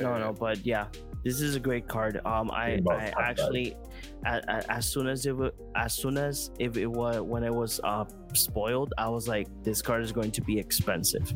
no, 0.00 0.18
no, 0.18 0.32
but 0.32 0.64
yeah, 0.64 0.86
this 1.24 1.40
is 1.40 1.56
a 1.56 1.60
great 1.60 1.86
card. 1.88 2.20
Um, 2.24 2.50
I, 2.52 2.80
I 2.90 3.12
actually, 3.18 3.76
a- 4.24 4.40
a- 4.48 4.72
as 4.72 4.86
soon 4.86 5.06
as 5.08 5.26
it 5.26 5.36
was, 5.36 5.52
as 5.76 5.92
soon 5.92 6.16
as 6.16 6.50
if 6.58 6.76
it 6.76 6.86
was 6.86 7.20
when 7.20 7.42
it 7.44 7.52
was 7.52 7.80
uh 7.84 8.04
spoiled, 8.36 8.92
I 8.98 9.08
was 9.08 9.28
like, 9.28 9.48
this 9.62 9.82
card 9.82 10.02
is 10.02 10.12
going 10.12 10.30
to 10.32 10.40
be 10.40 10.58
expensive, 10.58 11.32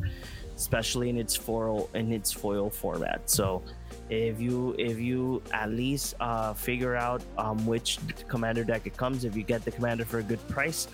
especially 0.55 1.09
in 1.09 1.17
its 1.17 1.35
foil 1.35 1.89
in 1.93 2.11
its 2.11 2.31
foil 2.31 2.69
format. 2.69 3.29
So, 3.29 3.63
if 4.09 4.39
you 4.39 4.75
if 4.77 4.99
you 4.99 5.41
at 5.51 5.71
least 5.71 6.15
uh 6.19 6.53
figure 6.53 6.95
out 6.95 7.21
um 7.37 7.65
which 7.65 7.99
commander 8.27 8.63
deck 8.63 8.85
it 8.85 8.97
comes, 8.97 9.25
if 9.25 9.35
you 9.35 9.43
get 9.43 9.65
the 9.65 9.71
commander 9.71 10.05
for 10.05 10.19
a 10.19 10.23
good 10.23 10.45
price, 10.47 10.87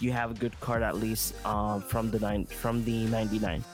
you 0.00 0.12
have 0.12 0.30
a 0.30 0.34
good 0.34 0.58
card 0.60 0.82
at 0.82 0.96
least 0.96 1.34
um 1.46 1.82
from 1.82 2.10
the 2.10 2.18
nine 2.18 2.44
from 2.46 2.84
the 2.84 3.06
ninety 3.06 3.38
nine. 3.38 3.64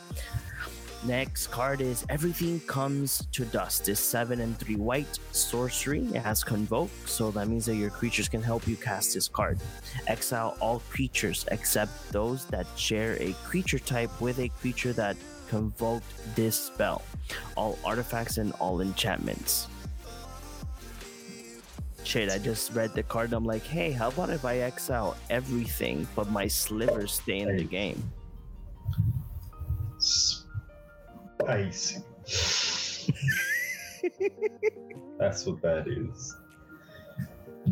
Next 1.07 1.49
card 1.49 1.83
is 1.83 2.07
Everything 2.09 2.61
Comes 2.61 3.27
to 3.33 3.45
Dust. 3.45 3.85
This 3.85 4.01
7 4.01 4.41
and 4.41 4.59
3 4.59 4.77
white 4.77 5.19
sorcery. 5.33 6.01
It 6.01 6.23
has 6.23 6.43
Convoke, 6.43 6.89
so 7.05 7.31
that 7.33 7.47
means 7.47 7.67
that 7.67 7.75
your 7.75 7.91
creatures 7.91 8.27
can 8.27 8.43
help 8.43 8.67
you 8.67 8.75
cast 8.77 9.13
this 9.13 9.29
card. 9.29 9.59
Exile 10.07 10.57
all 10.61 10.81
creatures 10.89 11.45
except 11.51 12.11
those 12.11 12.47
that 12.47 12.67
share 12.77 13.19
a 13.21 13.35
creature 13.45 13.79
type 13.79 14.19
with 14.19 14.39
a 14.39 14.49
creature 14.49 14.95
that 14.95 15.19
convoked 15.51 16.07
this 16.35 16.57
spell. 16.57 17.03
All 17.55 17.79
artifacts 17.85 18.39
and 18.39 18.53
all 18.53 18.81
enchantments. 18.81 19.69
Shit, 22.03 22.31
I 22.31 22.39
just 22.39 22.73
read 22.73 22.95
the 22.95 23.03
card. 23.03 23.27
And 23.27 23.35
I'm 23.35 23.45
like, 23.45 23.65
hey, 23.65 23.91
how 23.93 24.09
about 24.09 24.31
if 24.31 24.47
I 24.47 24.59
exile 24.59 25.19
everything 25.29 26.09
but 26.17 26.31
my 26.31 26.47
slivers 26.47 27.13
stay 27.13 27.41
in 27.41 27.59
the 27.59 27.65
game? 27.65 28.03
Spicy. 31.41 32.03
That's 35.19 35.47
what 35.47 35.63
that 35.63 35.87
is. 35.89 36.37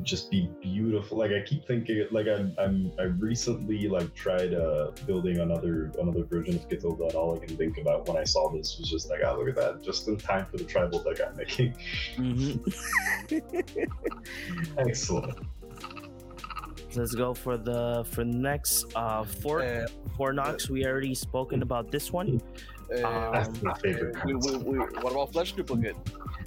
Just 0.02 0.30
be 0.30 0.48
beautiful. 0.62 1.18
Like 1.18 1.32
I 1.32 1.42
keep 1.42 1.66
thinking, 1.66 2.06
like 2.10 2.26
I'm, 2.26 2.54
I'm, 2.58 2.90
I 2.98 3.02
recently 3.02 3.88
like 3.88 4.14
tried 4.14 4.54
uh 4.54 4.92
building 5.06 5.40
another 5.40 5.92
another 6.00 6.24
version 6.24 6.56
of 6.56 6.66
Cthulhu, 6.68 7.08
and 7.08 7.14
all 7.14 7.36
I 7.36 7.44
can 7.44 7.56
think 7.58 7.76
about 7.76 8.08
when 8.08 8.16
I 8.16 8.24
saw 8.24 8.48
this 8.50 8.78
was 8.78 8.88
just 8.88 9.10
like, 9.10 9.20
oh 9.22 9.36
look 9.38 9.48
at 9.50 9.56
that, 9.56 9.82
just 9.82 10.08
in 10.08 10.16
time 10.16 10.46
for 10.50 10.56
the 10.56 10.64
tribal 10.64 11.02
deck 11.02 11.18
I'm 11.20 11.36
making. 11.36 11.74
Excellent. 14.78 15.38
Let's 16.94 17.14
go 17.14 17.32
for 17.34 17.56
the 17.58 18.04
for 18.10 18.24
the 18.24 18.32
next 18.32 18.86
uh 18.96 19.24
four 19.24 19.60
Uh, 19.62 19.86
four 20.16 20.32
knocks. 20.32 20.70
We 20.70 20.86
already 20.86 21.14
spoken 21.14 21.60
about 21.62 21.90
this 21.90 22.10
one. 22.12 22.40
Uh, 22.92 23.30
That's 23.32 23.48
Um, 23.48 23.58
my 23.62 23.74
favorite. 23.78 24.24
we, 24.24 24.34
we, 24.34 24.56
we, 24.58 24.78
what 24.78 25.12
about 25.12 25.32
Flesh 25.32 25.52
Duplicate? 25.52 25.96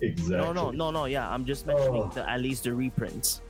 Exactly. 0.02 0.38
No, 0.38 0.52
no, 0.54 0.72
no, 0.72 0.92
no. 0.92 1.06
Yeah, 1.06 1.30
I'm 1.30 1.46
just 1.46 1.66
mentioning 1.66 2.04
Oh. 2.04 2.12
the, 2.14 2.30
at 2.30 2.40
least 2.42 2.64
the 2.64 2.74
reprints. 2.74 3.42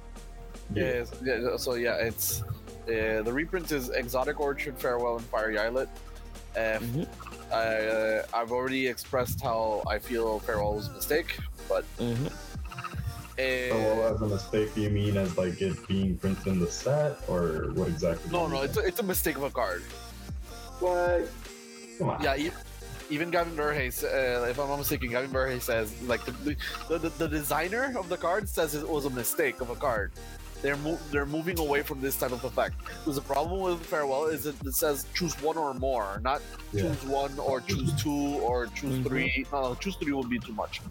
Yeah. 0.73 0.83
Yes, 0.83 1.11
yeah, 1.23 1.57
so 1.57 1.73
yeah, 1.75 1.95
it's 1.95 2.41
uh, 2.87 3.21
the 3.23 3.31
reprint 3.33 3.71
is 3.71 3.89
Exotic 3.89 4.39
Orchard, 4.39 4.77
Farewell, 4.79 5.17
and 5.17 5.25
Fiery 5.27 5.57
Islet. 5.59 5.89
Uh, 6.55 6.59
Mhm. 6.79 7.07
I, 7.51 7.55
uh, 7.55 8.25
I've 8.33 8.51
already 8.51 8.87
expressed 8.87 9.41
how 9.41 9.83
I 9.87 9.99
feel 9.99 10.39
Farewell 10.39 10.75
was 10.75 10.87
a 10.87 10.93
mistake, 10.93 11.37
but 11.69 11.83
Mhm. 11.99 12.27
uh, 12.27 12.31
So, 13.37 13.77
well, 13.77 14.13
as 14.15 14.21
a 14.21 14.25
mistake, 14.27 14.73
do 14.73 14.81
you 14.81 14.89
mean 14.89 15.17
as 15.17 15.37
like 15.37 15.61
it 15.61 15.87
being 15.87 16.17
printed 16.17 16.47
in 16.47 16.59
the 16.59 16.71
set, 16.71 17.17
or 17.27 17.71
what 17.73 17.87
exactly? 17.87 18.31
no, 18.31 18.47
do 18.47 18.53
no, 18.53 18.61
it's 18.61 18.77
a, 18.77 18.81
it's 18.81 18.99
a 18.99 19.03
mistake 19.03 19.35
of 19.37 19.43
a 19.43 19.51
card. 19.51 19.83
What? 20.79 21.27
Come 21.99 22.09
on. 22.09 22.21
Yeah, 22.23 22.35
even 23.09 23.29
Gavin 23.31 23.55
Verhey, 23.55 23.89
uh, 24.03 24.45
if 24.47 24.59
I'm 24.59 24.67
not 24.67 24.77
mistaken, 24.77 25.09
Gavin 25.09 25.31
Verhey 25.31 25.61
says 25.61 25.93
like 26.03 26.23
the, 26.25 26.31
the, 26.89 26.97
the 26.99 27.09
the 27.09 27.27
designer 27.27 27.93
of 27.97 28.09
the 28.09 28.17
card 28.17 28.47
says 28.49 28.75
it 28.75 28.87
was 28.87 29.05
a 29.05 29.09
mistake 29.09 29.61
of 29.61 29.69
a 29.69 29.75
card. 29.75 30.11
They're 30.61 30.77
mo- 30.77 30.99
they're 31.11 31.25
moving 31.27 31.59
away 31.59 31.83
from 31.83 32.01
this 32.01 32.17
type 32.17 32.31
of 32.31 32.43
effect. 32.43 32.75
Because 32.79 33.15
the 33.15 33.21
problem 33.21 33.61
with 33.61 33.85
farewell 33.85 34.25
is 34.25 34.45
it, 34.47 34.55
it 34.65 34.73
says 34.73 35.05
choose 35.13 35.39
one 35.41 35.57
or 35.57 35.73
more, 35.75 36.19
not 36.23 36.41
Yeah. 36.73 36.83
choose 36.83 37.03
one 37.05 37.37
or 37.37 37.61
choose 37.61 37.93
two 38.01 38.39
or 38.41 38.67
choose 38.67 38.95
Mhm. 38.99 39.07
three. 39.07 39.45
No, 39.51 39.75
choose 39.75 39.95
three 39.97 40.13
would 40.13 40.29
be 40.29 40.39
too 40.39 40.53
much. 40.53 40.81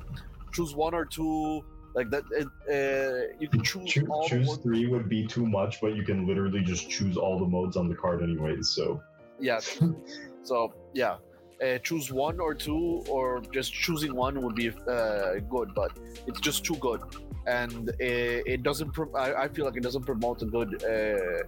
Choose 0.52 0.74
one 0.74 0.94
or 0.94 1.04
two. 1.04 1.64
Like 1.94 2.10
that, 2.10 2.24
it, 2.32 2.46
uh, 2.68 3.34
you 3.40 3.48
can 3.48 3.62
choose 3.62 3.88
Choo- 3.90 4.06
all 4.10 4.28
choose 4.28 4.56
three 4.58 4.86
would 4.86 5.08
be 5.08 5.26
too 5.26 5.46
much, 5.46 5.80
but 5.80 5.94
you 5.96 6.02
can 6.04 6.26
literally 6.26 6.60
just 6.62 6.90
choose 6.90 7.16
all 7.16 7.38
the 7.38 7.46
modes 7.46 7.76
on 7.76 7.88
the 7.88 7.94
card 7.94 8.22
anyways. 8.22 8.68
So 8.68 9.00
Yeah. 9.40 9.60
so 10.42 10.72
yeah, 10.92 11.16
uh, 11.62 11.78
choose 11.78 12.12
one 12.12 12.40
or 12.40 12.54
two, 12.54 13.04
or 13.08 13.40
just 13.52 13.72
choosing 13.72 14.14
one 14.14 14.40
would 14.42 14.54
be 14.54 14.70
uh, 14.70 15.34
good, 15.48 15.74
but 15.74 15.92
it's 16.26 16.40
just 16.40 16.64
too 16.64 16.76
good, 16.76 17.00
and 17.46 17.90
it, 18.00 18.42
it 18.46 18.62
doesn't. 18.62 18.92
Pro- 18.92 19.12
I, 19.14 19.44
I 19.44 19.48
feel 19.48 19.64
like 19.64 19.76
it 19.76 19.82
doesn't 19.82 20.04
promote 20.04 20.42
a 20.42 20.46
good. 20.46 20.82
Uh, 20.84 21.42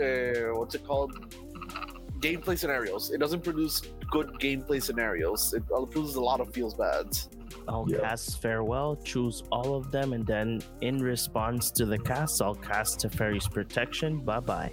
uh, 0.00 0.58
what's 0.58 0.74
it 0.74 0.84
called? 0.86 1.34
Gameplay 2.20 2.58
scenarios. 2.58 3.10
It 3.10 3.18
doesn't 3.18 3.42
produce 3.44 3.82
good 4.10 4.28
gameplay 4.40 4.82
scenarios. 4.82 5.52
It 5.54 5.66
produces 5.66 6.14
a 6.16 6.20
lot 6.20 6.40
of 6.40 6.52
feels 6.52 6.74
bads. 6.74 7.28
I'll 7.68 7.86
Yeah. 7.88 7.98
cast 8.00 8.40
farewell, 8.40 8.96
choose 8.96 9.42
all 9.50 9.74
of 9.74 9.90
them, 9.90 10.12
and 10.12 10.24
then 10.26 10.62
in 10.80 10.98
response 11.02 11.70
to 11.72 11.84
the 11.84 11.98
cast, 11.98 12.40
I'll 12.40 12.54
cast 12.54 13.00
Teferi's 13.00 13.48
protection. 13.48 14.20
Bye 14.20 14.40
bye. 14.40 14.72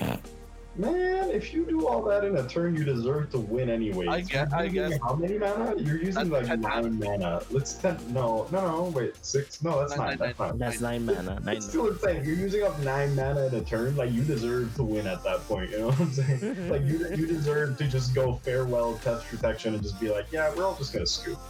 man, 0.76 1.30
if 1.30 1.52
you 1.52 1.64
do 1.66 1.86
all 1.86 2.02
that 2.04 2.24
in 2.24 2.36
a 2.36 2.46
turn, 2.48 2.74
you 2.76 2.84
deserve 2.84 3.30
to 3.32 3.38
win 3.38 3.68
anyway. 3.70 4.06
I 4.06 4.20
guess- 4.22 4.52
I 4.52 4.68
guess. 4.68 4.98
How 5.02 5.14
many 5.14 5.38
mana? 5.38 5.74
You're 5.76 5.98
using 5.98 6.28
That's 6.30 6.48
like 6.48 6.58
nine 6.60 6.98
mana. 6.98 7.42
Let's 7.50 7.74
ten. 7.74 7.96
No, 8.12 8.46
no, 8.52 8.60
no. 8.66 8.82
Wait, 8.94 9.14
six. 9.22 9.62
No, 9.62 9.80
that's 9.80 9.96
Nine, 9.96 9.98
nine. 9.98 10.08
nine, 10.08 10.18
That's 10.18 10.38
fine. 10.38 10.58
That's 10.58 10.80
nine 10.80 11.04
mana. 11.06 11.40
Nine. 11.40 11.56
It's 11.56 11.68
still 11.68 11.88
insane. 11.88 12.24
You're 12.24 12.36
using 12.36 12.62
up 12.62 12.78
nine 12.80 13.14
mana 13.14 13.46
in 13.46 13.54
a 13.54 13.60
turn. 13.62 13.96
Like 13.96 14.12
you 14.12 14.22
deserve 14.22 14.74
to 14.76 14.82
win 14.82 15.06
at 15.06 15.22
that 15.24 15.40
point. 15.48 15.70
You 15.70 15.78
know 15.80 15.86
what 15.88 16.00
I'm 16.00 16.12
saying? 16.12 16.68
like 16.70 16.82
you, 16.82 17.06
you 17.16 17.26
deserve 17.26 17.76
to 17.78 17.86
just 17.86 18.14
go 18.14 18.34
farewell, 18.36 18.94
test 19.04 19.26
protection, 19.28 19.74
and 19.74 19.82
just 19.82 20.00
be 20.00 20.08
like, 20.10 20.26
yeah, 20.32 20.52
we're 20.54 20.64
all 20.64 20.76
just 20.76 20.92
gonna 20.92 21.06
scoop. 21.06 21.38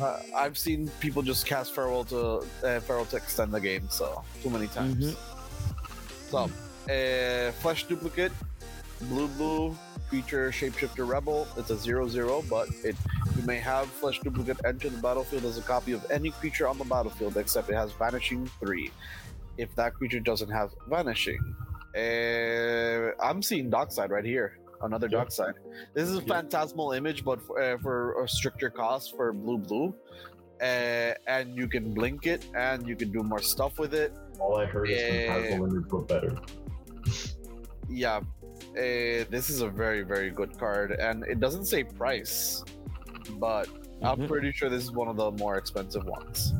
Uh, 0.00 0.20
I've 0.36 0.56
seen 0.58 0.88
people 1.00 1.22
just 1.22 1.44
cast 1.46 1.74
farewell 1.74 2.04
to 2.04 2.44
uh, 2.64 2.78
farewell 2.80 3.06
to 3.06 3.16
extend 3.16 3.52
the 3.52 3.60
game, 3.60 3.88
so 3.88 4.22
too 4.42 4.50
many 4.50 4.66
times. 4.68 5.16
So, 6.30 6.48
uh, 6.88 7.52
flesh 7.52 7.84
duplicate, 7.84 8.32
blue 9.02 9.28
blue 9.28 9.76
creature 10.08 10.50
shapeshifter 10.50 11.06
rebel. 11.06 11.46
It's 11.56 11.70
a 11.70 11.76
zero 11.76 12.08
zero, 12.08 12.42
but 12.48 12.68
it 12.84 12.96
you 13.36 13.42
may 13.46 13.58
have 13.58 13.86
flesh 13.88 14.20
duplicate 14.20 14.58
enter 14.64 14.88
the 14.88 14.98
battlefield 14.98 15.44
as 15.44 15.58
a 15.58 15.62
copy 15.62 15.92
of 15.92 16.04
any 16.10 16.30
creature 16.30 16.66
on 16.66 16.78
the 16.78 16.84
battlefield 16.84 17.36
except 17.36 17.68
it 17.70 17.74
has 17.74 17.92
vanishing 17.92 18.46
three. 18.60 18.90
If 19.58 19.74
that 19.76 19.94
creature 19.94 20.20
doesn't 20.20 20.50
have 20.50 20.70
vanishing, 20.88 21.40
uh, 21.96 23.12
I'm 23.22 23.42
seeing 23.42 23.70
dockside 23.70 24.10
right 24.10 24.24
here. 24.24 24.58
Another 24.80 25.08
Yeah. 25.10 25.18
dockside. 25.18 25.54
This 25.92 26.08
is 26.08 26.16
a 26.18 26.20
phantasmal 26.22 26.92
image, 26.92 27.24
but 27.24 27.42
for, 27.42 27.60
uh, 27.60 27.78
for 27.78 28.22
a 28.22 28.28
stricter 28.28 28.70
cost 28.70 29.16
for 29.16 29.32
blue 29.32 29.58
blue. 29.58 29.94
Uh, 30.60 31.14
and 31.26 31.56
you 31.56 31.68
can 31.68 31.92
blink 31.94 32.26
it, 32.26 32.44
and 32.56 32.86
you 32.88 32.96
can 32.96 33.10
do 33.12 33.22
more 33.22 33.40
stuff 33.40 33.78
with 33.78 33.94
it. 33.94 34.12
All 34.40 34.56
I 34.56 34.66
heard 34.66 34.88
is 34.90 35.02
compatible 35.26 35.66
image, 35.66 35.88
but 35.88 36.08
better. 36.08 36.36
Yeah 37.88 38.16
uh, 38.16 39.24
this 39.30 39.48
is 39.50 39.60
a 39.62 39.68
very 39.68 40.02
very 40.02 40.30
good 40.30 40.58
card 40.58 40.92
and 40.92 41.24
it 41.24 41.40
doesn't 41.40 41.64
say 41.64 41.82
price 41.84 42.62
but 43.38 43.68
i'm 44.02 44.18
Mhm. 44.18 44.28
pretty 44.28 44.52
sure 44.52 44.68
this 44.68 44.82
is 44.84 44.92
one 44.92 45.08
of 45.08 45.16
the 45.16 45.30
more 45.32 45.56
expensive 45.56 46.04
ones 46.04 46.54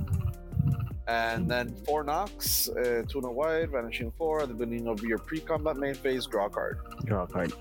and 1.07 1.49
then 1.51 1.75
four 1.87 2.03
knocks 2.05 2.69
uh, 2.71 3.03
tuna 3.09 3.31
white 3.31 3.71
vanishing 3.71 4.11
four 4.19 4.43
at 4.43 4.49
the 4.49 4.55
beginning 4.55 4.89
of 4.89 5.03
your 5.03 5.19
pre-combat 5.19 5.77
main 5.77 5.95
phase 5.95 6.27
draw 6.27 6.47
a 6.47 6.51
card 6.51 6.79
Draw 7.05 7.23
a 7.25 7.27
card. 7.27 7.53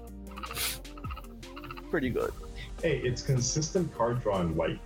pretty 1.89 2.09
good 2.09 2.31
Hey, 2.81 2.97
it's 3.03 3.23
consistent 3.23 3.91
card 3.97 4.21
draw 4.21 4.39
in 4.41 4.55
white. 4.55 4.79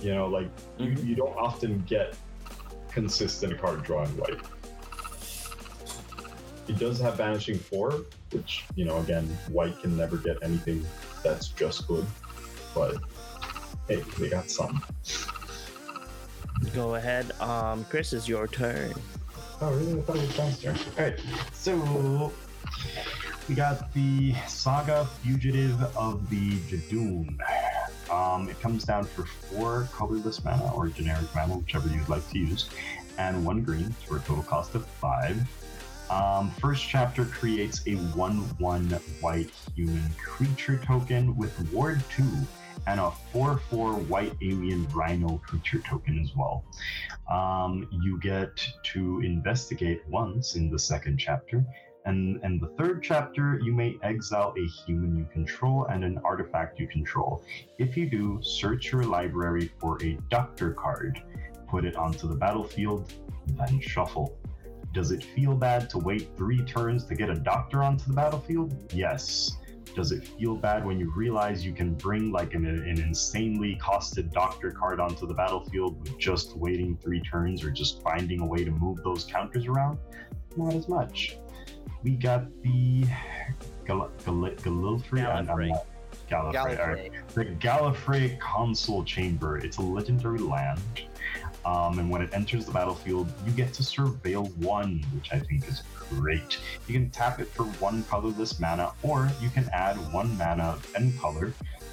You 0.00 0.14
know, 0.14 0.26
like 0.26 0.48
you, 0.78 0.92
Mhm. 0.92 1.06
you 1.06 1.14
don't 1.14 1.36
often 1.36 1.84
get 1.86 2.16
consistent 2.90 3.60
card 3.60 3.82
draw 3.82 4.04
in 4.04 4.10
white. 4.16 4.40
It 6.68 6.78
does 6.78 7.00
have 7.00 7.16
vanishing 7.16 7.58
four, 7.58 8.04
which 8.32 8.64
you 8.76 8.84
know, 8.84 8.98
again, 8.98 9.24
white 9.50 9.80
can 9.80 9.96
never 9.96 10.18
get 10.18 10.36
anything 10.42 10.86
that's 11.22 11.48
just 11.48 11.88
good. 11.88 12.06
But 12.74 12.96
hey, 13.88 14.02
they 14.18 14.28
got 14.28 14.50
some. 14.50 14.82
Go 16.74 16.96
ahead. 16.96 17.32
Um, 17.40 17.84
Chris, 17.88 18.12
is 18.12 18.28
your 18.28 18.46
turn. 18.46 18.92
Oh, 19.60 19.72
really? 19.72 19.98
I 19.98 20.02
thought 20.02 20.16
it 20.16 20.22
was 20.22 20.32
faster. 20.32 20.74
All 20.98 21.04
right. 21.04 21.18
So 21.52 22.32
we 23.48 23.54
got 23.54 23.92
the 23.94 24.34
Saga 24.46 25.06
Fugitive 25.22 25.80
of 25.96 26.28
the 26.28 26.58
Judoon. 26.68 27.38
Um, 28.10 28.48
it 28.48 28.60
comes 28.60 28.84
down 28.84 29.04
for 29.04 29.24
four 29.24 29.88
colorless 29.92 30.44
mana 30.44 30.72
or 30.74 30.88
generic 30.88 31.26
mana, 31.34 31.56
whichever 31.56 31.88
you'd 31.88 32.08
like 32.08 32.28
to 32.30 32.38
use, 32.38 32.68
and 33.18 33.44
one 33.44 33.62
green 33.62 33.90
for 34.06 34.16
a 34.16 34.20
total 34.20 34.42
cost 34.42 34.74
of 34.74 34.86
five. 34.86 35.36
Um, 36.10 36.50
first 36.52 36.88
chapter 36.88 37.26
creates 37.26 37.86
a 37.86 37.96
1 37.96 38.36
1 38.58 38.84
white 39.20 39.50
human 39.74 40.08
creature 40.22 40.78
token 40.78 41.36
with 41.36 41.54
Ward 41.70 42.02
2 42.16 42.24
and 42.86 42.98
a 42.98 43.10
4 43.32 43.58
4 43.70 43.92
white 43.92 44.32
alien 44.40 44.88
rhino 44.88 45.38
creature 45.46 45.80
token 45.80 46.18
as 46.18 46.34
well. 46.34 46.64
Um, 47.30 47.88
you 47.90 48.18
get 48.20 48.50
to 48.94 49.20
investigate 49.20 50.02
once 50.08 50.56
in 50.56 50.70
the 50.70 50.78
second 50.78 51.18
chapter. 51.18 51.64
And, 52.06 52.40
and 52.42 52.58
the 52.58 52.68
third 52.78 53.02
chapter, 53.02 53.60
you 53.62 53.72
may 53.72 53.98
exile 54.02 54.54
a 54.56 54.66
human 54.66 55.18
you 55.18 55.26
control 55.30 55.84
and 55.90 56.04
an 56.04 56.18
artifact 56.24 56.80
you 56.80 56.88
control. 56.88 57.44
If 57.78 57.98
you 57.98 58.08
do, 58.08 58.40
search 58.40 58.92
your 58.92 59.02
library 59.02 59.70
for 59.78 60.02
a 60.02 60.16
doctor 60.30 60.72
card, 60.72 61.22
put 61.68 61.84
it 61.84 61.96
onto 61.96 62.26
the 62.26 62.34
battlefield, 62.34 63.12
then 63.46 63.78
shuffle. 63.80 64.37
Does 64.92 65.10
it 65.10 65.22
feel 65.22 65.54
bad 65.54 65.88
to 65.90 65.98
wait 65.98 66.30
three 66.36 66.62
turns 66.64 67.04
to 67.06 67.14
get 67.14 67.28
a 67.30 67.34
doctor 67.34 67.82
onto 67.82 68.04
the 68.06 68.14
battlefield? 68.14 68.92
Yes. 68.92 69.52
does 69.94 70.12
it 70.12 70.28
feel 70.28 70.54
bad 70.54 70.84
when 70.84 70.98
you 70.98 71.10
realize 71.16 71.64
you 71.64 71.72
can 71.72 71.94
bring 71.94 72.30
like 72.30 72.54
an, 72.54 72.66
an 72.66 73.00
insanely 73.00 73.76
costed 73.82 74.30
doctor 74.32 74.70
card 74.70 75.00
onto 75.00 75.26
the 75.26 75.34
battlefield 75.34 75.98
with 76.00 76.16
just 76.18 76.56
waiting 76.56 76.96
three 77.02 77.20
turns 77.22 77.64
or 77.64 77.70
just 77.70 78.00
finding 78.02 78.40
a 78.40 78.46
way 78.46 78.62
to 78.64 78.70
move 78.70 79.02
those 79.02 79.24
counters 79.24 79.66
around? 79.66 79.98
Not 80.56 80.74
as 80.74 80.88
much. 80.88 81.38
We 82.04 82.12
got 82.12 82.44
the 82.62 83.04
Gal- 83.86 84.10
Gal- 84.24 84.34
Galilfrey. 84.62 85.26
I'm 85.26 85.46
Gallifrey. 85.46 85.68
not- 85.70 85.78
um, 85.78 86.52
Gallifrey. 86.52 86.80
all 86.80 86.92
right. 86.92 87.12
The 87.34 87.44
Gallifrey 87.46 88.38
Console 88.38 89.02
Chamber. 89.04 89.56
It's 89.58 89.78
a 89.78 89.82
legendary 89.82 90.38
land. 90.38 90.80
Um, 91.68 91.98
and 91.98 92.08
when 92.08 92.22
it 92.22 92.30
enters 92.32 92.64
the 92.64 92.72
battlefield, 92.72 93.30
you 93.44 93.52
get 93.52 93.74
to 93.74 93.82
surveil 93.82 94.56
one, 94.56 95.04
which 95.14 95.28
I 95.32 95.38
think 95.38 95.68
is 95.68 95.82
great. 96.08 96.58
You 96.86 96.94
can 96.94 97.10
tap 97.10 97.40
it 97.40 97.48
for 97.48 97.64
one 97.64 98.04
colorless 98.04 98.58
mana, 98.58 98.92
or 99.02 99.30
you 99.38 99.50
can 99.50 99.68
add 99.74 99.96
one 100.10 100.30
mana 100.38 100.64
of 100.64 100.92
any 100.96 101.12
color, 101.12 101.52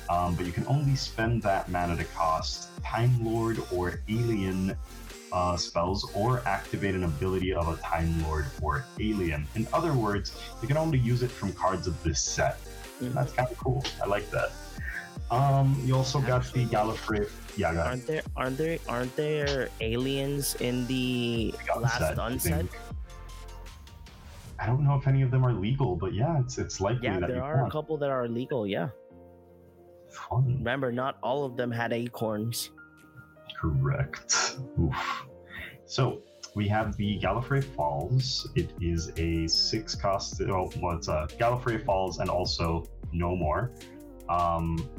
um, 0.10 0.36
but 0.36 0.46
you 0.46 0.54
can 0.54 0.66
only 0.68 0.96
spend 0.96 1.42
that 1.44 1.68
mana 1.68 1.98
to 1.98 2.06
cost 2.06 2.70
Time 2.86 3.14
Lord 3.22 3.60
or 3.74 4.00
Alien 4.08 4.78
uh, 5.34 5.58
spells, 5.58 6.10
or 6.14 6.42
activate 6.46 6.96
an 6.96 7.04
ability 7.04 7.54
of 7.54 7.68
a 7.68 7.76
Time 7.82 8.24
Lord 8.24 8.46
or 8.62 8.86
Alien. 9.02 9.46
In 9.56 9.68
other 9.74 9.92
words, 9.92 10.32
you 10.62 10.70
can 10.70 10.78
only 10.78 11.00
use 11.00 11.22
it 11.22 11.32
from 11.32 11.52
cards 11.52 11.88
of 11.88 12.02
this 12.04 12.22
set. 12.22 12.58
Mhm. 13.02 13.14
That's 13.14 13.34
kind 13.34 13.50
of 13.52 13.58
cool. 13.58 13.84
I 14.02 14.06
like 14.06 14.30
that. 14.32 14.52
Um, 15.32 15.78
you 15.84 15.98
also 15.98 16.22
got 16.22 16.46
the 16.54 16.66
Gallifrey. 16.66 17.30
Yeah, 17.58 17.74
go 17.74 17.80
ahead. 17.80 17.88
Aren't 17.92 18.08
there 18.08 18.22
aren't 18.36 18.58
there 18.58 18.78
aren't 18.88 19.16
there 19.16 19.70
aliens 19.82 20.56
in 20.56 20.86
the 20.88 21.54
last 21.80 22.02
Unset, 22.02 22.20
I 22.20 22.28
unset? 22.28 22.66
I 24.60 24.66
don't 24.66 24.84
know 24.84 24.96
if 24.96 25.08
any 25.08 25.22
of 25.22 25.32
them 25.32 25.46
are 25.46 25.54
legal, 25.54 25.96
but 25.96 26.14
yeah, 26.14 26.40
it's 26.40 26.58
it's 26.58 26.80
likely 26.82 27.08
Yeah, 27.08 27.20
that 27.20 27.28
there 27.30 27.44
are 27.44 27.66
a 27.66 27.70
couple 27.72 27.98
that 27.98 28.10
are 28.10 28.28
legal. 28.28 28.66
Yeah, 28.66 28.90
Fun. 30.10 30.46
remember, 30.58 30.92
not 30.92 31.18
all 31.22 31.46
of 31.46 31.56
them 31.58 31.72
had 31.72 31.92
acorns. 31.94 32.72
Correct. 33.60 34.58
Oof. 34.80 35.26
So 35.86 36.22
we 36.56 36.68
have 36.70 36.96
the 36.98 37.20
Gallifrey 37.20 37.64
Falls. 37.64 38.50
It 38.56 38.72
is 38.82 39.12
a 39.18 39.48
six 39.48 39.94
cost. 39.94 40.42
Oh, 40.42 40.72
well, 40.82 40.98
it's 40.98 41.10
a 41.10 41.28
Gallifrey 41.40 41.84
Falls 41.86 42.20
and 42.20 42.30
also 42.30 42.86
no 43.12 43.36
more. 43.36 43.72
Um, 44.30 44.90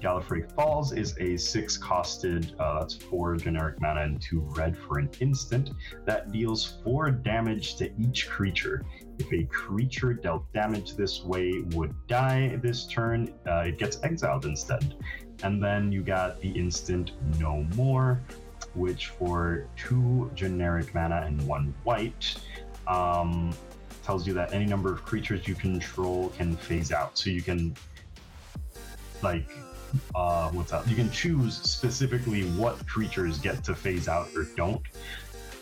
Gallifrey 0.00 0.50
Falls 0.52 0.92
is 0.92 1.16
a 1.18 1.36
six 1.36 1.76
costed. 1.76 2.58
Uh, 2.58 2.80
that's 2.80 2.94
four 2.94 3.36
generic 3.36 3.80
mana 3.80 4.02
and 4.02 4.20
two 4.20 4.40
red 4.56 4.76
for 4.76 4.98
an 4.98 5.10
instant 5.20 5.70
that 6.06 6.32
deals 6.32 6.78
four 6.82 7.10
damage 7.10 7.76
to 7.76 7.90
each 8.00 8.28
creature. 8.28 8.84
If 9.18 9.32
a 9.32 9.44
creature 9.44 10.14
dealt 10.14 10.50
damage 10.52 10.96
this 10.96 11.22
way 11.22 11.62
would 11.72 11.94
die 12.06 12.56
this 12.62 12.86
turn, 12.86 13.34
uh, 13.46 13.64
it 13.66 13.78
gets 13.78 13.98
exiled 14.02 14.46
instead. 14.46 14.94
And 15.42 15.62
then 15.62 15.92
you 15.92 16.02
got 16.02 16.40
the 16.40 16.50
instant 16.50 17.12
No 17.38 17.64
More, 17.76 18.20
which 18.74 19.08
for 19.08 19.66
two 19.76 20.30
generic 20.34 20.94
mana 20.94 21.22
and 21.26 21.40
one 21.46 21.74
white, 21.84 22.36
um, 22.86 23.54
tells 24.02 24.26
you 24.26 24.32
that 24.34 24.52
any 24.52 24.66
number 24.66 24.92
of 24.92 25.04
creatures 25.04 25.46
you 25.46 25.54
control 25.54 26.30
can 26.30 26.56
phase 26.56 26.90
out. 26.92 27.18
So 27.18 27.30
you 27.30 27.42
can, 27.42 27.76
like, 29.22 29.48
uh, 30.14 30.50
what's 30.50 30.72
up? 30.72 30.86
You 30.88 30.96
can 30.96 31.10
choose 31.10 31.56
specifically 31.56 32.44
what 32.50 32.86
creatures 32.86 33.38
get 33.38 33.64
to 33.64 33.74
phase 33.74 34.08
out 34.08 34.28
or 34.36 34.44
don't. 34.56 34.82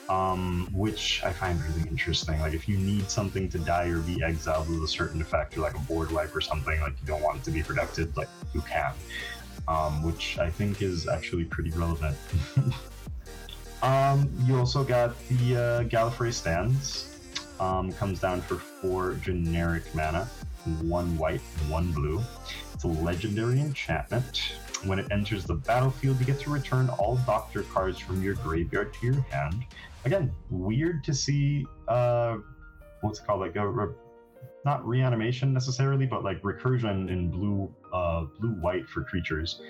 Um, 0.08 0.68
which 0.72 1.22
I 1.22 1.30
find 1.34 1.62
really 1.64 1.86
interesting. 1.90 2.40
Like, 2.40 2.54
if 2.54 2.66
you 2.66 2.78
need 2.78 3.10
something 3.10 3.46
to 3.50 3.58
die 3.58 3.88
or 3.88 3.98
be 3.98 4.22
exiled 4.22 4.70
with 4.70 4.82
a 4.82 4.88
certain 4.88 5.20
effect, 5.20 5.58
or 5.58 5.60
like 5.60 5.74
a 5.74 5.80
board 5.80 6.10
wipe 6.10 6.34
or 6.34 6.40
something, 6.40 6.80
like 6.80 6.94
you 7.02 7.06
don't 7.06 7.22
want 7.22 7.38
it 7.40 7.44
to 7.44 7.50
be 7.50 7.62
protected, 7.62 8.16
like 8.16 8.28
you 8.54 8.62
can 8.62 8.94
um, 9.68 10.02
which 10.02 10.38
I 10.38 10.50
think 10.50 10.82
is 10.82 11.06
actually 11.06 11.44
pretty 11.44 11.70
relevant. 11.70 12.16
um, 13.82 14.30
you 14.44 14.56
also 14.56 14.82
got 14.82 15.18
the 15.28 15.56
uh, 15.56 15.84
Gallifrey 15.84 16.32
stands. 16.32 17.04
Um, 17.60 17.92
comes 17.92 18.20
down 18.20 18.40
for 18.40 18.54
four 18.54 19.14
generic 19.14 19.82
mana, 19.92 20.26
one 20.80 21.18
white, 21.18 21.40
one 21.68 21.90
blue. 21.92 22.22
It's 22.78 22.84
legendary 22.84 23.58
enchantment. 23.58 24.52
When 24.84 25.00
it 25.00 25.08
enters 25.10 25.44
the 25.44 25.56
battlefield, 25.56 26.20
you 26.20 26.24
get 26.24 26.38
to 26.42 26.50
return 26.50 26.88
all 26.90 27.16
Doctor 27.26 27.64
cards 27.64 27.98
from 27.98 28.22
your 28.22 28.34
graveyard 28.34 28.94
to 28.94 29.06
your 29.06 29.20
hand. 29.32 29.64
Again, 30.04 30.30
weird 30.48 31.02
to 31.02 31.12
see. 31.12 31.66
Uh, 31.88 32.36
what's 33.00 33.18
it 33.18 33.26
called? 33.26 33.40
Like 33.40 33.56
a 33.56 33.88
not 34.64 34.86
reanimation 34.86 35.52
necessarily, 35.52 36.06
but 36.06 36.22
like 36.22 36.40
recursion 36.42 37.10
in 37.10 37.32
blue, 37.32 37.68
uh, 37.92 38.24
blue 38.38 38.50
white 38.60 38.88
for 38.88 39.02
creatures. 39.04 39.60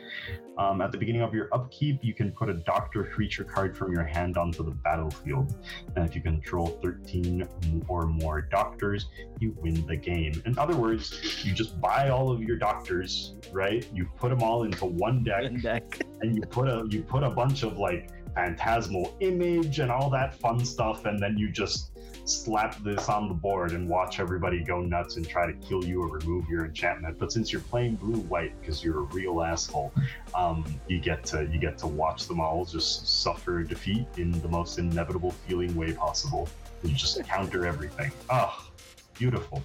Um, 0.58 0.80
at 0.80 0.90
the 0.90 0.98
beginning 0.98 1.22
of 1.22 1.32
your 1.32 1.48
upkeep, 1.52 2.00
you 2.02 2.14
can 2.14 2.32
put 2.32 2.48
a 2.50 2.54
Doctor 2.54 3.04
creature 3.04 3.44
card 3.44 3.76
from 3.76 3.92
your 3.92 4.04
hand 4.04 4.36
onto 4.36 4.64
the 4.64 4.72
battlefield, 4.72 5.54
and 5.94 6.04
if 6.08 6.14
you 6.16 6.20
control 6.20 6.78
13 6.82 7.46
or 7.86 8.06
more 8.06 8.42
Doctors, 8.42 9.06
you 9.38 9.54
win 9.60 9.86
the 9.86 9.96
game. 9.96 10.42
In 10.46 10.58
other 10.58 10.74
words, 10.76 11.44
you 11.44 11.52
just 11.54 11.80
buy 11.80 12.08
all 12.08 12.30
of 12.32 12.42
your 12.42 12.56
Doctors, 12.56 13.36
right? 13.52 13.86
You 13.94 14.06
put 14.16 14.30
them 14.30 14.42
all 14.42 14.64
into 14.64 14.84
one 14.84 15.22
deck, 15.22 15.42
One 15.44 15.60
deck. 15.60 16.00
and 16.20 16.34
you 16.34 16.42
put 16.42 16.68
a 16.68 16.86
you 16.90 17.02
put 17.02 17.22
a 17.22 17.30
bunch 17.30 17.62
of 17.62 17.78
like 17.78 18.10
phantasmal 18.34 19.16
image 19.20 19.78
and 19.78 19.90
all 19.90 20.10
that 20.10 20.34
fun 20.34 20.64
stuff, 20.64 21.04
and 21.04 21.20
then 21.22 21.36
you 21.38 21.50
just 21.50 21.97
slap 22.28 22.82
this 22.82 23.08
on 23.08 23.28
the 23.28 23.34
board 23.34 23.72
and 23.72 23.88
watch 23.88 24.20
everybody 24.20 24.62
go 24.62 24.80
nuts 24.80 25.16
and 25.16 25.28
try 25.28 25.46
to 25.46 25.52
kill 25.54 25.84
you 25.84 26.02
or 26.02 26.08
remove 26.08 26.48
your 26.48 26.64
enchantment. 26.66 27.18
But 27.18 27.32
since 27.32 27.52
you're 27.52 27.62
playing 27.62 27.96
blue 27.96 28.20
white 28.20 28.58
because 28.60 28.84
you're 28.84 29.00
a 29.00 29.02
real 29.02 29.42
asshole, 29.42 29.92
um, 30.34 30.64
you 30.86 31.00
get 31.00 31.24
to 31.26 31.48
you 31.50 31.58
get 31.58 31.78
to 31.78 31.86
watch 31.86 32.26
them 32.26 32.40
all 32.40 32.64
just 32.64 33.22
suffer 33.22 33.62
defeat 33.62 34.06
in 34.16 34.32
the 34.42 34.48
most 34.48 34.78
inevitable 34.78 35.30
feeling 35.46 35.74
way 35.74 35.92
possible. 35.92 36.48
You 36.82 36.94
just 36.94 37.22
counter 37.24 37.66
everything. 37.66 38.12
Ah, 38.30 38.68
beautiful, 39.14 39.62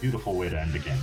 beautiful 0.00 0.34
way 0.34 0.48
to 0.48 0.60
end 0.60 0.72
the 0.72 0.80
game. 0.80 0.98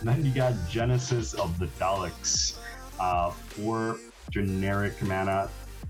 And 0.00 0.08
then 0.08 0.24
you 0.24 0.32
got 0.32 0.52
Genesis 0.68 1.34
of 1.34 1.58
the 1.58 1.66
Daleks, 1.78 2.58
uh, 2.98 3.30
four 3.30 3.98
generic 4.30 5.00
mana 5.02 5.48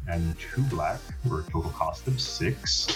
and 0.09 0.37
two 0.39 0.62
black 0.62 1.01
for 1.27 1.41
a 1.41 1.43
total 1.45 1.70
cost 1.70 2.07
of 2.07 2.20
six. 2.20 2.89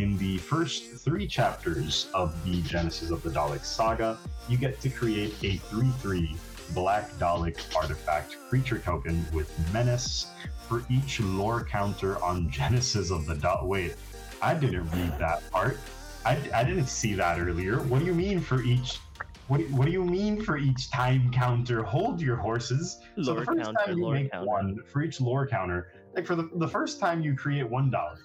In 0.00 0.16
the 0.16 0.38
first 0.38 0.94
three 1.04 1.26
chapters 1.26 2.08
of 2.14 2.32
the 2.46 2.62
Genesis 2.62 3.10
of 3.10 3.22
the 3.22 3.28
Dalek 3.28 3.62
saga, 3.62 4.16
you 4.48 4.56
get 4.56 4.80
to 4.80 4.88
create 4.88 5.34
a 5.44 5.58
3 5.58 5.90
3 5.90 6.36
Black 6.70 7.10
Dalek 7.18 7.58
artifact 7.76 8.38
creature 8.48 8.78
token 8.78 9.26
with 9.30 9.52
Menace 9.74 10.28
for 10.66 10.82
each 10.88 11.20
lore 11.20 11.62
counter 11.62 12.16
on 12.24 12.48
Genesis 12.58 13.10
of 13.10 13.26
the 13.26 13.34
Dalek. 13.34 13.66
Wait, 13.66 13.94
I 14.40 14.54
didn't 14.54 14.90
read 14.90 15.18
that 15.18 15.42
part. 15.50 15.76
I, 16.24 16.38
I 16.54 16.64
didn't 16.64 16.86
see 16.86 17.12
that 17.16 17.38
earlier. 17.38 17.82
What 17.82 17.98
do 17.98 18.06
you 18.06 18.14
mean 18.14 18.40
for 18.40 18.62
each? 18.62 19.00
What 19.48 19.58
do, 19.58 19.64
what 19.66 19.84
do 19.84 19.92
you 19.92 20.02
mean 20.02 20.42
for 20.42 20.56
each 20.56 20.90
time 20.90 21.30
counter? 21.30 21.82
Hold 21.82 22.22
your 22.22 22.36
horses. 22.36 23.00
so 23.22 23.34
Lore 23.34 23.40
the 23.40 23.44
first 23.44 23.64
counter, 23.64 23.80
time 23.84 23.98
you 23.98 24.08
make 24.08 24.32
counter. 24.32 24.46
one 24.46 24.78
for 24.90 25.02
each 25.02 25.20
lore 25.20 25.46
counter, 25.46 25.92
like 26.14 26.24
for 26.24 26.36
the, 26.36 26.48
the 26.54 26.68
first 26.68 27.00
time 27.00 27.20
you 27.20 27.36
create 27.36 27.68
one 27.68 27.90
Dalek. 27.90 28.16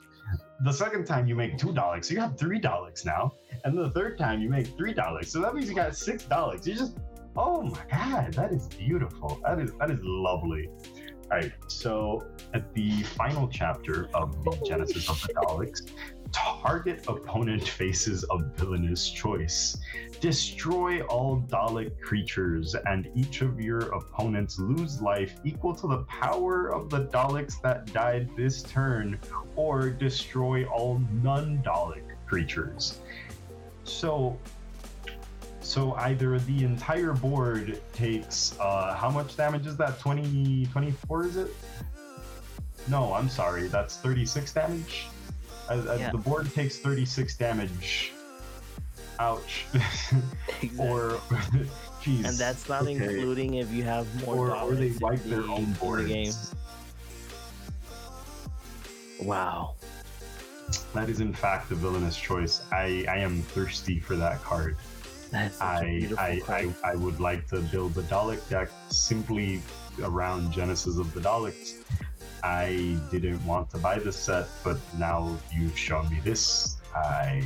The 0.62 0.72
second 0.72 1.06
time 1.06 1.28
you 1.28 1.36
make 1.36 1.58
two 1.58 1.68
Daleks, 1.68 2.06
so 2.06 2.14
you 2.14 2.20
have 2.22 2.38
three 2.38 2.60
Daleks 2.60 3.06
now. 3.06 3.34
And 3.64 3.78
the 3.78 3.90
third 3.92 4.18
time 4.18 4.42
you 4.42 4.50
make 4.50 4.68
three 4.78 4.94
Daleks, 4.94 5.28
so 5.28 5.42
that 5.42 5.54
means 5.54 5.68
you 5.68 5.76
got 5.76 5.96
six 5.96 6.24
Daleks. 6.24 6.66
You 6.66 6.76
just, 6.76 6.98
oh 7.36 7.64
my 7.64 7.82
god, 7.92 8.34
that 8.34 8.54
is 8.54 8.68
beautiful. 8.68 9.40
That 9.44 9.60
is 9.60 9.72
that 9.80 9.92
is 9.92 10.00
lovely. 10.02 10.70
All 11.32 11.40
right, 11.40 11.52
so 11.68 12.24
at 12.54 12.74
the 12.74 13.04
final 13.04 13.48
chapter 13.48 14.10
of 14.14 14.44
the 14.44 14.52
Genesis 14.66 15.10
of 15.10 15.22
the 15.22 15.34
Daleks, 15.34 15.92
target 16.36 17.06
opponent 17.08 17.68
faces 17.80 18.26
a 18.30 18.38
villainous 18.38 19.10
choice. 19.10 19.78
Destroy 20.20 21.02
all 21.04 21.42
Dalek 21.48 22.00
creatures, 22.02 22.76
and 22.86 23.10
each 23.16 23.42
of 23.42 23.62
your 23.62 23.80
opponents 23.94 24.60
lose 24.60 25.02
life 25.02 25.36
equal 25.44 25.74
to 25.76 25.88
the 25.88 26.00
power 26.04 26.68
of 26.68 26.90
the 26.90 27.06
Daleks 27.06 27.62
that 27.62 27.92
died 27.94 28.30
this 28.36 28.64
turn, 28.64 29.18
or 29.56 29.90
destroy 29.90 30.66
all 30.66 31.02
non 31.24 31.60
Dalek 31.60 32.04
creatures. 32.26 33.00
So, 33.84 34.38
so 35.62 35.94
either 35.94 36.40
the 36.40 36.64
entire 36.64 37.14
board 37.14 37.82
takes 37.94 38.58
uh, 38.60 38.94
how 38.96 39.10
much 39.10 39.38
damage 39.38 39.68
is 39.68 39.78
that? 39.78 40.00
20, 40.00 40.68
24 40.72 41.26
is 41.26 41.38
it? 41.38 41.56
No, 42.88 43.14
I'm 43.14 43.30
sorry, 43.30 43.68
that's 43.68 43.98
36 43.98 44.54
damage. 44.54 45.08
Uh, 45.70 45.74
uh, 45.74 45.96
Yeah. 46.00 46.12
The 46.12 46.18
board 46.18 46.54
takes 46.54 46.78
36 46.78 47.36
damage. 47.38 48.12
Ouch. 49.20 49.66
or, 50.78 51.12
jeez. 52.04 52.26
and 52.26 52.38
that's 52.38 52.68
not 52.68 52.84
okay. 52.84 52.94
including 52.94 53.56
if 53.56 53.72
you 53.72 53.84
have 53.84 54.08
more. 54.26 54.52
Or, 54.52 54.56
or 54.56 54.76
they 54.76 54.92
wipe 55.00 55.24
their 55.24 55.42
the- 55.42 55.48
own 55.52 55.72
board. 55.74 56.04
the 56.06 56.08
game. 56.10 56.34
Wow. 59.22 59.76
That 60.94 61.10
is 61.10 61.20
in 61.22 61.34
fact 61.34 61.72
a 61.72 61.76
villainous 61.76 62.18
choice. 62.18 62.64
I, 62.72 63.06
I 63.08 63.18
am 63.18 63.42
thirsty 63.42 64.00
for 64.00 64.16
that 64.18 64.42
card. 64.44 64.76
That's 65.32 65.58
such 65.58 65.84
a 65.84 66.16
I, 66.18 66.18
I, 66.18 66.40
card. 66.40 66.74
I, 66.84 66.92
I 66.92 66.96
would 66.96 67.20
like 67.20 67.48
to 67.50 67.60
build 67.62 67.94
the 67.94 68.02
Dalek 68.04 68.48
deck 68.50 68.70
simply 68.90 69.62
around 70.04 70.52
Genesis 70.52 70.98
of 70.98 71.14
the 71.14 71.22
Daleks. 71.22 71.76
I 72.46 72.96
didn't 73.10 73.44
want 73.44 73.72
to 73.72 73.80
buy 73.80 73.98
this 73.98 74.16
set, 74.16 74.48
but 74.64 74.78
now 75.00 75.36
you've 75.52 75.78
shown 75.78 76.08
me 76.12 76.20
this. 76.24 76.78
I, 76.96 77.42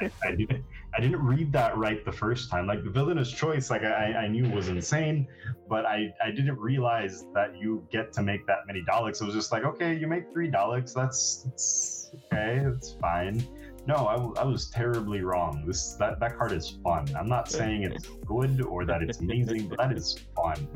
I, 0.00 0.10
I 0.24 0.34
didn't 0.34 0.64
I 0.94 1.00
didn't 1.02 1.22
read 1.22 1.52
that 1.52 1.76
right 1.76 2.02
the 2.02 2.12
first 2.12 2.50
time. 2.50 2.66
Like 2.66 2.82
the 2.82 2.88
villainous 2.88 3.30
choice, 3.30 3.68
like 3.68 3.82
I, 3.82 4.14
I 4.24 4.28
knew 4.28 4.48
was 4.48 4.68
insane, 4.68 5.28
but 5.68 5.84
I, 5.84 6.14
I 6.24 6.30
didn't 6.30 6.58
realize 6.58 7.26
that 7.34 7.58
you 7.58 7.86
get 7.92 8.10
to 8.14 8.22
make 8.22 8.46
that 8.46 8.60
many 8.66 8.82
Daleks. 8.88 9.20
I 9.20 9.26
was 9.26 9.34
just 9.34 9.52
like, 9.52 9.64
okay, 9.64 9.94
you 9.94 10.06
make 10.06 10.32
three 10.32 10.50
Daleks, 10.50 10.94
that's, 10.94 11.42
that's 11.42 12.10
okay, 12.32 12.64
it's 12.64 12.94
fine. 12.94 13.46
No, 13.86 13.94
I, 13.94 14.40
I 14.40 14.44
was 14.44 14.70
terribly 14.70 15.20
wrong. 15.20 15.64
This 15.66 15.92
that, 15.96 16.20
that 16.20 16.38
card 16.38 16.52
is 16.52 16.78
fun. 16.82 17.06
I'm 17.14 17.28
not 17.28 17.50
saying 17.50 17.82
it's 17.82 18.08
good 18.26 18.62
or 18.62 18.86
that 18.86 19.02
it's 19.02 19.20
amazing, 19.20 19.68
but 19.68 19.76
that 19.78 19.92
is 19.92 20.18
fun. 20.34 20.66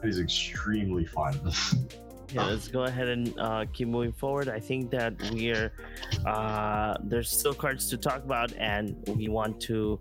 That 0.00 0.08
is 0.08 0.18
extremely 0.18 1.04
fun. 1.04 1.38
yeah, 2.32 2.46
let's 2.46 2.68
go 2.68 2.84
ahead 2.84 3.08
and 3.08 3.38
uh, 3.38 3.64
keep 3.72 3.88
moving 3.88 4.12
forward. 4.12 4.48
I 4.48 4.58
think 4.58 4.90
that 4.90 5.14
we're 5.32 5.72
uh, 6.26 6.96
there's 7.02 7.30
still 7.30 7.54
cards 7.54 7.88
to 7.90 7.96
talk 7.96 8.24
about, 8.24 8.52
and 8.56 8.96
we 9.16 9.28
want 9.28 9.60
to 9.62 10.00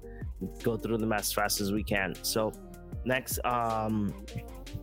go 0.64 0.78
through 0.78 0.98
them 0.98 1.14
as 1.14 1.32
fast 1.32 1.62
as 1.62 1.72
we 1.72 1.84
can. 1.84 2.16
So, 2.24 2.54
next, 3.06 3.44
um, 3.46 4.14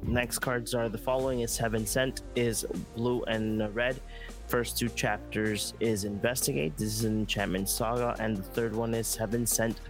next 0.03 0.41
cards 0.41 0.75
are 0.75 0.89
the 0.89 0.99
following: 0.99 1.41
is 1.41 1.57
Heaven 1.57 1.87
Sent, 1.87 2.23
is 2.37 2.66
blue 2.97 3.23
and 3.25 3.75
red. 3.75 4.01
First 4.47 4.79
two 4.79 4.89
chapters 4.89 5.75
is 5.81 6.05
Investigate. 6.05 6.77
This 6.77 6.89
is 6.89 7.05
an 7.05 7.19
enchantment 7.20 7.69
saga, 7.69 8.15
and 8.19 8.37
the 8.37 8.43
third 8.43 8.75
one 8.75 8.95
is 8.95 9.16
Heaven 9.16 9.47
Sent. 9.47 9.81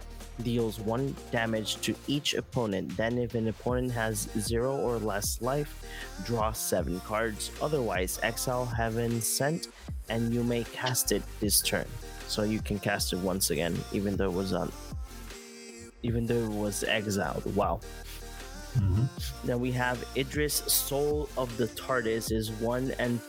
Deals 0.43 0.79
one 0.79 1.15
damage 1.31 1.81
to 1.81 1.93
each 2.07 2.33
opponent. 2.33 2.95
Then, 2.95 3.17
if 3.17 3.35
an 3.35 3.47
opponent 3.49 3.91
has 3.91 4.29
zero 4.39 4.75
or 4.77 4.97
less 4.97 5.41
life, 5.41 5.83
draw 6.23 6.53
seven 6.53 6.99
cards. 7.01 7.51
Otherwise, 7.61 8.19
exile 8.23 8.65
Heaven 8.65 9.19
Sent, 9.21 9.67
and 10.07 10.33
you 10.33 10.43
may 10.43 10.63
cast 10.63 11.11
it 11.11 11.23
this 11.41 11.61
turn. 11.61 11.85
So 12.27 12.43
you 12.43 12.61
can 12.61 12.79
cast 12.79 13.11
it 13.11 13.19
once 13.19 13.49
again, 13.49 13.77
even 13.91 14.15
though 14.15 14.29
it 14.29 14.33
was 14.33 14.53
on, 14.53 14.71
even 16.03 16.25
though 16.25 16.35
it 16.35 16.51
was 16.51 16.83
exiled. 16.83 17.43
Wow. 17.55 17.81
Mhm. 18.77 19.09
Then 19.43 19.59
we 19.59 19.71
have 19.73 20.05
Idris, 20.15 20.55
Soul 20.67 21.27
of 21.37 21.57
the 21.57 21.67
TARDIS, 21.67 22.31
is 22.31 22.51
one 22.51 22.91
and 22.99 23.19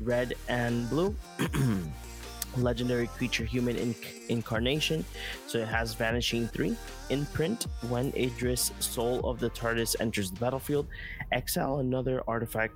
red 0.00 0.34
and 0.48 0.88
blue. 0.88 1.14
Legendary 2.56 3.06
creature 3.06 3.44
human 3.44 3.76
inc- 3.76 4.26
incarnation. 4.28 5.04
So 5.46 5.58
it 5.58 5.68
has 5.68 5.94
Vanishing 5.94 6.48
3. 6.48 6.76
Imprint. 7.10 7.66
When 7.88 8.12
Idris, 8.16 8.72
Soul 8.80 9.20
of 9.28 9.38
the 9.38 9.50
TARDIS, 9.50 9.96
enters 10.00 10.30
the 10.30 10.40
battlefield, 10.40 10.88
exile 11.32 11.78
another 11.78 12.22
artifact 12.26 12.74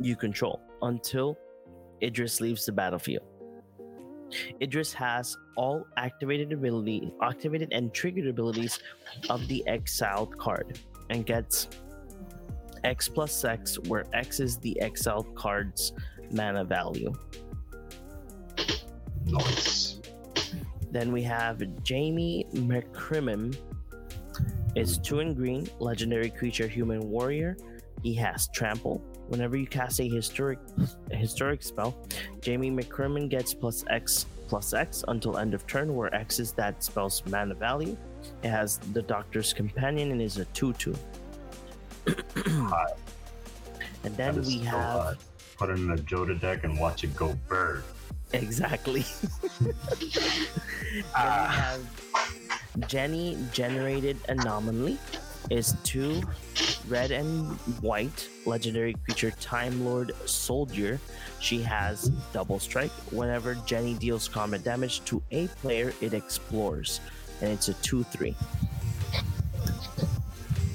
you 0.00 0.16
control 0.16 0.60
until 0.82 1.38
Idris 2.02 2.40
leaves 2.40 2.66
the 2.66 2.72
battlefield. 2.72 3.24
Idris 4.60 4.92
has 4.92 5.36
all 5.56 5.86
activated 5.96 6.52
ability, 6.52 7.12
activated 7.22 7.68
and 7.72 7.92
triggered 7.94 8.26
abilities 8.26 8.80
of 9.30 9.46
the 9.48 9.66
exiled 9.68 10.36
card 10.38 10.80
and 11.10 11.24
gets 11.24 11.68
X 12.82 13.08
plus 13.08 13.44
X, 13.44 13.78
where 13.88 14.04
X 14.12 14.40
is 14.40 14.58
the 14.58 14.78
exiled 14.80 15.34
card's 15.34 15.92
mana 16.30 16.64
value. 16.64 17.12
Nice. 19.26 20.00
Then 20.90 21.12
we 21.12 21.22
have 21.22 21.62
Jamie 21.82 22.46
McCrimmon. 22.52 23.56
It's 24.76 24.98
two 24.98 25.20
in 25.20 25.34
green, 25.34 25.68
legendary 25.78 26.30
creature, 26.30 26.68
human 26.68 27.10
warrior. 27.10 27.56
He 28.02 28.14
has 28.14 28.48
trample. 28.48 28.98
Whenever 29.28 29.56
you 29.56 29.66
cast 29.66 30.00
a 30.00 30.08
historic 30.08 30.58
a 31.10 31.16
historic 31.16 31.62
spell, 31.62 31.96
Jamie 32.40 32.70
McCrimmon 32.70 33.28
gets 33.28 33.54
plus 33.54 33.84
X 33.88 34.26
plus 34.48 34.74
X 34.74 35.04
until 35.08 35.38
end 35.38 35.54
of 35.54 35.66
turn, 35.66 35.94
where 35.94 36.14
X 36.14 36.38
is 36.38 36.52
that 36.52 36.84
spell's 36.84 37.22
mana 37.26 37.54
value. 37.54 37.96
It 38.42 38.50
has 38.50 38.78
the 38.92 39.02
Doctor's 39.02 39.52
Companion 39.52 40.12
and 40.12 40.20
is 40.20 40.38
a 40.38 40.44
2-2. 40.46 40.96
And 44.04 44.14
then 44.18 44.36
we 44.36 44.58
so 44.58 44.64
have 44.64 45.02
hot. 45.02 45.16
Put 45.56 45.70
it 45.70 45.78
in 45.78 45.90
a 45.90 45.96
Jodah 45.96 46.38
deck 46.40 46.64
and 46.64 46.78
watch 46.78 47.04
it 47.04 47.16
go 47.16 47.34
bird. 47.48 47.84
Exactly. 48.34 49.04
then 49.60 49.72
Ah. 51.14 51.48
we 51.48 51.56
have 51.56 52.88
Jenny 52.88 53.38
generated 53.52 54.16
anomaly 54.28 54.98
is 55.50 55.74
two 55.84 56.22
red 56.88 57.10
and 57.10 57.46
white 57.82 58.28
legendary 58.46 58.94
creature 59.04 59.30
Time 59.32 59.84
Lord 59.84 60.12
Soldier. 60.26 60.98
She 61.40 61.60
has 61.62 62.08
double 62.32 62.58
strike. 62.58 62.90
Whenever 63.12 63.54
Jenny 63.66 63.94
deals 63.94 64.26
combat 64.28 64.64
damage 64.64 65.04
to 65.04 65.22
a 65.30 65.46
player, 65.62 65.92
it 66.00 66.14
explores, 66.14 67.00
and 67.42 67.50
it's 67.50 67.68
a 67.68 67.74
two-three. 67.74 68.34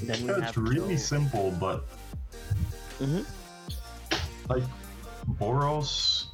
Then 0.03 0.23
we 0.23 0.30
It's 0.31 0.41
have 0.41 0.57
really 0.57 0.95
Joe- 0.95 1.02
simple, 1.02 1.52
but 1.60 1.86
Mhm. 2.99 3.26
like 4.49 4.64
Boros 5.40 6.26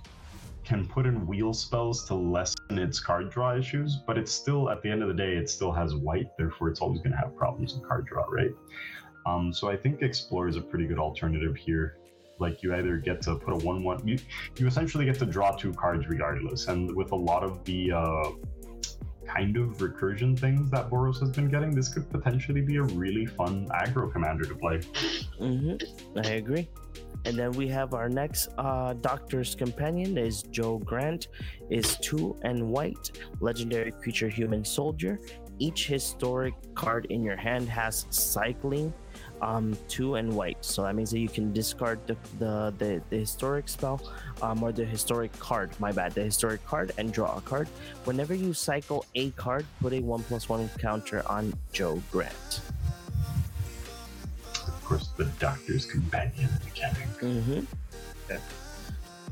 can 0.66 0.88
put 0.88 1.06
in 1.06 1.28
wheel 1.28 1.54
spells 1.54 2.06
to 2.06 2.16
lessen 2.16 2.78
its 2.78 3.00
card 3.00 3.30
draw 3.30 3.56
issues, 3.56 3.98
but 4.08 4.18
it's 4.18 4.32
still 4.32 4.70
at 4.70 4.82
the 4.82 4.90
end 4.90 5.02
of 5.02 5.08
the 5.08 5.14
day, 5.14 5.36
it 5.36 5.50
still 5.50 5.72
has 5.72 5.96
white, 5.96 6.28
therefore 6.38 6.70
it's 6.70 6.82
always 6.82 7.00
going 7.00 7.12
to 7.12 7.18
have 7.18 7.36
problems 7.36 7.76
with 7.76 7.88
card 7.88 8.06
draw, 8.06 8.26
right? 8.26 8.52
Um, 9.26 9.54
so 9.54 9.70
I 9.70 9.78
think 9.78 10.02
Explore 10.02 10.48
is 10.48 10.56
a 10.56 10.62
pretty 10.62 10.86
good 10.86 11.00
alternative 11.00 11.56
here. 11.56 11.98
Like 12.40 12.62
you 12.62 12.76
either 12.76 12.98
get 12.98 13.22
to 13.24 13.36
put 13.36 13.54
a 13.54 13.66
one-one, 13.66 14.06
you 14.06 14.18
you 14.58 14.68
essentially 14.68 15.06
get 15.06 15.18
to 15.20 15.26
draw 15.26 15.56
two 15.56 15.74
cards 15.74 16.08
regardless, 16.08 16.68
and 16.68 16.94
with 16.94 17.14
a 17.14 17.16
lot 17.16 17.44
of 17.44 17.64
the 17.64 17.94
uh, 17.94 18.32
kind 19.26 19.56
of 19.56 19.78
recursion 19.78 20.38
things 20.38 20.70
that 20.72 20.90
Boros 20.90 21.20
has 21.22 21.30
been 21.30 21.50
getting, 21.50 21.72
this 21.74 21.94
could 21.94 22.10
potentially 22.10 22.62
be 22.62 22.76
a 22.76 22.84
really 22.84 23.26
fun 23.26 23.68
aggro 23.70 24.12
commander 24.12 24.44
to 24.46 24.56
play. 24.56 24.80
Mm-hmm. 25.40 26.20
I 26.20 26.28
agree. 26.32 26.68
And 27.26 27.36
then 27.38 27.52
we 27.54 27.68
have 27.70 27.94
our 27.94 28.08
next 28.08 28.50
uh, 28.58 28.94
Doctor's 28.94 29.56
Companion 29.56 30.18
is 30.18 30.44
Jo 30.44 30.78
Grant, 30.78 31.30
is 31.70 31.98
two 31.98 32.38
and 32.44 32.70
white, 32.70 33.12
legendary 33.40 33.92
creature 33.92 34.30
human 34.30 34.64
soldier. 34.64 35.20
Each 35.58 35.88
historic 35.88 36.54
card 36.76 37.08
in 37.10 37.24
your 37.24 37.38
hand 37.38 37.68
has 37.70 38.06
cycling, 38.10 38.94
um, 39.42 39.76
two 39.88 40.16
and 40.16 40.34
white. 40.36 40.64
So 40.64 40.84
that 40.84 40.96
means 40.96 41.12
that 41.12 41.20
you 41.20 41.30
can 41.30 41.54
discard 41.54 42.06
the 42.06 42.18
the, 42.38 42.74
the, 42.78 43.02
the 43.10 43.18
historic 43.20 43.70
spell, 43.70 44.02
um, 44.42 44.62
or 44.62 44.72
the 44.72 44.86
historic 44.86 45.32
card. 45.40 45.72
My 45.80 45.92
bad, 45.92 46.12
the 46.12 46.24
historic 46.24 46.64
card 46.66 46.92
and 46.98 47.12
draw 47.12 47.38
a 47.38 47.42
card. 47.42 47.70
Whenever 48.04 48.36
you 48.36 48.54
cycle 48.54 49.06
a 49.16 49.32
card, 49.32 49.66
put 49.82 49.94
a 49.94 50.02
one 50.02 50.24
plus 50.24 50.50
one 50.50 50.70
counter 50.78 51.24
on 51.26 51.54
Jo 51.72 52.02
Grant. 52.12 52.62
Of 54.86 54.90
course, 54.90 55.10
the 55.18 55.26
Doctor's 55.40 55.84
Companion 55.88 56.48
mechanic. 56.64 57.08
Mm-hmm. 57.18 57.62
Uh, 58.30 58.38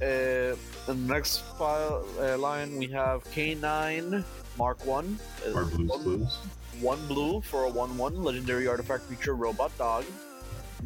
the 0.02 0.96
next 1.06 1.44
file 1.60 2.04
uh, 2.20 2.40
line 2.40 2.76
we 2.76 2.88
have 2.88 3.24
K9 3.26 4.24
Mark 4.58 4.84
One. 4.84 5.20
uh, 5.46 5.52
Or 5.54 5.66
Blues 5.66 5.90
one, 5.90 6.02
Clues. 6.02 6.38
one 6.82 7.06
blue 7.06 7.40
for 7.42 7.66
a 7.66 7.70
one-one 7.70 8.24
legendary 8.24 8.68
artifact 8.68 9.06
creature 9.06 9.36
robot 9.36 9.78
dog. 9.78 10.06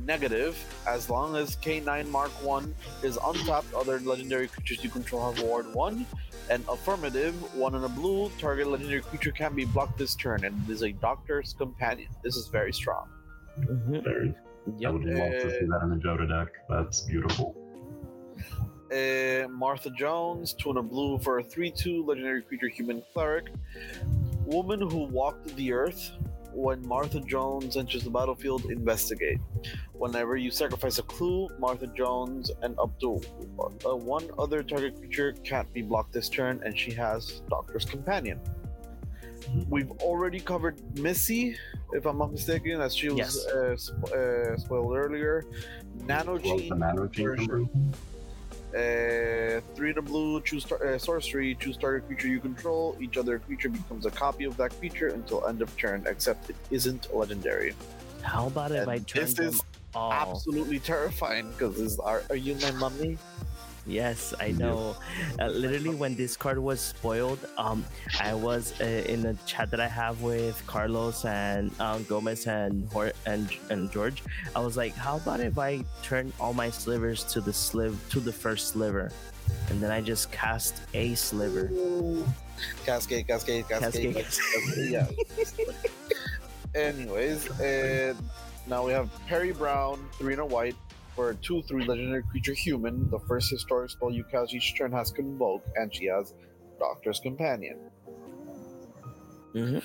Negative, 0.05 0.53
as 0.85 1.09
long 1.09 1.37
as 1.37 1.55
K9 1.55 2.09
Mark 2.09 2.31
One 2.43 2.75
is 3.03 3.17
untapped, 3.23 3.73
other 3.73 4.01
legendary 4.01 4.49
creatures 4.49 4.83
you 4.83 4.89
control 4.89 5.31
have 5.31 5.41
ward 5.41 5.73
one. 5.73 6.05
And 6.49 6.61
affirmative, 6.67 7.33
one 7.55 7.73
in 7.73 7.85
a 7.85 7.89
blue, 7.89 8.29
target 8.37 8.67
legendary 8.67 9.01
creature 9.01 9.31
can 9.31 9.55
be 9.55 9.63
blocked 9.63 9.97
this 9.97 10.13
turn, 10.13 10.43
and 10.43 10.61
it 10.67 10.73
is 10.73 10.83
a 10.83 10.91
Doctor's 10.91 11.53
Companion. 11.57 12.09
This 12.21 12.35
is 12.35 12.49
very 12.49 12.73
strong. 12.73 13.07
Mm-hmm. 13.61 13.99
Very. 14.01 14.35
I 14.85 14.89
would 14.89 15.03
love 15.03 15.31
to 15.31 15.51
see 15.51 15.65
that 15.65 15.81
in 15.83 15.91
a 15.91 15.95
Jodah 15.95 16.27
deck. 16.29 16.53
That's 16.69 17.01
beautiful. 17.01 17.55
Uh, 18.91 19.47
Martha 19.49 19.89
Jones, 19.89 20.53
two 20.53 20.69
and 20.69 20.79
a 20.79 20.81
blue 20.81 21.19
for 21.19 21.39
a 21.39 21.43
3 21.43 21.71
2 21.71 22.05
legendary 22.05 22.41
creature 22.41 22.69
human 22.69 23.03
cleric. 23.13 23.47
Woman 24.45 24.79
who 24.79 25.05
walked 25.05 25.55
the 25.55 25.73
earth. 25.73 26.11
When 26.53 26.87
Martha 26.87 27.19
Jones 27.19 27.77
enters 27.77 28.03
the 28.03 28.09
battlefield, 28.09 28.65
investigate. 28.71 29.39
Whenever 29.93 30.37
you 30.37 30.49
sacrifice 30.49 30.97
a 30.97 31.03
clue, 31.03 31.49
Martha 31.59 31.85
Jones 31.85 32.49
and 32.63 32.79
up 32.79 32.99
to 33.01 33.21
uh, 33.59 33.95
one 33.95 34.27
other 34.39 34.63
target 34.63 34.97
creature 34.97 35.33
can't 35.43 35.71
be 35.71 35.83
blocked 35.83 36.13
this 36.13 36.29
turn, 36.29 36.59
and 36.65 36.75
she 36.75 36.91
has 36.93 37.43
Doctor's 37.47 37.85
Companion. 37.85 38.39
We've 39.69 39.91
already 40.01 40.39
covered 40.39 40.75
Missy, 40.97 41.57
if 41.93 42.05
I'm 42.05 42.17
not 42.17 42.31
mistaken, 42.31 42.81
as 42.81 42.95
she 42.95 43.09
was 43.09 43.17
Yes. 43.17 43.45
uh, 43.47 43.75
sp- 43.77 44.11
uh, 44.13 44.57
spoiled 44.57 44.95
earlier. 44.95 45.45
Nano 46.05 46.33
Love 46.33 46.43
Gene 46.43 46.79
Nano 46.79 47.07
Gene 47.07 47.25
version. 47.27 47.47
conversion. 47.47 47.93
Uh, 48.75 49.61
three 49.75 49.91
in 49.91 49.97
a 49.97 50.01
blue, 50.01 50.41
choose 50.41 50.65
tar- 50.65 50.85
uh, 50.85 50.97
sorcery, 50.97 51.55
choose 51.55 51.77
target 51.77 52.05
creature 52.07 52.27
you 52.27 52.39
control. 52.39 52.95
Each 52.99 53.17
other 53.17 53.39
creature 53.39 53.69
becomes 53.69 54.05
a 54.05 54.11
copy 54.11 54.43
of 54.43 54.57
that 54.57 54.77
creature 54.77 55.07
until 55.07 55.47
end 55.47 55.61
of 55.61 55.75
turn, 55.77 56.05
except 56.07 56.49
it 56.49 56.55
isn't 56.69 57.13
legendary. 57.15 57.73
How 58.21 58.47
about 58.47 58.71
if 58.71 58.81
And 58.81 58.91
I 58.91 58.99
turn 58.99 59.23
this 59.23 59.33
them 59.35 59.47
is 59.47 59.61
all? 59.95 60.11
Absolutely 60.11 60.79
terrifying 60.79 61.49
because 61.51 61.97
are, 61.99 62.23
are 62.29 62.35
you 62.35 62.55
my 62.55 62.71
mummy? 62.71 63.17
Yes, 63.87 64.33
I 64.39 64.47
Yep. 64.47 64.57
know. 64.59 64.95
Uh, 65.39 65.47
literally, 65.47 65.95
when 65.95 66.15
this 66.15 66.35
card 66.35 66.59
was 66.59 66.81
spoiled, 66.81 67.39
um, 67.57 67.85
I 68.19 68.33
was 68.33 68.73
uh, 68.81 68.83
in 69.07 69.21
the 69.21 69.35
chat 69.45 69.71
that 69.71 69.79
I 69.79 69.87
have 69.87 70.21
with 70.21 70.61
Carlos 70.67 71.23
and 71.23 71.71
um, 71.79 72.03
Gomez 72.03 72.45
and 72.47 72.87
Hor- 72.91 73.13
and 73.25 73.47
and 73.69 73.89
George. 73.89 74.23
I 74.55 74.59
was 74.59 74.75
like, 74.75 74.93
"How 74.95 75.15
about 75.17 75.39
if 75.39 75.57
I 75.57 75.85
turn 76.03 76.33
all 76.39 76.53
my 76.53 76.69
slivers 76.69 77.23
to 77.31 77.39
the 77.41 77.51
sliv 77.51 77.95
to 78.09 78.19
the 78.19 78.33
first 78.33 78.69
sliver, 78.75 79.09
and 79.69 79.79
then 79.81 79.89
I 79.91 80.01
just 80.01 80.31
cast 80.31 80.75
a 80.93 81.15
sliver." 81.15 81.71
Cascade, 82.85 83.27
cascade, 83.27 83.67
cascade. 83.69 84.15
Cascade. 84.15 84.25
cascade, 84.25 84.91
yeah. 84.91 85.07
Anyways, 86.75 87.49
uh, 87.59 88.13
now 88.67 88.85
we 88.85 88.91
have 88.91 89.09
Peri 89.27 89.51
Brown, 89.53 90.03
three 90.19 90.33
and 90.33 90.41
a 90.41 90.45
white, 90.45 90.75
for 91.17 91.31
a 91.31 91.35
2 91.35 91.63
3 91.63 91.85
legendary 91.85 92.21
creature 92.31 92.53
human. 92.53 93.09
The 93.09 93.19
first 93.27 93.49
historic 93.49 93.89
spell 93.89 94.11
you 94.11 94.23
cast 94.23 94.53
each 94.53 94.77
turn 94.77 94.91
has 94.91 95.09
Convoke, 95.11 95.65
and 95.75 95.93
she 95.93 96.05
has 96.05 96.33
Doctor's 96.79 97.19
Companion. 97.19 97.77
Mhm. 99.53 99.81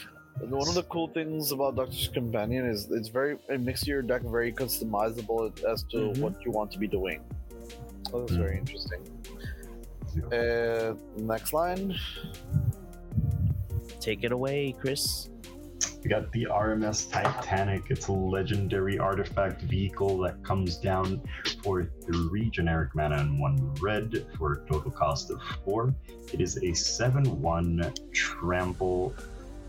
One 0.51 0.69
of 0.69 0.75
the 0.75 0.83
cool 0.85 1.09
things 1.09 1.51
about 1.51 1.77
Doctor's 1.77 2.09
Companion 2.09 2.67
is 2.67 2.91
it's 2.91 3.09
very, 3.09 3.39
it 3.49 3.61
makes 3.63 3.87
your 3.87 4.03
deck 4.03 4.23
very 4.23 4.53
customizable 4.53 5.41
as 5.65 5.83
to 5.85 5.97
Mhm. 5.97 6.21
what 6.21 6.45
you 6.45 6.51
want 6.51 6.71
to 6.73 6.79
be 6.79 6.87
doing. 6.87 7.21
So 8.11 8.21
that's 8.21 8.33
very 8.33 8.59
interesting. 8.59 9.01
Uh, 10.31 10.95
next 11.17 11.55
line. 11.55 11.95
Take 14.01 14.25
it 14.25 14.33
away, 14.33 14.73
Chris. 14.79 15.31
We 16.03 16.11
got 16.11 16.33
the 16.33 16.47
RMS 16.51 17.11
Titanic. 17.11 17.85
It's 17.89 18.09
a 18.09 18.13
legendary 18.13 18.99
artifact 18.99 19.63
vehicle 19.63 20.19
that 20.19 20.43
comes 20.43 20.77
down 20.77 21.23
for 21.63 21.85
three 22.05 22.51
generic 22.51 22.95
mana 22.95 23.19
and 23.19 23.41
one 23.41 23.75
red 23.81 24.27
for 24.37 24.53
a 24.53 24.69
total 24.69 24.91
cost 24.91 25.31
of 25.31 25.41
four. 25.65 25.95
It 26.33 26.41
is 26.41 26.59
a 26.63 26.73
7 26.73 27.41
1 27.41 27.95
trample. 28.13 29.15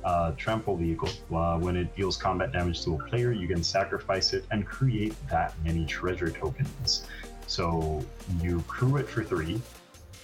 Uh, 0.03 0.31
trample 0.31 0.75
vehicle. 0.75 1.09
Uh, 1.33 1.57
when 1.57 1.77
it 1.77 1.95
deals 1.95 2.17
combat 2.17 2.51
damage 2.51 2.83
to 2.83 2.95
a 2.95 3.03
player, 3.07 3.31
you 3.31 3.47
can 3.47 3.63
sacrifice 3.63 4.33
it 4.33 4.43
and 4.51 4.65
create 4.65 5.15
that 5.29 5.53
many 5.63 5.85
treasure 5.85 6.29
tokens. 6.29 7.07
So 7.47 8.03
you 8.41 8.61
crew 8.67 8.97
it 8.97 9.07
for 9.07 9.23
three, 9.23 9.61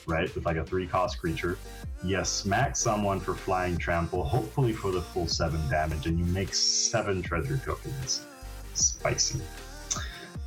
right? 0.08 0.34
With 0.34 0.46
like 0.46 0.58
a 0.58 0.66
three 0.66 0.88
cost 0.88 1.20
creature 1.20 1.58
you 2.04 2.24
smack 2.24 2.76
someone 2.76 3.20
for 3.20 3.34
flying 3.34 3.78
trample, 3.78 4.24
hopefully 4.24 4.72
for 4.72 4.92
the 4.92 5.02
full 5.02 5.28
seven 5.28 5.60
damage, 5.70 6.06
and 6.06 6.18
you 6.18 6.26
make 6.26 6.54
seven 6.54 7.22
treasure 7.22 7.60
tokens. 7.66 8.26
Spicy. 8.74 9.42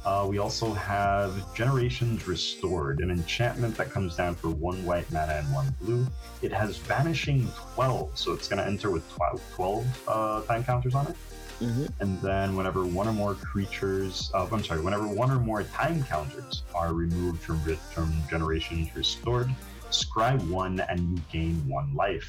Uh, 0.04 0.26
we 0.28 0.38
also 0.38 0.72
have 0.72 1.54
Generations 1.54 2.26
Restored, 2.26 3.00
an 3.00 3.10
enchantment 3.10 3.76
that 3.76 3.90
comes 3.90 4.16
down 4.16 4.34
for 4.34 4.48
one 4.48 4.84
white 4.84 5.10
mana 5.12 5.34
and 5.34 5.52
one 5.52 5.72
blue. 5.80 6.06
It 6.40 6.52
has 6.52 6.78
Vanishing 6.78 7.46
12, 7.74 8.18
so 8.18 8.32
it's 8.32 8.48
going 8.48 8.58
to 8.58 8.66
enter 8.66 8.90
with 8.90 9.08
12, 9.14 9.42
12 9.54 10.08
uh, 10.08 10.42
time 10.42 10.64
counters 10.64 10.94
on 10.94 11.06
it. 11.06 11.16
Mhm. 11.62 11.88
And 12.00 12.20
then, 12.20 12.56
whenever 12.56 12.86
one 12.86 13.06
or 13.06 13.12
more 13.12 13.36
creatures, 13.36 14.30
uh, 14.34 14.48
I'm 14.50 14.64
sorry, 14.64 14.82
whenever 14.82 15.06
one 15.06 15.30
or 15.30 15.38
more 15.38 15.62
time 15.62 16.02
counters 16.02 16.64
are 16.74 16.92
removed 16.92 17.44
from, 17.44 17.64
from 17.94 18.26
Generations 18.28 18.94
Restored, 18.96 19.48
scry 19.90 20.36
one 20.48 20.80
and 20.80 21.08
you 21.08 21.22
gain 21.30 21.68
one 21.68 21.94
life. 21.94 22.28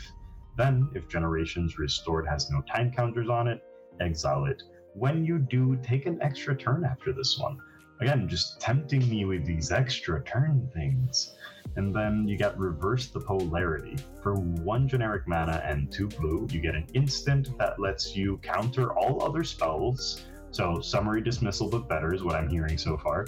Then, 0.56 0.88
if 0.94 1.10
Generations 1.10 1.80
Restored 1.80 2.28
has 2.28 2.52
no 2.52 2.62
time 2.62 2.92
counters 2.92 3.30
on 3.30 3.48
it, 3.48 3.64
exile 4.00 4.46
it. 4.46 4.62
When 4.94 5.26
you 5.26 5.40
do, 5.40 5.76
take 5.78 6.06
an 6.06 6.22
extra 6.22 6.56
turn 6.56 6.86
after 6.86 7.12
this 7.12 7.40
one. 7.40 7.58
Again, 8.02 8.28
just 8.28 8.62
tempting 8.62 9.10
me 9.10 9.26
with 9.26 9.46
these 9.46 9.72
extra 9.72 10.24
turn 10.24 10.70
things. 10.76 11.36
And 11.76 11.94
then 11.94 12.28
you 12.28 12.38
get 12.38 12.58
Reverse 12.58 13.08
the 13.08 13.20
Polarity. 13.20 13.96
For 14.22 14.36
one 14.36 14.88
generic 14.88 15.28
mana 15.28 15.62
and 15.66 15.92
two 15.92 16.08
blue, 16.08 16.48
you 16.52 16.62
get 16.62 16.76
an 16.76 16.88
instant 16.94 17.58
that 17.58 17.80
lets 17.80 18.16
you 18.16 18.38
counter 18.38 18.94
all 18.94 19.24
other 19.24 19.44
spells. 19.44 20.26
So, 20.52 20.80
Summary 20.82 21.22
Dismissal, 21.22 21.68
but 21.68 21.90
better 21.90 22.14
is 22.14 22.24
what 22.24 22.36
I'm 22.36 22.48
hearing 22.48 22.78
so 22.78 22.96
far. 22.96 23.26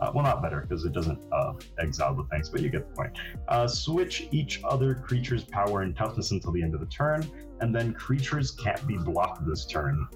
Uh, 0.00 0.10
well, 0.12 0.24
not 0.24 0.42
better 0.42 0.60
because 0.60 0.84
it 0.84 0.92
doesn't 0.92 1.20
uh, 1.30 1.52
exile 1.78 2.16
the 2.16 2.24
things, 2.24 2.48
but 2.48 2.62
you 2.62 2.68
get 2.68 2.88
the 2.88 2.96
point. 2.96 3.16
Uh, 3.46 3.68
switch 3.68 4.26
each 4.32 4.60
other 4.64 4.96
creature's 4.96 5.44
power 5.44 5.82
and 5.82 5.96
toughness 5.96 6.32
until 6.32 6.50
the 6.50 6.60
end 6.60 6.74
of 6.74 6.80
the 6.80 6.86
turn, 6.86 7.30
and 7.60 7.72
then 7.72 7.94
creatures 7.94 8.50
can't 8.50 8.84
be 8.88 8.96
blocked 8.96 9.46
this 9.46 9.66
turn. 9.66 10.08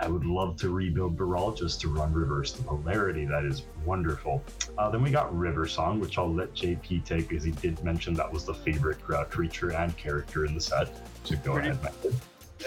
I 0.00 0.08
would 0.08 0.24
love 0.24 0.56
to 0.58 0.70
rebuild 0.70 1.16
Baral 1.16 1.52
just 1.52 1.80
to 1.80 1.88
run 1.88 2.12
reverse 2.12 2.52
the 2.52 2.62
polarity. 2.62 3.24
That 3.24 3.44
is 3.44 3.62
wonderful. 3.84 4.42
Uh, 4.76 4.90
then 4.90 5.02
we 5.02 5.10
got 5.10 5.36
River 5.36 5.66
Song, 5.66 5.98
which 5.98 6.18
I'll 6.18 6.32
let 6.32 6.54
JP 6.54 7.04
take 7.04 7.28
because 7.28 7.44
he 7.44 7.50
did 7.50 7.82
mention 7.82 8.14
that 8.14 8.32
was 8.32 8.44
the 8.44 8.54
favorite 8.54 8.98
uh, 9.12 9.24
creature 9.24 9.72
and 9.72 9.96
character 9.96 10.44
in 10.44 10.54
the 10.54 10.60
set. 10.60 10.88
So 11.24 11.34
go 11.36 11.54
Pretty- 11.54 11.70
ahead, 11.70 11.82
Method. 11.82 12.14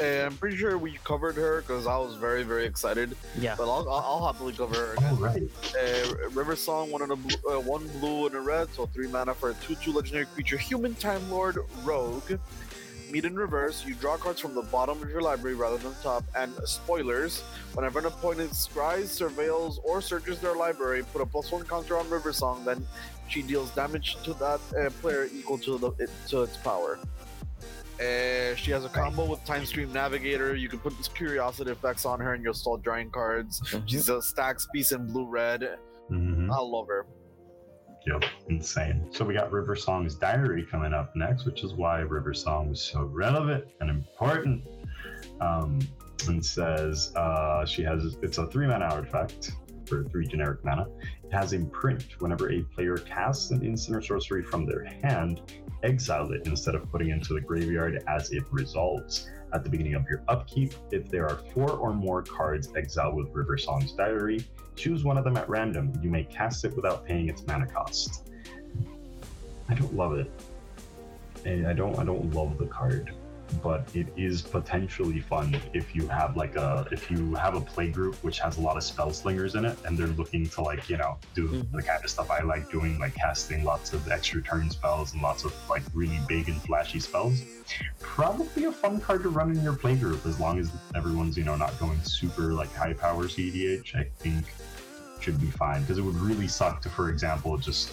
Uh, 0.02 0.26
I'm 0.26 0.38
pretty 0.38 0.56
sure 0.56 0.78
we 0.78 0.98
covered 1.04 1.36
her 1.36 1.60
because 1.62 1.86
I 1.86 1.98
was 1.98 2.16
very, 2.16 2.44
very 2.44 2.64
excited. 2.66 3.14
Yeah. 3.38 3.56
But 3.58 3.64
I'll, 3.70 3.90
I'll, 3.90 4.00
I'll 4.24 4.32
happily 4.32 4.54
cover 4.54 4.74
her. 4.74 4.96
Oh, 5.02 5.16
right. 5.16 5.44
Uh, 5.78 6.30
River 6.30 6.56
Song, 6.56 6.92
one, 6.92 7.02
and 7.02 7.12
a 7.12 7.16
blue, 7.18 7.36
uh, 7.50 7.60
one 7.60 7.86
blue 8.00 8.28
and 8.28 8.36
a 8.36 8.40
red, 8.40 8.74
so 8.74 8.86
three 8.86 9.08
mana 9.10 9.34
for 9.34 9.50
a 9.50 9.54
2 9.56 9.76
2 9.76 9.92
legendary 9.92 10.26
creature, 10.28 10.58
Human 10.58 10.96
Time 10.96 11.30
Lord 11.30 11.58
Rogue. 11.84 12.40
Meet 13.12 13.26
in 13.26 13.36
reverse, 13.36 13.86
you 13.86 13.94
draw 13.96 14.16
cards 14.16 14.40
from 14.40 14.56
the 14.56 14.62
bottom 14.62 15.02
of 15.04 15.10
your 15.10 15.22
library 15.22 15.56
rather 15.56 15.78
than 15.78 15.92
the 15.92 16.02
top, 16.02 16.24
and 16.36 16.54
spoilers. 16.64 17.42
Whenever 17.74 18.00
an 18.00 18.06
opponent 18.06 18.52
scries, 18.52 19.10
surveils, 19.12 19.80
or 19.84 20.02
searches 20.02 20.40
their 20.40 20.56
library, 20.56 21.04
put 21.12 21.22
a 21.22 21.26
plus 21.26 21.52
one 21.52 21.66
counter 21.66 21.98
on 21.98 22.10
River 22.10 22.32
Song, 22.32 22.64
then 22.64 22.88
she 23.28 23.42
deals 23.42 23.70
damage 23.72 24.16
to 24.24 24.34
that 24.36 24.62
uh, 24.80 24.90
player 25.02 25.28
equal 25.34 25.58
to 25.58 25.78
the 25.78 25.92
it, 26.00 26.10
to 26.30 26.44
its 26.44 26.56
power. 26.58 27.00
Uh, 28.00 28.56
she 28.56 28.72
has 28.72 28.86
a 28.86 28.90
combo 28.90 29.26
with 29.26 29.44
Time 29.46 29.66
Stream 29.66 29.92
Navigator. 29.92 30.56
You 30.56 30.70
can 30.70 30.80
put 30.80 30.94
Curiosity 31.14 31.72
effects 31.72 32.06
on 32.06 32.20
her, 32.22 32.34
and 32.34 32.44
you'll 32.44 32.54
start 32.54 32.82
drawing 32.82 33.12
cards. 33.12 33.62
She's 33.86 34.08
a 34.08 34.22
stacks 34.22 34.68
piece 34.74 34.94
in 34.94 35.06
blue 35.08 35.28
red. 35.28 35.78
Mhm. 36.10 36.50
I 36.50 36.60
love 36.60 36.88
her. 36.88 37.06
Yep, 38.08 38.24
insane. 38.50 39.08
So 39.12 39.24
we 39.24 39.34
got 39.34 39.52
River 39.52 39.76
Song's 39.76 40.16
diary 40.16 40.66
coming 40.70 40.94
up 40.94 41.16
next, 41.16 41.46
which 41.46 41.64
is 41.64 41.74
why 41.74 42.00
River 42.00 42.34
Song 42.34 42.70
was 42.70 42.82
so 42.82 43.04
relevant 43.04 43.66
and 43.80 43.90
important. 43.90 44.64
Um, 45.40 45.80
and 46.28 46.46
says 46.46 47.14
uh, 47.16 47.66
she 47.66 47.84
has 47.84 48.18
it's 48.22 48.38
a 48.38 48.48
three 48.48 48.68
mana 48.68 48.86
artifact 48.86 49.52
for 49.86 50.04
three 50.06 50.26
generic 50.26 50.64
mana. 50.64 50.88
It 51.24 51.34
has 51.34 51.54
imprint. 51.54 52.16
Whenever 52.20 52.52
a 52.52 52.62
player 52.62 52.98
casts 52.98 53.52
an 53.52 53.64
instant 53.66 53.98
or 53.98 54.02
sorcery 54.02 54.44
from 54.44 54.66
their 54.66 54.86
hand, 54.86 55.42
exile 55.84 56.32
it 56.32 56.46
instead 56.46 56.76
of 56.76 56.90
putting 56.92 57.10
it 57.10 57.14
into 57.14 57.34
the 57.34 57.42
graveyard 57.42 58.04
as 58.08 58.32
it 58.32 58.44
resolves. 58.52 59.30
At 59.54 59.64
the 59.64 59.70
beginning 59.70 59.96
of 59.96 60.06
your 60.10 60.24
upkeep, 60.30 60.74
if 60.92 61.10
there 61.10 61.26
are 61.26 61.42
four 61.54 61.72
or 61.72 61.94
more 61.94 62.24
cards 62.24 62.70
exiled 62.76 63.16
with 63.16 63.30
River 63.34 63.58
Song's 63.58 63.92
diary, 63.92 64.46
choose 64.76 65.04
one 65.04 65.18
of 65.18 65.24
them 65.24 65.38
at 65.38 65.48
random. 65.50 65.94
You 66.02 66.10
may 66.10 66.24
cast 66.24 66.66
it 66.66 66.76
without 66.76 67.06
paying 67.06 67.30
its 67.30 67.46
mana 67.48 67.68
cost. 67.68 68.30
I 69.70 69.76
don't 69.76 69.94
love 69.96 70.14
it. 70.18 70.32
I 71.46 71.74
don't 71.74 71.98
I 71.98 72.04
don't 72.04 72.34
love 72.34 72.58
the 72.58 72.68
card, 72.68 73.14
but 73.62 73.88
it 73.94 74.08
is 74.16 74.42
potentially 74.42 75.20
fun 75.20 75.60
if 75.74 75.94
you 75.96 76.08
have 76.08 76.38
like 76.38 76.56
a 76.56 76.88
if 76.92 77.10
you 77.12 77.36
have 77.36 77.56
a 77.56 77.62
play 77.62 77.90
group 77.90 78.16
which 78.24 78.40
has 78.40 78.58
a 78.58 78.62
lot 78.62 78.78
of 78.78 78.84
spell 78.84 79.12
slingers 79.12 79.56
in 79.56 79.66
it 79.66 79.78
and 79.86 79.98
they're 79.98 80.08
looking 80.08 80.48
to 80.48 80.62
like, 80.62 80.88
you 80.90 80.98
know, 80.98 81.18
do 81.34 81.50
Mhm. 81.50 81.72
the 81.72 81.82
kind 81.82 82.04
of 82.04 82.10
stuff 82.10 82.30
I 82.32 82.42
like 82.44 82.70
doing, 82.72 82.98
like 83.00 83.16
casting 83.16 83.64
lots 83.64 83.94
of 83.94 84.08
extra 84.10 84.42
turn 84.42 84.70
spells 84.70 85.14
and 85.14 85.22
lots 85.22 85.44
of 85.44 85.54
like 85.70 85.84
really 85.94 86.20
big 86.28 86.48
and 86.48 86.62
flashy 86.64 87.00
spells. 87.00 87.42
Probably 88.00 88.66
a 88.66 88.72
fun 88.72 89.00
card 89.00 89.24
to 89.24 89.30
run 89.30 89.52
in 89.52 89.62
your 89.64 89.74
play 89.76 89.96
group 89.96 90.26
as 90.26 90.40
long 90.40 90.60
as 90.60 90.72
everyone's, 90.96 91.38
you 91.38 91.44
know, 91.44 91.56
not 91.56 91.78
going 91.80 92.02
super 92.04 92.54
like 92.54 92.74
high 92.76 92.94
power 92.94 93.26
CDH, 93.28 93.96
I 93.96 94.06
think 94.20 94.46
should 95.20 95.40
be 95.40 95.48
fine. 95.52 95.82
Because 95.82 95.98
it 95.98 96.02
would 96.02 96.16
really 96.16 96.48
suck 96.48 96.82
to, 96.84 96.90
for 96.90 97.10
example, 97.10 97.58
just 97.58 97.92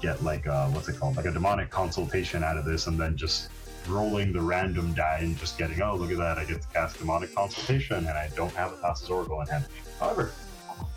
get 0.00 0.22
like 0.22 0.46
a 0.46 0.66
what's 0.70 0.88
it 0.88 0.98
called? 0.98 1.16
Like 1.16 1.26
a 1.26 1.32
demonic 1.32 1.70
consultation 1.70 2.44
out 2.44 2.56
of 2.56 2.64
this 2.64 2.86
and 2.86 2.98
then 2.98 3.16
just 3.16 3.48
rolling 3.88 4.32
the 4.32 4.40
random 4.40 4.92
die 4.94 5.18
and 5.20 5.38
just 5.38 5.58
getting, 5.58 5.80
oh 5.82 5.96
look 5.96 6.10
at 6.10 6.18
that, 6.18 6.38
I 6.38 6.44
get 6.44 6.62
to 6.62 6.68
cast 6.68 6.98
demonic 6.98 7.34
consultation 7.34 7.96
and 7.96 8.08
I 8.08 8.28
don't 8.36 8.54
have 8.54 8.72
a 8.72 8.76
Thassa's 8.76 9.10
Oracle 9.10 9.40
in 9.40 9.46
hand. 9.46 9.64
However, 10.00 10.32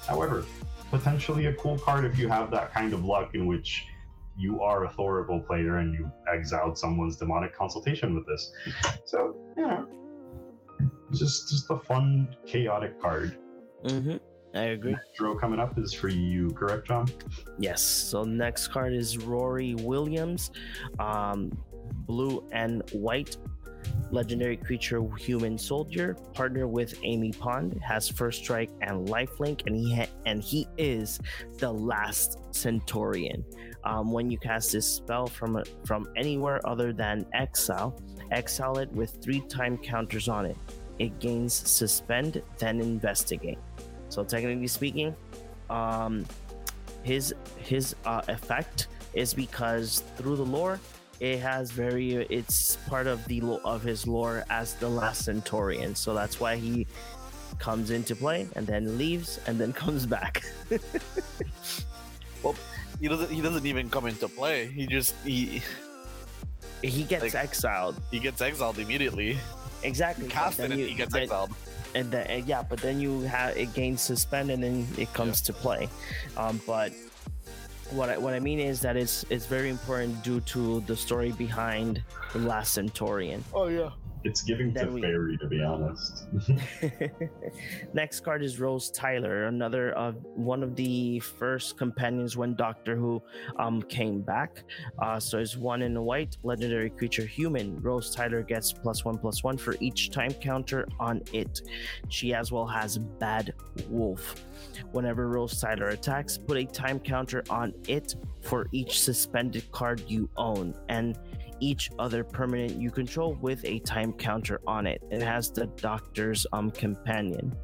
however, 0.07 0.45
potentially 0.89 1.47
a 1.47 1.53
cool 1.53 1.77
card 1.77 2.05
if 2.05 2.18
you 2.18 2.27
have 2.27 2.51
that 2.51 2.73
kind 2.73 2.93
of 2.93 3.05
luck 3.05 3.35
in 3.35 3.45
which 3.45 3.85
you 4.38 4.61
are 4.61 4.85
a 4.85 4.89
Thorical 4.89 5.45
player 5.45 5.77
and 5.77 5.93
you 5.93 6.11
exiled 6.31 6.77
someone's 6.77 7.18
demonic 7.18 7.55
consultation 7.55 8.15
with 8.15 8.26
this. 8.27 8.51
So, 9.05 9.35
you 9.57 9.68
know, 9.68 9.88
just 11.11 11.49
just 11.49 11.69
a 11.69 11.80
fun, 11.80 12.35
chaotic 12.45 13.01
card. 13.01 13.38
hmm 13.88 14.18
I 14.53 14.64
agree. 14.72 14.95
Draw 15.15 15.38
coming 15.38 15.59
up 15.59 15.77
is 15.77 15.93
for 15.93 16.07
you, 16.07 16.49
correct, 16.51 16.88
John? 16.88 17.07
Yes. 17.59 17.81
So 17.81 18.23
next 18.23 18.69
card 18.69 18.93
is 18.93 19.18
Rory 19.18 19.76
Williams, 19.76 20.51
um, 20.99 21.55
blue 22.08 22.44
and 22.52 22.90
white. 22.92 23.38
Legendary 24.10 24.58
creature, 24.58 25.02
human 25.18 25.58
soldier, 25.58 26.16
partner 26.34 26.68
with 26.68 26.98
Amy 27.04 27.32
Pond, 27.32 27.80
has 27.84 28.08
first 28.08 28.40
strike 28.42 28.70
and 28.82 29.08
lifelink, 29.08 29.66
and 29.66 29.76
he 29.76 29.96
ha- 29.96 30.10
and 30.26 30.42
he 30.42 30.68
is 30.78 31.20
the 31.58 31.72
last 31.72 32.40
Centurion. 32.52 33.44
Um, 33.84 34.12
when 34.12 34.32
you 34.32 34.38
cast 34.38 34.72
this 34.72 34.86
spell 34.86 35.28
from 35.28 35.58
a, 35.58 35.64
from 35.86 36.08
anywhere 36.16 36.66
other 36.68 36.92
than 36.94 37.26
exile, 37.34 38.00
exile 38.32 38.78
it 38.80 38.92
with 38.94 39.22
three 39.22 39.42
time 39.42 39.78
counters 39.78 40.28
on 40.28 40.46
it. 40.46 40.58
It 41.00 41.20
gains 41.20 41.54
suspend, 41.54 42.42
then 42.58 42.80
investigate. 42.80 43.60
So 44.10 44.24
technically 44.24 44.68
speaking, 44.68 45.16
um, 45.70 46.26
his 47.04 47.34
his 47.58 47.96
uh, 48.06 48.22
effect 48.28 48.88
is 49.14 49.34
because 49.34 50.04
through 50.18 50.38
the 50.38 50.46
lore, 50.46 50.80
it 51.19 51.39
has 51.39 51.72
very 51.72 52.26
it's 52.30 52.77
part 52.88 53.07
of 53.07 53.23
the 53.26 53.41
of 53.65 53.81
his 53.84 54.06
lore 54.07 54.45
as 54.49 54.76
the 54.76 54.89
last 54.89 55.26
Centurion. 55.26 55.95
So 55.95 56.14
that's 56.14 56.39
why 56.39 56.56
he 56.57 56.85
comes 57.60 57.89
into 57.91 58.15
play 58.15 58.48
and 58.56 58.68
then 58.68 58.98
leaves 58.98 59.39
and 59.48 59.60
then 59.60 59.73
comes 59.84 60.06
back. 60.06 60.44
Well, 62.44 62.56
he 62.99 63.07
doesn't. 63.07 63.31
He 63.31 63.41
doesn't 63.41 63.65
even 63.65 63.89
come 63.89 64.06
into 64.06 64.27
play. 64.27 64.68
He 64.68 64.85
just 64.88 65.15
he 65.26 65.61
he 66.84 67.03
gets 67.03 67.23
Like- 67.23 67.35
exiled. 67.35 67.99
he 68.11 68.19
gets 68.19 68.41
exiled 68.41 68.77
immediately. 68.80 69.38
Exactly. 69.84 70.27
Cast 70.27 70.60
it, 70.60 70.72
and 70.72 70.80
you- 70.80 70.88
he 70.88 70.94
gets 70.94 71.14
then- 71.14 71.23
exiled. 71.23 71.52
and 71.95 72.11
then 72.11 72.44
yeah, 72.45 72.61
but 72.61 72.80
then 72.80 72.99
you 72.99 73.22
have 73.22 73.57
it 73.57 73.73
gains 73.73 74.02
suspend 74.02 74.52
and 74.52 74.61
then 74.64 74.88
it 74.98 75.11
comes 75.14 75.41
to 75.41 75.53
play. 75.53 75.89
Um, 76.35 76.61
but 76.68 76.91
what 77.91 78.09
I, 78.09 78.18
what 78.18 78.34
I 78.34 78.39
mean 78.39 78.59
is 78.59 78.81
that 78.81 78.95
it's 78.97 79.26
it's 79.30 79.45
very 79.45 79.69
important 79.69 80.23
due 80.23 80.41
to 80.41 80.81
the 80.81 80.95
story 80.95 81.31
behind 81.31 82.03
the 82.34 82.39
last 82.39 82.73
Centurion. 82.73 83.43
Oh 83.53 83.68
yeah. 83.68 83.89
It's 84.23 84.41
giving 84.41 84.73
Then 84.73 84.88
to 84.88 84.91
we- 84.93 85.01
fairy, 85.01 85.38
to 85.38 85.47
be 85.47 85.61
honest. 85.64 86.26
Next 87.93 88.22
card 88.22 88.43
is 88.43 88.59
Rose 88.59 88.89
Tyler, 88.91 89.45
another 89.45 89.91
of 89.93 90.15
one 90.35 90.64
of 90.64 90.76
the 90.76 91.19
first 91.19 91.77
companions 91.77 92.35
when 92.35 92.55
Doctor 92.55 92.95
Who 92.95 93.22
um 93.57 93.81
came 93.84 94.22
back. 94.22 94.64
Uh, 94.99 95.19
so 95.19 95.38
it's 95.38 95.55
one 95.55 95.81
in 95.81 95.95
a 95.95 96.01
white 96.01 96.35
legendary 96.43 96.89
creature 96.89 97.26
human. 97.26 97.80
Rose 97.81 98.14
Tyler 98.14 98.41
gets 98.41 98.73
plus 98.73 99.05
one 99.05 99.18
plus 99.18 99.43
one 99.43 99.55
for 99.57 99.76
each 99.80 100.09
time 100.09 100.34
counter 100.34 100.88
on 100.99 101.22
it. 101.31 101.61
She 102.09 102.34
as 102.34 102.51
well 102.51 102.65
has 102.68 102.97
Bad 102.97 103.53
Wolf. 103.89 104.43
Whenever 104.91 105.28
Rose 105.28 105.60
Tyler 105.60 105.90
attacks, 105.90 106.38
put 106.38 106.58
a 106.58 106.66
time 106.66 106.99
counter 106.99 107.44
on 107.49 107.74
it 107.88 108.16
for 108.41 108.68
each 108.72 109.02
suspended 109.02 109.70
card 109.72 110.04
you 110.08 110.30
own 110.38 110.74
and 110.90 111.18
each 111.60 111.90
other 111.98 112.24
permanent 112.24 112.80
you 112.80 112.91
control 112.91 113.34
with 113.41 113.64
a 113.66 113.80
time 113.80 114.14
counter 114.14 114.62
on 114.68 114.86
it. 114.86 115.02
It 115.10 115.22
has 115.22 115.49
the 115.52 115.68
Doctor's 115.68 116.45
um 116.54 116.72
companion. 116.72 117.56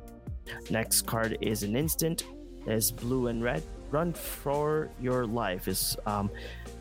Next 0.70 1.04
card 1.04 1.38
is 1.42 1.64
an 1.64 1.76
instant. 1.76 2.26
It's 2.66 2.92
blue 2.92 3.28
and 3.28 3.44
red. 3.44 3.64
Run 3.92 4.14
for 4.14 4.90
your 5.00 5.26
life 5.26 5.68
is 5.68 5.96
um 6.06 6.30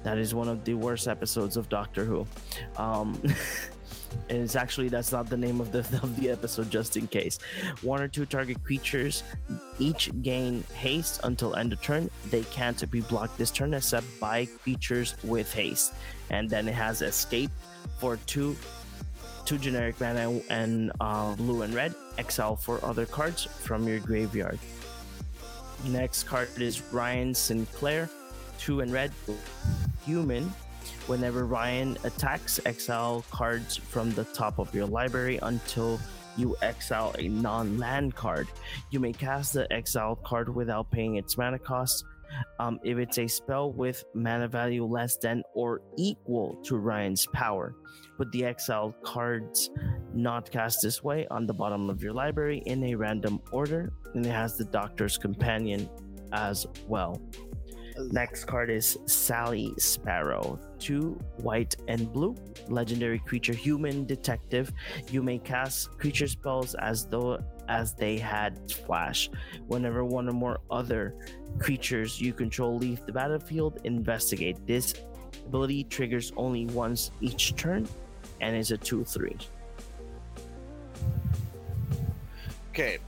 that 0.02 0.18
is 0.18 0.34
one 0.34 0.48
of 0.48 0.64
the 0.64 0.74
worst 0.74 1.06
episodes 1.08 1.56
of 1.56 1.68
Doctor 1.68 2.04
Who. 2.04 2.26
Um 2.76 3.20
and 4.28 4.38
it's 4.38 4.56
actually 4.56 4.88
that's 4.88 5.12
not 5.12 5.28
the 5.28 5.36
name 5.36 5.60
of 5.60 5.72
the 5.72 5.78
of 6.02 6.16
the 6.20 6.30
episode 6.30 6.70
just 6.70 6.96
in 6.96 7.06
case. 7.06 7.38
One 7.82 8.00
or 8.00 8.08
two 8.08 8.26
target 8.26 8.62
creatures 8.64 9.22
each 9.78 10.10
gain 10.22 10.64
haste 10.74 11.20
until 11.24 11.54
end 11.56 11.72
of 11.72 11.82
turn. 11.82 12.10
They 12.30 12.42
can't 12.44 12.90
be 12.90 13.00
blocked 13.00 13.38
this 13.38 13.50
turn 13.50 13.74
except 13.74 14.06
by 14.20 14.46
creatures 14.46 15.14
with 15.24 15.52
haste. 15.52 15.94
And 16.30 16.48
then 16.48 16.68
it 16.68 16.74
has 16.74 17.02
escape 17.02 17.50
for 17.98 18.16
two 18.26 18.56
two 19.44 19.58
generic 19.58 20.00
mana 20.00 20.40
and 20.50 20.92
uh, 21.00 21.34
blue 21.34 21.62
and 21.62 21.74
red. 21.74 21.94
Exile 22.18 22.56
for 22.56 22.84
other 22.84 23.06
cards 23.06 23.44
from 23.44 23.88
your 23.88 23.98
graveyard. 23.98 24.58
Next 25.86 26.24
card 26.24 26.48
is 26.60 26.80
Ryan 26.92 27.34
Sinclair, 27.34 28.08
two 28.58 28.80
and 28.80 28.92
red, 28.92 29.10
human. 30.04 30.52
Whenever 31.12 31.44
Ryan 31.44 31.98
attacks, 32.04 32.58
exile 32.64 33.22
cards 33.30 33.76
from 33.76 34.12
the 34.12 34.24
top 34.24 34.58
of 34.58 34.74
your 34.74 34.86
library 34.86 35.38
until 35.42 36.00
you 36.38 36.56
exile 36.62 37.14
a 37.18 37.28
non 37.28 37.76
land 37.76 38.14
card. 38.14 38.48
You 38.90 38.98
may 38.98 39.12
cast 39.12 39.52
the 39.52 39.70
exiled 39.70 40.22
card 40.22 40.48
without 40.48 40.90
paying 40.90 41.16
its 41.16 41.36
mana 41.36 41.58
cost. 41.58 42.06
Um, 42.58 42.80
if 42.82 42.96
it's 42.96 43.18
a 43.18 43.28
spell 43.28 43.72
with 43.72 44.02
mana 44.14 44.48
value 44.48 44.86
less 44.86 45.18
than 45.18 45.42
or 45.52 45.82
equal 45.98 46.56
to 46.64 46.78
Ryan's 46.78 47.26
power, 47.26 47.74
put 48.16 48.32
the 48.32 48.46
exiled 48.46 48.94
cards 49.02 49.68
not 50.14 50.50
cast 50.50 50.80
this 50.80 51.04
way 51.04 51.26
on 51.30 51.46
the 51.46 51.52
bottom 51.52 51.90
of 51.90 52.02
your 52.02 52.14
library 52.14 52.62
in 52.64 52.82
a 52.84 52.94
random 52.94 53.38
order, 53.50 53.92
and 54.14 54.24
it 54.24 54.30
has 54.30 54.56
the 54.56 54.64
Doctor's 54.64 55.18
Companion 55.18 55.90
as 56.32 56.66
well. 56.88 57.20
Next 57.98 58.46
card 58.46 58.70
is 58.70 58.96
Sally 59.04 59.74
Sparrow. 59.76 60.58
Two 60.82 61.16
white 61.36 61.76
and 61.86 62.12
blue. 62.12 62.34
Legendary 62.66 63.20
creature 63.20 63.52
human 63.52 64.04
detective. 64.04 64.72
You 65.12 65.22
may 65.22 65.38
cast 65.38 65.96
creature 65.96 66.26
spells 66.26 66.74
as 66.74 67.06
though 67.06 67.38
as 67.68 67.94
they 67.94 68.18
had 68.18 68.68
flash. 68.68 69.30
Whenever 69.68 70.04
one 70.04 70.28
or 70.28 70.32
more 70.32 70.58
other 70.72 71.14
creatures 71.60 72.20
you 72.20 72.32
control 72.32 72.78
leave 72.78 73.06
the 73.06 73.12
battlefield, 73.12 73.78
investigate. 73.84 74.66
This 74.66 74.94
ability 75.46 75.84
triggers 75.84 76.32
only 76.36 76.66
once 76.66 77.12
each 77.20 77.54
turn 77.54 77.86
and 78.40 78.56
is 78.56 78.72
a 78.72 78.78
2-3. 78.78 79.40
Okay. 82.70 82.98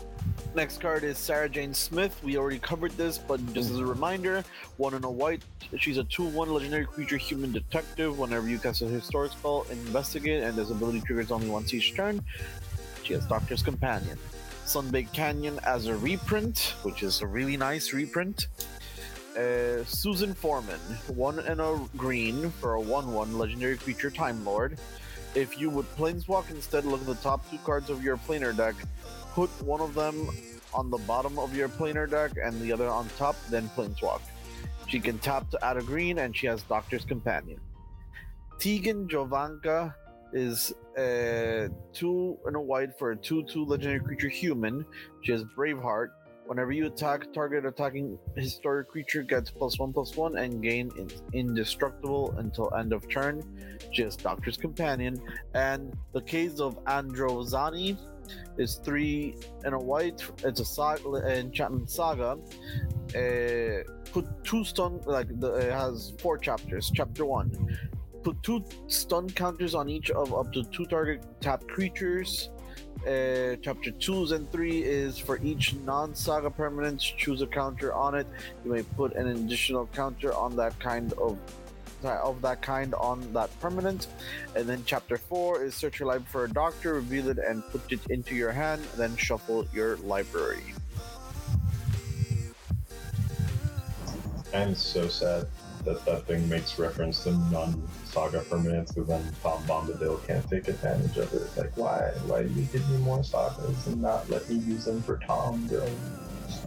Next 0.54 0.80
card 0.80 1.02
is 1.02 1.18
Sarah 1.18 1.48
Jane 1.48 1.74
Smith. 1.74 2.16
We 2.22 2.36
already 2.36 2.60
covered 2.60 2.92
this, 2.92 3.18
but 3.18 3.44
just 3.54 3.72
as 3.72 3.78
a 3.78 3.84
reminder, 3.84 4.44
one 4.76 4.94
in 4.94 5.02
a 5.02 5.10
white. 5.10 5.42
She's 5.78 5.98
a 5.98 6.04
2 6.04 6.22
1 6.26 6.48
legendary 6.48 6.86
creature 6.86 7.16
human 7.16 7.50
detective. 7.50 8.20
Whenever 8.20 8.48
you 8.48 8.60
cast 8.60 8.80
a 8.82 8.86
historic 8.86 9.32
spell, 9.32 9.66
investigate, 9.68 10.44
and 10.44 10.56
this 10.56 10.70
ability 10.70 11.00
triggers 11.00 11.32
only 11.32 11.48
once 11.48 11.74
each 11.74 11.96
turn. 11.96 12.24
She 13.02 13.14
has 13.14 13.26
Doctor's 13.26 13.64
Companion. 13.64 14.16
Sunbaked 14.64 15.12
Canyon 15.12 15.58
as 15.64 15.86
a 15.86 15.96
reprint, 15.96 16.74
which 16.84 17.02
is 17.02 17.20
a 17.20 17.26
really 17.26 17.56
nice 17.56 17.92
reprint. 17.92 18.46
Uh, 19.36 19.82
Susan 19.84 20.32
Foreman, 20.32 20.78
one 21.08 21.40
and 21.40 21.60
a 21.60 21.80
green 21.96 22.48
for 22.52 22.74
a 22.74 22.80
1 22.80 23.12
1 23.12 23.36
legendary 23.36 23.76
creature 23.76 24.10
Time 24.10 24.44
Lord. 24.44 24.78
If 25.34 25.58
you 25.58 25.68
would 25.70 25.86
planeswalk 25.96 26.48
instead, 26.50 26.84
look 26.84 27.00
at 27.00 27.08
the 27.08 27.16
top 27.16 27.50
two 27.50 27.58
cards 27.64 27.90
of 27.90 28.04
your 28.04 28.16
planar 28.18 28.56
deck. 28.56 28.76
Put 29.34 29.50
one 29.62 29.80
of 29.80 29.94
them 29.94 30.28
on 30.72 30.90
the 30.90 30.98
bottom 30.98 31.40
of 31.40 31.56
your 31.56 31.68
planar 31.68 32.08
deck 32.08 32.32
and 32.40 32.60
the 32.60 32.72
other 32.72 32.88
on 32.88 33.08
top, 33.18 33.34
then 33.50 33.68
planeswalk. 33.76 34.20
She 34.86 35.00
can 35.00 35.18
tap 35.18 35.50
to 35.50 35.64
add 35.64 35.76
a 35.76 35.82
green, 35.82 36.18
and 36.18 36.36
she 36.36 36.46
has 36.46 36.62
Doctor's 36.62 37.04
Companion. 37.04 37.58
Tegan 38.60 39.08
Jovanka 39.08 39.92
is 40.32 40.72
a 40.96 41.68
two 41.92 42.38
and 42.46 42.54
a 42.54 42.60
white 42.60 42.96
for 42.96 43.10
a 43.10 43.16
2 43.16 43.42
2 43.44 43.64
legendary 43.64 44.00
creature 44.00 44.28
human. 44.28 44.86
She 45.22 45.32
has 45.32 45.42
Braveheart. 45.56 46.10
Whenever 46.46 46.70
you 46.70 46.86
attack, 46.86 47.32
target 47.32 47.64
attacking 47.64 48.18
historic 48.36 48.88
creature 48.88 49.22
gets 49.22 49.50
plus 49.50 49.78
one 49.78 49.92
plus 49.92 50.14
one 50.14 50.36
and 50.36 50.62
gain 50.62 50.92
in- 50.96 51.10
indestructible 51.32 52.34
until 52.38 52.72
end 52.74 52.92
of 52.92 53.08
turn. 53.08 53.42
She 53.90 54.02
has 54.02 54.14
Doctor's 54.14 54.58
Companion. 54.58 55.20
And 55.54 55.96
the 56.12 56.20
Caves 56.20 56.60
of 56.60 56.78
Androzani 56.84 57.96
is 58.58 58.80
three 58.84 59.36
and 59.64 59.74
a 59.74 59.78
white. 59.78 60.22
It's 60.42 60.60
a 60.60 60.64
saga, 60.64 61.16
enchantment 61.38 61.90
saga. 61.90 62.38
Uh, 63.14 63.82
put 64.12 64.26
two 64.44 64.64
stun 64.64 65.00
like 65.06 65.28
the, 65.40 65.54
it 65.54 65.72
has 65.72 66.14
four 66.18 66.38
chapters. 66.38 66.90
Chapter 66.94 67.24
one 67.24 67.50
put 68.24 68.42
two 68.42 68.64
stun 68.86 69.28
counters 69.30 69.74
on 69.74 69.88
each 69.88 70.10
of 70.10 70.34
up 70.34 70.52
to 70.52 70.64
two 70.64 70.86
target 70.86 71.22
tapped 71.40 71.68
creatures. 71.68 72.50
Uh, 73.06 73.54
chapter 73.60 73.90
twos 73.90 74.32
and 74.32 74.50
three 74.50 74.82
is 74.82 75.18
for 75.18 75.38
each 75.44 75.74
non-saga 75.84 76.50
permanent. 76.50 76.98
Choose 76.98 77.42
a 77.42 77.46
counter 77.46 77.92
on 77.92 78.14
it. 78.14 78.26
You 78.64 78.72
may 78.72 78.82
put 78.82 79.14
an 79.14 79.26
additional 79.26 79.86
counter 79.88 80.32
on 80.32 80.56
that 80.56 80.78
kind 80.80 81.12
of 81.14 81.38
of 82.04 82.40
that 82.42 82.62
kind 82.62 82.94
on 82.94 83.32
that 83.32 83.50
permanent. 83.60 84.06
And 84.54 84.68
then 84.68 84.82
chapter 84.86 85.16
four 85.16 85.62
is 85.62 85.74
search 85.74 85.98
your 86.00 86.08
library 86.08 86.28
for 86.30 86.44
a 86.44 86.52
doctor, 86.52 86.94
reveal 86.94 87.28
it, 87.28 87.38
and 87.38 87.62
put 87.70 87.92
it 87.92 88.00
into 88.10 88.34
your 88.34 88.52
hand. 88.52 88.82
Then 88.96 89.16
shuffle 89.16 89.66
your 89.72 89.96
library. 89.98 90.62
I'm 94.52 94.74
so 94.74 95.08
sad 95.08 95.46
that 95.84 96.04
that 96.06 96.26
thing 96.26 96.48
makes 96.48 96.78
reference 96.78 97.24
to 97.24 97.32
non-saga 97.50 98.40
permanents, 98.40 98.94
but 98.94 99.06
then 99.06 99.34
Tom 99.42 99.62
Bombadil 99.64 100.24
can't 100.26 100.48
take 100.48 100.68
advantage 100.68 101.16
of 101.18 101.32
it. 101.34 101.56
Like, 101.56 101.76
why? 101.76 102.10
Why 102.26 102.44
do 102.44 102.48
you 102.48 102.64
give 102.72 102.88
me 102.88 102.98
more 102.98 103.22
sagas 103.22 103.86
and 103.86 104.00
not 104.00 104.30
let 104.30 104.48
me 104.48 104.56
use 104.56 104.86
them 104.86 105.02
for 105.02 105.18
Tom, 105.18 105.66
bro? 105.66 105.86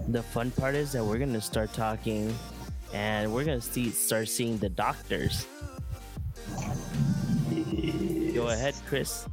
The 0.09 0.21
fun 0.21 0.51
part 0.51 0.75
is 0.75 0.91
that 0.91 1.03
we're 1.03 1.17
gonna 1.17 1.41
start 1.41 1.73
talking, 1.73 2.33
and 2.93 3.33
we're 3.33 3.43
gonna 3.43 3.61
see 3.61 3.89
start 3.89 4.27
seeing 4.27 4.57
the 4.57 4.69
doctors. 4.69 5.45
Go 8.33 8.49
ahead, 8.49 8.75
Chris. 8.85 9.27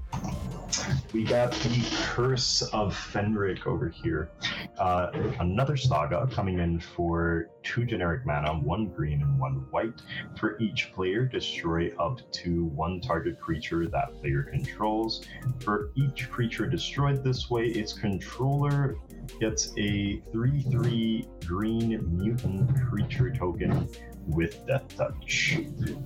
We 1.13 1.23
got 1.23 1.53
the 1.53 1.87
Curse 2.03 2.63
of 2.73 2.93
Fenric 2.93 3.67
over 3.67 3.89
here. 3.89 4.31
Uh, 4.79 5.11
another 5.39 5.77
saga 5.77 6.29
coming 6.33 6.59
in 6.59 6.81
for 6.81 7.51
two 7.63 7.85
generic 7.85 8.27
mana, 8.27 8.55
one 8.55 8.89
green 8.89 9.23
and 9.23 9.39
one 9.39 9.67
white. 9.71 10.03
For 10.37 10.59
each 10.59 10.93
player, 10.93 11.25
destroy 11.25 11.93
up 11.99 12.21
to 12.33 12.65
one 12.65 13.01
target 13.01 13.41
creature 13.41 13.87
that 13.87 14.21
player 14.21 14.43
controls. 14.43 15.25
For 15.61 15.93
each 15.95 16.29
creature 16.31 16.67
destroyed 16.67 17.23
this 17.23 17.49
way, 17.49 17.67
its 17.67 17.93
controller 17.93 18.97
gets 19.41 19.73
a 19.79 20.21
3 20.33 20.63
3 20.63 21.29
green 21.47 22.17
mutant 22.17 22.71
creature 22.89 23.31
token 23.31 23.89
with 24.27 24.67
Death 24.67 24.97
Touch. 24.97 25.59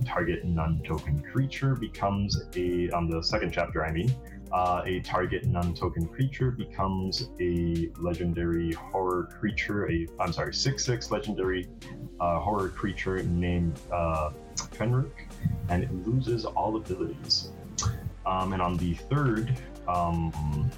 Target 0.05 0.45
non 0.45 0.81
token 0.85 1.21
creature 1.21 1.75
becomes 1.75 2.41
a, 2.55 2.89
on 2.91 3.09
the 3.09 3.21
second 3.23 3.51
chapter, 3.51 3.85
I 3.85 3.91
mean, 3.91 4.13
uh, 4.51 4.81
a 4.85 4.99
target 5.01 5.45
non-token 5.45 6.07
creature 6.07 6.51
becomes 6.51 7.29
a 7.39 7.89
legendary 7.99 8.71
horror 8.73 9.29
creature. 9.39 9.89
A 9.91 10.07
I'm 10.19 10.33
sorry, 10.33 10.53
six 10.53 10.85
six 10.85 11.11
legendary 11.11 11.69
uh, 12.19 12.39
horror 12.39 12.69
creature 12.69 13.21
named 13.23 13.79
uh, 13.91 14.31
Fenric, 14.55 15.11
and 15.69 15.83
it 15.83 15.93
loses 16.07 16.45
all 16.45 16.75
abilities. 16.77 17.51
Um, 18.25 18.53
and 18.53 18.61
on 18.61 18.77
the 18.77 18.93
third 18.93 19.55
um, 19.87 20.69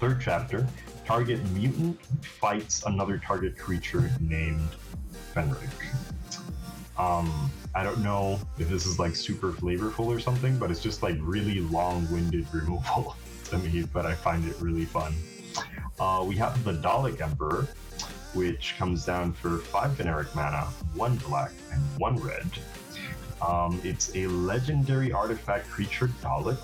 third 0.00 0.20
chapter, 0.20 0.66
target 1.10 1.44
mutant 1.50 2.00
fights 2.22 2.84
another 2.86 3.18
target 3.18 3.58
creature 3.58 4.12
named 4.20 4.68
Fenric. 5.34 5.68
Um, 6.96 7.50
I 7.74 7.82
don't 7.82 8.00
know 8.00 8.38
if 8.58 8.68
this 8.68 8.86
is 8.86 9.00
like 9.00 9.16
super 9.16 9.50
flavorful 9.50 10.06
or 10.06 10.20
something, 10.20 10.56
but 10.56 10.70
it's 10.70 10.80
just 10.80 11.02
like 11.02 11.16
really 11.18 11.62
long-winded 11.62 12.46
removal 12.54 13.16
to 13.46 13.58
me. 13.58 13.88
But 13.92 14.06
I 14.06 14.14
find 14.14 14.48
it 14.48 14.54
really 14.60 14.84
fun. 14.84 15.12
Uh, 15.98 16.24
we 16.24 16.36
have 16.36 16.62
the 16.62 16.74
Dalek 16.74 17.20
Emperor, 17.20 17.66
which 18.32 18.76
comes 18.78 19.04
down 19.04 19.32
for 19.32 19.58
five 19.58 19.96
generic 19.96 20.32
mana, 20.36 20.62
one 20.94 21.16
black 21.16 21.50
and 21.72 21.82
one 21.98 22.18
red. 22.18 22.46
Um, 23.42 23.80
it's 23.82 24.14
a 24.14 24.28
legendary 24.28 25.10
artifact 25.10 25.68
creature 25.70 26.06
Dalek, 26.22 26.58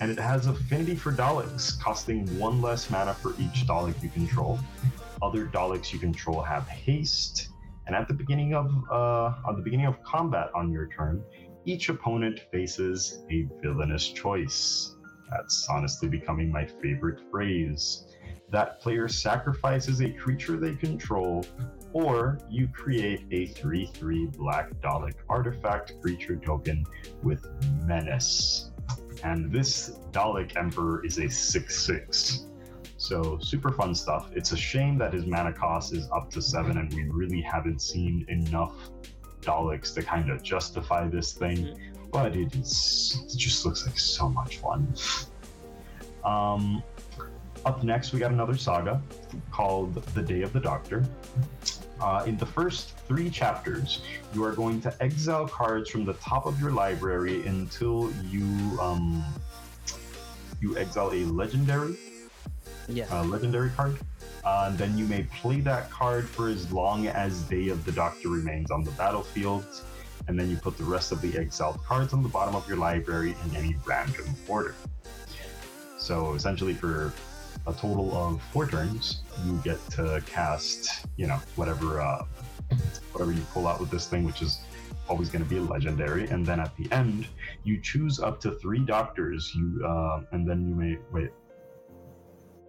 and 0.00 0.10
it 0.10 0.18
has 0.18 0.46
affinity 0.46 0.94
for 0.94 1.12
Daleks, 1.12 1.80
costing 1.80 2.26
one 2.38 2.60
less 2.60 2.90
mana 2.90 3.14
for 3.14 3.30
each 3.38 3.66
Dalek 3.66 4.02
you 4.02 4.10
control. 4.10 4.58
Other 5.22 5.46
Daleks 5.46 5.92
you 5.92 5.98
control 5.98 6.42
have 6.42 6.68
haste, 6.68 7.48
and 7.86 7.96
at 7.96 8.06
the 8.08 8.14
beginning 8.14 8.54
of 8.54 8.70
uh, 8.90 9.32
at 9.48 9.56
the 9.56 9.62
beginning 9.62 9.86
of 9.86 10.02
combat 10.02 10.50
on 10.54 10.70
your 10.70 10.88
turn, 10.88 11.24
each 11.64 11.88
opponent 11.88 12.40
faces 12.52 13.22
a 13.30 13.48
villainous 13.62 14.08
choice. 14.08 14.94
That's 15.30 15.66
honestly 15.68 16.08
becoming 16.08 16.50
my 16.52 16.66
favorite 16.66 17.20
phrase. 17.30 18.06
That 18.50 18.80
player 18.80 19.08
sacrifices 19.08 20.00
a 20.00 20.10
creature 20.10 20.56
they 20.56 20.74
control, 20.76 21.44
or 21.92 22.38
you 22.48 22.68
create 22.68 23.24
a 23.32 23.46
3 23.46 23.86
3 23.86 24.26
black 24.26 24.70
Dalek 24.82 25.14
artifact 25.28 26.00
creature 26.00 26.36
token 26.36 26.84
with 27.22 27.44
Menace. 27.84 28.70
And 29.26 29.50
this 29.50 29.98
Dalek 30.12 30.56
Emperor 30.56 31.04
is 31.04 31.18
a 31.18 31.28
6 31.28 31.86
6. 31.86 32.46
So 32.96 33.38
super 33.40 33.72
fun 33.72 33.92
stuff. 33.92 34.30
It's 34.32 34.52
a 34.52 34.56
shame 34.56 34.98
that 34.98 35.12
his 35.12 35.26
mana 35.26 35.52
cost 35.52 35.92
is 35.92 36.08
up 36.12 36.30
to 36.30 36.40
seven, 36.40 36.78
and 36.78 36.92
we 36.94 37.04
really 37.04 37.40
haven't 37.40 37.82
seen 37.82 38.24
enough 38.28 38.74
Daleks 39.42 39.92
to 39.94 40.02
kind 40.02 40.30
of 40.30 40.42
justify 40.42 41.08
this 41.08 41.32
thing. 41.32 41.76
But 42.12 42.36
it 42.36 42.54
is 42.54 43.20
it 43.26 43.36
just 43.36 43.66
looks 43.66 43.84
like 43.84 43.98
so 43.98 44.28
much 44.28 44.58
fun. 44.58 44.94
Um, 46.24 46.82
up 47.64 47.82
next, 47.82 48.12
we 48.12 48.20
got 48.20 48.30
another 48.30 48.56
saga 48.56 49.02
called 49.50 49.94
The 50.14 50.22
Day 50.22 50.42
of 50.42 50.52
the 50.52 50.60
Doctor. 50.60 51.04
Uh, 52.00 52.22
in 52.26 52.36
the 52.36 52.46
first 52.46 52.96
three 53.08 53.30
chapters, 53.30 54.02
you 54.34 54.44
are 54.44 54.52
going 54.52 54.80
to 54.82 55.02
exile 55.02 55.48
cards 55.48 55.88
from 55.90 56.04
the 56.04 56.12
top 56.14 56.46
of 56.46 56.60
your 56.60 56.70
library 56.70 57.46
until 57.46 58.12
you 58.28 58.44
um, 58.80 59.24
you 60.60 60.76
exile 60.76 61.10
a 61.12 61.24
legendary 61.24 61.96
Yeah. 62.88 63.06
uh, 63.10 63.24
legendary 63.24 63.70
card. 63.70 63.98
Uh, 64.44 64.66
and 64.68 64.78
then 64.78 64.96
you 64.96 65.06
may 65.06 65.24
play 65.40 65.60
that 65.60 65.90
card 65.90 66.28
for 66.28 66.48
as 66.48 66.70
long 66.70 67.08
as 67.08 67.42
Day 67.42 67.68
of 67.68 67.84
the 67.84 67.92
Doctor 67.92 68.28
remains 68.28 68.70
on 68.70 68.84
the 68.84 68.92
battlefield. 68.92 69.64
And 70.28 70.38
then 70.38 70.50
you 70.50 70.56
put 70.56 70.76
the 70.76 70.84
rest 70.84 71.12
of 71.12 71.20
the 71.20 71.36
exiled 71.36 71.82
cards 71.84 72.12
on 72.12 72.22
the 72.22 72.28
bottom 72.28 72.54
of 72.54 72.66
your 72.68 72.76
library 72.76 73.34
in 73.44 73.56
any 73.56 73.76
random 73.84 74.26
order. 74.46 74.74
So 75.98 76.34
essentially, 76.34 76.74
for 76.74 77.12
a 77.66 77.72
total 77.72 78.14
of 78.16 78.42
four 78.52 78.66
turns, 78.68 79.22
you 79.44 79.60
get 79.64 79.78
to 79.90 80.22
cast, 80.26 81.06
you 81.16 81.26
know, 81.26 81.38
whatever 81.56 82.00
uh, 82.00 82.24
whatever 83.12 83.32
you 83.32 83.42
pull 83.52 83.66
out 83.66 83.80
with 83.80 83.90
this 83.90 84.06
thing, 84.06 84.24
which 84.24 84.42
is 84.42 84.60
always 85.08 85.28
going 85.28 85.42
to 85.42 85.48
be 85.48 85.56
a 85.58 85.62
legendary. 85.62 86.28
And 86.28 86.44
then 86.44 86.60
at 86.60 86.76
the 86.76 86.90
end, 86.92 87.26
you 87.64 87.80
choose 87.80 88.20
up 88.20 88.40
to 88.40 88.52
three 88.52 88.80
doctors. 88.80 89.52
You 89.54 89.84
uh, 89.86 90.22
and 90.32 90.48
then 90.48 90.68
you 90.68 90.74
may 90.74 90.98
wait. 91.12 91.30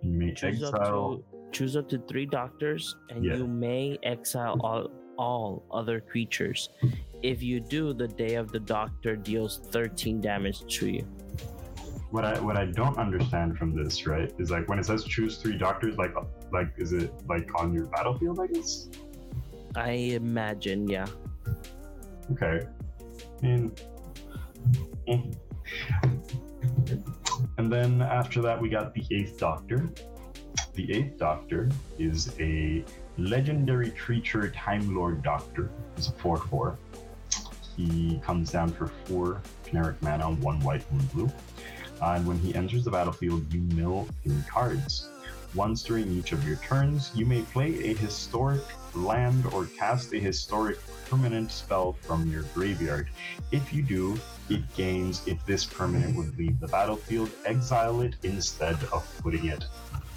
You 0.01 0.11
may 0.11 0.33
choose 0.33 0.63
exile. 0.63 0.73
up 0.73 1.19
to 1.19 1.23
choose 1.51 1.75
up 1.75 1.89
to 1.89 1.99
three 2.07 2.25
doctors, 2.25 2.95
and 3.09 3.23
Yeah. 3.23 3.35
you 3.35 3.47
may 3.47 3.97
exile 4.03 4.57
all 4.61 4.91
all 5.17 5.63
other 5.71 5.99
creatures. 5.99 6.69
If 7.23 7.41
you 7.41 7.59
do, 7.59 7.93
the 7.93 8.07
day 8.07 8.35
of 8.35 8.51
the 8.51 8.59
doctor 8.59 9.15
deals 9.15 9.59
13 9.71 10.21
damage 10.21 10.61
to 10.77 10.87
you. 10.87 11.07
What 12.09 12.23
I 12.23 12.39
what 12.39 12.57
I 12.57 12.65
don't 12.65 12.97
understand 12.97 13.57
from 13.57 13.75
this, 13.75 14.07
right, 14.07 14.31
is 14.39 14.49
like 14.49 14.67
when 14.69 14.79
it 14.79 14.85
says 14.85 15.03
choose 15.03 15.37
three 15.37 15.57
doctors, 15.57 15.97
like 15.97 16.15
like 16.51 16.69
is 16.77 16.93
it 16.93 17.11
like 17.27 17.49
on 17.59 17.73
your 17.73 17.85
battlefield? 17.85 18.39
I 18.39 18.47
guess. 18.47 18.87
I 19.75 19.91
imagine, 19.91 20.87
yeah. 20.87 21.07
Okay. 22.31 22.65
I 23.43 23.45
mean. 23.45 23.71
And 27.57 27.71
then 27.71 28.01
after 28.01 28.41
that, 28.41 28.61
we 28.61 28.69
got 28.69 28.93
the 28.93 29.03
Eighth 29.11 29.37
Doctor. 29.37 29.89
The 30.73 30.91
Eighth 30.93 31.17
Doctor 31.17 31.69
is 31.97 32.33
a 32.39 32.83
legendary 33.17 33.91
creature 33.91 34.49
Time 34.51 34.95
Lord 34.95 35.23
Doctor. 35.23 35.69
He's 35.95 36.07
a 36.07 36.11
4 36.13 36.37
4. 36.37 36.77
He 37.75 38.19
comes 38.23 38.51
down 38.51 38.69
for 38.69 38.87
4 39.05 39.41
generic 39.65 40.01
mana, 40.01 40.29
1 40.31 40.59
white, 40.61 40.83
1 40.91 41.05
blue. 41.13 41.29
And 42.01 42.25
when 42.27 42.37
he 42.39 42.53
enters 42.55 42.83
the 42.83 42.91
battlefield, 42.91 43.51
you 43.53 43.61
mill 43.75 44.07
3 44.23 44.33
cards. 44.49 45.09
Once 45.55 45.81
during 45.81 46.11
each 46.11 46.33
of 46.33 46.47
your 46.47 46.57
turns, 46.57 47.11
you 47.15 47.25
may 47.25 47.41
play 47.41 47.69
a 47.89 47.95
historic 47.95 48.61
land 48.93 49.45
or 49.53 49.65
cast 49.65 50.13
a 50.13 50.19
historic 50.19 50.77
permanent 51.09 51.51
spell 51.51 51.93
from 52.01 52.29
your 52.29 52.43
graveyard. 52.53 53.07
If 53.51 53.73
you 53.73 53.81
do, 53.81 54.19
it 54.49 54.61
gains 54.75 55.25
if 55.25 55.43
this 55.45 55.65
permanent 55.65 56.15
would 56.15 56.37
leave 56.37 56.59
the 56.59 56.67
battlefield, 56.67 57.31
exile 57.45 58.01
it 58.01 58.15
instead 58.23 58.75
of 58.91 59.07
putting 59.23 59.45
it 59.45 59.65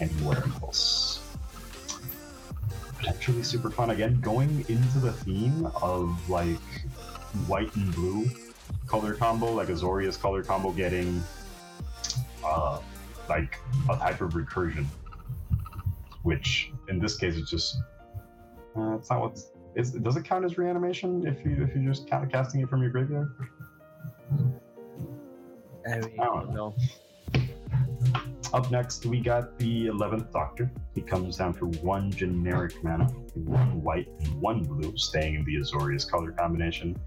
anywhere 0.01 0.43
else. 0.63 1.23
Potentially 2.99 3.43
super 3.43 3.71
fun 3.71 3.91
again, 3.91 4.21
going 4.21 4.65
into 4.69 4.99
the 4.99 5.13
theme 5.13 5.67
of 5.81 6.29
like 6.29 6.59
white 7.47 7.75
and 7.77 7.95
blue 7.95 8.29
color 8.87 9.15
combo, 9.15 9.53
like 9.53 9.69
Azorius 9.69 10.21
color 10.21 10.43
combo 10.43 10.71
getting 10.73 11.23
uh 12.45 12.81
like 13.29 13.57
a 13.89 13.97
type 13.97 14.21
of 14.21 14.33
recursion. 14.33 14.87
Which 16.23 16.73
in 16.89 16.99
this 16.99 17.17
case 17.17 17.37
it's 17.37 17.51
just 17.51 17.79
uh, 18.77 18.97
it's 18.97 19.11
not 19.11 19.21
what's 19.21 19.51
does 19.75 20.17
it 20.17 20.25
count 20.25 20.45
as 20.45 20.59
reanimation 20.59 21.27
if 21.27 21.45
you 21.45 21.63
if 21.63 21.75
you're 21.75 21.93
just 21.93 22.09
kind 22.09 22.25
of 22.25 22.31
casting 22.31 22.61
it 22.61 22.69
from 22.69 22.83
your 22.83 22.91
graveyard? 22.91 23.33
I 25.87 25.97
really 25.97 26.19
I 26.19 26.25
don't 26.25 26.53
know. 26.53 26.75
Up 28.53 28.69
next, 28.69 29.07
we 29.07 29.21
got 29.21 29.57
the 29.59 29.87
11th 29.87 30.33
Doctor. 30.33 30.73
He 30.97 31.03
comes 31.03 31.37
down 31.37 31.53
for 31.53 31.67
one 31.67 32.11
generic 32.11 32.75
mana, 32.83 33.05
one 33.35 33.81
white 33.81 34.09
and 34.19 34.41
one 34.41 34.65
blue, 34.65 34.97
staying 34.97 35.37
in 35.37 35.45
the 35.45 35.55
Azorius 35.57 36.09
color 36.09 36.33
combination. 36.33 36.99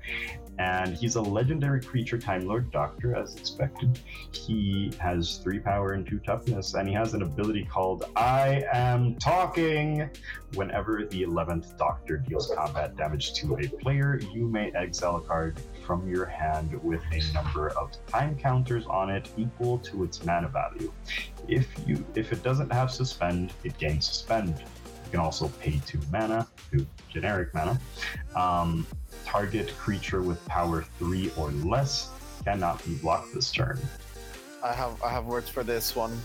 And 0.58 0.96
he's 0.96 1.16
a 1.16 1.22
legendary 1.22 1.82
creature, 1.82 2.18
Time 2.18 2.48
Lord 2.48 2.72
Doctor, 2.72 3.14
as 3.16 3.36
expected. 3.36 4.00
He 4.32 4.94
has 5.00 5.38
three 5.38 5.60
power 5.60 5.94
and 5.94 6.08
two 6.08 6.20
toughness, 6.20 6.76
and 6.76 6.88
he 6.88 6.94
has 6.94 7.14
an 7.14 7.24
ability 7.24 7.66
called 7.66 8.06
I 8.16 8.64
Am 8.72 9.16
Talking. 9.16 10.10
Whenever 10.54 11.06
the 11.10 11.24
11th 11.24 11.76
Doctor 11.78 12.18
deals 12.18 12.54
combat 12.56 12.96
damage 12.96 13.34
to 13.34 13.58
a 13.58 13.68
player, 13.68 14.22
you 14.32 14.48
may 14.48 14.72
exile 14.76 15.18
a 15.18 15.22
card 15.22 15.60
from 15.86 16.08
your 16.08 16.26
hand 16.26 16.82
with 16.84 17.02
a 17.12 17.34
number 17.34 17.70
of 17.70 17.92
time 18.08 18.38
counters 18.38 18.86
on 18.88 19.10
it 19.10 19.30
equal 19.38 19.78
to 19.80 20.04
its 20.04 20.24
mana 20.26 20.48
value. 20.48 20.92
If 21.48 21.68
you 21.86 22.04
if 22.16 22.32
it 22.32 22.44
doesn't 22.44 22.72
have 22.72 22.90
suspend, 22.92 23.54
it 23.64 23.78
gains 23.78 24.06
suspend. 24.08 24.60
You 24.60 25.12
can 25.12 25.20
also 25.20 25.48
pay 25.60 25.82
two 25.86 26.00
mana, 26.12 26.48
two 26.72 26.86
generic 27.10 27.54
mana. 27.54 27.80
Um, 28.36 28.88
target 29.26 29.74
creature 29.78 30.22
with 30.22 30.44
power 30.48 30.84
three 31.00 31.32
or 31.38 31.52
less 31.52 32.10
cannot 32.44 32.84
be 32.86 32.96
blocked 32.96 33.34
this 33.34 33.52
turn. 33.52 33.80
I 34.64 34.74
have 34.74 35.02
I 35.04 35.10
have 35.10 35.26
words 35.26 35.50
for 35.50 35.64
this 35.64 35.96
one. 35.96 36.18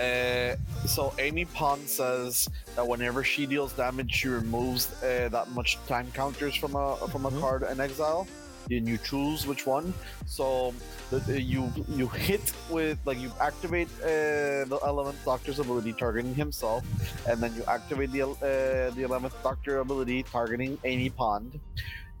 Uh, 0.00 0.56
so 0.86 1.14
Amy 1.20 1.44
Pond 1.44 1.88
says 1.88 2.48
that 2.74 2.84
whenever 2.86 3.22
she 3.22 3.46
deals 3.46 3.72
damage, 3.74 4.12
she 4.12 4.26
removes 4.28 4.92
uh, 5.04 5.28
that 5.30 5.48
much 5.52 5.78
time 5.86 6.10
counters 6.14 6.54
from 6.56 6.74
a 6.74 6.96
from 7.08 7.26
a 7.26 7.30
Mhm. 7.30 7.40
card 7.40 7.62
in 7.62 7.78
exile. 7.80 8.26
And 8.70 8.88
you 8.88 8.98
choose 8.98 9.46
which 9.46 9.66
one. 9.66 9.92
So 10.26 10.72
the, 11.10 11.40
you 11.40 11.72
you 11.88 12.08
hit 12.08 12.52
with 12.70 12.98
like 13.04 13.20
you 13.20 13.30
activate 13.40 13.88
uh, 14.02 14.64
the 14.64 14.78
Eleventh 14.86 15.22
Doctor's 15.24 15.58
ability 15.58 15.92
targeting 15.92 16.34
himself, 16.34 16.82
and 17.28 17.40
then 17.42 17.54
you 17.54 17.62
activate 17.68 18.10
the 18.12 18.22
uh, 18.22 18.90
the 18.94 19.02
Eleventh 19.02 19.36
Doctor 19.42 19.80
ability 19.80 20.22
targeting 20.22 20.78
Amy 20.84 21.10
Pond. 21.10 21.60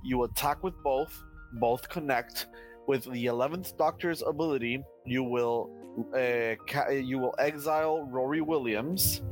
You 0.02 0.24
attack 0.24 0.62
with 0.62 0.74
both. 0.82 1.22
Both 1.54 1.88
connect. 1.88 2.46
With 2.86 3.04
the 3.10 3.26
Eleventh 3.26 3.78
Doctor's 3.78 4.22
ability, 4.22 4.82
you 5.06 5.22
will 5.22 5.70
uh, 6.12 6.56
ca- 6.66 6.90
you 6.90 7.18
will 7.18 7.34
exile 7.38 8.02
Rory 8.10 8.42
Williams, 8.42 9.22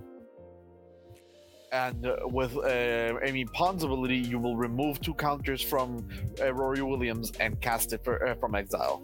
and 1.72 2.06
uh, 2.06 2.16
with 2.24 2.56
uh, 2.56 3.18
Amy 3.24 3.46
Pond's 3.46 3.82
ability, 3.82 4.18
you 4.18 4.38
will 4.38 4.56
remove 4.56 5.00
two 5.00 5.14
counters 5.14 5.62
from 5.62 6.06
uh, 6.40 6.52
Rory 6.52 6.82
Williams 6.82 7.32
and 7.40 7.60
cast 7.60 7.94
it 7.94 8.04
for, 8.04 8.26
uh, 8.26 8.34
from 8.34 8.54
exile. 8.54 9.02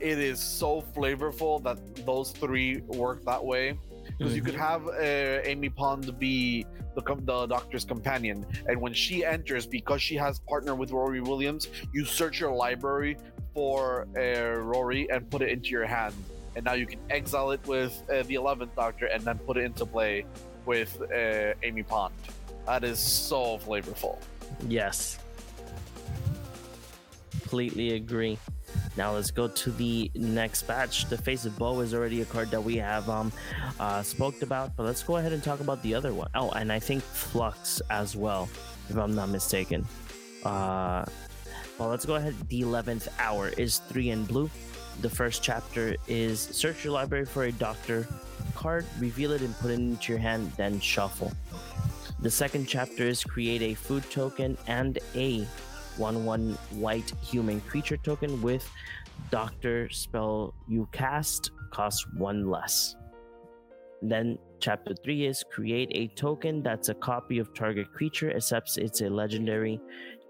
It 0.00 0.18
is 0.18 0.40
so 0.40 0.82
flavorful 0.96 1.62
that 1.62 1.78
those 2.06 2.32
three 2.32 2.80
work 2.88 3.24
that 3.24 3.44
way. 3.44 3.78
Because 4.18 4.34
you 4.34 4.42
could 4.42 4.54
have 4.54 4.88
uh, 4.88 5.00
Amy 5.44 5.68
Pond 5.68 6.18
be 6.18 6.66
the, 6.96 7.02
com- 7.02 7.24
the 7.24 7.46
Doctor's 7.46 7.84
companion, 7.84 8.44
and 8.68 8.80
when 8.80 8.92
she 8.92 9.24
enters, 9.24 9.64
because 9.64 10.02
she 10.02 10.16
has 10.16 10.40
partnered 10.40 10.76
with 10.76 10.90
Rory 10.90 11.20
Williams, 11.20 11.68
you 11.92 12.04
search 12.04 12.40
your 12.40 12.52
library 12.52 13.16
for 13.54 14.08
uh, 14.16 14.60
Rory 14.60 15.08
and 15.10 15.30
put 15.30 15.40
it 15.40 15.50
into 15.50 15.70
your 15.70 15.86
hand, 15.86 16.14
and 16.56 16.64
now 16.64 16.72
you 16.72 16.86
can 16.86 16.98
exile 17.10 17.52
it 17.52 17.64
with 17.66 18.02
uh, 18.10 18.22
the 18.24 18.34
Eleventh 18.34 18.74
Doctor, 18.74 19.06
and 19.06 19.22
then 19.22 19.38
put 19.38 19.56
it 19.56 19.64
into 19.64 19.86
play 19.86 20.26
with 20.66 21.00
uh, 21.02 21.54
Amy 21.62 21.82
Pond. 21.82 22.14
That 22.66 22.84
is 22.84 22.98
so 22.98 23.58
flavorful. 23.58 24.18
Yes. 24.68 25.18
Completely 27.30 27.94
agree. 27.94 28.38
Now 28.96 29.12
let's 29.12 29.30
go 29.30 29.48
to 29.48 29.70
the 29.72 30.10
next 30.14 30.62
batch. 30.62 31.06
The 31.06 31.16
Face 31.16 31.44
of 31.44 31.58
Boe 31.58 31.80
is 31.80 31.94
already 31.94 32.20
a 32.22 32.24
card 32.24 32.50
that 32.50 32.62
we 32.62 32.76
have 32.76 33.08
um 33.08 33.32
uh 33.80 34.02
spoke 34.02 34.42
about, 34.42 34.76
but 34.76 34.84
let's 34.84 35.02
go 35.02 35.16
ahead 35.16 35.32
and 35.32 35.42
talk 35.42 35.60
about 35.60 35.82
the 35.82 35.94
other 35.94 36.12
one. 36.14 36.28
Oh, 36.34 36.50
and 36.50 36.70
I 36.72 36.78
think 36.78 37.02
Flux 37.02 37.80
as 37.90 38.16
well, 38.16 38.48
if 38.88 38.96
I'm 38.96 39.14
not 39.14 39.28
mistaken. 39.30 39.86
Uh 40.44 41.04
well 41.78 41.88
let's 41.88 42.04
go 42.04 42.16
ahead. 42.16 42.34
The 42.48 42.60
eleventh 42.60 43.08
hour 43.18 43.48
is 43.48 43.78
three 43.88 44.10
in 44.10 44.24
blue. 44.24 44.50
The 45.00 45.10
first 45.10 45.42
chapter 45.42 45.96
is 46.06 46.40
search 46.40 46.84
your 46.84 46.92
library 46.92 47.24
for 47.24 47.44
a 47.44 47.52
doctor 47.52 48.06
card, 48.62 48.86
reveal 49.00 49.32
it 49.32 49.42
and 49.42 49.58
put 49.58 49.72
it 49.72 49.74
into 49.74 50.12
your 50.12 50.20
hand, 50.20 50.52
then 50.56 50.78
shuffle. 50.78 51.32
The 52.20 52.30
second 52.30 52.68
chapter 52.68 53.02
is 53.08 53.24
create 53.24 53.62
a 53.62 53.74
food 53.74 54.08
token 54.08 54.56
and 54.68 55.00
a 55.16 55.44
1 55.96 56.24
1 56.24 56.52
white 56.78 57.12
human 57.20 57.60
creature 57.62 57.96
token 57.96 58.40
with 58.40 58.64
Doctor 59.30 59.88
spell 59.90 60.54
you 60.68 60.88
cast 60.92 61.50
costs 61.70 62.06
one 62.16 62.50
less. 62.50 62.96
Then 64.00 64.38
chapter 64.60 64.94
3 64.94 65.26
is 65.26 65.44
create 65.50 65.90
a 65.92 66.08
token 66.14 66.62
that's 66.62 66.88
a 66.88 66.94
copy 66.94 67.38
of 67.38 67.54
target 67.54 67.92
creature 67.92 68.30
except 68.30 68.78
it's 68.78 69.00
a 69.00 69.08
legendary 69.08 69.80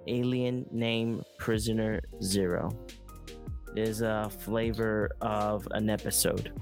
alien 0.07 0.67
name 0.71 1.23
prisoner 1.39 2.01
zero. 2.23 2.71
It 3.77 3.89
is 3.89 4.03
a 4.03 4.31
flavor 4.31 5.11
of 5.21 5.67
an 5.73 5.91
episode 5.91 6.53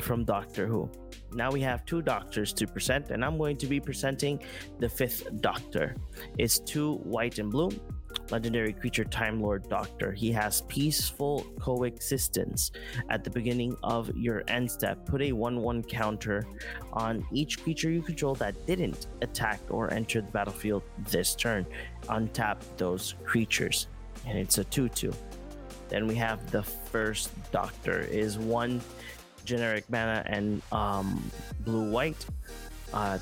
from 0.00 0.24
Doctor 0.24 0.66
Who. 0.66 0.90
Now 1.32 1.50
we 1.50 1.60
have 1.60 1.84
two 1.84 2.02
doctors 2.02 2.52
to 2.54 2.66
present, 2.66 3.10
and 3.10 3.24
I'm 3.24 3.36
going 3.36 3.56
to 3.58 3.66
be 3.66 3.80
presenting 3.80 4.40
the 4.78 4.88
fifth 4.88 5.40
doctor. 5.40 5.96
It's 6.38 6.58
two 6.58 6.94
white 6.98 7.38
and 7.38 7.50
blue. 7.50 7.70
Legendary 8.30 8.72
creature 8.72 9.04
Time 9.04 9.40
Lord 9.40 9.68
Doctor. 9.68 10.12
He 10.12 10.32
has 10.32 10.62
peaceful 10.62 11.46
coexistence. 11.60 12.72
At 13.10 13.22
the 13.22 13.30
beginning 13.30 13.76
of 13.82 14.10
your 14.16 14.42
end 14.48 14.70
step, 14.70 15.06
put 15.06 15.22
a 15.22 15.32
1 15.32 15.60
1 15.60 15.82
counter 15.84 16.46
on 16.92 17.24
each 17.32 17.62
creature 17.62 17.90
you 17.90 18.02
control 18.02 18.34
that 18.36 18.66
didn't 18.66 19.06
attack 19.22 19.60
or 19.68 19.92
enter 19.92 20.20
the 20.22 20.30
battlefield 20.30 20.82
this 21.10 21.34
turn. 21.34 21.66
Untap 22.08 22.58
those 22.76 23.14
creatures. 23.24 23.88
And 24.26 24.38
it's 24.38 24.58
a 24.58 24.64
2 24.64 24.88
2. 24.88 25.12
Then 25.88 26.06
we 26.06 26.16
have 26.16 26.50
the 26.50 26.62
first 26.62 27.30
Doctor 27.52 28.00
is 28.00 28.38
one 28.38 28.80
generic 29.46 29.88
mana 29.88 30.22
and 30.26 30.60
um, 30.72 31.30
blue 31.60 31.90
white. 31.90 32.26
Uh, 32.92 33.18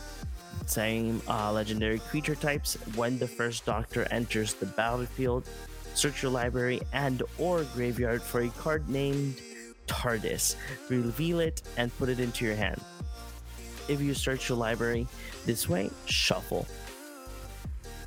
same 0.66 1.20
uh, 1.28 1.52
legendary 1.52 1.98
creature 1.98 2.34
types. 2.34 2.74
When 2.96 3.18
the 3.18 3.28
first 3.28 3.64
Doctor 3.64 4.06
enters 4.10 4.55
the 4.55 4.66
battlefield, 4.66 5.48
search 5.94 6.22
your 6.22 6.32
library 6.32 6.80
and 6.92 7.22
or 7.38 7.64
graveyard 7.74 8.22
for 8.22 8.40
a 8.40 8.48
card 8.48 8.88
named 8.88 9.40
TARDIS. 9.86 10.56
Reveal 10.88 11.40
it 11.40 11.62
and 11.76 11.96
put 11.98 12.09
it 12.09 12.18
into 12.18 12.44
your 12.44 12.56
hand. 12.56 12.80
If 13.88 14.01
you 14.01 14.14
search 14.14 14.48
your 14.48 14.56
library 14.56 15.06
this 15.44 15.68
way, 15.68 15.90
shuffle. 16.06 16.66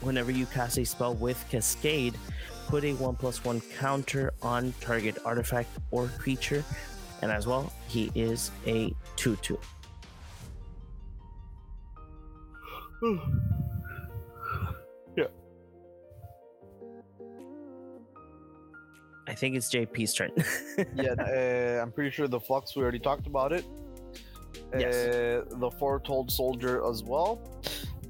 Whenever 0.01 0.31
you 0.31 0.45
cast 0.47 0.77
a 0.77 0.85
spell 0.85 1.13
with 1.15 1.43
Cascade, 1.49 2.15
put 2.67 2.83
a 2.83 2.93
1 2.93 3.15
plus 3.15 3.43
1 3.43 3.61
counter 3.77 4.33
on 4.41 4.73
target 4.81 5.17
artifact 5.23 5.69
or 5.91 6.07
creature. 6.17 6.63
And 7.21 7.31
as 7.31 7.47
well, 7.47 7.71
he 7.87 8.11
is 8.15 8.51
a 8.65 8.93
2 9.15 9.35
2. 9.37 9.59
Yeah. 15.15 15.25
I 19.27 19.33
think 19.33 19.55
it's 19.55 19.69
JP's 19.69 20.13
turn. 20.13 20.31
yeah, 20.95 21.13
uh, 21.19 21.81
I'm 21.81 21.91
pretty 21.91 22.11
sure 22.11 22.27
the 22.27 22.39
flux 22.39 22.75
we 22.75 22.83
already 22.83 22.99
talked 22.99 23.27
about 23.27 23.51
it. 23.51 23.65
Yes. 24.77 24.95
Uh, 24.95 25.43
the 25.57 25.71
foretold 25.71 26.31
soldier 26.31 26.85
as 26.87 27.03
well. 27.03 27.41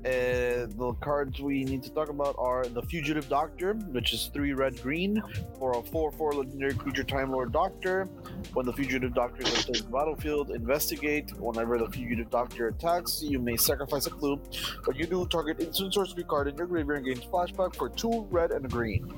Uh, 0.08 0.68
the 0.78 0.94
cards 1.02 1.42
we 1.42 1.66
need 1.66 1.84
to 1.84 1.90
talk 1.90 2.08
about 2.08 2.34
are 2.40 2.66
the 2.66 2.82
fugitive 2.82 3.28
doctor, 3.28 3.74
which 3.92 4.14
is 4.14 4.30
three 4.34 4.54
red 4.54 4.82
green 4.82 5.22
for 5.60 5.78
a 5.78 5.84
four 5.84 6.14
four 6.14 6.32
legendary 6.32 6.74
creature 6.74 7.04
time 7.04 7.30
lord 7.30 7.52
doctor. 7.52 8.06
When 8.54 8.66
the 8.66 8.72
fugitive 8.72 9.14
doctor 9.14 9.42
is 9.42 9.54
enters 9.54 9.82
the 9.82 9.92
battlefield, 9.92 10.52
investigate. 10.52 11.38
Whenever 11.38 11.78
the 11.78 11.90
fugitive 11.90 12.30
doctor 12.30 12.70
attacks, 12.70 13.22
you 13.22 13.38
may 13.40 13.58
sacrifice 13.58 14.08
a 14.08 14.12
clue. 14.12 14.40
When 14.86 14.96
you 14.96 15.08
do, 15.08 15.28
target 15.28 15.60
instant 15.60 15.94
sorcery 15.94 16.24
card 16.24 16.48
in 16.48 16.56
your 16.56 16.68
graveyard 16.68 17.06
and 17.06 17.06
gain 17.06 17.30
flashback 17.30 17.76
for 17.76 17.90
two 17.90 18.26
red 18.32 18.52
and 18.52 18.72
green. 18.72 19.12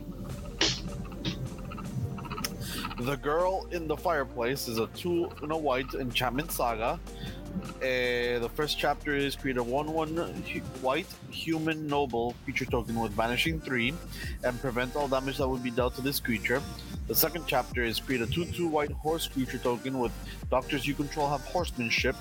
The 3.01 3.15
Girl 3.15 3.67
in 3.71 3.87
the 3.87 3.95
Fireplace 3.95 4.67
is 4.67 4.79
a 4.79 4.87
two 4.87 5.29
and 5.43 5.51
a 5.51 5.57
white 5.57 5.93
enchantment 5.93 6.51
saga. 6.51 6.99
Uh, 7.77 8.39
the 8.39 8.49
first 8.55 8.77
chapter 8.77 9.15
is 9.15 9.35
create 9.35 9.57
a 9.57 9.63
1 9.63 9.93
1 9.93 10.15
hu- 10.17 10.59
white 10.81 11.07
human 11.31 11.88
noble 11.88 12.35
creature 12.43 12.65
token 12.65 12.99
with 12.99 13.11
vanishing 13.13 13.59
3 13.59 13.93
and 14.43 14.59
prevent 14.59 14.95
all 14.95 15.07
damage 15.07 15.38
that 15.38 15.47
would 15.47 15.63
be 15.63 15.71
dealt 15.71 15.95
to 15.95 16.01
this 16.01 16.19
creature. 16.19 16.61
The 17.07 17.15
second 17.15 17.45
chapter 17.47 17.84
is 17.84 17.99
create 17.99 18.21
a 18.21 18.27
2 18.27 18.45
2 18.45 18.67
white 18.67 18.91
horse 18.91 19.27
creature 19.27 19.57
token 19.57 19.99
with 19.99 20.11
doctors 20.49 20.85
you 20.85 20.93
control 20.93 21.30
have 21.30 21.41
horsemanship. 21.41 22.15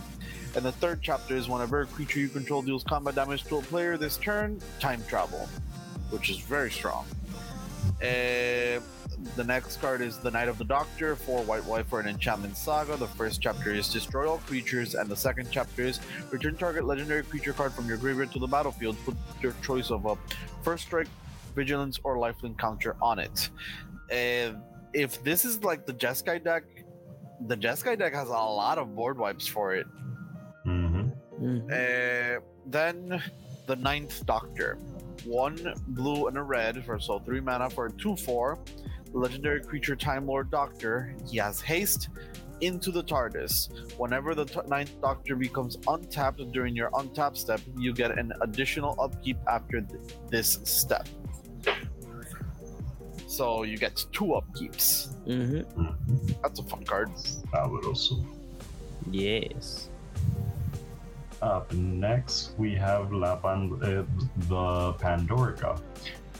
And 0.56 0.64
the 0.64 0.72
third 0.72 1.00
chapter 1.02 1.36
is 1.36 1.48
whenever 1.48 1.82
a 1.82 1.86
creature 1.86 2.20
you 2.20 2.28
control 2.28 2.62
deals 2.62 2.82
combat 2.84 3.14
damage 3.14 3.44
to 3.44 3.58
a 3.58 3.62
player 3.62 3.96
this 3.96 4.16
turn, 4.16 4.60
time 4.80 5.02
travel, 5.08 5.48
which 6.10 6.30
is 6.30 6.38
very 6.38 6.70
strong. 6.70 7.04
Uh, 8.02 8.80
the 9.36 9.44
next 9.44 9.80
card 9.80 10.00
is 10.00 10.18
the 10.18 10.30
Night 10.30 10.48
of 10.48 10.58
the 10.58 10.64
Doctor 10.64 11.16
for 11.16 11.42
White 11.42 11.64
White 11.64 11.86
for 11.86 12.00
an 12.00 12.06
Enchantment 12.06 12.56
Saga. 12.56 12.96
The 12.96 13.06
first 13.06 13.40
chapter 13.40 13.72
is 13.74 13.88
Destroy 13.92 14.28
All 14.28 14.38
Creatures, 14.38 14.94
and 14.94 15.08
the 15.08 15.16
second 15.16 15.48
chapter 15.50 15.82
is 15.82 16.00
Return 16.30 16.56
target 16.56 16.84
legendary 16.84 17.22
creature 17.22 17.52
card 17.52 17.72
from 17.72 17.88
your 17.88 17.96
graveyard 17.96 18.32
to 18.32 18.38
the 18.38 18.46
battlefield. 18.46 18.96
Put 19.04 19.16
your 19.42 19.54
choice 19.62 19.90
of 19.90 20.06
a 20.06 20.16
First 20.62 20.84
Strike, 20.84 21.08
Vigilance, 21.54 21.98
or 22.04 22.16
Lifelink 22.16 22.58
counter 22.58 22.96
on 23.02 23.18
it. 23.18 23.50
And 24.10 24.58
if 24.92 25.22
this 25.24 25.44
is 25.44 25.64
like 25.64 25.84
the 25.86 25.94
Jeskai 25.94 26.42
deck, 26.42 26.64
the 27.46 27.56
Jeskai 27.56 27.98
deck 27.98 28.14
has 28.14 28.28
a 28.28 28.32
lot 28.32 28.78
of 28.78 28.94
board 28.94 29.18
wipes 29.18 29.46
for 29.46 29.74
it. 29.74 29.86
Mm-hmm. 30.66 31.08
Mhm. 31.44 31.64
Uh, 31.70 32.40
then 32.66 33.22
the 33.66 33.76
ninth 33.76 34.24
Doctor, 34.26 34.78
one 35.24 35.74
blue 35.88 36.26
and 36.26 36.36
a 36.36 36.42
red 36.42 36.84
for 36.84 36.98
so 36.98 37.18
three 37.20 37.40
mana 37.40 37.68
for 37.70 37.86
a 37.86 37.92
two 37.92 38.16
four. 38.16 38.58
Legendary 39.12 39.60
creature 39.62 39.96
Time 39.96 40.26
Lord 40.26 40.50
Doctor. 40.50 41.14
He 41.28 41.36
has 41.38 41.60
haste. 41.60 42.08
into 42.60 42.90
the 42.90 43.04
TARDIS. 43.04 43.96
Whenever 43.98 44.34
the 44.34 44.44
t- 44.44 44.58
Ninth 44.66 45.00
Doctor 45.00 45.36
becomes 45.36 45.76
untapped 45.86 46.40
during 46.50 46.74
your 46.74 46.90
untap 46.90 47.36
step, 47.36 47.60
you 47.76 47.92
get 47.94 48.18
an 48.18 48.32
additional 48.40 48.96
upkeep 49.00 49.38
after 49.46 49.80
th- 49.80 50.00
this 50.28 50.58
step. 50.64 51.06
So 53.28 53.62
you 53.62 53.78
get 53.78 54.04
two 54.12 54.24
upkeeps. 54.38 55.14
Mm-hmm. 55.26 56.32
That's 56.42 56.58
a 56.58 56.64
fun 56.64 56.82
card. 56.82 57.10
That 57.52 57.70
would 57.70 57.84
also. 57.84 58.26
Yes. 59.08 59.90
Up 61.40 61.72
next, 61.72 62.54
we 62.58 62.74
have 62.74 63.12
La 63.12 63.36
Pan- 63.36 63.78
uh, 63.80 64.02
the 64.48 64.94
Pandorica. 64.94 65.80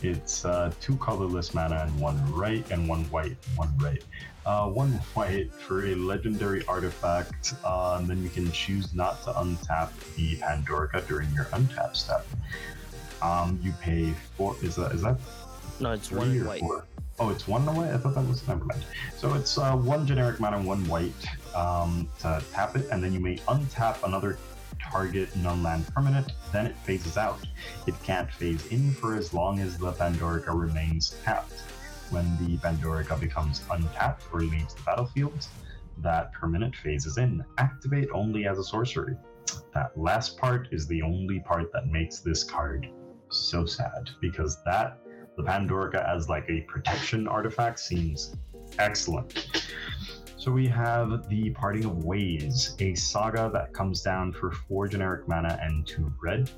It's 0.02 0.44
uh, 0.44 0.72
two 0.80 0.96
colorless 0.98 1.54
mana 1.54 1.84
and 1.86 2.00
one 2.00 2.18
right, 2.32 2.68
and 2.70 2.88
one 2.88 3.04
white, 3.04 3.36
one 3.56 3.76
right. 3.78 4.02
Uh, 4.46 4.68
one 4.68 4.92
white 5.14 5.52
for 5.52 5.86
a 5.86 5.94
legendary 5.94 6.64
artifact, 6.66 7.54
uh, 7.64 7.96
and 7.98 8.08
then 8.08 8.22
you 8.22 8.28
can 8.30 8.50
choose 8.52 8.94
not 8.94 9.22
to 9.24 9.30
untap 9.32 9.90
the 10.14 10.36
Pandorica 10.36 11.06
during 11.06 11.30
your 11.32 11.46
untap 11.46 11.96
step. 11.96 12.24
Um, 13.20 13.58
you 13.62 13.72
pay 13.80 14.12
four. 14.36 14.56
Is 14.62 14.76
that 14.76 14.92
is 14.92 15.02
that 15.02 15.18
No, 15.80 15.92
it's 15.92 16.10
one 16.12 16.38
or 16.38 16.44
white. 16.46 16.60
four? 16.60 16.84
Oh, 17.20 17.30
it's 17.30 17.48
one 17.48 17.66
white. 17.66 17.90
I 17.90 17.98
thought 17.98 18.14
that 18.14 18.26
was 18.28 18.46
never 18.46 18.64
mind. 18.64 18.84
So 19.16 19.34
it's 19.34 19.58
uh, 19.58 19.72
one 19.74 20.06
generic 20.06 20.38
mana, 20.38 20.58
and 20.58 20.66
one 20.66 20.86
white 20.86 21.12
um, 21.54 22.08
to 22.20 22.40
tap 22.52 22.76
it, 22.76 22.86
and 22.92 23.02
then 23.02 23.12
you 23.12 23.18
may 23.18 23.38
untap 23.48 24.02
another 24.04 24.38
target 24.90 25.34
non-land 25.36 25.86
permanent. 25.94 26.32
Then 26.52 26.66
it 26.66 26.76
phases 26.78 27.16
out. 27.16 27.38
It 27.86 27.94
can't 28.02 28.30
phase 28.30 28.66
in 28.68 28.92
for 28.92 29.16
as 29.16 29.32
long 29.32 29.60
as 29.60 29.78
the 29.78 29.92
Pandorica 29.92 30.58
remains 30.58 31.16
tapped. 31.24 31.60
When 32.10 32.24
the 32.44 32.56
Pandorica 32.58 33.18
becomes 33.20 33.62
untapped 33.70 34.24
or 34.32 34.40
leaves 34.40 34.74
the 34.74 34.82
battlefield, 34.82 35.46
that 35.98 36.32
permanent 36.32 36.74
phases 36.76 37.18
in. 37.18 37.44
Activate 37.58 38.08
only 38.12 38.46
as 38.46 38.58
a 38.58 38.64
sorcery. 38.64 39.16
That 39.74 39.96
last 39.96 40.38
part 40.38 40.68
is 40.72 40.86
the 40.86 41.02
only 41.02 41.40
part 41.40 41.72
that 41.72 41.88
makes 41.88 42.20
this 42.20 42.44
card 42.44 42.88
so 43.30 43.66
sad 43.66 44.10
because 44.20 44.62
that 44.64 44.98
the 45.36 45.42
Pandorica 45.42 46.06
as 46.08 46.28
like 46.28 46.44
a 46.48 46.62
protection 46.62 47.28
artifact 47.28 47.78
seems 47.78 48.34
excellent. 48.78 49.62
So 50.38 50.52
we 50.52 50.68
have 50.68 51.28
the 51.28 51.50
Parting 51.50 51.84
of 51.84 52.04
Ways, 52.04 52.76
a 52.78 52.94
saga 52.94 53.50
that 53.52 53.72
comes 53.72 54.02
down 54.02 54.32
for 54.32 54.52
four 54.52 54.86
generic 54.86 55.26
mana 55.26 55.58
and 55.60 55.84
two 55.84 56.12
red. 56.22 56.48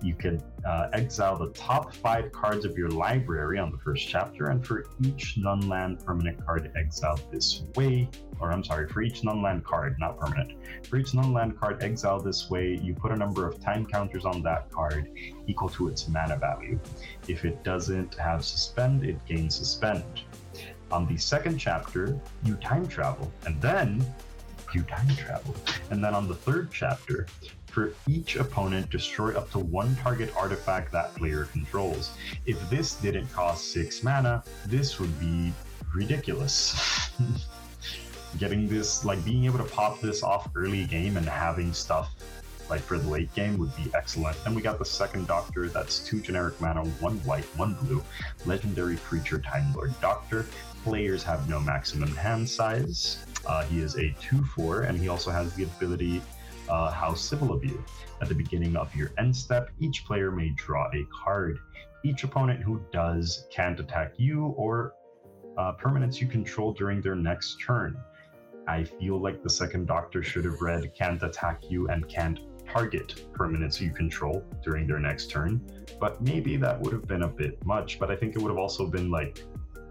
You 0.00 0.14
can 0.14 0.40
uh, 0.64 0.88
exile 0.92 1.36
the 1.36 1.50
top 1.50 1.92
five 1.92 2.30
cards 2.30 2.64
of 2.64 2.78
your 2.78 2.90
library 2.90 3.58
on 3.58 3.72
the 3.72 3.78
first 3.78 4.06
chapter, 4.06 4.50
and 4.50 4.64
for 4.64 4.84
each 5.02 5.36
non-land 5.36 6.04
permanent 6.06 6.46
card 6.46 6.70
exiled 6.76 7.24
this 7.32 7.64
way, 7.74 8.08
or 8.38 8.52
I'm 8.52 8.62
sorry, 8.62 8.88
for 8.88 9.02
each 9.02 9.24
non-land 9.24 9.64
card, 9.64 9.96
not 9.98 10.16
permanent, 10.16 10.52
for 10.86 10.98
each 10.98 11.12
non-land 11.12 11.58
card 11.58 11.82
exiled 11.82 12.24
this 12.24 12.48
way, 12.48 12.78
you 12.80 12.94
put 12.94 13.10
a 13.10 13.16
number 13.16 13.48
of 13.48 13.60
time 13.60 13.84
counters 13.84 14.24
on 14.24 14.42
that 14.42 14.70
card 14.70 15.10
equal 15.48 15.68
to 15.70 15.88
its 15.88 16.06
mana 16.06 16.36
value. 16.36 16.78
If 17.26 17.44
it 17.44 17.64
doesn't 17.64 18.14
have 18.14 18.44
suspend, 18.44 19.04
it 19.04 19.16
gains 19.26 19.56
suspend. 19.56 20.04
On 20.94 21.08
the 21.08 21.16
second 21.16 21.58
chapter, 21.58 22.16
you 22.44 22.54
time 22.54 22.86
travel, 22.86 23.28
and 23.46 23.60
then 23.60 24.06
you 24.72 24.82
time 24.82 25.08
travel. 25.16 25.52
And 25.90 26.04
then 26.04 26.14
on 26.14 26.28
the 26.28 26.36
third 26.36 26.70
chapter, 26.72 27.26
for 27.66 27.94
each 28.08 28.36
opponent, 28.36 28.90
destroy 28.90 29.36
up 29.36 29.50
to 29.50 29.58
one 29.58 29.96
target 29.96 30.32
artifact 30.36 30.92
that 30.92 31.12
player 31.16 31.46
controls. 31.46 32.16
If 32.46 32.70
this 32.70 32.94
didn't 32.94 33.26
cost 33.32 33.72
six 33.72 34.04
mana, 34.04 34.44
this 34.66 35.00
would 35.00 35.18
be 35.18 35.52
ridiculous. 35.92 37.10
Getting 38.38 38.68
this, 38.68 39.04
like 39.04 39.24
being 39.24 39.46
able 39.46 39.58
to 39.58 39.64
pop 39.64 40.00
this 40.00 40.22
off 40.22 40.48
early 40.54 40.84
game 40.84 41.16
and 41.16 41.26
having 41.28 41.72
stuff 41.72 42.14
like 42.70 42.80
for 42.80 42.98
the 42.98 43.08
late 43.08 43.34
game 43.34 43.58
would 43.58 43.74
be 43.76 43.90
excellent. 43.94 44.36
Then 44.44 44.54
we 44.54 44.62
got 44.62 44.78
the 44.78 44.84
second 44.84 45.26
Doctor, 45.26 45.68
that's 45.68 45.98
two 45.98 46.20
generic 46.20 46.60
mana, 46.60 46.84
one 47.00 47.16
white, 47.24 47.44
one 47.56 47.74
blue, 47.82 48.02
legendary 48.46 48.96
creature 48.98 49.38
Time 49.40 49.72
Lord 49.74 49.92
Doctor. 50.00 50.46
Players 50.84 51.22
have 51.22 51.48
no 51.48 51.60
maximum 51.60 52.14
hand 52.14 52.46
size. 52.46 53.24
Uh, 53.46 53.64
he 53.64 53.80
is 53.80 53.96
a 53.96 54.14
2 54.20 54.44
4, 54.44 54.82
and 54.82 54.98
he 54.98 55.08
also 55.08 55.30
has 55.30 55.54
the 55.54 55.64
ability 55.64 56.20
uh, 56.68 56.90
How 56.90 57.14
Civilized 57.14 57.64
of 57.64 57.70
You. 57.70 57.82
At 58.20 58.28
the 58.28 58.34
beginning 58.34 58.76
of 58.76 58.94
your 58.94 59.10
end 59.16 59.34
step, 59.34 59.70
each 59.80 60.04
player 60.04 60.30
may 60.30 60.50
draw 60.50 60.90
a 60.92 61.06
card. 61.24 61.58
Each 62.04 62.22
opponent 62.22 62.62
who 62.62 62.82
does 62.92 63.46
can't 63.50 63.80
attack 63.80 64.12
you 64.18 64.48
or 64.58 64.92
uh, 65.56 65.72
permanents 65.72 66.20
you 66.20 66.26
control 66.26 66.74
during 66.74 67.00
their 67.00 67.14
next 67.14 67.56
turn. 67.60 67.96
I 68.68 68.84
feel 68.84 69.18
like 69.18 69.42
the 69.42 69.50
second 69.50 69.86
Doctor 69.86 70.22
should 70.22 70.44
have 70.44 70.60
read 70.60 70.94
can't 70.94 71.22
attack 71.22 71.62
you 71.70 71.88
and 71.88 72.06
can't 72.10 72.40
target 72.66 73.24
permanents 73.32 73.80
you 73.80 73.90
control 73.90 74.44
during 74.62 74.86
their 74.86 74.98
next 74.98 75.30
turn. 75.30 75.60
But 75.98 76.20
maybe 76.20 76.56
that 76.58 76.78
would 76.78 76.92
have 76.92 77.06
been 77.06 77.22
a 77.22 77.28
bit 77.28 77.64
much. 77.64 77.98
But 77.98 78.10
I 78.10 78.16
think 78.16 78.36
it 78.36 78.42
would 78.42 78.50
have 78.50 78.58
also 78.58 78.86
been 78.86 79.10
like, 79.10 79.42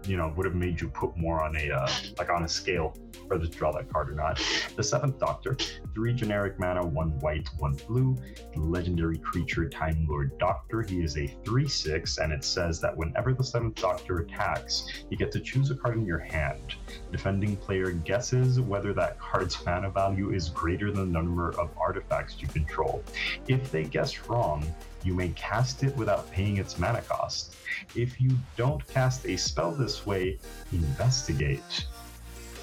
you 0.06 0.16
know, 0.16 0.32
would 0.36 0.46
have 0.46 0.54
made 0.54 0.80
you 0.80 0.88
put 0.88 1.16
more 1.16 1.42
on 1.42 1.56
a 1.56 1.70
uh, 1.70 1.88
like 2.18 2.30
on 2.30 2.44
a 2.44 2.48
scale 2.48 2.94
whether 3.26 3.46
to 3.46 3.50
draw 3.50 3.72
that 3.72 3.90
card 3.90 4.10
or 4.10 4.14
not. 4.14 4.40
The 4.76 4.82
seventh 4.82 5.18
Doctor, 5.18 5.56
three 5.94 6.12
generic 6.12 6.58
mana, 6.58 6.84
one 6.84 7.18
white, 7.20 7.48
one 7.58 7.78
blue. 7.88 8.16
Legendary 8.56 9.18
creature 9.18 9.68
Time 9.68 10.06
Lord 10.08 10.36
Doctor. 10.38 10.82
He 10.82 11.02
is 11.02 11.16
a 11.16 11.26
3 11.44 11.68
6, 11.68 12.18
and 12.18 12.32
it 12.32 12.44
says 12.44 12.80
that 12.80 12.96
whenever 12.96 13.32
the 13.32 13.44
seventh 13.44 13.76
Doctor 13.76 14.18
attacks, 14.18 15.04
you 15.10 15.16
get 15.16 15.32
to 15.32 15.40
choose 15.40 15.70
a 15.70 15.74
card 15.74 15.96
in 15.96 16.06
your 16.06 16.18
hand. 16.18 16.74
Defending 17.10 17.56
player 17.56 17.90
guesses 17.90 18.60
whether 18.60 18.92
that 18.94 19.18
card's 19.18 19.64
mana 19.64 19.90
value 19.90 20.32
is 20.32 20.48
greater 20.50 20.90
than 20.90 21.12
the 21.12 21.20
number 21.20 21.50
of 21.58 21.70
artifacts 21.78 22.40
you 22.40 22.48
control. 22.48 23.02
If 23.48 23.70
they 23.70 23.84
guess 23.84 24.28
wrong, 24.28 24.64
you 25.04 25.14
may 25.14 25.28
cast 25.30 25.82
it 25.82 25.96
without 25.96 26.30
paying 26.30 26.56
its 26.56 26.78
mana 26.78 27.02
cost. 27.02 27.54
If 27.94 28.20
you 28.20 28.30
don't 28.56 28.86
cast 28.88 29.26
a 29.26 29.36
spell 29.36 29.72
this 29.72 30.06
way, 30.06 30.38
investigate. 30.72 31.86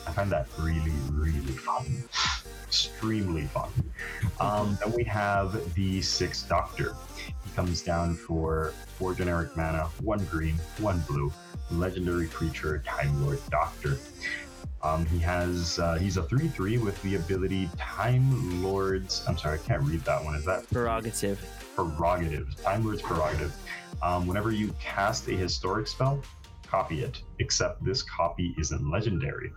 I 0.07 0.11
find 0.11 0.31
that 0.31 0.47
really, 0.59 0.91
really 1.11 1.53
fun. 1.53 2.03
Extremely 2.65 3.43
fun. 3.43 3.69
Um, 4.39 4.77
then 4.83 4.93
we 4.93 5.03
have 5.03 5.73
the 5.75 6.01
Sixth 6.01 6.49
Doctor. 6.49 6.95
He 7.17 7.51
comes 7.55 7.81
down 7.81 8.15
for 8.15 8.73
four 8.97 9.13
generic 9.13 9.55
mana, 9.55 9.89
one 10.01 10.23
green, 10.25 10.55
one 10.79 10.99
blue, 11.01 11.31
legendary 11.69 12.27
creature, 12.27 12.81
Time 12.85 13.23
Lord 13.23 13.39
Doctor. 13.49 13.97
Um, 14.83 15.05
he 15.05 15.19
has 15.19 15.77
uh, 15.77 15.95
he's 15.95 16.17
a 16.17 16.23
three 16.23 16.47
three 16.47 16.79
with 16.79 16.99
the 17.03 17.15
ability 17.15 17.69
Time 17.77 18.63
Lords. 18.63 19.23
I'm 19.27 19.37
sorry, 19.37 19.59
I 19.59 19.61
can't 19.61 19.83
read 19.83 20.01
that 20.05 20.23
one. 20.23 20.33
Is 20.33 20.45
that 20.45 20.67
Prerogative. 20.71 21.39
Prerogative? 21.85 22.55
Time 22.61 22.83
Lord's 22.83 23.01
prerogative. 23.01 23.55
Um, 24.01 24.25
whenever 24.27 24.51
you 24.51 24.73
cast 24.79 25.27
a 25.27 25.31
historic 25.31 25.87
spell, 25.87 26.21
copy 26.67 27.03
it. 27.03 27.21
Except 27.39 27.83
this 27.83 28.03
copy 28.03 28.55
isn't 28.59 28.89
legendary. 28.89 29.51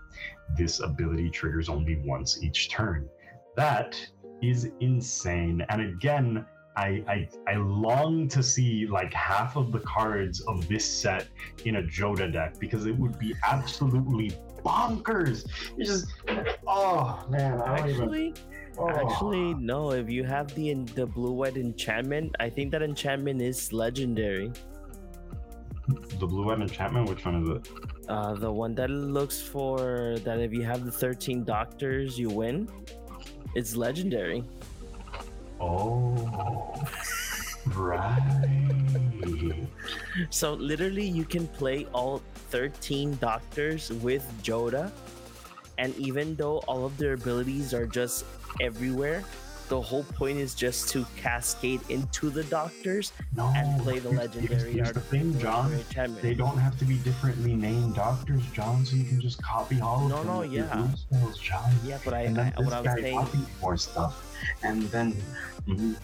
This 0.56 0.80
ability 0.80 1.30
triggers 1.30 1.68
only 1.68 1.96
once 2.05 2.42
each 2.42 2.70
turn. 2.70 3.09
That 3.56 3.96
is 4.42 4.70
insane. 4.80 5.64
And 5.68 5.80
again, 5.80 6.44
I, 6.76 7.05
I 7.06 7.28
I 7.46 7.55
long 7.56 8.26
to 8.28 8.42
see 8.42 8.86
like 8.86 9.14
half 9.14 9.56
of 9.56 9.70
the 9.70 9.78
cards 9.80 10.40
of 10.42 10.66
this 10.66 10.84
set 10.84 11.28
in 11.64 11.76
a 11.76 11.82
Jodah 11.82 12.32
deck 12.32 12.59
because 12.59 12.86
it 12.86 12.98
would 12.98 13.18
be 13.18 13.34
absolutely 13.44 14.32
bonkers. 14.64 15.46
It's 15.78 15.88
just 15.88 16.06
oh 16.66 17.24
man, 17.30 17.60
I 17.60 17.76
don't 17.76 17.90
even. 17.90 18.34
Actually, 18.78 18.92
Oh. 18.92 19.09
actually, 19.10 19.55
no. 19.55 19.90
If 19.92 20.10
you 20.10 20.24
have 20.24 20.55
the 20.55 20.74
the 20.98 21.06
blue 21.06 21.32
white 21.32 21.56
enchantment, 21.56 22.34
I 22.40 22.51
think 22.51 22.72
that 22.72 22.82
enchantment 22.82 23.40
is 23.40 23.72
legendary. 23.72 24.51
the 26.18 26.26
blue 26.26 26.44
white 26.46 26.59
enchantment. 26.60 27.09
Which 27.09 27.24
one 27.24 27.42
is 27.42 27.48
it? 27.56 27.68
Uh, 28.09 28.34
the 28.34 28.51
one 28.51 28.74
that 28.74 28.90
looks 28.90 29.40
for 29.40 30.16
that 30.24 30.40
if 30.40 30.52
you 30.52 30.62
have 30.62 30.84
the 30.84 30.90
thirteen 30.92 31.44
doctors, 31.44 32.18
you 32.18 32.30
win. 32.30 32.68
It's 33.55 33.76
legendary. 33.76 34.42
Oh, 35.60 36.74
right. 37.78 38.18
So 40.30 40.55
literally, 40.55 41.06
you 41.06 41.24
can 41.24 41.46
play 41.46 41.86
all 41.94 42.22
thirteen 42.51 43.14
doctors 43.22 43.90
with 44.02 44.26
Jodah, 44.42 44.90
and 45.78 45.94
even 45.96 46.34
though 46.34 46.59
all 46.66 46.84
of 46.84 46.96
their 46.98 47.14
abilities 47.14 47.72
are 47.72 47.86
just 47.86 48.24
everywhere, 48.60 49.24
the 49.68 49.81
whole 49.81 50.05
point 50.05 50.36
is 50.39 50.55
just 50.55 50.90
to 50.90 51.06
cascade 51.16 51.81
into 51.89 52.28
the 52.28 52.44
doctors 52.44 53.12
No, 53.35 53.51
and 53.56 53.81
play 53.82 53.98
the 53.98 54.10
here's- 54.10 54.35
here's- 54.35 54.51
legendary 54.51 54.72
Here's 54.74 54.93
the 54.93 55.01
thing, 55.01 55.39
John. 55.39 55.78
They 56.20 56.35
don't 56.35 56.59
have 56.59 56.78
to 56.78 56.85
be 56.85 56.98
differently 56.98 57.55
named 57.55 57.94
doctors, 57.94 58.43
John. 58.52 58.85
So 58.85 58.97
you 58.97 59.05
can 59.05 59.20
just 59.22 59.43
copy 59.43 59.81
all 59.81 60.05
of 60.05 60.10
No, 60.10 60.16
them. 60.18 60.26
no, 60.26 60.43
your 60.43 60.66
yeah. 60.66 60.89
spells, 60.94 61.39
John. 61.39 61.72
Yeah, 61.85 61.98
but 62.05 62.12
I, 62.12 62.20
and 62.22 62.36
then 62.36 62.47
I 62.47 62.51
this 62.60 62.64
what 62.66 62.74
I 62.74 62.81
was 62.82 62.86
guy 62.94 63.01
saying, 63.01 63.47
more 63.62 63.76
stuff, 63.78 64.36
and 64.62 64.82
then. 64.90 65.16
Mhm. 65.66 65.97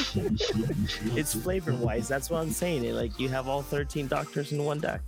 it's 1.16 1.34
flavor 1.34 1.74
wise. 1.74 2.08
That's 2.08 2.30
what 2.30 2.40
I'm 2.40 2.50
saying. 2.50 2.84
It, 2.84 2.94
like 2.94 3.18
you 3.20 3.28
have 3.28 3.46
all 3.48 3.60
13 3.60 4.06
doctors 4.06 4.52
in 4.52 4.64
one 4.64 4.78
deck. 4.80 5.02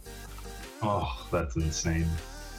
Oh, 0.83 1.27
that's 1.33 1.57
insane. 1.57 2.07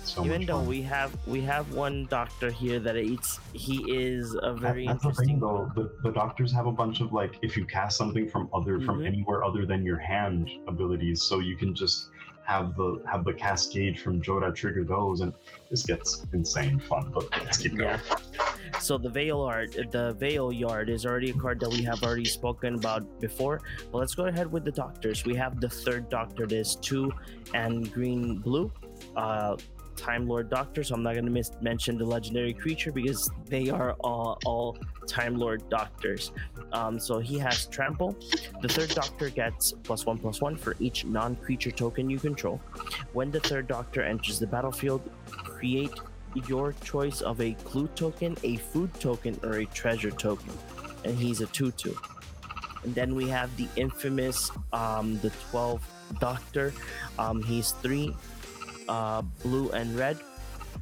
So 0.04 0.24
Even 0.26 0.46
though 0.46 0.60
fun. 0.60 0.68
we 0.68 0.82
have 0.84 1.16
we 1.28 1.42
have 1.42 1.72
one 1.74 2.06
doctor 2.08 2.52
here 2.52 2.80
that 2.80 2.96
it's 2.96 3.40
he 3.54 3.78
is 3.92 4.36
a 4.36 4.52
That- 4.54 4.60
very 4.60 4.86
that's 4.88 5.04
the 5.04 5.14
thing 5.14 5.30
interesting. 5.36 5.40
though. 5.40 5.72
The, 5.76 5.92
the 6.04 6.12
doctors 6.12 6.52
have 6.52 6.66
a 6.68 6.72
bunch 6.72 7.00
of 7.02 7.14
like 7.14 7.40
if 7.42 7.56
you 7.58 7.66
cast 7.66 7.98
something 7.98 8.28
from 8.30 8.50
other 8.54 8.80
from 8.82 9.00
Mhm. 9.00 9.08
anywhere 9.08 9.44
other 9.44 9.66
than 9.66 9.84
your 9.86 9.98
hand 9.98 10.50
abilities, 10.68 11.24
so 11.24 11.40
you 11.40 11.56
can 11.56 11.74
just 11.74 12.10
have 12.46 12.76
the 12.76 13.02
have 13.10 13.24
the 13.24 13.32
cascade 13.34 13.98
from 13.98 14.22
Jodah 14.22 14.54
trigger 14.54 14.84
those, 14.84 15.22
and 15.22 15.32
this 15.72 15.84
gets 15.84 16.26
insane 16.34 16.78
fun. 16.80 17.10
But 17.14 17.32
let's 17.32 17.58
keep 17.58 17.78
going. 17.78 17.98
Yeah. 17.98 18.80
So 18.80 18.98
the 18.98 19.10
Veil 19.10 19.40
art, 19.42 19.72
the 19.92 20.14
Veil 20.20 20.52
Yard 20.52 20.90
is 20.90 21.06
already 21.06 21.30
a 21.30 21.34
card 21.34 21.60
that 21.62 21.70
we 21.70 21.82
have 21.84 22.04
already 22.04 22.26
spoken 22.26 22.76
about 22.76 23.04
before. 23.22 23.62
But 23.92 24.00
let's 24.00 24.16
go 24.16 24.26
ahead 24.26 24.52
with 24.52 24.66
the 24.66 24.72
doctors. 24.72 25.24
We 25.24 25.36
have 25.36 25.62
the 25.62 25.70
third 25.70 26.10
doctor. 26.10 26.46
There's 26.46 26.76
two 26.76 27.14
and 27.54 27.90
green 27.94 28.40
blue. 28.40 28.70
Uh, 29.16 29.56
Time 29.95 30.28
Lord 30.28 30.49
Doctor. 30.49 30.84
So 30.84 30.95
I'm 30.95 31.03
not 31.03 31.14
going 31.14 31.26
to 31.26 31.32
miss 31.32 31.52
mention 31.61 31.98
the 31.98 32.06
legendary 32.06 32.53
creature 32.53 32.91
because 32.91 33.30
they 33.45 33.70
are 33.70 33.94
all, 34.02 34.40
all 34.45 34.78
Time 35.07 35.38
Lord 35.38 35.68
Doctors. 35.70 36.32
Um, 36.72 36.99
so 36.99 37.20
he 37.20 37.38
has 37.40 37.65
Trample. 37.68 38.15
The 38.61 38.68
third 38.68 38.90
Doctor 38.90 39.30
gets 39.30 39.72
plus 39.72 40.06
one 40.06 40.18
plus 40.18 40.41
one 40.41 40.56
for 40.57 40.76
each 40.80 41.06
non-creature 41.06 41.72
token 41.72 42.10
you 42.10 42.20
control. 42.20 42.60
When 43.14 43.32
the 43.32 43.40
third 43.40 43.68
Doctor 43.68 44.02
enters 44.02 44.40
the 44.40 44.48
battlefield, 44.48 45.02
create 45.32 45.94
your 46.48 46.74
choice 46.84 47.22
of 47.22 47.40
a 47.41 47.53
clue 47.64 47.88
token, 47.90 48.36
a 48.44 48.57
food 48.57 48.91
token, 48.99 49.40
or 49.44 49.60
a 49.60 49.65
treasure 49.68 50.11
token. 50.11 50.52
And 51.06 51.18
he's 51.18 51.41
a 51.41 51.48
2 51.48 51.72
2. 51.72 51.95
And 52.84 52.95
then 52.95 53.15
we 53.15 53.30
have 53.30 53.56
the 53.56 53.68
infamous, 53.76 54.52
um, 54.74 55.20
the 55.20 55.30
12 55.52 55.86
Doctor. 56.20 56.74
Um, 57.18 57.41
he's 57.44 57.72
3 57.84 58.15
uh, 58.88 59.22
blue 59.44 59.70
and 59.72 59.98
red. 59.98 60.18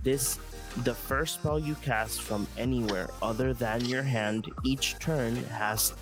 This, 0.04 0.40
the 0.84 0.94
first 0.94 1.36
spell 1.36 1.60
you 1.60 1.76
cast 1.76 2.22
from 2.22 2.48
anywhere 2.58 3.10
other 3.22 3.54
than 3.54 3.86
your 3.86 4.04
hand 4.04 4.50
each 4.64 4.98
turn 5.00 5.36
has 5.46 5.94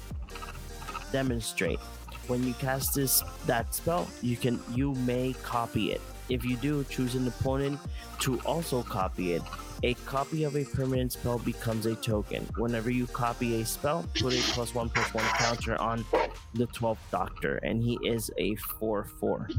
demonstrate. 1.11 1.79
When 2.27 2.45
you 2.45 2.53
cast 2.53 2.93
this 2.93 3.23
that 3.47 3.73
spell, 3.73 4.07
you 4.21 4.37
can 4.37 4.59
you 4.75 4.93
may 4.93 5.33
copy 5.41 5.91
it. 5.91 6.01
If 6.29 6.45
you 6.45 6.57
do, 6.57 6.83
choose 6.83 7.15
an 7.15 7.27
opponent 7.27 7.79
to 8.19 8.39
also 8.41 8.83
copy 8.83 9.33
it. 9.33 9.41
A 9.81 9.93
copy 10.05 10.43
of 10.43 10.55
a 10.55 10.63
permanent 10.63 11.13
spell 11.13 11.39
becomes 11.39 11.85
a 11.85 11.95
token. 11.95 12.45
Whenever 12.57 12.91
you 12.91 13.07
copy 13.07 13.61
a 13.61 13.65
spell, 13.65 14.05
put 14.19 14.33
a 14.33 14.41
plus 14.53 14.75
one 14.75 14.89
plus 14.89 15.13
one 15.13 15.23
counter 15.37 15.79
on 15.81 16.05
the 16.53 16.67
12th 16.67 16.97
Doctor, 17.11 17.55
and 17.57 17.81
he 17.81 17.97
is 18.03 18.29
a 18.37 18.55
4 18.55 19.05
4. 19.05 19.49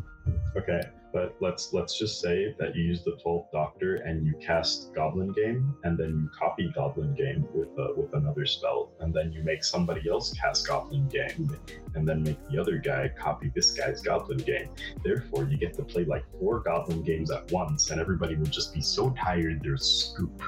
Okay, 0.57 0.81
but 1.12 1.35
let's 1.41 1.73
let's 1.73 1.99
just 1.99 2.20
say 2.20 2.55
that 2.59 2.74
you 2.74 2.82
use 2.82 3.03
the 3.05 3.16
twelfth 3.23 3.51
Doctor 3.53 3.97
and 3.97 4.27
you 4.27 4.35
cast 4.45 4.95
Goblin 4.95 5.32
Game, 5.32 5.74
and 5.85 5.99
then 5.99 6.11
you 6.11 6.31
copy 6.39 6.73
Goblin 6.74 7.15
Game 7.15 7.47
with 7.53 7.69
uh, 7.78 7.89
with 7.97 8.12
another 8.15 8.47
spell, 8.47 8.93
and 9.01 9.12
then 9.12 9.32
you 9.32 9.43
make 9.43 9.65
somebody 9.65 10.09
else 10.09 10.32
cast 10.32 10.66
Goblin 10.66 11.09
Game, 11.09 11.57
and 11.95 12.07
then 12.07 12.23
make 12.23 12.39
the 12.49 12.59
other 12.59 12.78
guy 12.78 13.11
copy 13.19 13.51
this 13.55 13.73
guy's 13.73 14.01
Goblin 14.01 14.39
Game. 14.39 14.69
Therefore, 15.05 15.45
you 15.45 15.57
get 15.57 15.74
to 15.74 15.82
play 15.82 16.05
like 16.05 16.24
four 16.39 16.61
Goblin 16.61 17.03
games 17.03 17.31
at 17.31 17.51
once, 17.51 17.91
and 17.91 18.01
everybody 18.01 18.37
will 18.37 18.47
just 18.47 18.73
be 18.74 18.81
so 18.81 19.11
tired 19.11 19.61
they're 19.62 19.77
scoop. 19.77 20.43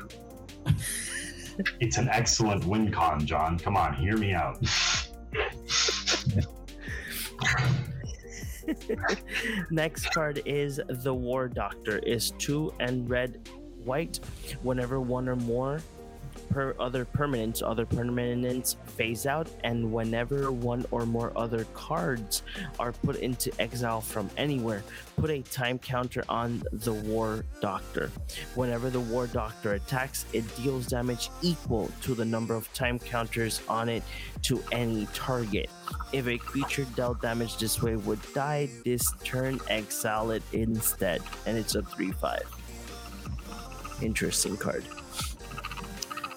It's 1.80 1.98
an 1.98 2.08
excellent 2.08 2.64
win 2.64 2.90
con, 2.90 3.26
John. 3.26 3.58
Come 3.58 3.76
on, 3.76 3.94
hear 3.94 4.16
me 4.16 4.32
out. 4.32 4.58
Next 9.70 10.06
card 10.12 10.42
is 10.44 10.80
the 10.88 11.14
War 11.14 11.48
Doctor. 11.48 11.98
Is 11.98 12.32
two 12.38 12.72
and 12.80 13.08
red, 13.08 13.48
white. 13.84 14.20
Whenever 14.62 15.00
one 15.00 15.28
or 15.28 15.36
more 15.36 15.80
per 16.52 16.74
other 16.78 17.04
permanents, 17.04 17.62
other 17.64 17.86
permanents 17.86 18.76
phase 18.84 19.26
out, 19.26 19.48
and 19.64 19.90
whenever 19.90 20.52
one 20.52 20.84
or 20.90 21.06
more 21.06 21.32
other 21.34 21.64
cards 21.72 22.42
are 22.78 22.92
put 22.92 23.16
into 23.16 23.50
exile 23.58 24.00
from 24.00 24.28
anywhere, 24.36 24.84
put 25.16 25.30
a 25.30 25.40
time 25.42 25.78
counter 25.78 26.22
on 26.28 26.62
the 26.72 26.92
War 26.92 27.44
Doctor. 27.60 28.10
Whenever 28.54 28.90
the 28.90 29.00
War 29.00 29.26
Doctor 29.26 29.74
attacks, 29.74 30.26
it 30.32 30.44
deals 30.56 30.86
damage 30.86 31.30
equal 31.40 31.90
to 32.02 32.14
the 32.14 32.24
number 32.24 32.54
of 32.54 32.72
time 32.74 32.98
counters 32.98 33.62
on 33.68 33.88
it 33.88 34.02
to 34.42 34.62
any 34.72 35.06
target. 35.14 35.70
If 36.12 36.26
a 36.26 36.36
creature 36.36 36.84
dealt 36.94 37.22
damage 37.22 37.56
this 37.56 37.82
way 37.82 37.96
would 37.96 38.20
die 38.34 38.68
this 38.84 39.10
turn, 39.24 39.58
exile 39.68 40.30
it 40.32 40.42
instead. 40.52 41.22
And 41.46 41.56
it's 41.56 41.74
a 41.74 41.82
3 41.82 42.12
5. 42.12 42.42
Interesting 44.02 44.56
card. 44.56 44.84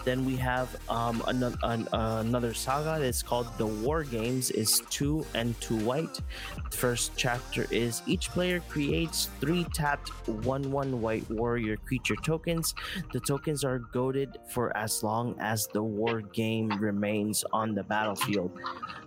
Then 0.05 0.23
we 0.23 0.35
have 0.37 0.69
um, 0.87 1.23
another, 1.27 1.57
an, 1.63 1.87
another 1.91 2.53
saga 2.53 3.01
that's 3.01 3.23
called 3.23 3.47
The 3.57 3.65
War 3.65 4.03
Games. 4.03 4.51
is 4.51 4.83
two 4.91 5.25
and 5.33 5.59
two 5.59 5.77
white. 5.77 6.21
First 6.71 7.13
chapter 7.17 7.65
is 7.71 8.03
each 8.05 8.29
player 8.29 8.61
creates 8.69 9.29
three 9.41 9.65
tapped 9.73 10.09
one 10.45 10.71
one 10.71 11.01
white 11.01 11.27
warrior 11.31 11.75
creature 11.77 12.15
tokens. 12.15 12.75
The 13.11 13.19
tokens 13.19 13.63
are 13.63 13.79
goaded 13.79 14.37
for 14.47 14.75
as 14.77 15.03
long 15.03 15.35
as 15.39 15.67
the 15.73 15.81
war 15.81 16.21
game 16.21 16.69
remains 16.79 17.43
on 17.51 17.73
the 17.73 17.83
battlefield. 17.83 18.51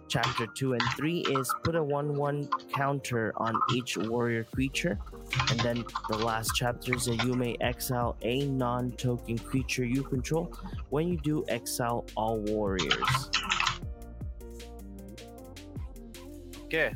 Chapter 0.09 0.47
2 0.47 0.73
and 0.73 0.83
3 0.97 1.21
is 1.21 1.55
put 1.63 1.77
a 1.77 1.83
1 1.83 2.17
1 2.17 2.49
counter 2.75 3.33
on 3.37 3.55
each 3.75 3.97
warrior 3.97 4.45
creature. 4.45 4.99
And 5.51 5.61
then 5.61 5.85
the 6.09 6.19
last 6.19 6.53
chapter 6.55 6.95
is 6.95 7.05
that 7.07 7.23
you 7.25 7.35
may 7.35 7.57
exile 7.61 8.17
a 8.23 8.47
non 8.47 8.93
token 8.93 9.39
creature 9.39 9.85
you 9.85 10.03
control. 10.03 10.53
When 10.91 11.09
you 11.09 11.19
do, 11.19 11.45
exile 11.49 12.07
all 12.17 12.39
warriors. 12.39 13.31
Okay. 16.65 16.95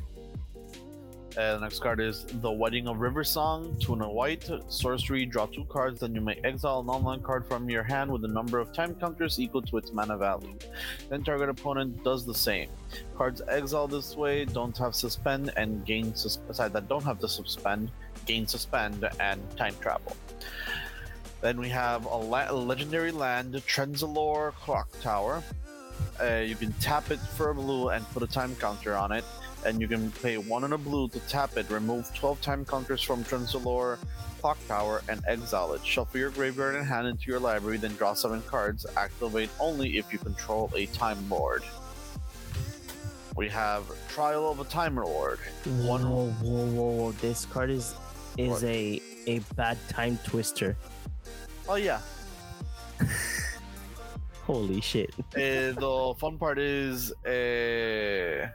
Uh, 1.36 1.54
the 1.54 1.60
next 1.60 1.78
card 1.78 1.98
is 1.98 2.26
the 2.26 2.50
Wedding 2.50 2.88
of 2.88 2.98
River 3.00 3.24
Song. 3.24 3.74
Two 3.80 3.94
and 3.94 4.06
white. 4.06 4.50
Sorcery. 4.68 5.24
Draw 5.24 5.46
two 5.46 5.64
cards. 5.64 6.00
Then 6.00 6.14
you 6.14 6.20
may 6.20 6.38
exile 6.44 6.80
an 6.80 6.88
online 6.88 7.22
card 7.22 7.46
from 7.46 7.70
your 7.70 7.82
hand 7.82 8.10
with 8.10 8.22
a 8.24 8.28
number 8.28 8.58
of 8.58 8.70
time 8.74 8.94
counters 8.96 9.40
equal 9.40 9.62
to 9.62 9.78
its 9.78 9.92
mana 9.92 10.18
value. 10.18 10.58
Then 11.08 11.24
target 11.24 11.48
opponent 11.48 12.04
does 12.04 12.26
the 12.26 12.34
same. 12.34 12.68
Cards 13.16 13.40
exiled 13.48 13.92
this 13.92 14.14
way 14.14 14.44
don't 14.44 14.76
have 14.76 14.94
suspend 14.94 15.52
and 15.56 15.86
gain 15.86 16.14
sus- 16.14 16.38
aside 16.50 16.74
that 16.74 16.86
don't 16.86 17.04
have 17.04 17.18
to 17.20 17.28
suspend, 17.28 17.90
gain 18.26 18.46
suspend 18.46 19.08
and 19.20 19.40
time 19.56 19.74
travel. 19.80 20.16
Then 21.40 21.58
we 21.58 21.68
have 21.70 22.04
a, 22.06 22.16
la- 22.16 22.50
legendary 22.50 23.10
land, 23.10 23.54
Trenzalore 23.66 24.52
Clock 24.54 24.88
Tower. 25.00 25.42
Uh, 26.20 26.36
you 26.36 26.54
can 26.54 26.72
tap 26.74 27.10
it 27.10 27.18
for 27.18 27.50
a 27.50 27.54
blue 27.54 27.88
and 27.88 28.04
put 28.10 28.22
a 28.22 28.26
time 28.26 28.54
counter 28.56 28.96
on 28.96 29.12
it 29.12 29.24
and 29.64 29.80
you 29.80 29.88
can 29.88 30.10
pay 30.22 30.38
one 30.38 30.64
and 30.64 30.74
a 30.74 30.78
blue 30.78 31.08
to 31.08 31.20
tap 31.20 31.56
it, 31.56 31.68
remove 31.70 32.12
12 32.14 32.40
time 32.40 32.64
counters 32.64 33.02
from 33.02 33.24
Trenzalore 33.24 33.98
Clock 34.40 34.58
Tower, 34.66 35.02
and 35.08 35.22
exile 35.26 35.72
it. 35.74 35.86
Shuffle 35.86 36.18
your 36.18 36.30
graveyard 36.30 36.74
and 36.74 36.86
hand 36.86 37.06
into 37.06 37.30
your 37.30 37.38
library, 37.38 37.78
then 37.78 37.94
draw 37.94 38.14
7 38.14 38.42
cards. 38.42 38.84
Activate 38.96 39.50
only 39.60 39.98
if 39.98 40.12
you 40.12 40.18
control 40.18 40.70
a 40.74 40.86
Time 40.86 41.28
Lord. 41.28 41.62
We 43.36 43.48
have 43.48 43.84
Trial 44.08 44.50
of 44.50 44.60
a 44.60 44.64
Time 44.64 44.96
Lord. 44.96 45.38
Whoa, 45.64 45.98
whoa, 45.98 46.30
whoa, 46.42 46.66
whoa. 46.66 47.12
This 47.12 47.46
card 47.46 47.70
is 47.70 47.94
is 48.38 48.50
What? 48.50 48.64
a 48.64 49.00
a 49.26 49.38
bad 49.56 49.78
time 49.88 50.18
twister. 50.24 50.76
Oh, 51.68 51.76
yeah. 51.76 52.00
Holy 54.44 54.80
shit. 54.80 55.14
Uh, 55.18 55.72
the 55.78 56.14
fun 56.18 56.38
part 56.38 56.58
is. 56.58 57.12
Uh, 57.24 58.48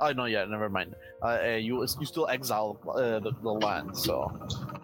oh, 0.00 0.12
no, 0.12 0.24
yeah, 0.24 0.44
never 0.44 0.68
mind. 0.68 0.94
Uh, 1.22 1.38
uh, 1.42 1.48
you, 1.56 1.80
you 1.80 2.06
still 2.06 2.26
exile 2.28 2.78
uh, 2.88 3.20
the, 3.20 3.32
the 3.42 3.50
land, 3.50 3.96
so. 3.96 4.32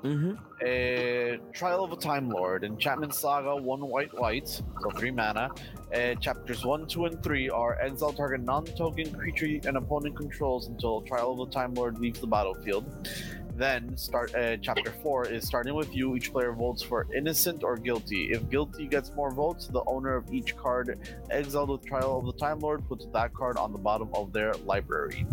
Mm-hmm. 0.04 0.32
Uh, 0.60 1.52
Trial 1.52 1.84
of 1.84 1.92
a 1.92 1.96
Time 1.96 2.28
Lord, 2.28 2.62
Enchantment 2.62 3.14
Saga, 3.14 3.56
one 3.56 3.80
white 3.80 4.12
white, 4.18 4.48
so 4.48 4.62
three 4.96 5.10
mana. 5.10 5.50
Uh, 5.94 6.14
chapters 6.16 6.64
one, 6.64 6.86
two, 6.86 7.06
and 7.06 7.22
three 7.22 7.48
are 7.48 7.80
exile 7.80 8.12
target 8.12 8.42
non-token 8.42 9.12
creature 9.14 9.68
an 9.68 9.76
opponent 9.76 10.16
controls 10.16 10.68
until 10.68 11.00
Trial 11.02 11.32
of 11.32 11.48
the 11.48 11.54
Time 11.54 11.74
Lord 11.74 11.98
leaves 11.98 12.20
the 12.20 12.26
battlefield. 12.26 13.08
Then 13.56 13.97
start. 13.97 14.35
Uh, 14.35 14.56
chapter 14.56 14.90
four 14.90 15.26
is 15.26 15.47
starting 15.47 15.74
with 15.74 15.94
you. 15.94 16.16
Each 16.16 16.32
player 16.32 16.52
votes 16.52 16.82
for 16.82 17.06
innocent 17.14 17.62
or 17.62 17.76
guilty. 17.76 18.32
If 18.32 18.51
guilty 18.51 18.86
gets 18.89 19.12
more 19.14 19.31
votes, 19.31 19.68
the 19.68 19.85
owner 19.86 20.16
of 20.16 20.32
each 20.35 20.56
card 20.56 20.98
exiled 21.31 21.70
with 21.70 21.85
Trial 21.86 22.18
of 22.18 22.26
the 22.26 22.32
Time 22.32 22.59
Lord 22.59 22.86
puts 22.89 23.06
that 23.12 23.32
card 23.32 23.56
on 23.56 23.70
the 23.70 23.78
bottom 23.78 24.09
of 24.12 24.32
their 24.32 24.55
library. 24.66 25.24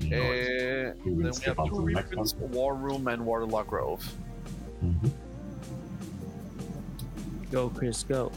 Uh, 0.00 0.08
then 0.10 0.94
we 1.14 1.24
have 1.24 1.36
two 1.36 1.44
the 1.46 1.92
next 1.92 2.10
reprint, 2.12 2.36
one. 2.38 2.50
War 2.52 2.74
Room 2.74 3.08
and 3.08 3.24
Waterlogged 3.24 3.68
Grove. 3.68 4.14
Mhm. 4.82 5.10
Go, 7.52 7.68
Chris, 7.68 8.02
go. 8.02 8.32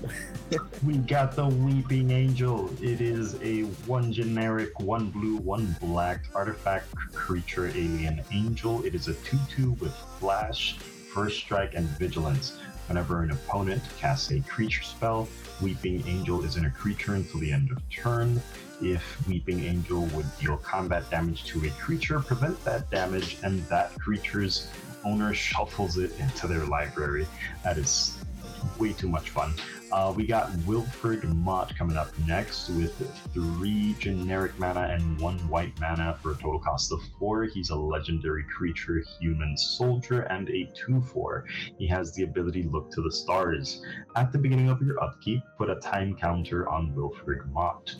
We 0.85 0.97
got 0.97 1.37
the 1.37 1.47
Weeping 1.47 2.11
Angel. 2.11 2.69
It 2.83 2.99
is 2.99 3.41
a 3.41 3.61
one 3.87 4.11
generic, 4.11 4.77
one 4.81 5.09
blue, 5.09 5.37
one 5.37 5.73
black 5.79 6.25
artifact 6.35 6.93
creature 7.13 7.67
alien 7.67 8.21
angel. 8.33 8.83
It 8.83 8.93
is 8.93 9.07
a 9.07 9.13
2 9.13 9.37
2 9.49 9.71
with 9.79 9.93
flash, 10.19 10.77
first 11.13 11.37
strike, 11.37 11.75
and 11.75 11.87
vigilance. 11.97 12.59
Whenever 12.89 13.23
an 13.23 13.31
opponent 13.31 13.81
casts 13.97 14.31
a 14.31 14.41
creature 14.41 14.83
spell, 14.83 15.29
Weeping 15.61 16.05
Angel 16.05 16.43
is 16.43 16.57
in 16.57 16.65
a 16.65 16.69
creature 16.69 17.15
until 17.15 17.39
the 17.39 17.53
end 17.53 17.71
of 17.71 17.89
turn. 17.89 18.41
If 18.81 19.25
Weeping 19.29 19.63
Angel 19.63 20.01
would 20.07 20.25
deal 20.39 20.57
combat 20.57 21.09
damage 21.09 21.45
to 21.45 21.65
a 21.65 21.69
creature, 21.69 22.19
prevent 22.19 22.61
that 22.65 22.89
damage, 22.91 23.37
and 23.43 23.65
that 23.67 23.97
creature's 23.97 24.69
owner 25.05 25.33
shuffles 25.33 25.97
it 25.97 26.11
into 26.19 26.47
their 26.47 26.65
library. 26.65 27.25
That 27.63 27.77
is 27.77 28.17
way 28.77 28.93
too 28.93 29.09
much 29.09 29.29
fun. 29.29 29.53
Uh, 29.95 30.11
we 30.11 30.27
got 30.27 30.51
Wilfred 30.67 31.23
Mott 31.23 31.73
coming 31.77 31.95
up 31.95 32.09
next 32.27 32.67
with 32.71 32.93
three 33.33 33.95
generic 33.97 34.51
mana 34.59 34.89
and 34.91 35.17
one 35.21 35.39
white 35.47 35.71
mana 35.79 36.19
for 36.21 36.31
a 36.31 36.35
total 36.35 36.59
cost 36.59 36.91
of 36.91 36.99
four. 37.17 37.45
He's 37.45 37.69
a 37.69 37.75
legendary 37.77 38.43
creature, 38.43 39.01
human 39.21 39.57
soldier, 39.57 40.23
and 40.23 40.49
a 40.49 40.69
2 40.75 40.99
4. 40.99 41.45
He 41.77 41.87
has 41.87 42.13
the 42.13 42.23
ability 42.23 42.63
Look 42.63 42.91
to 42.91 43.01
the 43.01 43.09
Stars. 43.09 43.81
At 44.17 44.33
the 44.33 44.37
beginning 44.37 44.67
of 44.67 44.81
your 44.81 45.01
upkeep, 45.01 45.41
put 45.57 45.69
a 45.69 45.75
time 45.75 46.13
counter 46.13 46.67
on 46.67 46.93
Wilfred 46.93 47.49
Mott. 47.53 47.95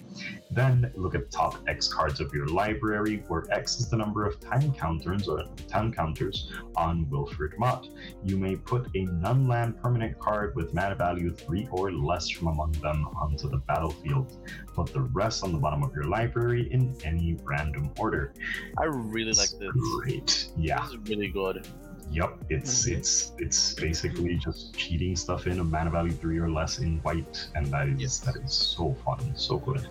Then 0.51 0.91
look 0.95 1.15
at 1.15 1.31
the 1.31 1.37
top 1.37 1.55
X 1.69 1.87
cards 1.87 2.19
of 2.19 2.33
your 2.33 2.47
library, 2.47 3.23
where 3.29 3.45
X 3.51 3.79
is 3.79 3.89
the 3.89 3.95
number 3.95 4.25
of 4.25 4.41
time 4.41 4.73
counters 4.73 5.29
or 5.29 5.45
time 5.69 5.93
counters 5.93 6.51
on 6.75 7.09
Wilfred 7.09 7.53
Mott. 7.57 7.87
You 8.25 8.35
may 8.35 8.57
put 8.57 8.89
a 8.95 9.05
non-land 9.05 9.81
permanent 9.81 10.19
card 10.19 10.57
with 10.57 10.73
mana 10.73 10.95
value 10.95 11.33
three 11.33 11.69
or 11.71 11.84
less 11.91 12.29
from 12.29 12.47
among 12.47 12.71
them 12.73 13.05
onto 13.15 13.49
the 13.49 13.57
battlefield. 13.57 14.37
Put 14.73 14.93
the 14.93 15.01
rest 15.01 15.43
on 15.43 15.51
the 15.51 15.57
bottom 15.59 15.83
of 15.83 15.93
your 15.93 16.05
library 16.05 16.71
in 16.71 16.95
any 17.03 17.37
random 17.43 17.91
order. 17.99 18.33
I 18.77 18.85
really 18.85 19.33
like 19.33 19.49
this. 19.59 19.71
Great. 20.01 20.49
Yeah. 20.57 20.81
This 20.81 20.91
is 20.91 20.97
really 21.09 21.27
good. 21.29 21.67
Yep. 22.11 22.37
It's 22.49 22.85
Mhm. 22.85 22.97
it's 22.97 23.31
it's 23.39 23.73
basically 23.73 24.35
just 24.37 24.75
cheating 24.77 25.15
stuff 25.15 25.47
in 25.47 25.59
a 25.59 25.63
mana 25.63 25.89
value 25.89 26.11
three 26.11 26.37
or 26.37 26.49
less 26.49 26.77
in 26.79 26.99
white, 26.99 27.49
and 27.55 27.65
that 27.67 27.87
is 27.89 27.99
Yes. 27.99 28.19
that 28.19 28.35
is 28.37 28.53
so 28.53 28.93
fun, 29.03 29.19
so 29.35 29.57
good. 29.57 29.87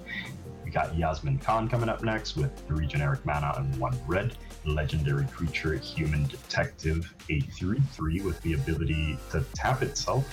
We 0.65 0.71
got 0.71 0.97
Yasmin 0.97 1.39
Khan 1.39 1.69
coming 1.69 1.89
up 1.89 2.03
next 2.05 2.37
with 2.37 2.57
three 2.69 2.87
generic 2.87 3.25
mana 3.27 3.53
and 3.57 3.77
one 3.79 3.97
red. 4.07 4.37
Legendary 4.65 5.27
creature, 5.27 5.75
human 5.75 6.27
detective, 6.27 7.13
a 7.31 7.41
3 7.41 7.79
3 7.81 8.21
with 8.23 8.41
the 8.43 8.55
ability 8.55 9.19
to 9.31 9.45
tap 9.55 9.83
itself 9.83 10.25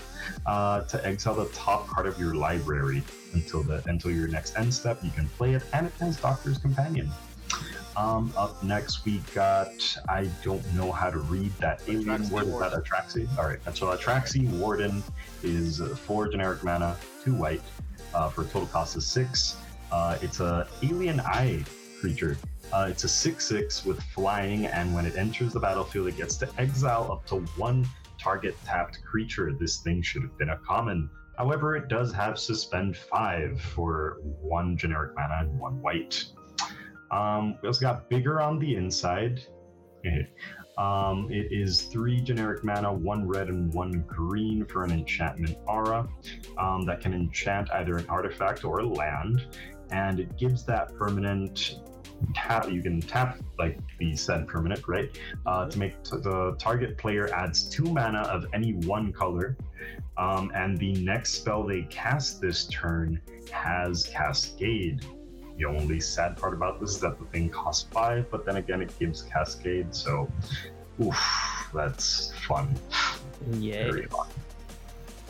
uh, 0.45 0.81
to 0.81 1.05
exile 1.05 1.35
the 1.35 1.45
top 1.47 1.87
card 1.87 2.07
of 2.07 2.17
your 2.19 2.33
library 2.35 3.03
until 3.33 3.61
the 3.63 3.83
until 3.87 4.11
your 4.11 4.27
next 4.27 4.57
end 4.57 4.73
step. 4.73 4.99
You 5.03 5.11
can 5.11 5.27
play 5.29 5.53
it, 5.53 5.63
and 5.73 5.87
it 5.87 5.93
has 5.99 6.17
Doctor's 6.17 6.57
Companion. 6.57 7.11
Um, 7.97 8.31
up 8.37 8.61
next, 8.63 9.03
we 9.05 9.17
got 9.33 9.97
I 10.07 10.29
don't 10.43 10.65
know 10.73 10.91
how 10.91 11.09
to 11.09 11.19
read 11.19 11.51
that 11.59 11.81
alien 11.87 12.23
Atraxi 12.23 12.31
word. 12.31 12.47
Is 12.47 12.59
that 12.59 12.71
Atraxi? 12.71 13.37
All 13.37 13.45
right, 13.45 13.59
so 13.75 13.87
Atraxi 13.87 14.49
Warden 14.59 15.03
is 15.43 15.81
uh, 15.81 15.87
four 15.87 16.29
generic 16.29 16.63
mana, 16.63 16.95
two 17.23 17.35
white, 17.35 17.61
uh, 18.13 18.29
for 18.29 18.43
a 18.43 18.45
total 18.45 18.67
cost 18.67 18.95
of 18.95 19.03
six. 19.03 19.57
Uh, 19.91 20.17
it's 20.21 20.39
a 20.39 20.67
alien 20.83 21.19
eye 21.19 21.63
creature. 21.99 22.37
Uh, 22.73 22.87
it's 22.89 23.03
a 23.03 23.09
six-six 23.09 23.85
with 23.85 24.01
flying, 24.01 24.65
and 24.67 24.93
when 24.93 25.05
it 25.05 25.17
enters 25.17 25.51
the 25.51 25.59
battlefield, 25.59 26.07
it 26.07 26.15
gets 26.15 26.37
to 26.37 26.49
exile 26.57 27.11
up 27.11 27.25
to 27.25 27.35
one 27.57 27.85
target 28.17 28.55
tapped 28.65 29.03
creature. 29.03 29.51
This 29.59 29.81
thing 29.81 30.01
should 30.01 30.21
have 30.21 30.37
been 30.37 30.49
a 30.49 30.57
common. 30.59 31.09
However, 31.37 31.75
it 31.75 31.89
does 31.89 32.13
have 32.13 32.39
suspend 32.39 32.95
five 32.95 33.59
for 33.59 34.19
one 34.21 34.77
generic 34.77 35.13
mana 35.15 35.49
and 35.49 35.59
one 35.59 35.81
white. 35.81 36.25
Um, 37.11 37.57
we 37.61 37.67
also 37.67 37.81
got 37.81 38.09
bigger 38.09 38.39
on 38.39 38.57
the 38.59 38.75
inside. 38.75 39.41
um, 40.77 41.27
it 41.29 41.51
is 41.51 41.83
three 41.83 42.21
generic 42.21 42.63
mana, 42.63 42.93
one 42.93 43.27
red 43.27 43.49
and 43.49 43.73
one 43.73 44.05
green 44.07 44.65
for 44.65 44.83
an 44.83 44.91
enchantment 44.91 45.57
aura 45.67 46.07
um, 46.57 46.85
that 46.85 47.01
can 47.01 47.13
enchant 47.13 47.69
either 47.73 47.97
an 47.97 48.05
artifact 48.07 48.63
or 48.63 48.79
a 48.79 48.87
land, 48.87 49.45
and 49.91 50.19
it 50.19 50.37
gives 50.37 50.63
that 50.65 50.95
permanent 50.95 51.81
tap. 52.33 52.69
You 52.69 52.81
can 52.81 53.01
tap 53.01 53.37
like 53.57 53.77
the 53.99 54.15
said 54.15 54.47
permanent, 54.47 54.87
right? 54.87 55.17
Uh, 55.45 55.69
to 55.69 55.79
make 55.79 56.01
t- 56.03 56.17
the 56.17 56.55
target 56.59 56.97
player 56.97 57.33
adds 57.33 57.63
two 57.63 57.85
mana 57.85 58.21
of 58.23 58.45
any 58.53 58.73
one 58.73 59.11
color, 59.13 59.57
um, 60.17 60.51
and 60.55 60.77
the 60.77 60.93
next 60.93 61.33
spell 61.33 61.63
they 61.63 61.83
cast 61.83 62.41
this 62.41 62.65
turn 62.65 63.21
has 63.51 64.05
Cascade. 64.05 65.05
The 65.57 65.65
only 65.65 65.99
sad 65.99 66.37
part 66.37 66.53
about 66.53 66.79
this 66.79 66.91
is 66.91 66.99
that 67.01 67.19
the 67.19 67.25
thing 67.25 67.49
costs 67.49 67.87
five, 67.91 68.29
but 68.31 68.45
then 68.45 68.57
again, 68.57 68.81
it 68.81 68.97
gives 68.99 69.21
Cascade, 69.23 69.93
so 69.93 70.31
oof, 71.03 71.69
that's 71.73 72.33
fun. 72.47 72.73
yeah 73.53 73.91
Very 73.91 74.07
fun. 74.07 74.27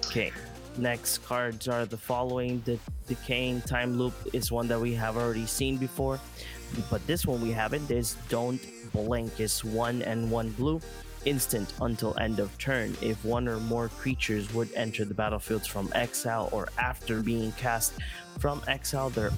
Okay. 0.06 0.32
Next 0.78 1.18
cards 1.26 1.68
are 1.68 1.86
the 1.86 1.98
following. 1.98 2.62
The 2.64 2.80
Decaying 3.08 3.62
Time 3.62 3.98
Loop 3.98 4.14
is 4.32 4.52
one 4.52 4.70
that 4.70 4.80
we 4.80 4.94
have 4.94 5.18
already 5.18 5.46
seen 5.46 5.76
before, 5.76 6.20
but 6.90 7.06
this 7.08 7.26
one 7.26 7.42
we 7.42 7.52
haven't. 7.52 7.90
Is 7.92 8.16
Don't 8.30 8.62
Blink. 8.94 9.40
It's 9.40 9.64
one 9.64 10.02
and 10.04 10.30
one 10.32 10.50
blue. 10.52 10.82
Instant 11.26 11.74
until 11.82 12.18
end 12.20 12.40
of 12.40 12.56
turn. 12.58 12.96
If 13.02 13.24
one 13.24 13.48
or 13.48 13.58
more 13.58 13.90
creatures 13.90 14.52
would 14.54 14.70
enter 14.76 15.06
the 15.06 15.14
battlefields 15.14 15.68
from 15.68 15.90
exile 15.94 16.50
or 16.52 16.70
after 16.80 17.22
being 17.22 17.52
cast 17.54 17.94
from 18.40 18.62
exile, 18.68 19.10
their 19.12 19.32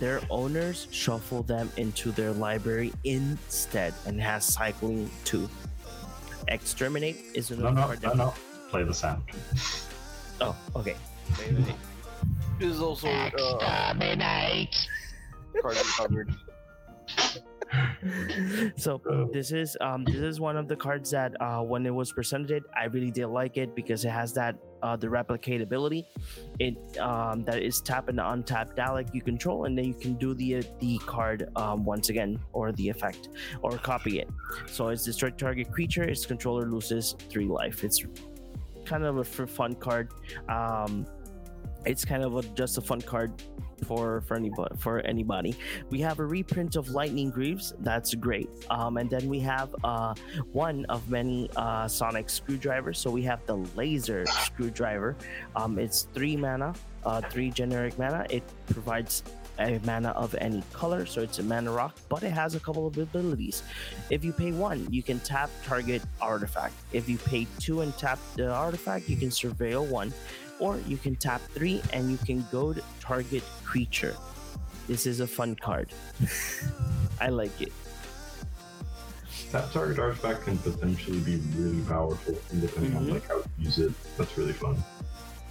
their 0.00 0.20
owners 0.28 0.88
shuffle 0.90 1.42
them 1.44 1.70
into 1.76 2.10
their 2.10 2.32
library 2.32 2.92
instead 3.04 3.94
and 4.06 4.20
has 4.20 4.44
cycling 4.44 5.08
two. 5.24 5.48
Exterminate 6.48 7.16
is 7.34 7.50
No, 7.50 7.68
another 7.68 7.74
no, 7.76 7.86
card 7.86 8.02
no, 8.02 8.08
that 8.08 8.16
no. 8.16 8.34
Play 8.70 8.82
the 8.84 8.94
sound. 8.94 9.22
Oh, 10.40 10.56
okay. 10.74 10.96
Wait, 11.38 11.52
wait, 11.52 11.66
wait. 11.66 11.74
This 12.58 12.68
is 12.74 12.80
also 12.80 13.06
uh, 13.08 13.26
Exterminate! 13.26 14.76
card 15.62 15.76
covered. 15.96 16.34
so 18.76 19.00
this 19.32 19.50
is 19.52 19.76
um 19.80 20.04
this 20.04 20.16
is 20.16 20.38
one 20.40 20.56
of 20.56 20.68
the 20.68 20.76
cards 20.76 21.10
that 21.10 21.34
uh 21.40 21.60
when 21.60 21.84
it 21.86 21.94
was 21.94 22.12
presented 22.12 22.62
i 22.76 22.84
really 22.84 23.10
did 23.10 23.26
like 23.26 23.56
it 23.56 23.74
because 23.74 24.04
it 24.04 24.10
has 24.10 24.32
that 24.32 24.56
uh 24.84 24.94
the 24.94 25.06
replicatability. 25.06 26.04
It 26.60 26.76
um 26.98 27.44
that 27.44 27.62
is 27.62 27.80
tap 27.80 28.08
and 28.08 28.18
untap 28.18 28.76
dalek 28.76 29.12
you 29.14 29.22
control 29.22 29.64
and 29.64 29.76
then 29.76 29.86
you 29.86 29.94
can 29.94 30.14
do 30.14 30.34
the 30.34 30.56
uh, 30.56 30.62
the 30.78 30.98
card 30.98 31.48
um 31.56 31.84
once 31.84 32.10
again 32.10 32.38
or 32.52 32.70
the 32.72 32.88
effect 32.88 33.30
or 33.62 33.78
copy 33.78 34.20
it. 34.20 34.28
So 34.66 34.88
it's 34.88 35.04
destroy 35.04 35.30
target 35.30 35.72
creature 35.72 36.04
its 36.04 36.26
controller 36.26 36.66
loses 36.70 37.16
three 37.30 37.46
life. 37.46 37.82
It's 37.82 38.04
kind 38.84 39.04
of 39.04 39.16
a 39.16 39.24
fun 39.24 39.74
card. 39.74 40.12
Um 40.48 41.06
it's 41.86 42.04
kind 42.04 42.22
of 42.22 42.36
a, 42.36 42.42
just 42.54 42.78
a 42.78 42.80
fun 42.80 43.00
card 43.00 43.32
for 43.86 44.22
for 44.22 44.36
anybody 44.36 44.76
for 44.78 45.00
anybody. 45.00 45.56
We 45.90 46.00
have 46.00 46.18
a 46.18 46.24
reprint 46.24 46.76
of 46.76 46.90
lightning 46.90 47.30
greaves. 47.30 47.74
That's 47.80 48.14
great. 48.14 48.48
Um, 48.70 48.96
and 48.96 49.10
then 49.10 49.28
we 49.28 49.40
have 49.40 49.74
uh, 49.84 50.14
one 50.52 50.86
of 50.86 51.08
many 51.10 51.50
uh, 51.56 51.88
sonic 51.88 52.30
screwdrivers. 52.30 52.98
So 52.98 53.10
we 53.10 53.22
have 53.22 53.44
the 53.46 53.56
laser 53.76 54.24
screwdriver. 54.26 55.16
Um, 55.56 55.78
it's 55.78 56.08
three 56.14 56.36
mana 56.36 56.74
uh, 57.04 57.20
three 57.20 57.50
generic 57.50 57.98
mana. 57.98 58.26
It 58.30 58.42
provides 58.66 59.22
a 59.60 59.78
mana 59.84 60.08
of 60.10 60.34
any 60.40 60.62
color 60.72 61.06
so 61.06 61.20
it's 61.20 61.38
a 61.38 61.42
mana 61.42 61.70
rock 61.70 61.96
but 62.08 62.24
it 62.24 62.32
has 62.32 62.56
a 62.56 62.60
couple 62.60 62.88
of 62.88 62.98
abilities. 62.98 63.62
If 64.10 64.24
you 64.24 64.32
pay 64.32 64.50
one 64.50 64.86
you 64.90 65.02
can 65.02 65.20
tap 65.20 65.48
target 65.64 66.02
artifact. 66.20 66.74
If 66.92 67.08
you 67.08 67.18
pay 67.18 67.46
two 67.60 67.82
and 67.82 67.96
tap 67.96 68.18
the 68.34 68.50
artifact 68.50 69.08
you 69.08 69.16
can 69.16 69.28
surveil 69.28 69.86
one 69.86 70.12
or 70.64 70.80
you 70.88 70.96
can 70.96 71.14
tap 71.14 71.42
three 71.52 71.82
and 71.92 72.10
you 72.10 72.16
can 72.24 72.40
go 72.50 72.72
to 72.72 72.80
target 72.98 73.42
creature. 73.68 74.16
This 74.88 75.04
is 75.04 75.20
a 75.20 75.26
fun 75.26 75.56
card. 75.60 75.92
I 77.20 77.28
like 77.28 77.60
it. 77.60 77.72
Tap 79.52 79.70
target 79.72 79.98
artifact 79.98 80.44
can 80.48 80.56
potentially 80.58 81.20
be 81.20 81.36
really 81.60 81.82
powerful, 81.84 82.32
depending 82.60 82.92
Mhm. 82.92 82.96
on 82.96 83.08
like 83.12 83.28
how 83.28 83.36
you 83.60 83.68
use 83.68 83.78
it. 83.78 83.92
That's 84.16 84.32
really 84.40 84.56
fun. 84.56 84.80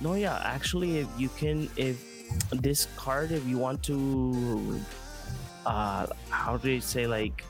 No, 0.02 0.16
yeah, 0.18 0.42
actually, 0.44 0.98
if 1.06 1.08
you 1.16 1.30
can, 1.38 1.70
if 1.78 2.02
this 2.50 2.88
card, 2.98 3.32
if 3.32 3.46
you 3.46 3.58
want 3.62 3.84
to, 3.84 3.96
uh, 5.66 6.08
how 6.30 6.58
do 6.58 6.72
you 6.74 6.82
say, 6.82 7.06
like, 7.06 7.46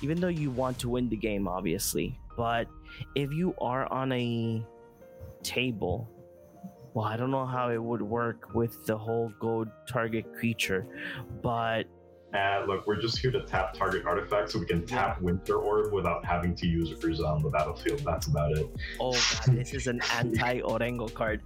even 0.00 0.20
though 0.22 0.32
you 0.32 0.50
want 0.54 0.78
to 0.78 0.88
win 0.88 1.10
the 1.10 1.18
game, 1.18 1.48
obviously, 1.50 2.16
but 2.38 2.68
if 3.14 3.32
you 3.34 3.52
are 3.60 3.84
on 3.92 4.12
a 4.12 4.62
table, 5.42 6.08
well, 6.94 7.04
I 7.06 7.16
don't 7.16 7.30
know 7.30 7.46
how 7.46 7.70
it 7.70 7.82
would 7.82 8.02
work 8.02 8.54
with 8.54 8.84
the 8.86 8.96
whole 8.96 9.32
go 9.40 9.64
target 9.88 10.24
creature, 10.34 10.86
but 11.42 11.84
Uh, 12.34 12.62
look, 12.66 12.86
we're 12.86 13.00
just 13.00 13.18
here 13.18 13.30
to 13.32 13.42
tap 13.42 13.74
target 13.74 14.04
artifacts 14.06 14.52
so 14.52 14.58
we 14.60 14.66
can 14.66 14.86
tap 14.86 15.20
Winter 15.20 15.56
Orb 15.56 15.92
without 15.92 16.24
having 16.24 16.54
to 16.56 16.66
use 16.66 16.90
Urza 16.92 17.26
on 17.26 17.42
the 17.42 17.50
battlefield. 17.50 18.00
That's 18.04 18.26
about 18.28 18.52
it. 18.52 18.66
oh 19.00 19.12
god, 19.12 19.56
this 19.56 19.74
is 19.74 19.86
an 19.88 20.00
anti 20.14 20.60
Orengo 20.60 21.12
card. 21.12 21.40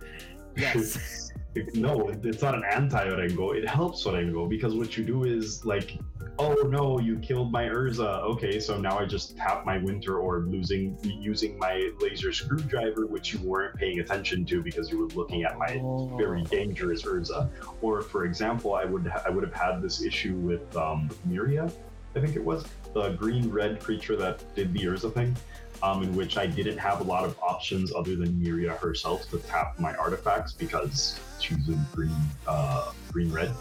Yes. 0.57 1.31
no, 1.75 2.09
it's 2.23 2.43
not 2.43 2.55
an 2.55 2.65
anti-Orengo. 2.65 3.57
It 3.57 3.69
helps 3.69 4.05
Orengo 4.05 4.49
because 4.49 4.75
what 4.75 4.97
you 4.97 5.05
do 5.05 5.25
is 5.25 5.65
like, 5.65 5.97
oh 6.39 6.55
no, 6.69 6.99
you 6.99 7.19
killed 7.19 7.53
my 7.53 7.65
Urza. 7.65 8.23
Okay, 8.23 8.59
so 8.59 8.79
now 8.81 8.99
I 8.99 9.05
just 9.05 9.37
tap 9.37 9.65
my 9.65 9.79
Winter 9.79 10.19
Orb, 10.19 10.51
losing 10.51 10.99
using 11.03 11.59
my 11.59 11.91
laser 12.01 12.33
screwdriver, 12.33 13.07
which 13.07 13.33
you 13.33 13.39
weren't 13.41 13.77
paying 13.77 14.01
attention 14.01 14.45
to 14.47 14.63
because 14.63 14.91
you 14.91 14.99
were 14.99 15.09
looking 15.09 15.45
at 15.45 15.59
my 15.59 15.81
very 16.17 16.43
dangerous 16.43 17.03
Urza. 17.03 17.49
Or 17.83 18.03
for 18.03 18.25
example, 18.25 18.75
I 18.75 18.85
would 18.85 19.07
ha- 19.07 19.23
I 19.27 19.31
would 19.31 19.45
have 19.45 19.55
had 19.55 19.81
this 19.81 20.03
issue 20.03 20.35
with 20.35 20.77
um, 20.77 21.09
Miria, 21.29 21.73
I 22.17 22.21
think 22.21 22.37
it 22.37 22.45
was 22.45 22.65
the 22.93 23.11
green 23.11 23.51
red 23.51 23.81
creature 23.81 24.17
that 24.17 24.43
did 24.55 24.73
the 24.73 24.81
Urza 24.85 25.13
thing. 25.13 25.37
Um, 25.85 26.02
in 26.02 26.16
which 26.16 26.39
I 26.39 26.47
didn't 26.47 26.78
have 26.78 27.02
a 27.02 27.05
lot 27.05 27.24
of 27.24 27.39
options 27.43 27.93
other 27.94 28.16
than 28.16 28.32
Miria 28.43 28.74
herself 28.78 29.28
to 29.31 29.39
tap 29.39 29.78
my 29.78 29.94
artifacts 29.97 30.51
because 30.51 31.20
she's 31.39 31.69
in 31.69 31.78
green, 31.94 32.16
uh, 32.47 32.90
green 33.12 33.31
red. 33.31 33.52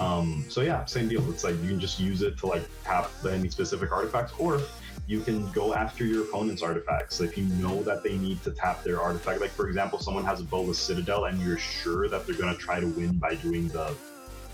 Um, 0.00 0.46
so 0.48 0.62
yeah, 0.62 0.86
same 0.86 1.08
deal. 1.08 1.22
It's 1.30 1.44
like 1.44 1.60
you 1.62 1.68
can 1.68 1.78
just 1.78 2.00
use 2.00 2.22
it 2.22 2.38
to 2.38 2.46
like 2.46 2.62
tap 2.84 3.10
any 3.28 3.50
specific 3.50 3.92
artifacts, 3.92 4.32
or 4.38 4.62
you 5.06 5.20
can 5.20 5.50
go 5.52 5.74
after 5.74 6.06
your 6.06 6.22
opponent's 6.22 6.62
artifacts. 6.62 7.20
If 7.20 7.36
you 7.36 7.44
know 7.44 7.82
that 7.82 8.02
they 8.02 8.16
need 8.16 8.42
to 8.44 8.50
tap 8.52 8.82
their 8.82 9.02
artifact, 9.02 9.42
like 9.42 9.50
for 9.50 9.68
example, 9.68 9.98
someone 9.98 10.24
has 10.24 10.40
a 10.40 10.44
Bola 10.44 10.74
Citadel 10.74 11.26
and 11.26 11.38
you're 11.42 11.58
sure 11.58 12.08
that 12.08 12.26
they're 12.26 12.40
gonna 12.42 12.56
try 12.56 12.80
to 12.80 12.86
win 12.86 13.18
by 13.18 13.34
doing 13.34 13.68
the 13.68 13.94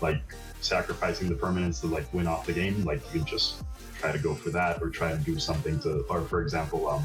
like 0.01 0.21
sacrificing 0.59 1.29
the 1.29 1.35
permanents 1.35 1.79
to 1.79 1.87
like 1.87 2.13
win 2.13 2.27
off 2.27 2.45
the 2.45 2.53
game, 2.53 2.83
like 2.83 3.01
you 3.13 3.19
can 3.19 3.25
just 3.25 3.63
try 3.99 4.11
to 4.11 4.19
go 4.19 4.33
for 4.33 4.49
that 4.49 4.81
or 4.81 4.89
try 4.89 5.11
to 5.11 5.17
do 5.17 5.37
something 5.37 5.79
to 5.81 6.05
or 6.09 6.21
for 6.21 6.41
example, 6.41 6.87
um 6.89 7.03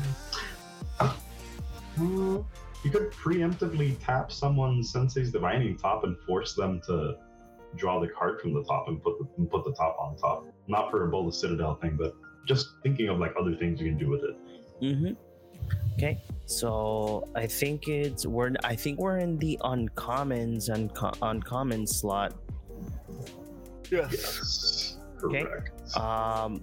hmm, 1.96 2.38
you 2.84 2.90
could 2.90 3.10
preemptively 3.12 3.96
tap 4.04 4.30
someone's 4.30 4.92
Sensei's 4.92 5.30
Divining 5.32 5.76
top 5.76 6.04
and 6.04 6.16
force 6.26 6.54
them 6.54 6.80
to 6.86 7.16
draw 7.76 8.00
the 8.00 8.08
card 8.08 8.40
from 8.40 8.54
the 8.54 8.62
top 8.62 8.88
and 8.88 9.02
put 9.02 9.18
the, 9.18 9.26
and 9.38 9.50
put 9.50 9.64
the 9.64 9.72
top 9.72 9.96
on 9.98 10.16
top. 10.16 10.46
Not 10.68 10.90
for 10.90 11.04
a 11.06 11.08
Bola 11.08 11.32
Citadel 11.32 11.76
thing, 11.76 11.96
but 11.98 12.14
just 12.46 12.68
thinking 12.82 13.08
of 13.08 13.18
like 13.18 13.34
other 13.40 13.56
things 13.56 13.80
you 13.80 13.88
can 13.88 13.98
do 13.98 14.08
with 14.08 14.22
it. 14.22 14.36
Mm-hmm. 14.82 15.12
Okay, 15.94 16.20
so 16.44 17.28
I 17.34 17.46
think 17.46 17.88
it's 17.88 18.26
we're 18.26 18.52
I 18.64 18.76
think 18.76 18.98
we're 18.98 19.18
in 19.18 19.38
the 19.38 19.58
uncommons 19.62 20.68
unco- 20.68 21.14
uncommon 21.22 21.86
slot. 21.86 22.34
Yes. 23.90 24.10
Yes. 24.12 24.96
Okay. 25.22 25.44
Um, 25.96 26.60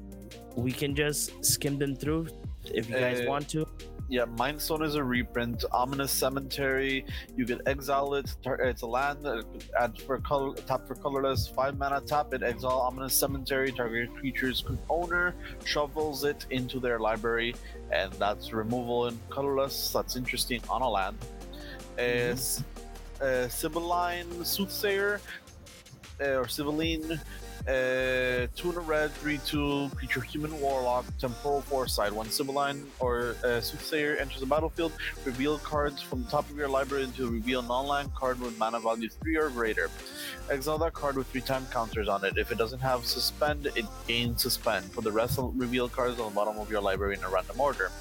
we 0.56 0.72
can 0.72 0.96
just 0.96 1.44
skim 1.44 1.78
them 1.78 1.96
through 1.96 2.28
if 2.66 2.90
you 2.90 2.96
guys 2.96 3.22
Uh, 3.22 3.30
want 3.30 3.50
to. 3.50 3.66
Yeah, 4.10 4.26
Mindstone 4.26 4.84
is 4.86 4.96
a 4.96 5.04
reprint. 5.04 5.64
Ominous 5.72 6.12
Cemetery, 6.12 7.06
you 7.38 7.46
can 7.46 7.62
exile 7.66 8.14
it. 8.16 8.36
It's 8.46 8.82
a 8.82 8.86
land. 8.86 9.26
uh, 9.26 9.42
Add 9.80 9.98
for 10.02 10.20
color, 10.20 10.54
tap 10.68 10.86
for 10.86 10.96
colorless. 10.96 11.48
Five 11.48 11.78
mana, 11.78 12.02
tap 12.02 12.34
it. 12.34 12.44
Exile 12.44 12.82
Ominous 12.82 13.14
Cemetery. 13.14 13.72
Target 13.72 14.14
creature's 14.14 14.66
owner 14.90 15.34
shovels 15.64 16.26
it 16.26 16.46
into 16.50 16.78
their 16.82 17.00
library, 17.00 17.56
and 17.94 18.12
that's 18.14 18.52
removal 18.52 19.08
in 19.08 19.18
colorless. 19.30 19.94
That's 19.94 20.18
interesting 20.18 20.62
on 20.70 20.82
a 20.82 20.90
land. 20.90 21.16
Uh, 21.98 22.02
S- 22.36 22.66
uh, 23.22 23.48
Sibylline 23.48 24.44
Soothsayer, 24.44 25.22
uh, 26.20 26.26
or 26.42 26.50
Sibylline. 26.50 27.18
Uh, 27.68 28.48
two 28.56 28.72
in 28.72 28.76
a 28.76 28.80
red, 28.80 29.12
three 29.12 29.40
two 29.46 29.90
creature 29.96 30.22
human 30.22 30.60
warlock, 30.60 31.06
temporal 31.20 31.62
foresight. 31.62 32.12
When 32.12 32.28
Sibylline 32.30 32.86
or 33.00 33.36
uh, 33.44 33.62
Soothsayer 33.62 34.16
enters 34.16 34.40
the 34.40 34.48
battlefield, 34.48 34.94
reveal 35.26 35.60
cards 35.60 36.02
from 36.02 36.24
the 36.24 36.30
top 36.30 36.50
of 36.50 36.58
your 36.58 36.68
library 36.68 37.04
until 37.04 37.30
reveal 37.30 37.62
non-land 37.62 38.16
card 38.16 38.42
with 38.42 38.58
mana 38.58 38.80
value 38.80 39.10
three 39.10 39.38
or 39.38 39.50
greater. 39.50 39.90
Exile 40.50 40.80
that 40.80 40.94
card 40.94 41.16
with 41.16 41.28
three 41.28 41.42
time 41.42 41.66
counters 41.72 42.08
on 42.08 42.26
it. 42.26 42.38
If 42.38 42.52
it 42.52 42.58
doesn't 42.58 42.80
have 42.80 43.06
suspend, 43.06 43.68
it 43.76 43.86
gains 44.08 44.42
suspend. 44.42 44.92
Put 44.92 45.04
the 45.04 45.12
rest 45.12 45.40
reveal 45.40 45.88
cards 45.88 46.20
on 46.20 46.32
the 46.32 46.36
bottom 46.36 46.58
of 46.58 46.70
your 46.72 46.82
library 46.82 47.16
in 47.16 47.24
a 47.24 47.30
random 47.30 47.62
order. 47.62 47.92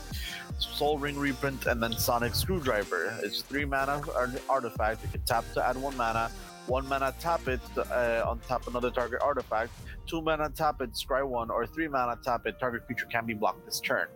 Sol 0.58 0.98
Ring 0.98 1.18
reprint 1.18 1.66
and 1.66 1.82
then 1.82 1.92
Sonic 1.92 2.34
Screwdriver. 2.34 3.14
It's 3.22 3.42
three 3.42 3.64
mana 3.64 4.02
art- 4.14 4.42
artifact. 4.48 5.02
You 5.02 5.08
can 5.10 5.20
tap 5.22 5.44
to 5.54 5.64
add 5.64 5.76
one 5.76 5.96
mana. 5.96 6.30
One 6.70 6.88
mana 6.88 7.12
tap 7.18 7.48
it 7.48 7.60
uh, 7.76 8.22
on 8.24 8.38
tap 8.46 8.68
another 8.68 8.92
target 8.92 9.20
artifact. 9.20 9.72
Two 10.06 10.22
mana 10.22 10.48
tap 10.50 10.80
it, 10.80 10.92
scry 10.92 11.26
one, 11.26 11.50
or 11.50 11.66
three 11.66 11.88
mana 11.88 12.16
tap 12.22 12.46
it. 12.46 12.60
Target 12.60 12.86
creature 12.86 13.06
can 13.06 13.26
be 13.26 13.34
blocked 13.34 13.66
this 13.66 13.80
turn. 13.80 14.06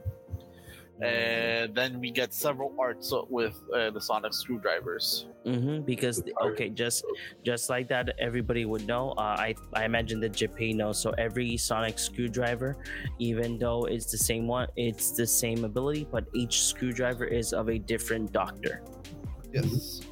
And 1.03 1.75
then 1.75 1.99
we 1.99 2.13
get 2.13 2.33
several 2.33 2.73
arts 2.79 3.13
with 3.29 3.61
uh, 3.75 3.91
the 3.91 4.01
Sonic 4.01 4.33
Screwdrivers. 4.33 5.27
Mm-hmm, 5.45 5.81
because 5.81 6.23
The 6.23 6.33
okay, 6.43 6.69
just 6.69 7.05
just 7.45 7.69
like 7.69 7.89
that, 7.89 8.15
everybody 8.21 8.65
would 8.65 8.87
know. 8.87 9.11
Uh, 9.19 9.35
I 9.37 9.57
I 9.73 9.85
imagine 9.85 10.21
that 10.21 10.35
JP 10.35 10.77
knows. 10.77 11.03
So 11.03 11.11
every 11.19 11.57
Sonic 11.57 11.99
screwdriver, 11.99 12.77
even 13.19 13.59
though 13.59 13.83
it's 13.87 14.13
the 14.13 14.19
same 14.31 14.47
one, 14.47 14.69
it's 14.77 15.11
the 15.11 15.27
same 15.27 15.65
ability, 15.65 16.07
but 16.09 16.25
each 16.33 16.63
screwdriver 16.63 17.25
is 17.25 17.53
of 17.53 17.69
a 17.69 17.81
different 17.81 18.33
doctor. 18.33 18.81
Yes. 19.53 20.03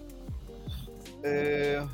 Uh, 1.25 1.87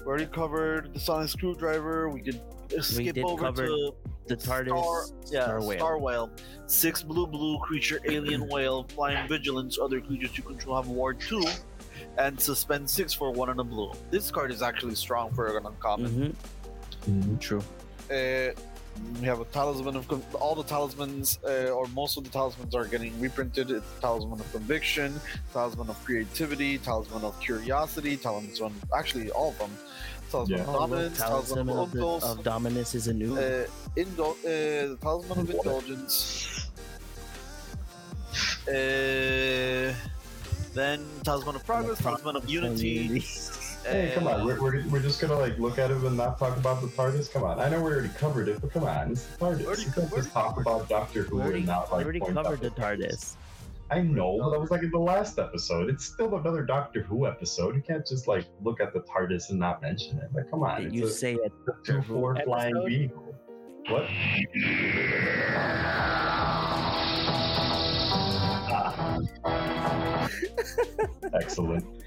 we 0.00 0.06
already 0.06 0.26
covered 0.26 0.94
the 0.94 1.00
Sonic 1.00 1.28
Screwdriver. 1.28 2.08
We 2.08 2.20
could 2.20 2.40
skip 2.80 3.14
did 3.14 3.24
over 3.24 3.42
cover 3.42 3.66
to 3.66 3.94
The 4.26 4.36
TARDIS, 4.36 4.68
Star, 4.68 5.04
yeah, 5.32 5.44
Star 5.44 5.60
Whale. 5.62 5.78
Star 5.78 5.98
Whale. 5.98 6.30
Six 6.66 7.02
blue 7.02 7.26
blue 7.26 7.58
creature 7.58 8.00
alien 8.06 8.48
whale 8.48 8.84
flying 8.84 9.26
vigilance. 9.28 9.78
Other 9.78 10.00
creatures 10.00 10.36
you 10.36 10.44
control 10.44 10.76
have 10.76 10.88
ward 10.88 11.20
two, 11.20 11.44
and 12.18 12.40
suspend 12.40 12.88
six 12.88 13.12
for 13.12 13.30
one 13.32 13.50
and 13.50 13.60
a 13.60 13.64
blue. 13.64 13.92
This 14.10 14.30
card 14.30 14.50
is 14.50 14.62
actually 14.62 14.94
strong 14.94 15.32
for 15.34 15.56
an 15.56 15.66
uncommon. 15.66 16.36
Mm-hmm. 17.06 17.36
True. 17.38 17.62
Uh, 18.10 18.52
we 19.20 19.26
have 19.26 19.40
a 19.40 19.44
talisman 19.46 19.96
of 19.96 20.06
Con- 20.08 20.22
all 20.40 20.54
the 20.54 20.62
talismans, 20.64 21.38
uh, 21.44 21.70
or 21.70 21.86
most 21.88 22.16
of 22.18 22.24
the 22.24 22.30
talismans 22.30 22.74
are 22.74 22.84
getting 22.86 23.18
reprinted. 23.20 23.70
It's 23.70 23.86
talisman 24.00 24.40
of 24.40 24.50
conviction, 24.52 25.20
talisman 25.52 25.88
of 25.88 26.02
creativity, 26.04 26.78
talisman 26.78 27.22
of 27.24 27.38
curiosity, 27.40 28.16
talisman 28.16 28.72
actually 28.96 29.30
all 29.30 29.50
of 29.50 29.58
them. 29.58 29.70
Talisman 30.30 30.58
Yeah. 30.58 30.64
of 30.64 30.68
Oh, 30.70 30.78
dominance, 30.80 31.18
Talisman 31.18 31.66
talisman 31.66 31.76
of, 31.76 32.14
of 32.14 32.20
the, 32.22 32.26
of 32.40 32.44
Dominus 32.44 32.94
is 32.94 33.08
a 33.08 33.12
new. 33.14 33.36
uh, 33.36 33.64
Indo- 33.96 34.30
uh, 34.30 34.36
the 34.44 34.98
talisman 35.00 35.38
of 35.40 35.48
What? 35.54 35.66
indulgence. 35.66 36.66
Uh, 38.68 39.92
then 40.74 41.04
talisman 41.24 41.56
of 41.56 41.64
progress, 41.66 41.98
talisman 41.98 42.36
of 42.36 42.48
unity. 42.48 43.24
Hey, 43.84 44.12
come 44.14 44.26
on. 44.26 44.44
We're, 44.44 44.60
we're, 44.60 44.84
we're 44.88 45.02
just 45.02 45.20
gonna 45.20 45.38
like 45.38 45.58
look 45.58 45.78
at 45.78 45.90
it 45.90 45.96
and 45.96 46.16
not 46.16 46.38
talk 46.38 46.56
about 46.56 46.80
the 46.80 46.88
TARDIS. 46.88 47.32
Come 47.32 47.44
on. 47.44 47.58
I 47.58 47.68
know 47.68 47.82
we 47.82 47.90
already 47.90 48.08
covered 48.10 48.48
it, 48.48 48.60
but 48.60 48.72
come 48.72 48.84
on, 48.84 49.12
it's 49.12 49.24
the 49.24 49.38
TARDIS. 49.38 49.64
Already 49.64 49.82
you 49.82 49.92
can't 49.92 50.14
just 50.14 50.32
talk 50.32 50.60
about 50.60 50.88
Doctor 50.88 51.22
Who 51.24 51.40
already, 51.40 51.58
and 51.58 51.66
not 51.66 51.90
we 51.90 51.96
like 51.96 52.04
already 52.04 52.20
covered 52.20 52.60
the 52.60 52.70
TARDIS. 52.70 53.36
I 53.90 54.02
know, 54.02 54.38
but 54.38 54.50
that 54.50 54.60
was 54.60 54.70
like 54.70 54.82
in 54.82 54.90
the 54.90 54.98
last 54.98 55.38
episode. 55.38 55.90
It's 55.90 56.04
still 56.04 56.36
another 56.36 56.62
Doctor 56.62 57.02
Who 57.02 57.26
episode. 57.26 57.74
You 57.74 57.82
can't 57.82 58.06
just 58.06 58.28
like 58.28 58.44
look 58.62 58.80
at 58.80 58.92
the 58.92 59.00
TARDIS 59.00 59.50
and 59.50 59.58
not 59.58 59.82
mention 59.82 60.18
it. 60.18 60.28
Like, 60.32 60.50
come 60.50 60.62
on. 60.62 60.82
Did 60.82 60.94
you 60.94 61.06
a 61.06 61.10
say 61.10 61.34
it? 61.34 61.52
two 61.84 62.02
four 62.02 62.36
flying 62.44 62.74
vehicle. 62.86 63.34
What? 63.88 64.04
Excellent. 71.34 71.99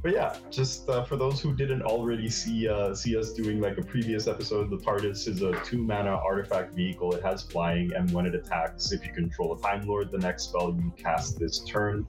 But 0.00 0.12
yeah, 0.12 0.36
just 0.50 0.88
uh, 0.88 1.04
for 1.04 1.16
those 1.16 1.40
who 1.40 1.54
didn't 1.54 1.82
already 1.82 2.28
see 2.28 2.68
uh, 2.68 2.94
see 2.94 3.16
us 3.16 3.32
doing 3.32 3.60
like 3.60 3.78
a 3.78 3.82
previous 3.82 4.28
episode, 4.28 4.70
the 4.70 4.76
TARDIS 4.76 5.26
is 5.26 5.42
a 5.42 5.52
two 5.64 5.78
mana 5.78 6.14
artifact 6.14 6.74
vehicle. 6.74 7.14
It 7.14 7.22
has 7.24 7.42
flying, 7.42 7.92
and 7.94 8.08
when 8.12 8.24
it 8.24 8.34
attacks, 8.34 8.92
if 8.92 9.04
you 9.04 9.12
control 9.12 9.54
a 9.54 9.60
Time 9.60 9.86
Lord, 9.86 10.12
the 10.12 10.18
next 10.18 10.44
spell 10.44 10.70
you 10.70 10.92
cast 10.96 11.38
this 11.40 11.60
turn 11.60 12.06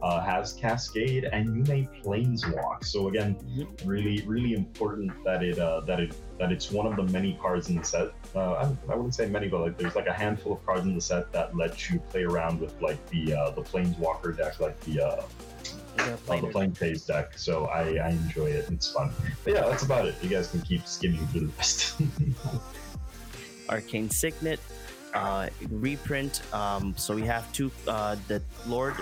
uh, 0.00 0.20
has 0.20 0.54
Cascade, 0.54 1.24
and 1.24 1.56
you 1.56 1.62
may 1.64 1.88
Planeswalk. 2.02 2.84
So 2.84 3.08
again, 3.08 3.36
really, 3.84 4.22
really 4.26 4.54
important 4.54 5.12
that 5.24 5.42
it 5.42 5.58
uh, 5.58 5.80
that 5.80 6.00
it 6.00 6.14
that 6.38 6.52
it's 6.52 6.70
one 6.70 6.86
of 6.86 6.96
the 6.96 7.12
many 7.12 7.38
cards 7.40 7.68
in 7.68 7.76
the 7.76 7.84
set. 7.84 8.12
Uh, 8.34 8.52
I, 8.52 8.92
I 8.92 8.96
wouldn't 8.96 9.14
say 9.14 9.26
many, 9.26 9.48
but 9.48 9.60
like 9.60 9.76
there's 9.76 9.94
like 9.94 10.06
a 10.06 10.12
handful 10.12 10.54
of 10.54 10.64
cards 10.64 10.86
in 10.86 10.94
the 10.94 11.00
set 11.02 11.32
that 11.32 11.54
let 11.54 11.90
you 11.90 11.98
play 12.10 12.24
around 12.24 12.60
with 12.60 12.80
like 12.80 13.04
the 13.10 13.34
uh, 13.34 13.50
the 13.50 13.62
Planeswalker 13.62 14.34
deck, 14.34 14.58
like 14.58 14.78
the 14.80 15.24
Yeah, 15.98 16.04
uh, 16.04 16.16
planar. 16.26 16.40
the 16.42 16.46
Planechase 16.48 17.06
deck. 17.06 17.38
So 17.38 17.66
I, 17.66 17.96
I 17.96 18.10
enjoy 18.10 18.46
it. 18.46 18.68
It's 18.70 18.90
fun. 18.92 19.10
But 19.44 19.54
yeah, 19.54 19.62
that's 19.68 19.82
about 19.84 20.06
it. 20.06 20.14
You 20.22 20.28
guys 20.28 20.48
can 20.48 20.60
keep 20.62 20.86
skimming 20.86 21.26
through 21.28 21.46
the 21.48 21.52
rest. 21.56 22.00
Arcane 23.68 24.10
Signet. 24.10 24.60
uh, 25.14 25.48
reprint. 25.70 26.42
Um, 26.54 26.94
so 26.96 27.14
we 27.14 27.22
have 27.22 27.50
two. 27.52 27.70
Uh, 27.88 28.16
the 28.28 28.42
Lord, 28.66 28.94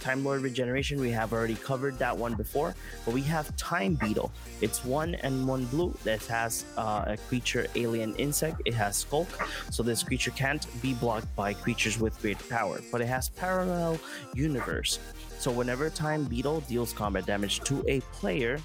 Time 0.00 0.22
Lord 0.22 0.42
Regeneration. 0.42 1.00
We 1.00 1.10
have 1.12 1.32
already 1.32 1.54
covered 1.54 1.98
that 1.98 2.14
one 2.16 2.34
before, 2.34 2.74
but 3.06 3.14
we 3.14 3.22
have 3.22 3.56
Time 3.56 3.94
Beetle. 3.94 4.30
It's 4.60 4.84
one 4.84 5.14
and 5.16 5.48
one 5.48 5.64
blue 5.66 5.96
that 6.04 6.22
has 6.26 6.66
uh, 6.76 7.04
a 7.06 7.16
creature, 7.16 7.66
alien 7.74 8.14
insect. 8.16 8.60
It 8.66 8.74
has 8.74 8.96
Skulk, 8.98 9.28
so 9.70 9.82
this 9.82 10.02
creature 10.02 10.30
can't 10.32 10.66
be 10.82 10.92
blocked 10.92 11.34
by 11.34 11.54
creatures 11.54 11.98
with 11.98 12.20
great 12.20 12.38
power, 12.50 12.80
but 12.92 13.00
it 13.00 13.06
has 13.06 13.30
Parallel 13.30 13.98
Universe. 14.34 14.98
So 15.44 15.50
whenever 15.50 15.90
Time 15.90 16.24
Beetle 16.24 16.60
deals 16.62 16.94
combat 16.94 17.26
damage 17.26 17.60
to 17.64 17.84
a 17.86 18.00
player, 18.16 18.58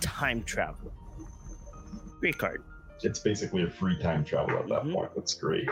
time 0.00 0.42
travel. 0.42 0.92
Great 2.18 2.36
card. 2.36 2.64
It's 3.04 3.20
basically 3.20 3.62
a 3.62 3.70
free 3.70 3.96
time 3.96 4.24
travel 4.24 4.58
at 4.58 4.66
that 4.66 4.82
Mhm. 4.82 4.92
point. 4.92 5.10
That's 5.14 5.34
great. 5.34 5.68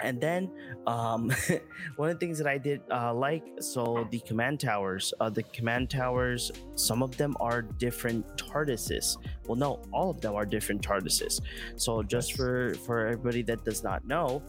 And 0.00 0.20
then 0.20 0.50
um, 0.88 1.30
one 1.96 2.10
of 2.10 2.16
the 2.16 2.26
things 2.26 2.38
that 2.38 2.48
I 2.48 2.58
did 2.58 2.80
uh, 2.90 3.14
like, 3.14 3.44
so 3.60 4.08
the 4.10 4.18
command 4.18 4.58
towers, 4.58 5.14
uh, 5.20 5.30
the 5.30 5.44
command 5.44 5.90
towers, 5.90 6.50
some 6.74 7.00
of 7.00 7.16
them 7.16 7.36
are 7.38 7.62
different 7.62 8.26
TARDISes. 8.36 9.16
Well, 9.46 9.54
no, 9.56 9.80
all 9.92 10.10
of 10.10 10.20
them 10.20 10.34
are 10.34 10.44
different 10.44 10.82
TARDISes. 10.82 11.40
So 11.76 12.02
just 12.02 12.32
for 12.32 12.74
for 12.84 13.06
everybody 13.06 13.42
that 13.42 13.64
does 13.64 13.84
not 13.84 14.04
know, 14.08 14.42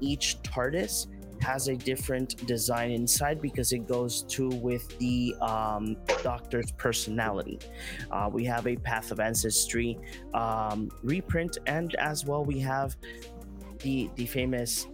each 0.00 0.40
TARDIS 0.44 1.08
has 1.42 1.68
a 1.68 1.76
different 1.76 2.46
design 2.46 2.90
inside 2.90 3.40
because 3.40 3.72
it 3.72 3.86
goes 3.86 4.22
to 4.24 4.48
with 4.48 4.96
the 4.98 5.34
um, 5.40 5.96
doctor's 6.22 6.70
personality. 6.72 7.58
Uh, 8.10 8.28
we 8.32 8.44
have 8.44 8.66
a 8.66 8.76
Path 8.76 9.10
of 9.10 9.20
Ancestry 9.20 9.98
um, 10.34 10.90
reprint, 11.02 11.58
and 11.66 11.94
as 11.96 12.24
well 12.24 12.44
we 12.44 12.58
have 12.60 12.96
the 13.80 14.10
the 14.16 14.26
famous 14.26 14.86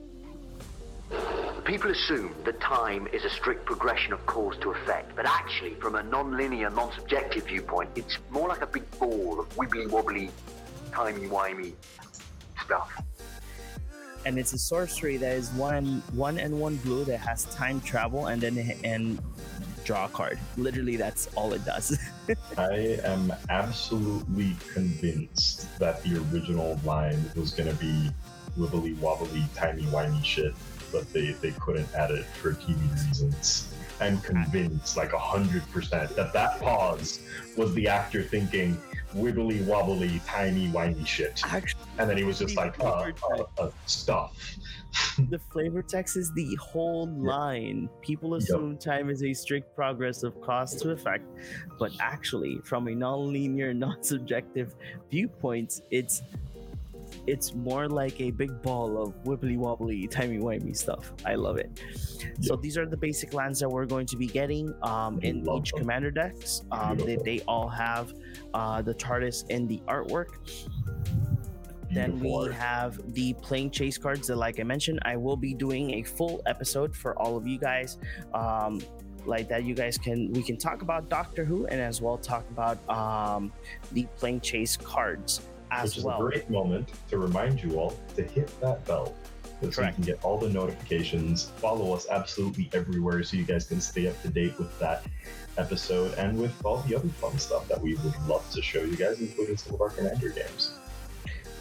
People 1.64 1.92
assume 1.92 2.34
that 2.44 2.60
time 2.60 3.06
is 3.12 3.24
a 3.24 3.30
strict 3.30 3.64
progression 3.66 4.12
of 4.12 4.26
cause 4.26 4.56
to 4.62 4.72
effect, 4.72 5.14
but 5.14 5.26
actually, 5.26 5.74
from 5.74 5.94
a 5.94 6.02
non-linear, 6.02 6.70
non-subjective 6.70 7.46
viewpoint, 7.46 7.90
it's 7.94 8.18
more 8.30 8.48
like 8.48 8.62
a 8.62 8.66
big 8.66 8.90
ball 8.98 9.38
of 9.38 9.48
wibbly-wobbly, 9.56 10.30
timey-wimey 10.90 11.72
stuff. 12.64 12.90
And 14.24 14.38
it's 14.38 14.52
a 14.52 14.58
sorcery 14.58 15.16
that 15.16 15.34
is 15.34 15.50
one 15.50 16.02
one 16.12 16.38
and 16.38 16.58
one 16.58 16.76
blue 16.76 17.04
that 17.04 17.18
has 17.18 17.44
time 17.46 17.80
travel 17.80 18.26
and 18.26 18.40
then 18.42 18.76
and 18.84 19.18
draw 19.84 20.06
a 20.06 20.08
card. 20.08 20.38
Literally, 20.56 20.96
that's 20.96 21.28
all 21.34 21.52
it 21.52 21.64
does. 21.64 21.98
I 22.58 22.98
am 23.04 23.32
absolutely 23.50 24.56
convinced 24.72 25.78
that 25.78 26.02
the 26.02 26.18
original 26.32 26.78
line 26.84 27.18
was 27.34 27.52
going 27.52 27.68
to 27.68 27.76
be 27.76 28.10
wibbly 28.58 28.96
wobbly, 28.98 29.44
timey 29.54 29.82
wimey 29.84 30.24
shit, 30.24 30.54
but 30.92 31.10
they, 31.12 31.32
they 31.32 31.52
couldn't 31.52 31.88
add 31.94 32.10
it 32.10 32.24
for 32.24 32.52
TV 32.52 32.78
reasons. 33.08 33.74
I'm 34.00 34.20
convinced, 34.20 34.96
like 34.96 35.10
100%, 35.10 36.14
that 36.14 36.32
that 36.32 36.60
pause 36.60 37.20
was 37.56 37.72
the 37.74 37.88
actor 37.88 38.22
thinking 38.22 38.80
wibbly 39.14 39.64
wobbly, 39.66 40.20
timey 40.26 40.68
wimey 40.68 41.06
shit. 41.06 41.40
Actually, 41.44 41.82
And 41.98 42.08
then 42.08 42.16
he 42.16 42.24
was 42.24 42.38
just 42.38 42.56
like, 42.56 42.78
uh, 42.80 43.10
uh, 43.30 43.44
uh, 43.58 43.70
stuff. 43.86 44.36
the 45.30 45.38
flavor 45.38 45.82
text 45.82 46.16
is 46.16 46.32
the 46.32 46.54
whole 46.56 47.06
line. 47.06 47.88
People 48.02 48.34
assume 48.34 48.76
time 48.76 49.08
is 49.08 49.22
a 49.22 49.32
strict 49.32 49.74
progress 49.74 50.22
of 50.22 50.38
cause 50.42 50.74
to 50.82 50.90
effect, 50.90 51.24
but 51.78 51.92
actually, 52.00 52.58
from 52.64 52.88
a 52.88 52.94
non-linear, 52.94 53.72
non-subjective 53.72 54.74
viewpoint, 55.10 55.80
it's 55.90 56.22
it's 57.26 57.54
more 57.54 57.88
like 57.88 58.20
a 58.20 58.30
big 58.30 58.62
ball 58.62 59.00
of 59.00 59.14
wibbly 59.24 59.56
wobbly, 59.56 60.06
timey 60.08 60.38
wimey 60.38 60.76
stuff. 60.76 61.12
I 61.24 61.34
love 61.34 61.56
it. 61.56 61.80
So 62.40 62.56
these 62.56 62.76
are 62.76 62.86
the 62.86 62.96
basic 62.96 63.32
lands 63.32 63.60
that 63.60 63.68
we're 63.68 63.86
going 63.86 64.06
to 64.06 64.16
be 64.16 64.26
getting 64.26 64.74
um, 64.82 65.20
in 65.20 65.48
each 65.56 65.72
commander 65.74 66.10
decks. 66.10 66.62
Um, 66.72 66.98
they, 66.98 67.16
they 67.16 67.40
all 67.46 67.68
have 67.68 68.12
uh, 68.54 68.82
the 68.82 68.94
TARDIS 68.94 69.48
in 69.50 69.66
the 69.66 69.80
artwork. 69.86 70.38
Then 71.92 72.18
we 72.20 72.52
have 72.54 72.98
the 73.12 73.34
Planechase 73.34 74.00
cards 74.00 74.26
that, 74.28 74.36
like 74.36 74.58
I 74.58 74.62
mentioned, 74.62 75.00
I 75.02 75.16
will 75.16 75.36
be 75.36 75.52
doing 75.52 75.94
a 75.94 76.02
full 76.02 76.40
episode 76.46 76.96
for 76.96 77.16
all 77.18 77.36
of 77.36 77.46
you 77.46 77.58
guys. 77.58 77.98
Um, 78.32 78.80
like 79.26 79.48
that, 79.50 79.64
you 79.64 79.74
guys 79.74 79.98
can 79.98 80.32
we 80.32 80.42
can 80.42 80.56
talk 80.56 80.82
about 80.82 81.08
Doctor 81.08 81.44
Who 81.44 81.66
and 81.66 81.80
as 81.80 82.00
well 82.00 82.16
talk 82.16 82.44
about 82.50 82.78
um, 82.88 83.52
the 83.92 84.06
Planechase 84.18 84.82
cards 84.82 85.42
as 85.72 85.90
Which 85.90 85.98
is 85.98 86.04
well. 86.04 86.18
a 86.18 86.30
great 86.30 86.48
moment 86.50 86.90
to 87.08 87.18
remind 87.18 87.62
you 87.62 87.78
all 87.78 87.96
to 88.14 88.22
hit 88.22 88.48
that 88.60 88.84
bell. 88.86 89.14
So 89.70 89.82
you 89.82 89.92
can 89.92 90.02
get 90.02 90.24
all 90.24 90.38
the 90.38 90.48
notifications. 90.48 91.50
Follow 91.58 91.94
us 91.94 92.08
absolutely 92.10 92.68
everywhere 92.72 93.22
so 93.22 93.36
you 93.36 93.44
guys 93.44 93.64
can 93.64 93.80
stay 93.80 94.08
up 94.08 94.20
to 94.22 94.28
date 94.28 94.58
with 94.58 94.76
that 94.80 95.04
episode 95.56 96.14
and 96.18 96.36
with 96.36 96.52
all 96.64 96.78
the 96.78 96.96
other 96.96 97.08
fun 97.08 97.38
stuff 97.38 97.68
that 97.68 97.80
we 97.80 97.94
would 97.94 98.26
love 98.26 98.48
to 98.50 98.60
show 98.60 98.80
you 98.82 98.96
guys, 98.96 99.20
including 99.20 99.56
some 99.56 99.74
of 99.74 99.80
our 99.80 99.90
Commander 99.90 100.30
games. 100.30 100.78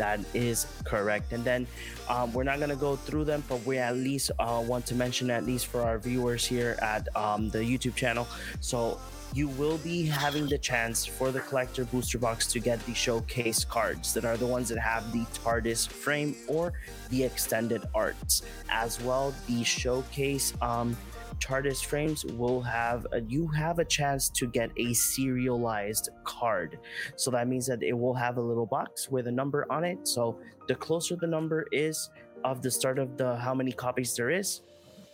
That 0.02 0.20
is 0.34 0.66
correct. 0.84 1.32
And 1.32 1.44
then 1.44 1.68
um, 2.10 2.34
we're 2.34 2.44
not 2.44 2.58
going 2.58 2.72
to 2.72 2.76
go 2.76 2.96
through 2.96 3.26
them, 3.26 3.44
but 3.48 3.64
we 3.68 3.78
at 3.78 3.96
least 3.96 4.32
uh, 4.40 4.64
want 4.66 4.84
to 4.88 4.96
mention, 4.96 5.30
at 5.30 5.46
least 5.46 5.68
for 5.68 5.82
our 5.84 6.00
viewers 6.00 6.44
here 6.44 6.76
at 6.82 7.08
um, 7.16 7.50
the 7.50 7.60
YouTube 7.60 7.94
channel. 7.94 8.28
So 8.62 8.98
you 9.36 9.48
will 9.50 9.78
be 9.78 10.08
having 10.08 10.48
the 10.48 10.58
chance 10.58 11.06
for 11.06 11.32
the 11.32 11.40
collector 11.42 11.86
booster 11.86 12.18
box 12.18 12.48
to 12.54 12.60
get 12.60 12.84
the 12.88 12.96
showcase 12.96 13.64
cards 13.64 14.12
that 14.16 14.26
are 14.26 14.38
the 14.38 14.48
ones 14.48 14.70
that 14.70 14.80
have 14.80 15.12
the 15.14 15.24
TARDIS 15.40 15.88
frame 15.88 16.36
or 16.48 16.74
the 17.12 17.24
extended 17.24 17.84
arts. 17.94 18.42
As 18.70 19.00
well, 19.02 19.36
the 19.48 19.64
showcase 19.64 20.52
um, 20.64 20.98
TARDIS 21.42 21.84
frames 21.84 22.24
will 22.24 22.62
have 22.62 23.06
a, 23.12 23.22
you 23.22 23.48
have 23.48 23.80
a 23.80 23.86
chance 23.86 24.30
to 24.30 24.48
get 24.48 24.72
a 24.78 24.94
serialized 24.94 26.10
card. 26.24 26.80
So 27.16 27.32
that 27.32 27.48
means 27.48 27.68
that 27.68 27.84
it 27.84 27.94
will 27.94 28.14
have 28.14 28.38
a 28.38 28.42
little 28.42 28.66
box 28.66 29.10
with 29.10 29.28
a 29.28 29.32
number 29.32 29.66
on 29.72 29.84
it. 29.84 30.08
So 30.08 30.40
the 30.68 30.76
closer 30.76 31.16
the 31.16 31.28
number 31.28 31.66
is 31.72 32.10
of 32.44 32.62
the 32.62 32.72
start 32.72 33.00
of 33.00 33.18
the 33.18 33.36
how 33.36 33.54
many 33.54 33.72
copies 33.72 34.16
there 34.16 34.30
is, 34.30 34.62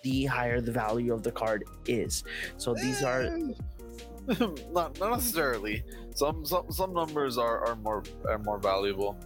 the 0.04 0.26
higher 0.26 0.62
the 0.62 0.72
value 0.72 1.14
of 1.14 1.24
the 1.24 1.32
card 1.32 1.64
is. 1.88 2.24
So 2.58 2.74
these 2.74 3.04
are 3.04 3.30
not, 4.72 5.00
not 5.00 5.12
necessarily. 5.12 5.84
Some 6.14 6.46
some 6.46 6.72
some 6.72 6.94
numbers 6.94 7.38
are, 7.38 7.66
are 7.66 7.76
more 7.76 8.04
are 8.28 8.40
more 8.40 8.60
valuable. 8.60 9.18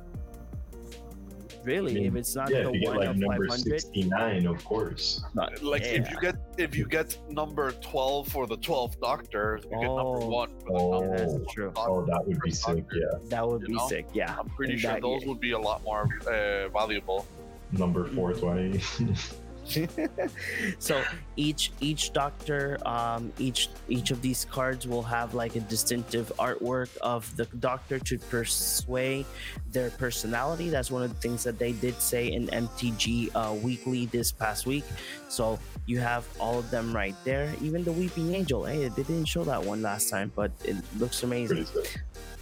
Really 1.64 1.92
I 1.92 1.96
mean, 1.96 2.06
if 2.08 2.16
it's 2.16 2.36
not 2.36 2.50
yeah, 2.50 2.64
the 2.64 2.70
if 2.70 2.74
you 2.76 2.80
get 2.82 2.88
one 2.90 2.98
like 2.98 3.10
of 3.10 3.18
number 3.18 3.48
500, 3.48 3.82
69, 3.82 4.46
of 4.48 4.66
course. 4.66 5.24
not, 5.34 5.62
Like 5.64 5.84
if 5.84 6.10
you 6.12 6.20
get 6.20 6.36
if 6.58 6.76
you 6.76 6.86
get 6.86 7.18
number 7.30 7.72
twelve 7.74 8.28
for 8.28 8.48
the 8.48 8.58
twelfth 8.58 9.00
Doctor, 9.02 9.60
you 9.64 9.70
get 9.70 9.82
number 9.82 10.20
Oh. 10.22 10.28
one 10.28 10.50
for 10.66 10.72
the 10.72 10.80
Oh, 10.80 11.02
Yeah, 11.04 11.18
that's 11.18 11.54
true. 11.54 11.72
oh, 11.76 12.06
that 12.06 12.26
would 12.28 12.40
be 12.42 12.52
sick, 12.52 12.86
yeah. 12.94 13.06
that 13.30 13.48
would 13.48 13.62
you 13.62 13.68
be 13.68 13.74
know, 13.76 13.88
sick. 13.88 14.06
Yeah, 14.14 14.36
I'm 14.40 14.50
pretty 14.50 14.74
in 14.74 14.80
sure 14.80 14.92
that 14.94 15.02
those 15.02 15.22
year. 15.22 15.30
would 15.30 15.40
be 15.40 15.52
a 15.52 15.60
lot 15.60 15.84
more 15.84 16.08
uh, 16.28 16.70
valuable. 16.70 17.26
Number 17.72 18.06
420. 18.06 18.82
so 20.80 21.04
each 21.36 21.72
each 21.80 22.14
doctor 22.14 22.78
um 22.86 23.32
each 23.40 23.70
each 23.88 24.12
of 24.12 24.22
these 24.22 24.46
cards 24.46 24.88
will 24.88 25.04
have 25.04 25.34
like 25.34 25.56
a 25.56 25.60
distinctive 25.62 26.32
artwork 26.38 26.90
of 26.98 27.36
the 27.38 27.46
doctor 27.60 28.00
to 28.00 28.18
persuade 28.18 29.26
their 29.72 29.90
personality. 29.92 30.70
That's 30.70 30.92
one 30.92 31.04
of 31.04 31.10
the 31.10 31.20
things 31.20 31.44
that 31.44 31.58
they 31.58 31.72
did 31.72 32.00
say 32.02 32.32
in 32.32 32.48
mtg 32.48 33.30
uh, 33.36 33.54
weekly 33.54 34.08
this 34.08 34.32
past 34.32 34.66
week. 34.66 34.84
So 35.30 35.60
you 35.86 36.00
have 36.00 36.28
all 36.40 36.60
of 36.60 36.70
them 36.72 36.94
right 36.94 37.16
there. 37.24 37.54
Even 37.62 37.84
the 37.84 37.92
weeping 37.92 38.34
angel 38.36 38.66
hey 38.66 38.88
they 38.88 39.04
didn't 39.04 39.26
show 39.26 39.44
that 39.44 39.64
one 39.64 39.82
last 39.82 40.10
time 40.10 40.32
but 40.36 40.52
it 40.64 40.76
looks 40.98 41.24
amazing. 41.24 41.66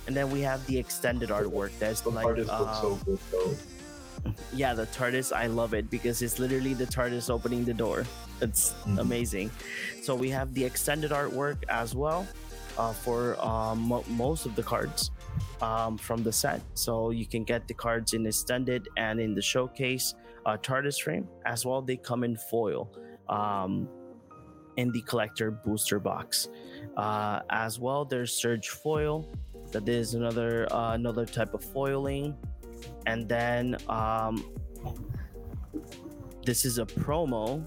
And 0.08 0.16
then 0.16 0.32
we 0.32 0.42
have 0.42 0.66
the 0.66 0.78
extended 0.78 1.30
artwork 1.30 1.72
that's 1.78 2.02
The 2.02 2.10
like 2.10 2.26
artist 2.26 2.50
looks 2.50 2.78
um, 2.78 2.82
so 2.82 3.00
good, 3.06 3.20
though. 3.32 3.56
Yeah 4.54 4.74
the 4.74 4.86
tardis 4.88 5.32
i 5.36 5.48
love 5.48 5.74
it 5.74 5.90
because 5.90 6.22
it's 6.22 6.40
literally 6.40 6.74
the 6.74 6.86
tardis 6.86 7.30
opening 7.30 7.66
the 7.66 7.74
door. 7.74 8.06
It's 8.42 8.74
Mhm. 8.86 9.00
amazing. 9.00 9.52
So 10.02 10.16
we 10.16 10.30
have 10.30 10.54
the 10.54 10.64
extended 10.64 11.12
artwork 11.12 11.58
as 11.68 11.94
well 11.94 12.26
uh, 12.78 12.94
for 12.94 13.36
um, 13.44 13.80
mo- 13.92 14.06
most 14.08 14.46
of 14.46 14.56
the 14.56 14.64
cards 14.64 15.12
um, 15.62 15.98
from 15.98 16.24
the 16.24 16.32
set. 16.32 16.62
So 16.74 17.10
you 17.12 17.26
can 17.26 17.44
get 17.44 17.68
the 17.68 17.74
cards 17.74 18.14
in 18.14 18.26
extended 18.26 18.88
and 18.96 19.20
in 19.20 19.36
the 19.36 19.42
showcase 19.42 20.16
uh, 20.46 20.56
tardis 20.56 21.02
frame 21.04 21.28
as 21.46 21.66
well 21.66 21.82
they 21.82 21.98
come 21.98 22.24
in 22.24 22.38
foil 22.38 22.88
um, 23.28 23.90
in 24.78 24.90
the 24.94 25.02
collector 25.02 25.52
booster 25.52 26.00
box. 26.00 26.48
Uh, 26.96 27.42
as 27.50 27.78
well 27.78 28.06
there's 28.06 28.32
surge 28.32 28.70
foil 28.70 29.28
that 29.74 29.88
is 29.90 30.14
another 30.16 30.66
uh, 30.74 30.94
another 30.94 31.26
type 31.26 31.54
of 31.54 31.62
foiling 31.62 32.36
and 33.06 33.28
then 33.28 33.78
um, 33.90 34.44
this 36.46 36.66
is 36.66 36.78
a 36.80 36.86
promo. 36.86 37.66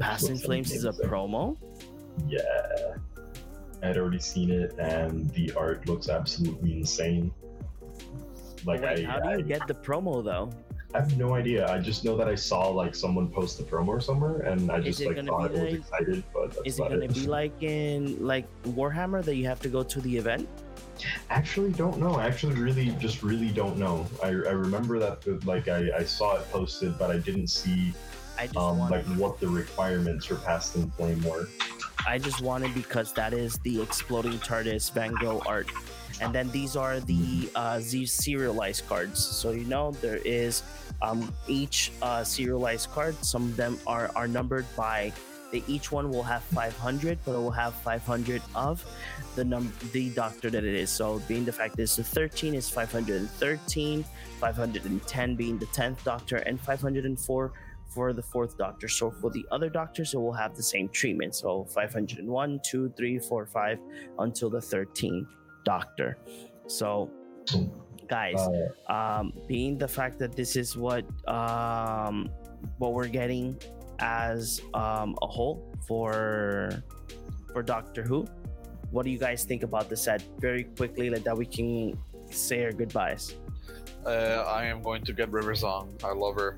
Past 0.00 0.28
in 0.30 0.38
Flames 0.38 0.72
is 0.72 0.84
a 0.84 0.92
promo. 0.92 1.56
Yeah. 2.28 2.40
I'd 3.82 3.96
already 3.96 4.18
seen 4.20 4.50
it, 4.50 4.74
and 4.78 5.30
the 5.30 5.52
art 5.56 5.86
looks 5.88 6.08
absolutely 6.08 6.72
insane. 6.78 7.32
Like, 8.64 8.82
Wait, 8.82 9.06
I, 9.06 9.10
how 9.10 9.18
do 9.20 9.28
you 9.30 9.36
I- 9.38 9.42
get 9.42 9.66
the 9.68 9.74
promo 9.74 10.24
though? 10.24 10.50
I 10.94 11.00
have 11.00 11.18
no 11.18 11.34
idea. 11.34 11.70
I 11.70 11.78
just 11.78 12.02
know 12.04 12.16
that 12.16 12.28
I 12.28 12.34
saw 12.34 12.68
like 12.68 12.94
someone 12.94 13.28
post 13.28 13.58
the 13.58 13.64
promo 13.64 14.02
somewhere, 14.02 14.40
and 14.40 14.70
I 14.70 14.80
just 14.80 15.00
like 15.04 15.16
thought 15.24 15.50
I 15.50 15.52
was 15.52 15.60
like- 15.60 15.72
excited. 15.74 16.24
But 16.32 16.56
Is 16.64 16.78
it 16.78 16.82
gonna 16.88 16.96
it. 17.04 17.12
be 17.14 17.26
like 17.26 17.62
in 17.62 18.24
like 18.24 18.46
Warhammer 18.64 19.22
that 19.24 19.34
you 19.36 19.44
have 19.46 19.60
to 19.60 19.68
go 19.68 19.82
to 19.82 20.00
the 20.00 20.16
event? 20.16 20.48
Actually, 21.30 21.72
don't 21.72 21.98
know. 21.98 22.14
I 22.14 22.26
actually 22.26 22.54
really 22.54 22.90
just 22.98 23.22
really 23.22 23.50
don't 23.50 23.76
know. 23.76 24.06
I, 24.22 24.28
I 24.28 24.54
remember 24.56 24.98
that 24.98 25.44
like 25.44 25.68
I, 25.68 25.90
I 25.96 26.04
saw 26.04 26.36
it 26.36 26.50
posted, 26.50 26.98
but 26.98 27.10
I 27.10 27.18
didn't 27.18 27.48
see 27.48 27.94
I 28.38 28.46
just 28.46 28.56
um 28.56 28.78
want 28.78 28.92
like 28.92 29.04
what 29.18 29.40
the 29.40 29.48
requirements 29.48 30.26
for 30.26 30.36
Past 30.36 30.76
in 30.76 30.90
Flame 30.92 31.22
were. 31.24 31.48
I 32.06 32.18
just 32.18 32.40
wanted 32.40 32.72
because 32.74 33.12
that 33.14 33.32
is 33.32 33.58
the 33.58 33.82
exploding 33.82 34.38
TARDIS 34.38 34.92
Van 34.92 35.12
Gogh 35.14 35.42
art. 35.44 35.68
And 36.20 36.34
then 36.34 36.50
these 36.50 36.74
are 36.74 37.00
the 37.00 37.50
uh, 37.54 37.78
these 37.78 38.12
serialized 38.12 38.88
cards. 38.88 39.24
So 39.24 39.50
you 39.50 39.64
know 39.64 39.92
there 40.00 40.18
is 40.24 40.62
um, 41.02 41.32
each 41.46 41.92
uh, 42.02 42.24
serialized 42.24 42.90
card. 42.90 43.14
Some 43.24 43.42
of 43.42 43.56
them 43.56 43.78
are 43.86 44.10
are 44.16 44.26
numbered 44.26 44.66
by. 44.76 45.12
They 45.50 45.62
each 45.66 45.90
one 45.90 46.10
will 46.10 46.22
have 46.22 46.42
500, 46.44 47.18
but 47.24 47.32
it 47.32 47.38
will 47.38 47.50
have 47.50 47.74
500 47.74 48.42
of 48.54 48.84
the 49.34 49.44
number, 49.44 49.72
the 49.92 50.10
doctor 50.10 50.50
that 50.50 50.64
it 50.64 50.74
is. 50.74 50.90
So 50.90 51.20
being 51.28 51.44
the 51.44 51.52
fact 51.52 51.78
is 51.78 51.96
the 51.96 52.04
13 52.04 52.54
is 52.54 52.68
513, 52.68 54.04
510 54.40 55.36
being 55.36 55.58
the 55.58 55.66
10th 55.66 56.02
doctor, 56.04 56.36
and 56.36 56.60
504 56.60 57.52
for 57.88 58.12
the 58.12 58.22
fourth 58.22 58.58
doctor. 58.58 58.88
So 58.88 59.10
for 59.10 59.30
the 59.30 59.46
other 59.50 59.70
doctors, 59.70 60.12
it 60.12 60.18
will 60.18 60.32
have 60.32 60.54
the 60.54 60.62
same 60.62 60.88
treatment. 60.90 61.34
So 61.34 61.64
501, 61.64 62.60
2, 62.62 62.92
3, 62.96 63.18
4, 63.18 63.46
5 63.46 63.78
until 64.18 64.50
the 64.50 64.58
13th 64.58 65.26
doctor. 65.64 66.18
So 66.66 67.10
guys, 68.08 68.40
um, 68.88 69.32
being 69.46 69.78
the 69.78 69.88
fact 69.88 70.18
that 70.18 70.36
this 70.36 70.56
is 70.56 70.76
what 70.76 71.04
um, 71.28 72.30
what 72.78 72.92
we're 72.92 73.08
getting 73.08 73.58
as 73.98 74.60
um, 74.74 75.16
a 75.22 75.26
whole 75.26 75.72
for 75.86 76.70
for 77.52 77.62
Doctor 77.62 78.02
Who, 78.02 78.26
what 78.90 79.04
do 79.04 79.10
you 79.10 79.18
guys 79.18 79.44
think 79.44 79.62
about 79.62 79.88
the 79.88 79.96
set? 79.96 80.22
Very 80.38 80.64
quickly, 80.64 81.10
like 81.10 81.24
that 81.24 81.36
we 81.36 81.46
can 81.46 81.98
say 82.30 82.64
our 82.64 82.72
goodbyes. 82.72 83.34
Uh, 84.04 84.44
I 84.46 84.64
am 84.66 84.82
going 84.82 85.04
to 85.04 85.12
get 85.12 85.30
River 85.30 85.54
Song. 85.54 85.96
I 86.04 86.12
love 86.12 86.36
her. 86.36 86.56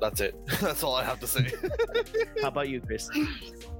That's 0.00 0.20
it. 0.20 0.34
That's 0.60 0.82
all 0.82 0.94
I 0.94 1.04
have 1.04 1.20
to 1.20 1.26
say. 1.26 1.50
How 2.42 2.48
about 2.48 2.68
you, 2.68 2.80
Chris? 2.80 3.10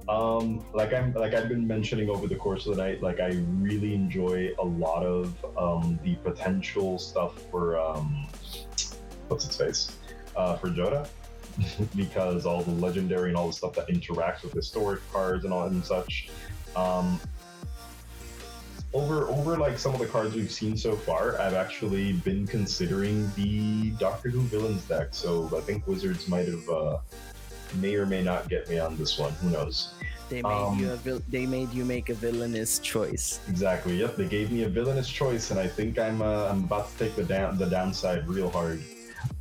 Um, 0.07 0.63
like 0.73 0.93
I'm 0.93 1.13
like 1.13 1.33
I've 1.33 1.49
been 1.49 1.65
mentioning 1.65 2.09
over 2.09 2.27
the 2.27 2.35
course 2.35 2.65
of 2.65 2.75
the 2.75 2.83
night, 2.83 3.01
like 3.01 3.19
I 3.19 3.41
really 3.59 3.93
enjoy 3.93 4.51
a 4.59 4.65
lot 4.65 5.05
of 5.05 5.33
um, 5.57 5.99
the 6.03 6.15
potential 6.15 6.97
stuff 6.97 7.39
for 7.51 7.79
um, 7.79 8.27
what's 9.27 9.45
its 9.45 9.55
face 9.55 9.97
uh, 10.35 10.55
for 10.57 10.69
Jodah, 10.69 11.07
because 11.95 12.45
all 12.45 12.61
the 12.63 12.71
legendary 12.71 13.29
and 13.29 13.37
all 13.37 13.47
the 13.47 13.53
stuff 13.53 13.73
that 13.75 13.87
interacts 13.89 14.43
with 14.43 14.53
historic 14.53 15.01
cards 15.11 15.45
and 15.45 15.53
all 15.53 15.65
and 15.65 15.83
such. 15.85 16.29
Um, 16.75 17.19
over 18.93 19.27
over 19.27 19.57
like 19.57 19.77
some 19.77 19.93
of 19.93 19.99
the 19.99 20.07
cards 20.07 20.35
we've 20.35 20.51
seen 20.51 20.75
so 20.75 20.95
far, 20.95 21.39
I've 21.39 21.53
actually 21.53 22.13
been 22.13 22.47
considering 22.47 23.31
the 23.35 23.91
Doctor 23.99 24.29
Who 24.29 24.41
villains 24.41 24.83
deck. 24.83 25.09
So 25.11 25.49
I 25.55 25.61
think 25.61 25.85
Wizards 25.87 26.27
might 26.27 26.47
have 26.47 26.67
uh, 26.69 26.97
may 27.75 27.95
or 27.95 28.05
may 28.05 28.23
not 28.23 28.49
get 28.49 28.67
me 28.69 28.79
on 28.79 28.97
this 28.97 29.19
one. 29.19 29.31
Who 29.33 29.51
knows? 29.51 29.93
They 30.29 30.41
made 30.41 30.51
Um, 30.51 30.79
you 30.79 30.91
a 30.91 30.95
vil- 30.95 31.21
they 31.29 31.45
made 31.45 31.71
you 31.73 31.85
make 31.85 32.09
a 32.09 32.13
villainous 32.13 32.79
choice. 32.79 33.39
Exactly. 33.47 33.95
Yep. 33.97 34.15
They 34.15 34.25
gave 34.27 34.51
me 34.51 34.63
a 34.63 34.69
villainous 34.69 35.09
choice, 35.09 35.51
and 35.51 35.59
I 35.59 35.67
think 35.67 35.97
I'm 35.99 36.21
uh, 36.21 36.47
I'm 36.49 36.63
about 36.63 36.91
to 36.91 36.97
take 36.97 37.15
the 37.15 37.23
down 37.23 37.57
the 37.57 37.65
downside 37.67 38.27
real 38.27 38.49
hard. 38.49 38.81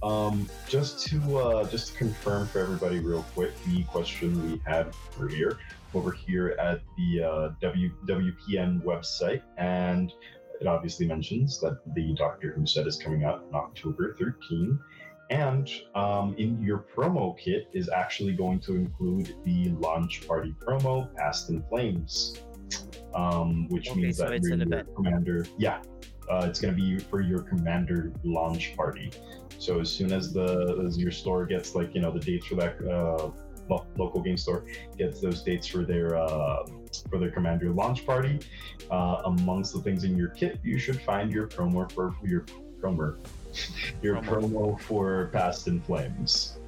Um, 0.02 0.48
just 0.68 1.06
to 1.08 1.38
uh, 1.38 1.68
just 1.68 1.88
to 1.88 1.98
confirm 1.98 2.46
for 2.46 2.60
everybody 2.60 2.98
real 3.00 3.24
quick, 3.34 3.52
the 3.64 3.82
question 3.84 4.50
we 4.50 4.60
had 4.64 4.92
over 5.16 5.28
here 5.28 5.58
over 5.94 6.12
here 6.12 6.56
at 6.60 6.82
the 6.96 7.22
uh, 7.22 7.48
w, 7.60 7.90
WPN 8.06 8.82
website, 8.82 9.42
and 9.56 10.12
it 10.60 10.66
obviously 10.66 11.06
mentions 11.06 11.60
that 11.60 11.78
the 11.94 12.14
Doctor 12.14 12.52
Who 12.52 12.66
set 12.66 12.86
is 12.86 12.96
coming 12.96 13.24
out 13.24 13.44
on 13.52 13.54
October 13.54 14.14
13. 14.18 14.78
And 15.30 15.70
um, 15.94 16.34
in 16.38 16.62
your 16.62 16.86
promo 16.94 17.38
kit 17.38 17.68
is 17.72 17.90
actually 17.90 18.32
going 18.32 18.60
to 18.60 18.76
include 18.76 19.34
the 19.44 19.68
launch 19.78 20.26
party 20.26 20.54
promo, 20.58 21.14
Past 21.16 21.50
in 21.50 21.62
Flames, 21.68 22.40
um, 23.14 23.68
which 23.68 23.90
Okay, 23.90 24.00
means 24.00 24.16
so 24.16 24.24
that 24.24 24.32
it's 24.32 24.48
your 24.48 24.84
commander, 24.96 25.46
yeah, 25.58 25.82
uh, 26.30 26.46
it's 26.48 26.60
going 26.60 26.74
to 26.74 26.80
be 26.80 26.98
for 26.98 27.20
your 27.20 27.40
commander 27.40 28.12
launch 28.24 28.74
party. 28.74 29.10
So 29.58 29.80
as 29.80 29.90
soon 29.90 30.12
as 30.12 30.32
the 30.32 30.82
as 30.86 30.98
your 30.98 31.10
store 31.10 31.44
gets 31.44 31.74
like 31.74 31.94
you 31.94 32.00
know 32.00 32.10
the 32.10 32.20
dates 32.20 32.46
for 32.46 32.54
that 32.56 32.76
uh, 32.88 33.30
local 33.96 34.20
game 34.22 34.36
store 34.36 34.64
gets 34.96 35.20
those 35.20 35.42
dates 35.42 35.66
for 35.66 35.84
their 35.84 36.16
uh, 36.16 36.66
for 37.10 37.18
their 37.18 37.30
commander 37.30 37.70
launch 37.70 38.06
party, 38.06 38.38
uh, 38.90 39.22
amongst 39.24 39.72
the 39.72 39.80
things 39.80 40.04
in 40.04 40.16
your 40.16 40.28
kit, 40.28 40.58
you 40.62 40.78
should 40.78 41.00
find 41.02 41.32
your 41.32 41.46
promo 41.46 41.90
for 41.92 42.14
your 42.24 42.44
promo 42.80 43.16
your 44.02 44.16
Promo. 44.16 44.78
for 44.80 45.30
Past 45.32 45.68
in 45.68 45.80
Flames. 45.80 46.58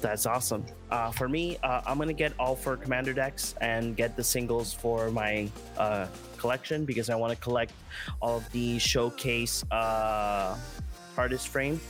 That's 0.00 0.26
awesome. 0.26 0.64
Uh, 0.90 1.12
for 1.12 1.28
me, 1.28 1.58
uh, 1.62 1.82
I'm 1.86 1.96
gonna 1.96 2.12
get 2.12 2.32
all 2.38 2.56
four 2.56 2.76
commander 2.76 3.12
decks 3.12 3.54
and 3.60 3.96
get 3.96 4.16
the 4.16 4.24
singles 4.24 4.72
for 4.72 5.10
my 5.10 5.48
uh, 5.78 6.08
collection 6.38 6.84
because 6.84 7.08
I 7.08 7.14
want 7.14 7.32
to 7.32 7.38
collect 7.38 7.72
all 8.20 8.38
of 8.38 8.50
the 8.50 8.80
showcase 8.80 9.64
TARDIS 11.16 11.46
frame. 11.46 11.80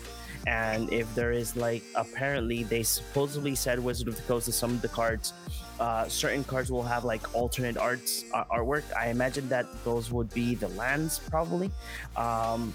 And 0.47 0.93
if 0.93 1.13
there 1.15 1.31
is 1.31 1.55
like, 1.55 1.85
apparently 1.95 2.65
they 2.65 2.83
supposedly 2.83 3.55
said 3.55 3.79
Wizard 3.79 4.09
of 4.09 4.17
the 4.17 4.23
Coast 4.23 4.47
that 4.47 4.53
some 4.53 4.73
of 4.73 4.83
the 4.83 4.89
cards, 4.89 5.33
uh, 5.79 6.09
certain 6.09 6.43
cards 6.43 6.71
will 6.71 6.83
have 6.83 7.05
like 7.05 7.35
alternate 7.35 7.77
arts 7.77 8.25
uh, 8.35 8.45
artwork. 8.45 8.83
I 8.97 9.09
imagine 9.09 9.49
that 9.51 9.67
those 9.85 10.11
would 10.11 10.33
be 10.35 10.55
the 10.55 10.69
lands 10.69 11.21
probably. 11.31 11.71
Um, 12.17 12.75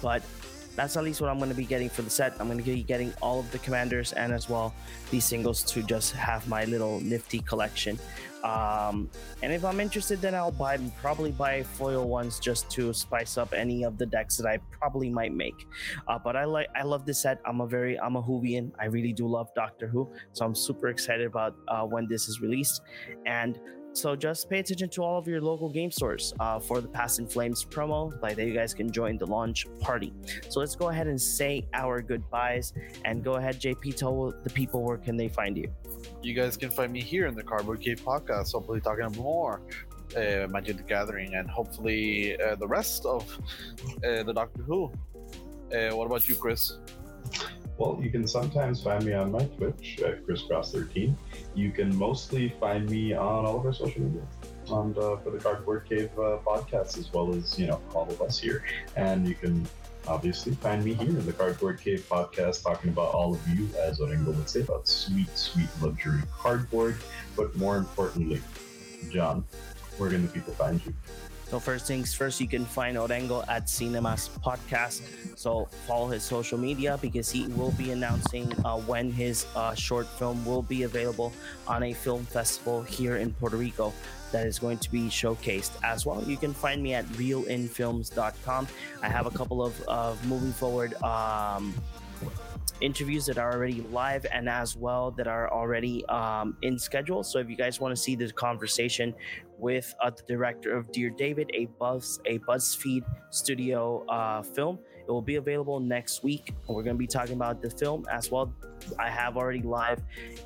but 0.00 0.22
that's 0.76 0.96
at 0.96 1.02
least 1.02 1.20
what 1.20 1.30
I'm 1.30 1.38
going 1.38 1.48
to 1.50 1.56
be 1.56 1.64
getting 1.64 1.88
for 1.88 2.02
the 2.02 2.10
set. 2.10 2.36
I'm 2.38 2.46
going 2.46 2.58
to 2.58 2.64
be 2.64 2.82
getting 2.82 3.12
all 3.22 3.40
of 3.40 3.50
the 3.50 3.58
commanders 3.58 4.12
and 4.12 4.32
as 4.32 4.48
well 4.48 4.74
these 5.10 5.24
singles 5.24 5.62
to 5.64 5.82
just 5.82 6.12
have 6.12 6.46
my 6.48 6.66
little 6.66 7.00
nifty 7.00 7.40
collection. 7.40 7.98
Um, 8.46 9.10
and 9.42 9.52
if 9.52 9.64
I'm 9.64 9.80
interested, 9.80 10.20
then 10.20 10.34
I'll 10.34 10.52
buy 10.52 10.78
probably 11.02 11.32
buy 11.32 11.64
foil 11.64 12.08
ones 12.08 12.38
just 12.38 12.70
to 12.72 12.92
spice 12.92 13.36
up 13.36 13.52
any 13.52 13.82
of 13.82 13.98
the 13.98 14.06
decks 14.06 14.36
that 14.36 14.46
I 14.46 14.58
probably 14.70 15.10
might 15.10 15.34
make. 15.34 15.66
Uh, 16.06 16.18
but 16.18 16.36
I 16.36 16.44
like 16.44 16.68
I 16.76 16.82
love 16.84 17.04
this 17.04 17.22
set. 17.22 17.40
I'm 17.44 17.60
a 17.60 17.66
very 17.66 17.98
I'm 17.98 18.14
a 18.14 18.22
Whovian. 18.22 18.70
I 18.78 18.86
really 18.86 19.12
do 19.12 19.26
love 19.26 19.48
Doctor 19.56 19.88
Who, 19.88 20.12
so 20.32 20.44
I'm 20.44 20.54
super 20.54 20.88
excited 20.88 21.26
about 21.26 21.56
uh, 21.66 21.82
when 21.82 22.06
this 22.06 22.28
is 22.28 22.40
released. 22.40 22.82
And 23.26 23.58
so 23.94 24.14
just 24.14 24.50
pay 24.50 24.58
attention 24.58 24.90
to 24.90 25.02
all 25.02 25.18
of 25.18 25.26
your 25.26 25.40
local 25.40 25.70
game 25.70 25.90
stores 25.90 26.34
uh, 26.38 26.60
for 26.60 26.82
the 26.82 26.88
Past 26.88 27.18
in 27.18 27.26
Flames 27.26 27.64
promo. 27.64 28.12
Like 28.22 28.36
that, 28.36 28.46
you 28.46 28.52
guys 28.52 28.74
can 28.74 28.92
join 28.92 29.16
the 29.16 29.26
launch 29.26 29.66
party. 29.80 30.12
So 30.50 30.60
let's 30.60 30.76
go 30.76 30.90
ahead 30.90 31.06
and 31.06 31.20
say 31.20 31.66
our 31.72 32.02
goodbyes. 32.02 32.74
And 33.06 33.24
go 33.24 33.36
ahead, 33.36 33.58
JP, 33.58 33.96
tell 33.96 34.34
the 34.44 34.50
people 34.50 34.82
where 34.82 34.98
can 34.98 35.16
they 35.16 35.28
find 35.28 35.56
you. 35.56 35.72
You 36.22 36.34
guys 36.34 36.56
can 36.56 36.70
find 36.70 36.92
me 36.92 37.02
here 37.02 37.26
in 37.26 37.34
the 37.34 37.42
Cardboard 37.42 37.80
Cave 37.80 38.00
podcast, 38.04 38.52
hopefully 38.52 38.80
talking 38.80 39.10
more 39.16 39.60
uh, 40.16 40.46
Magic 40.48 40.76
the 40.76 40.82
Gathering 40.82 41.34
and 41.34 41.48
hopefully 41.48 42.40
uh, 42.40 42.54
the 42.56 42.66
rest 42.66 43.04
of 43.06 43.22
uh, 44.04 44.22
the 44.22 44.32
Doctor 44.32 44.62
Who. 44.62 44.92
Uh, 45.74 45.94
what 45.96 46.06
about 46.06 46.28
you, 46.28 46.36
Chris? 46.36 46.78
Well, 47.78 47.98
you 48.00 48.10
can 48.10 48.26
sometimes 48.26 48.82
find 48.82 49.04
me 49.04 49.12
on 49.12 49.30
my 49.32 49.44
Twitch 49.44 50.00
at 50.02 50.26
ChrisCross13. 50.26 51.14
You 51.54 51.70
can 51.70 51.94
mostly 51.96 52.54
find 52.58 52.88
me 52.88 53.12
on 53.12 53.44
all 53.44 53.58
of 53.58 53.66
our 53.66 53.72
social 53.74 54.00
media 54.00 54.22
on 54.68 54.94
uh, 54.98 55.16
for 55.18 55.30
the 55.30 55.38
Cardboard 55.38 55.86
Cave 55.88 56.10
uh, 56.18 56.38
podcast, 56.44 56.98
as 56.98 57.12
well 57.12 57.34
as 57.34 57.58
you 57.58 57.66
know 57.66 57.80
all 57.94 58.08
of 58.08 58.22
us 58.22 58.38
here. 58.38 58.64
And 58.96 59.28
you 59.28 59.34
can 59.34 59.66
obviously 60.06 60.54
find 60.54 60.84
me 60.84 60.94
here 60.94 61.08
in 61.08 61.26
the 61.26 61.32
Cardboard 61.32 61.80
Cave 61.80 62.06
podcast, 62.08 62.62
talking 62.62 62.90
about 62.90 63.12
all 63.14 63.34
of 63.34 63.48
you, 63.48 63.68
as 63.78 64.00
Orengo 64.00 64.34
would 64.34 64.48
say, 64.48 64.60
about 64.60 64.88
sweet, 64.88 65.28
sweet 65.36 65.68
luxury 65.80 66.20
cardboard. 66.38 66.96
But 67.36 67.54
more 67.56 67.76
importantly, 67.76 68.40
John, 69.10 69.44
where 69.98 70.10
can 70.10 70.22
the 70.22 70.28
people 70.28 70.54
find 70.54 70.84
you? 70.84 70.94
So 71.48 71.60
first 71.60 71.86
things 71.86 72.12
first, 72.12 72.40
you 72.40 72.48
can 72.48 72.64
find 72.64 72.96
Orengo 72.96 73.44
at 73.46 73.70
Cinemas 73.70 74.30
Podcast. 74.44 75.02
So 75.38 75.66
follow 75.86 76.08
his 76.08 76.24
social 76.24 76.58
media 76.58 76.98
because 77.00 77.30
he 77.30 77.46
will 77.54 77.70
be 77.72 77.92
announcing 77.92 78.52
uh, 78.64 78.78
when 78.78 79.12
his 79.12 79.46
uh, 79.54 79.72
short 79.74 80.08
film 80.18 80.44
will 80.44 80.62
be 80.62 80.82
available 80.82 81.32
on 81.68 81.84
a 81.84 81.92
film 81.92 82.26
festival 82.26 82.82
here 82.82 83.18
in 83.18 83.32
Puerto 83.34 83.56
Rico 83.56 83.92
that 84.32 84.46
is 84.46 84.58
going 84.58 84.78
to 84.78 84.90
be 84.90 85.02
showcased 85.02 85.72
as 85.82 86.06
well. 86.06 86.22
You 86.24 86.36
can 86.36 86.52
find 86.52 86.82
me 86.82 86.94
at 86.94 87.04
realinfilms.com. 87.06 88.68
I 89.02 89.08
have 89.08 89.26
a 89.26 89.30
couple 89.30 89.64
of, 89.64 89.80
of 89.82 90.24
moving 90.26 90.52
forward 90.52 90.94
um, 91.02 91.74
interviews 92.80 93.26
that 93.26 93.38
are 93.38 93.52
already 93.52 93.80
live 93.90 94.26
and 94.30 94.48
as 94.48 94.76
well 94.76 95.10
that 95.12 95.26
are 95.26 95.50
already 95.52 96.04
um, 96.06 96.56
in 96.62 96.78
schedule. 96.78 97.22
So 97.22 97.38
if 97.38 97.48
you 97.48 97.56
guys 97.56 97.80
want 97.80 97.94
to 97.94 98.00
see 98.00 98.14
the 98.16 98.30
conversation 98.32 99.14
with 99.58 99.94
uh, 100.02 100.10
the 100.10 100.22
director 100.26 100.76
of 100.76 100.92
Dear 100.92 101.10
David, 101.10 101.50
a 101.54 101.66
Buzz 101.78 102.20
a 102.26 102.38
BuzzFeed 102.40 103.04
Studio 103.30 104.04
uh, 104.06 104.42
film. 104.42 104.78
It 105.06 105.12
will 105.12 105.22
be 105.22 105.36
available 105.36 105.78
next 105.78 106.24
week, 106.24 106.52
we're 106.66 106.82
going 106.82 106.96
to 106.96 106.98
be 106.98 107.06
talking 107.06 107.34
about 107.34 107.62
the 107.62 107.70
film 107.70 108.06
as 108.10 108.30
well. 108.30 108.52
I 108.98 109.08
have 109.08 109.36
already 109.36 109.62
live 109.62 110.02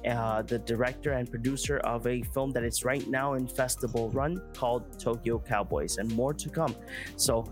uh, 0.07 0.43
the 0.43 0.59
director 0.59 1.12
and 1.12 1.31
producer 1.31 1.78
of 1.78 2.07
a 2.07 2.23
film 2.35 2.51
that 2.53 2.65
is 2.65 2.85
right 2.85 3.07
now 3.09 3.35
in 3.35 3.47
festival 3.47 4.11
run 4.11 4.43
called 4.55 4.99
Tokyo 4.99 5.39
Cowboys, 5.39 5.97
and 5.99 6.12
more 6.15 6.35
to 6.35 6.49
come. 6.49 6.77
So, 7.16 7.51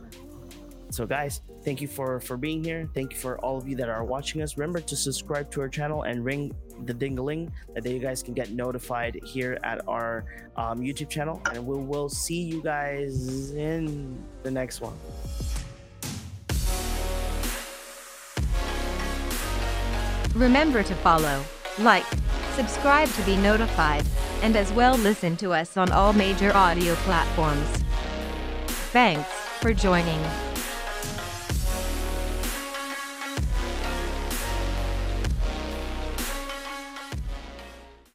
so 0.90 1.06
guys, 1.06 1.42
thank 1.64 1.80
you 1.80 1.88
for 1.88 2.20
for 2.20 2.36
being 2.36 2.62
here. 2.62 2.88
Thank 2.94 3.12
you 3.12 3.18
for 3.18 3.38
all 3.38 3.56
of 3.56 3.66
you 3.68 3.76
that 3.76 3.88
are 3.88 4.04
watching 4.04 4.42
us. 4.42 4.56
Remember 4.56 4.80
to 4.80 4.96
subscribe 4.96 5.50
to 5.52 5.60
our 5.62 5.68
channel 5.68 6.02
and 6.02 6.24
ring 6.24 6.54
the 6.84 6.94
ding-a-ling 6.94 7.52
that 7.74 7.86
you 7.90 7.98
guys 7.98 8.22
can 8.22 8.34
get 8.34 8.50
notified 8.50 9.18
here 9.24 9.58
at 9.64 9.86
our 9.88 10.24
um, 10.56 10.78
YouTube 10.78 11.08
channel, 11.08 11.42
and 11.52 11.66
we 11.66 11.76
will 11.76 12.08
see 12.08 12.42
you 12.42 12.62
guys 12.62 13.50
in 13.52 14.16
the 14.42 14.50
next 14.50 14.80
one. 14.80 14.94
Remember 20.38 20.84
to 20.84 20.94
follow, 20.94 21.42
like, 21.80 22.04
subscribe 22.54 23.08
to 23.08 23.22
be 23.22 23.34
notified, 23.36 24.04
and 24.40 24.54
as 24.54 24.72
well 24.72 24.94
listen 24.94 25.36
to 25.38 25.50
us 25.50 25.76
on 25.76 25.90
all 25.90 26.12
major 26.12 26.54
audio 26.54 26.94
platforms. 26.94 27.66
Thanks 28.92 29.28
for 29.60 29.74
joining. 29.74 30.20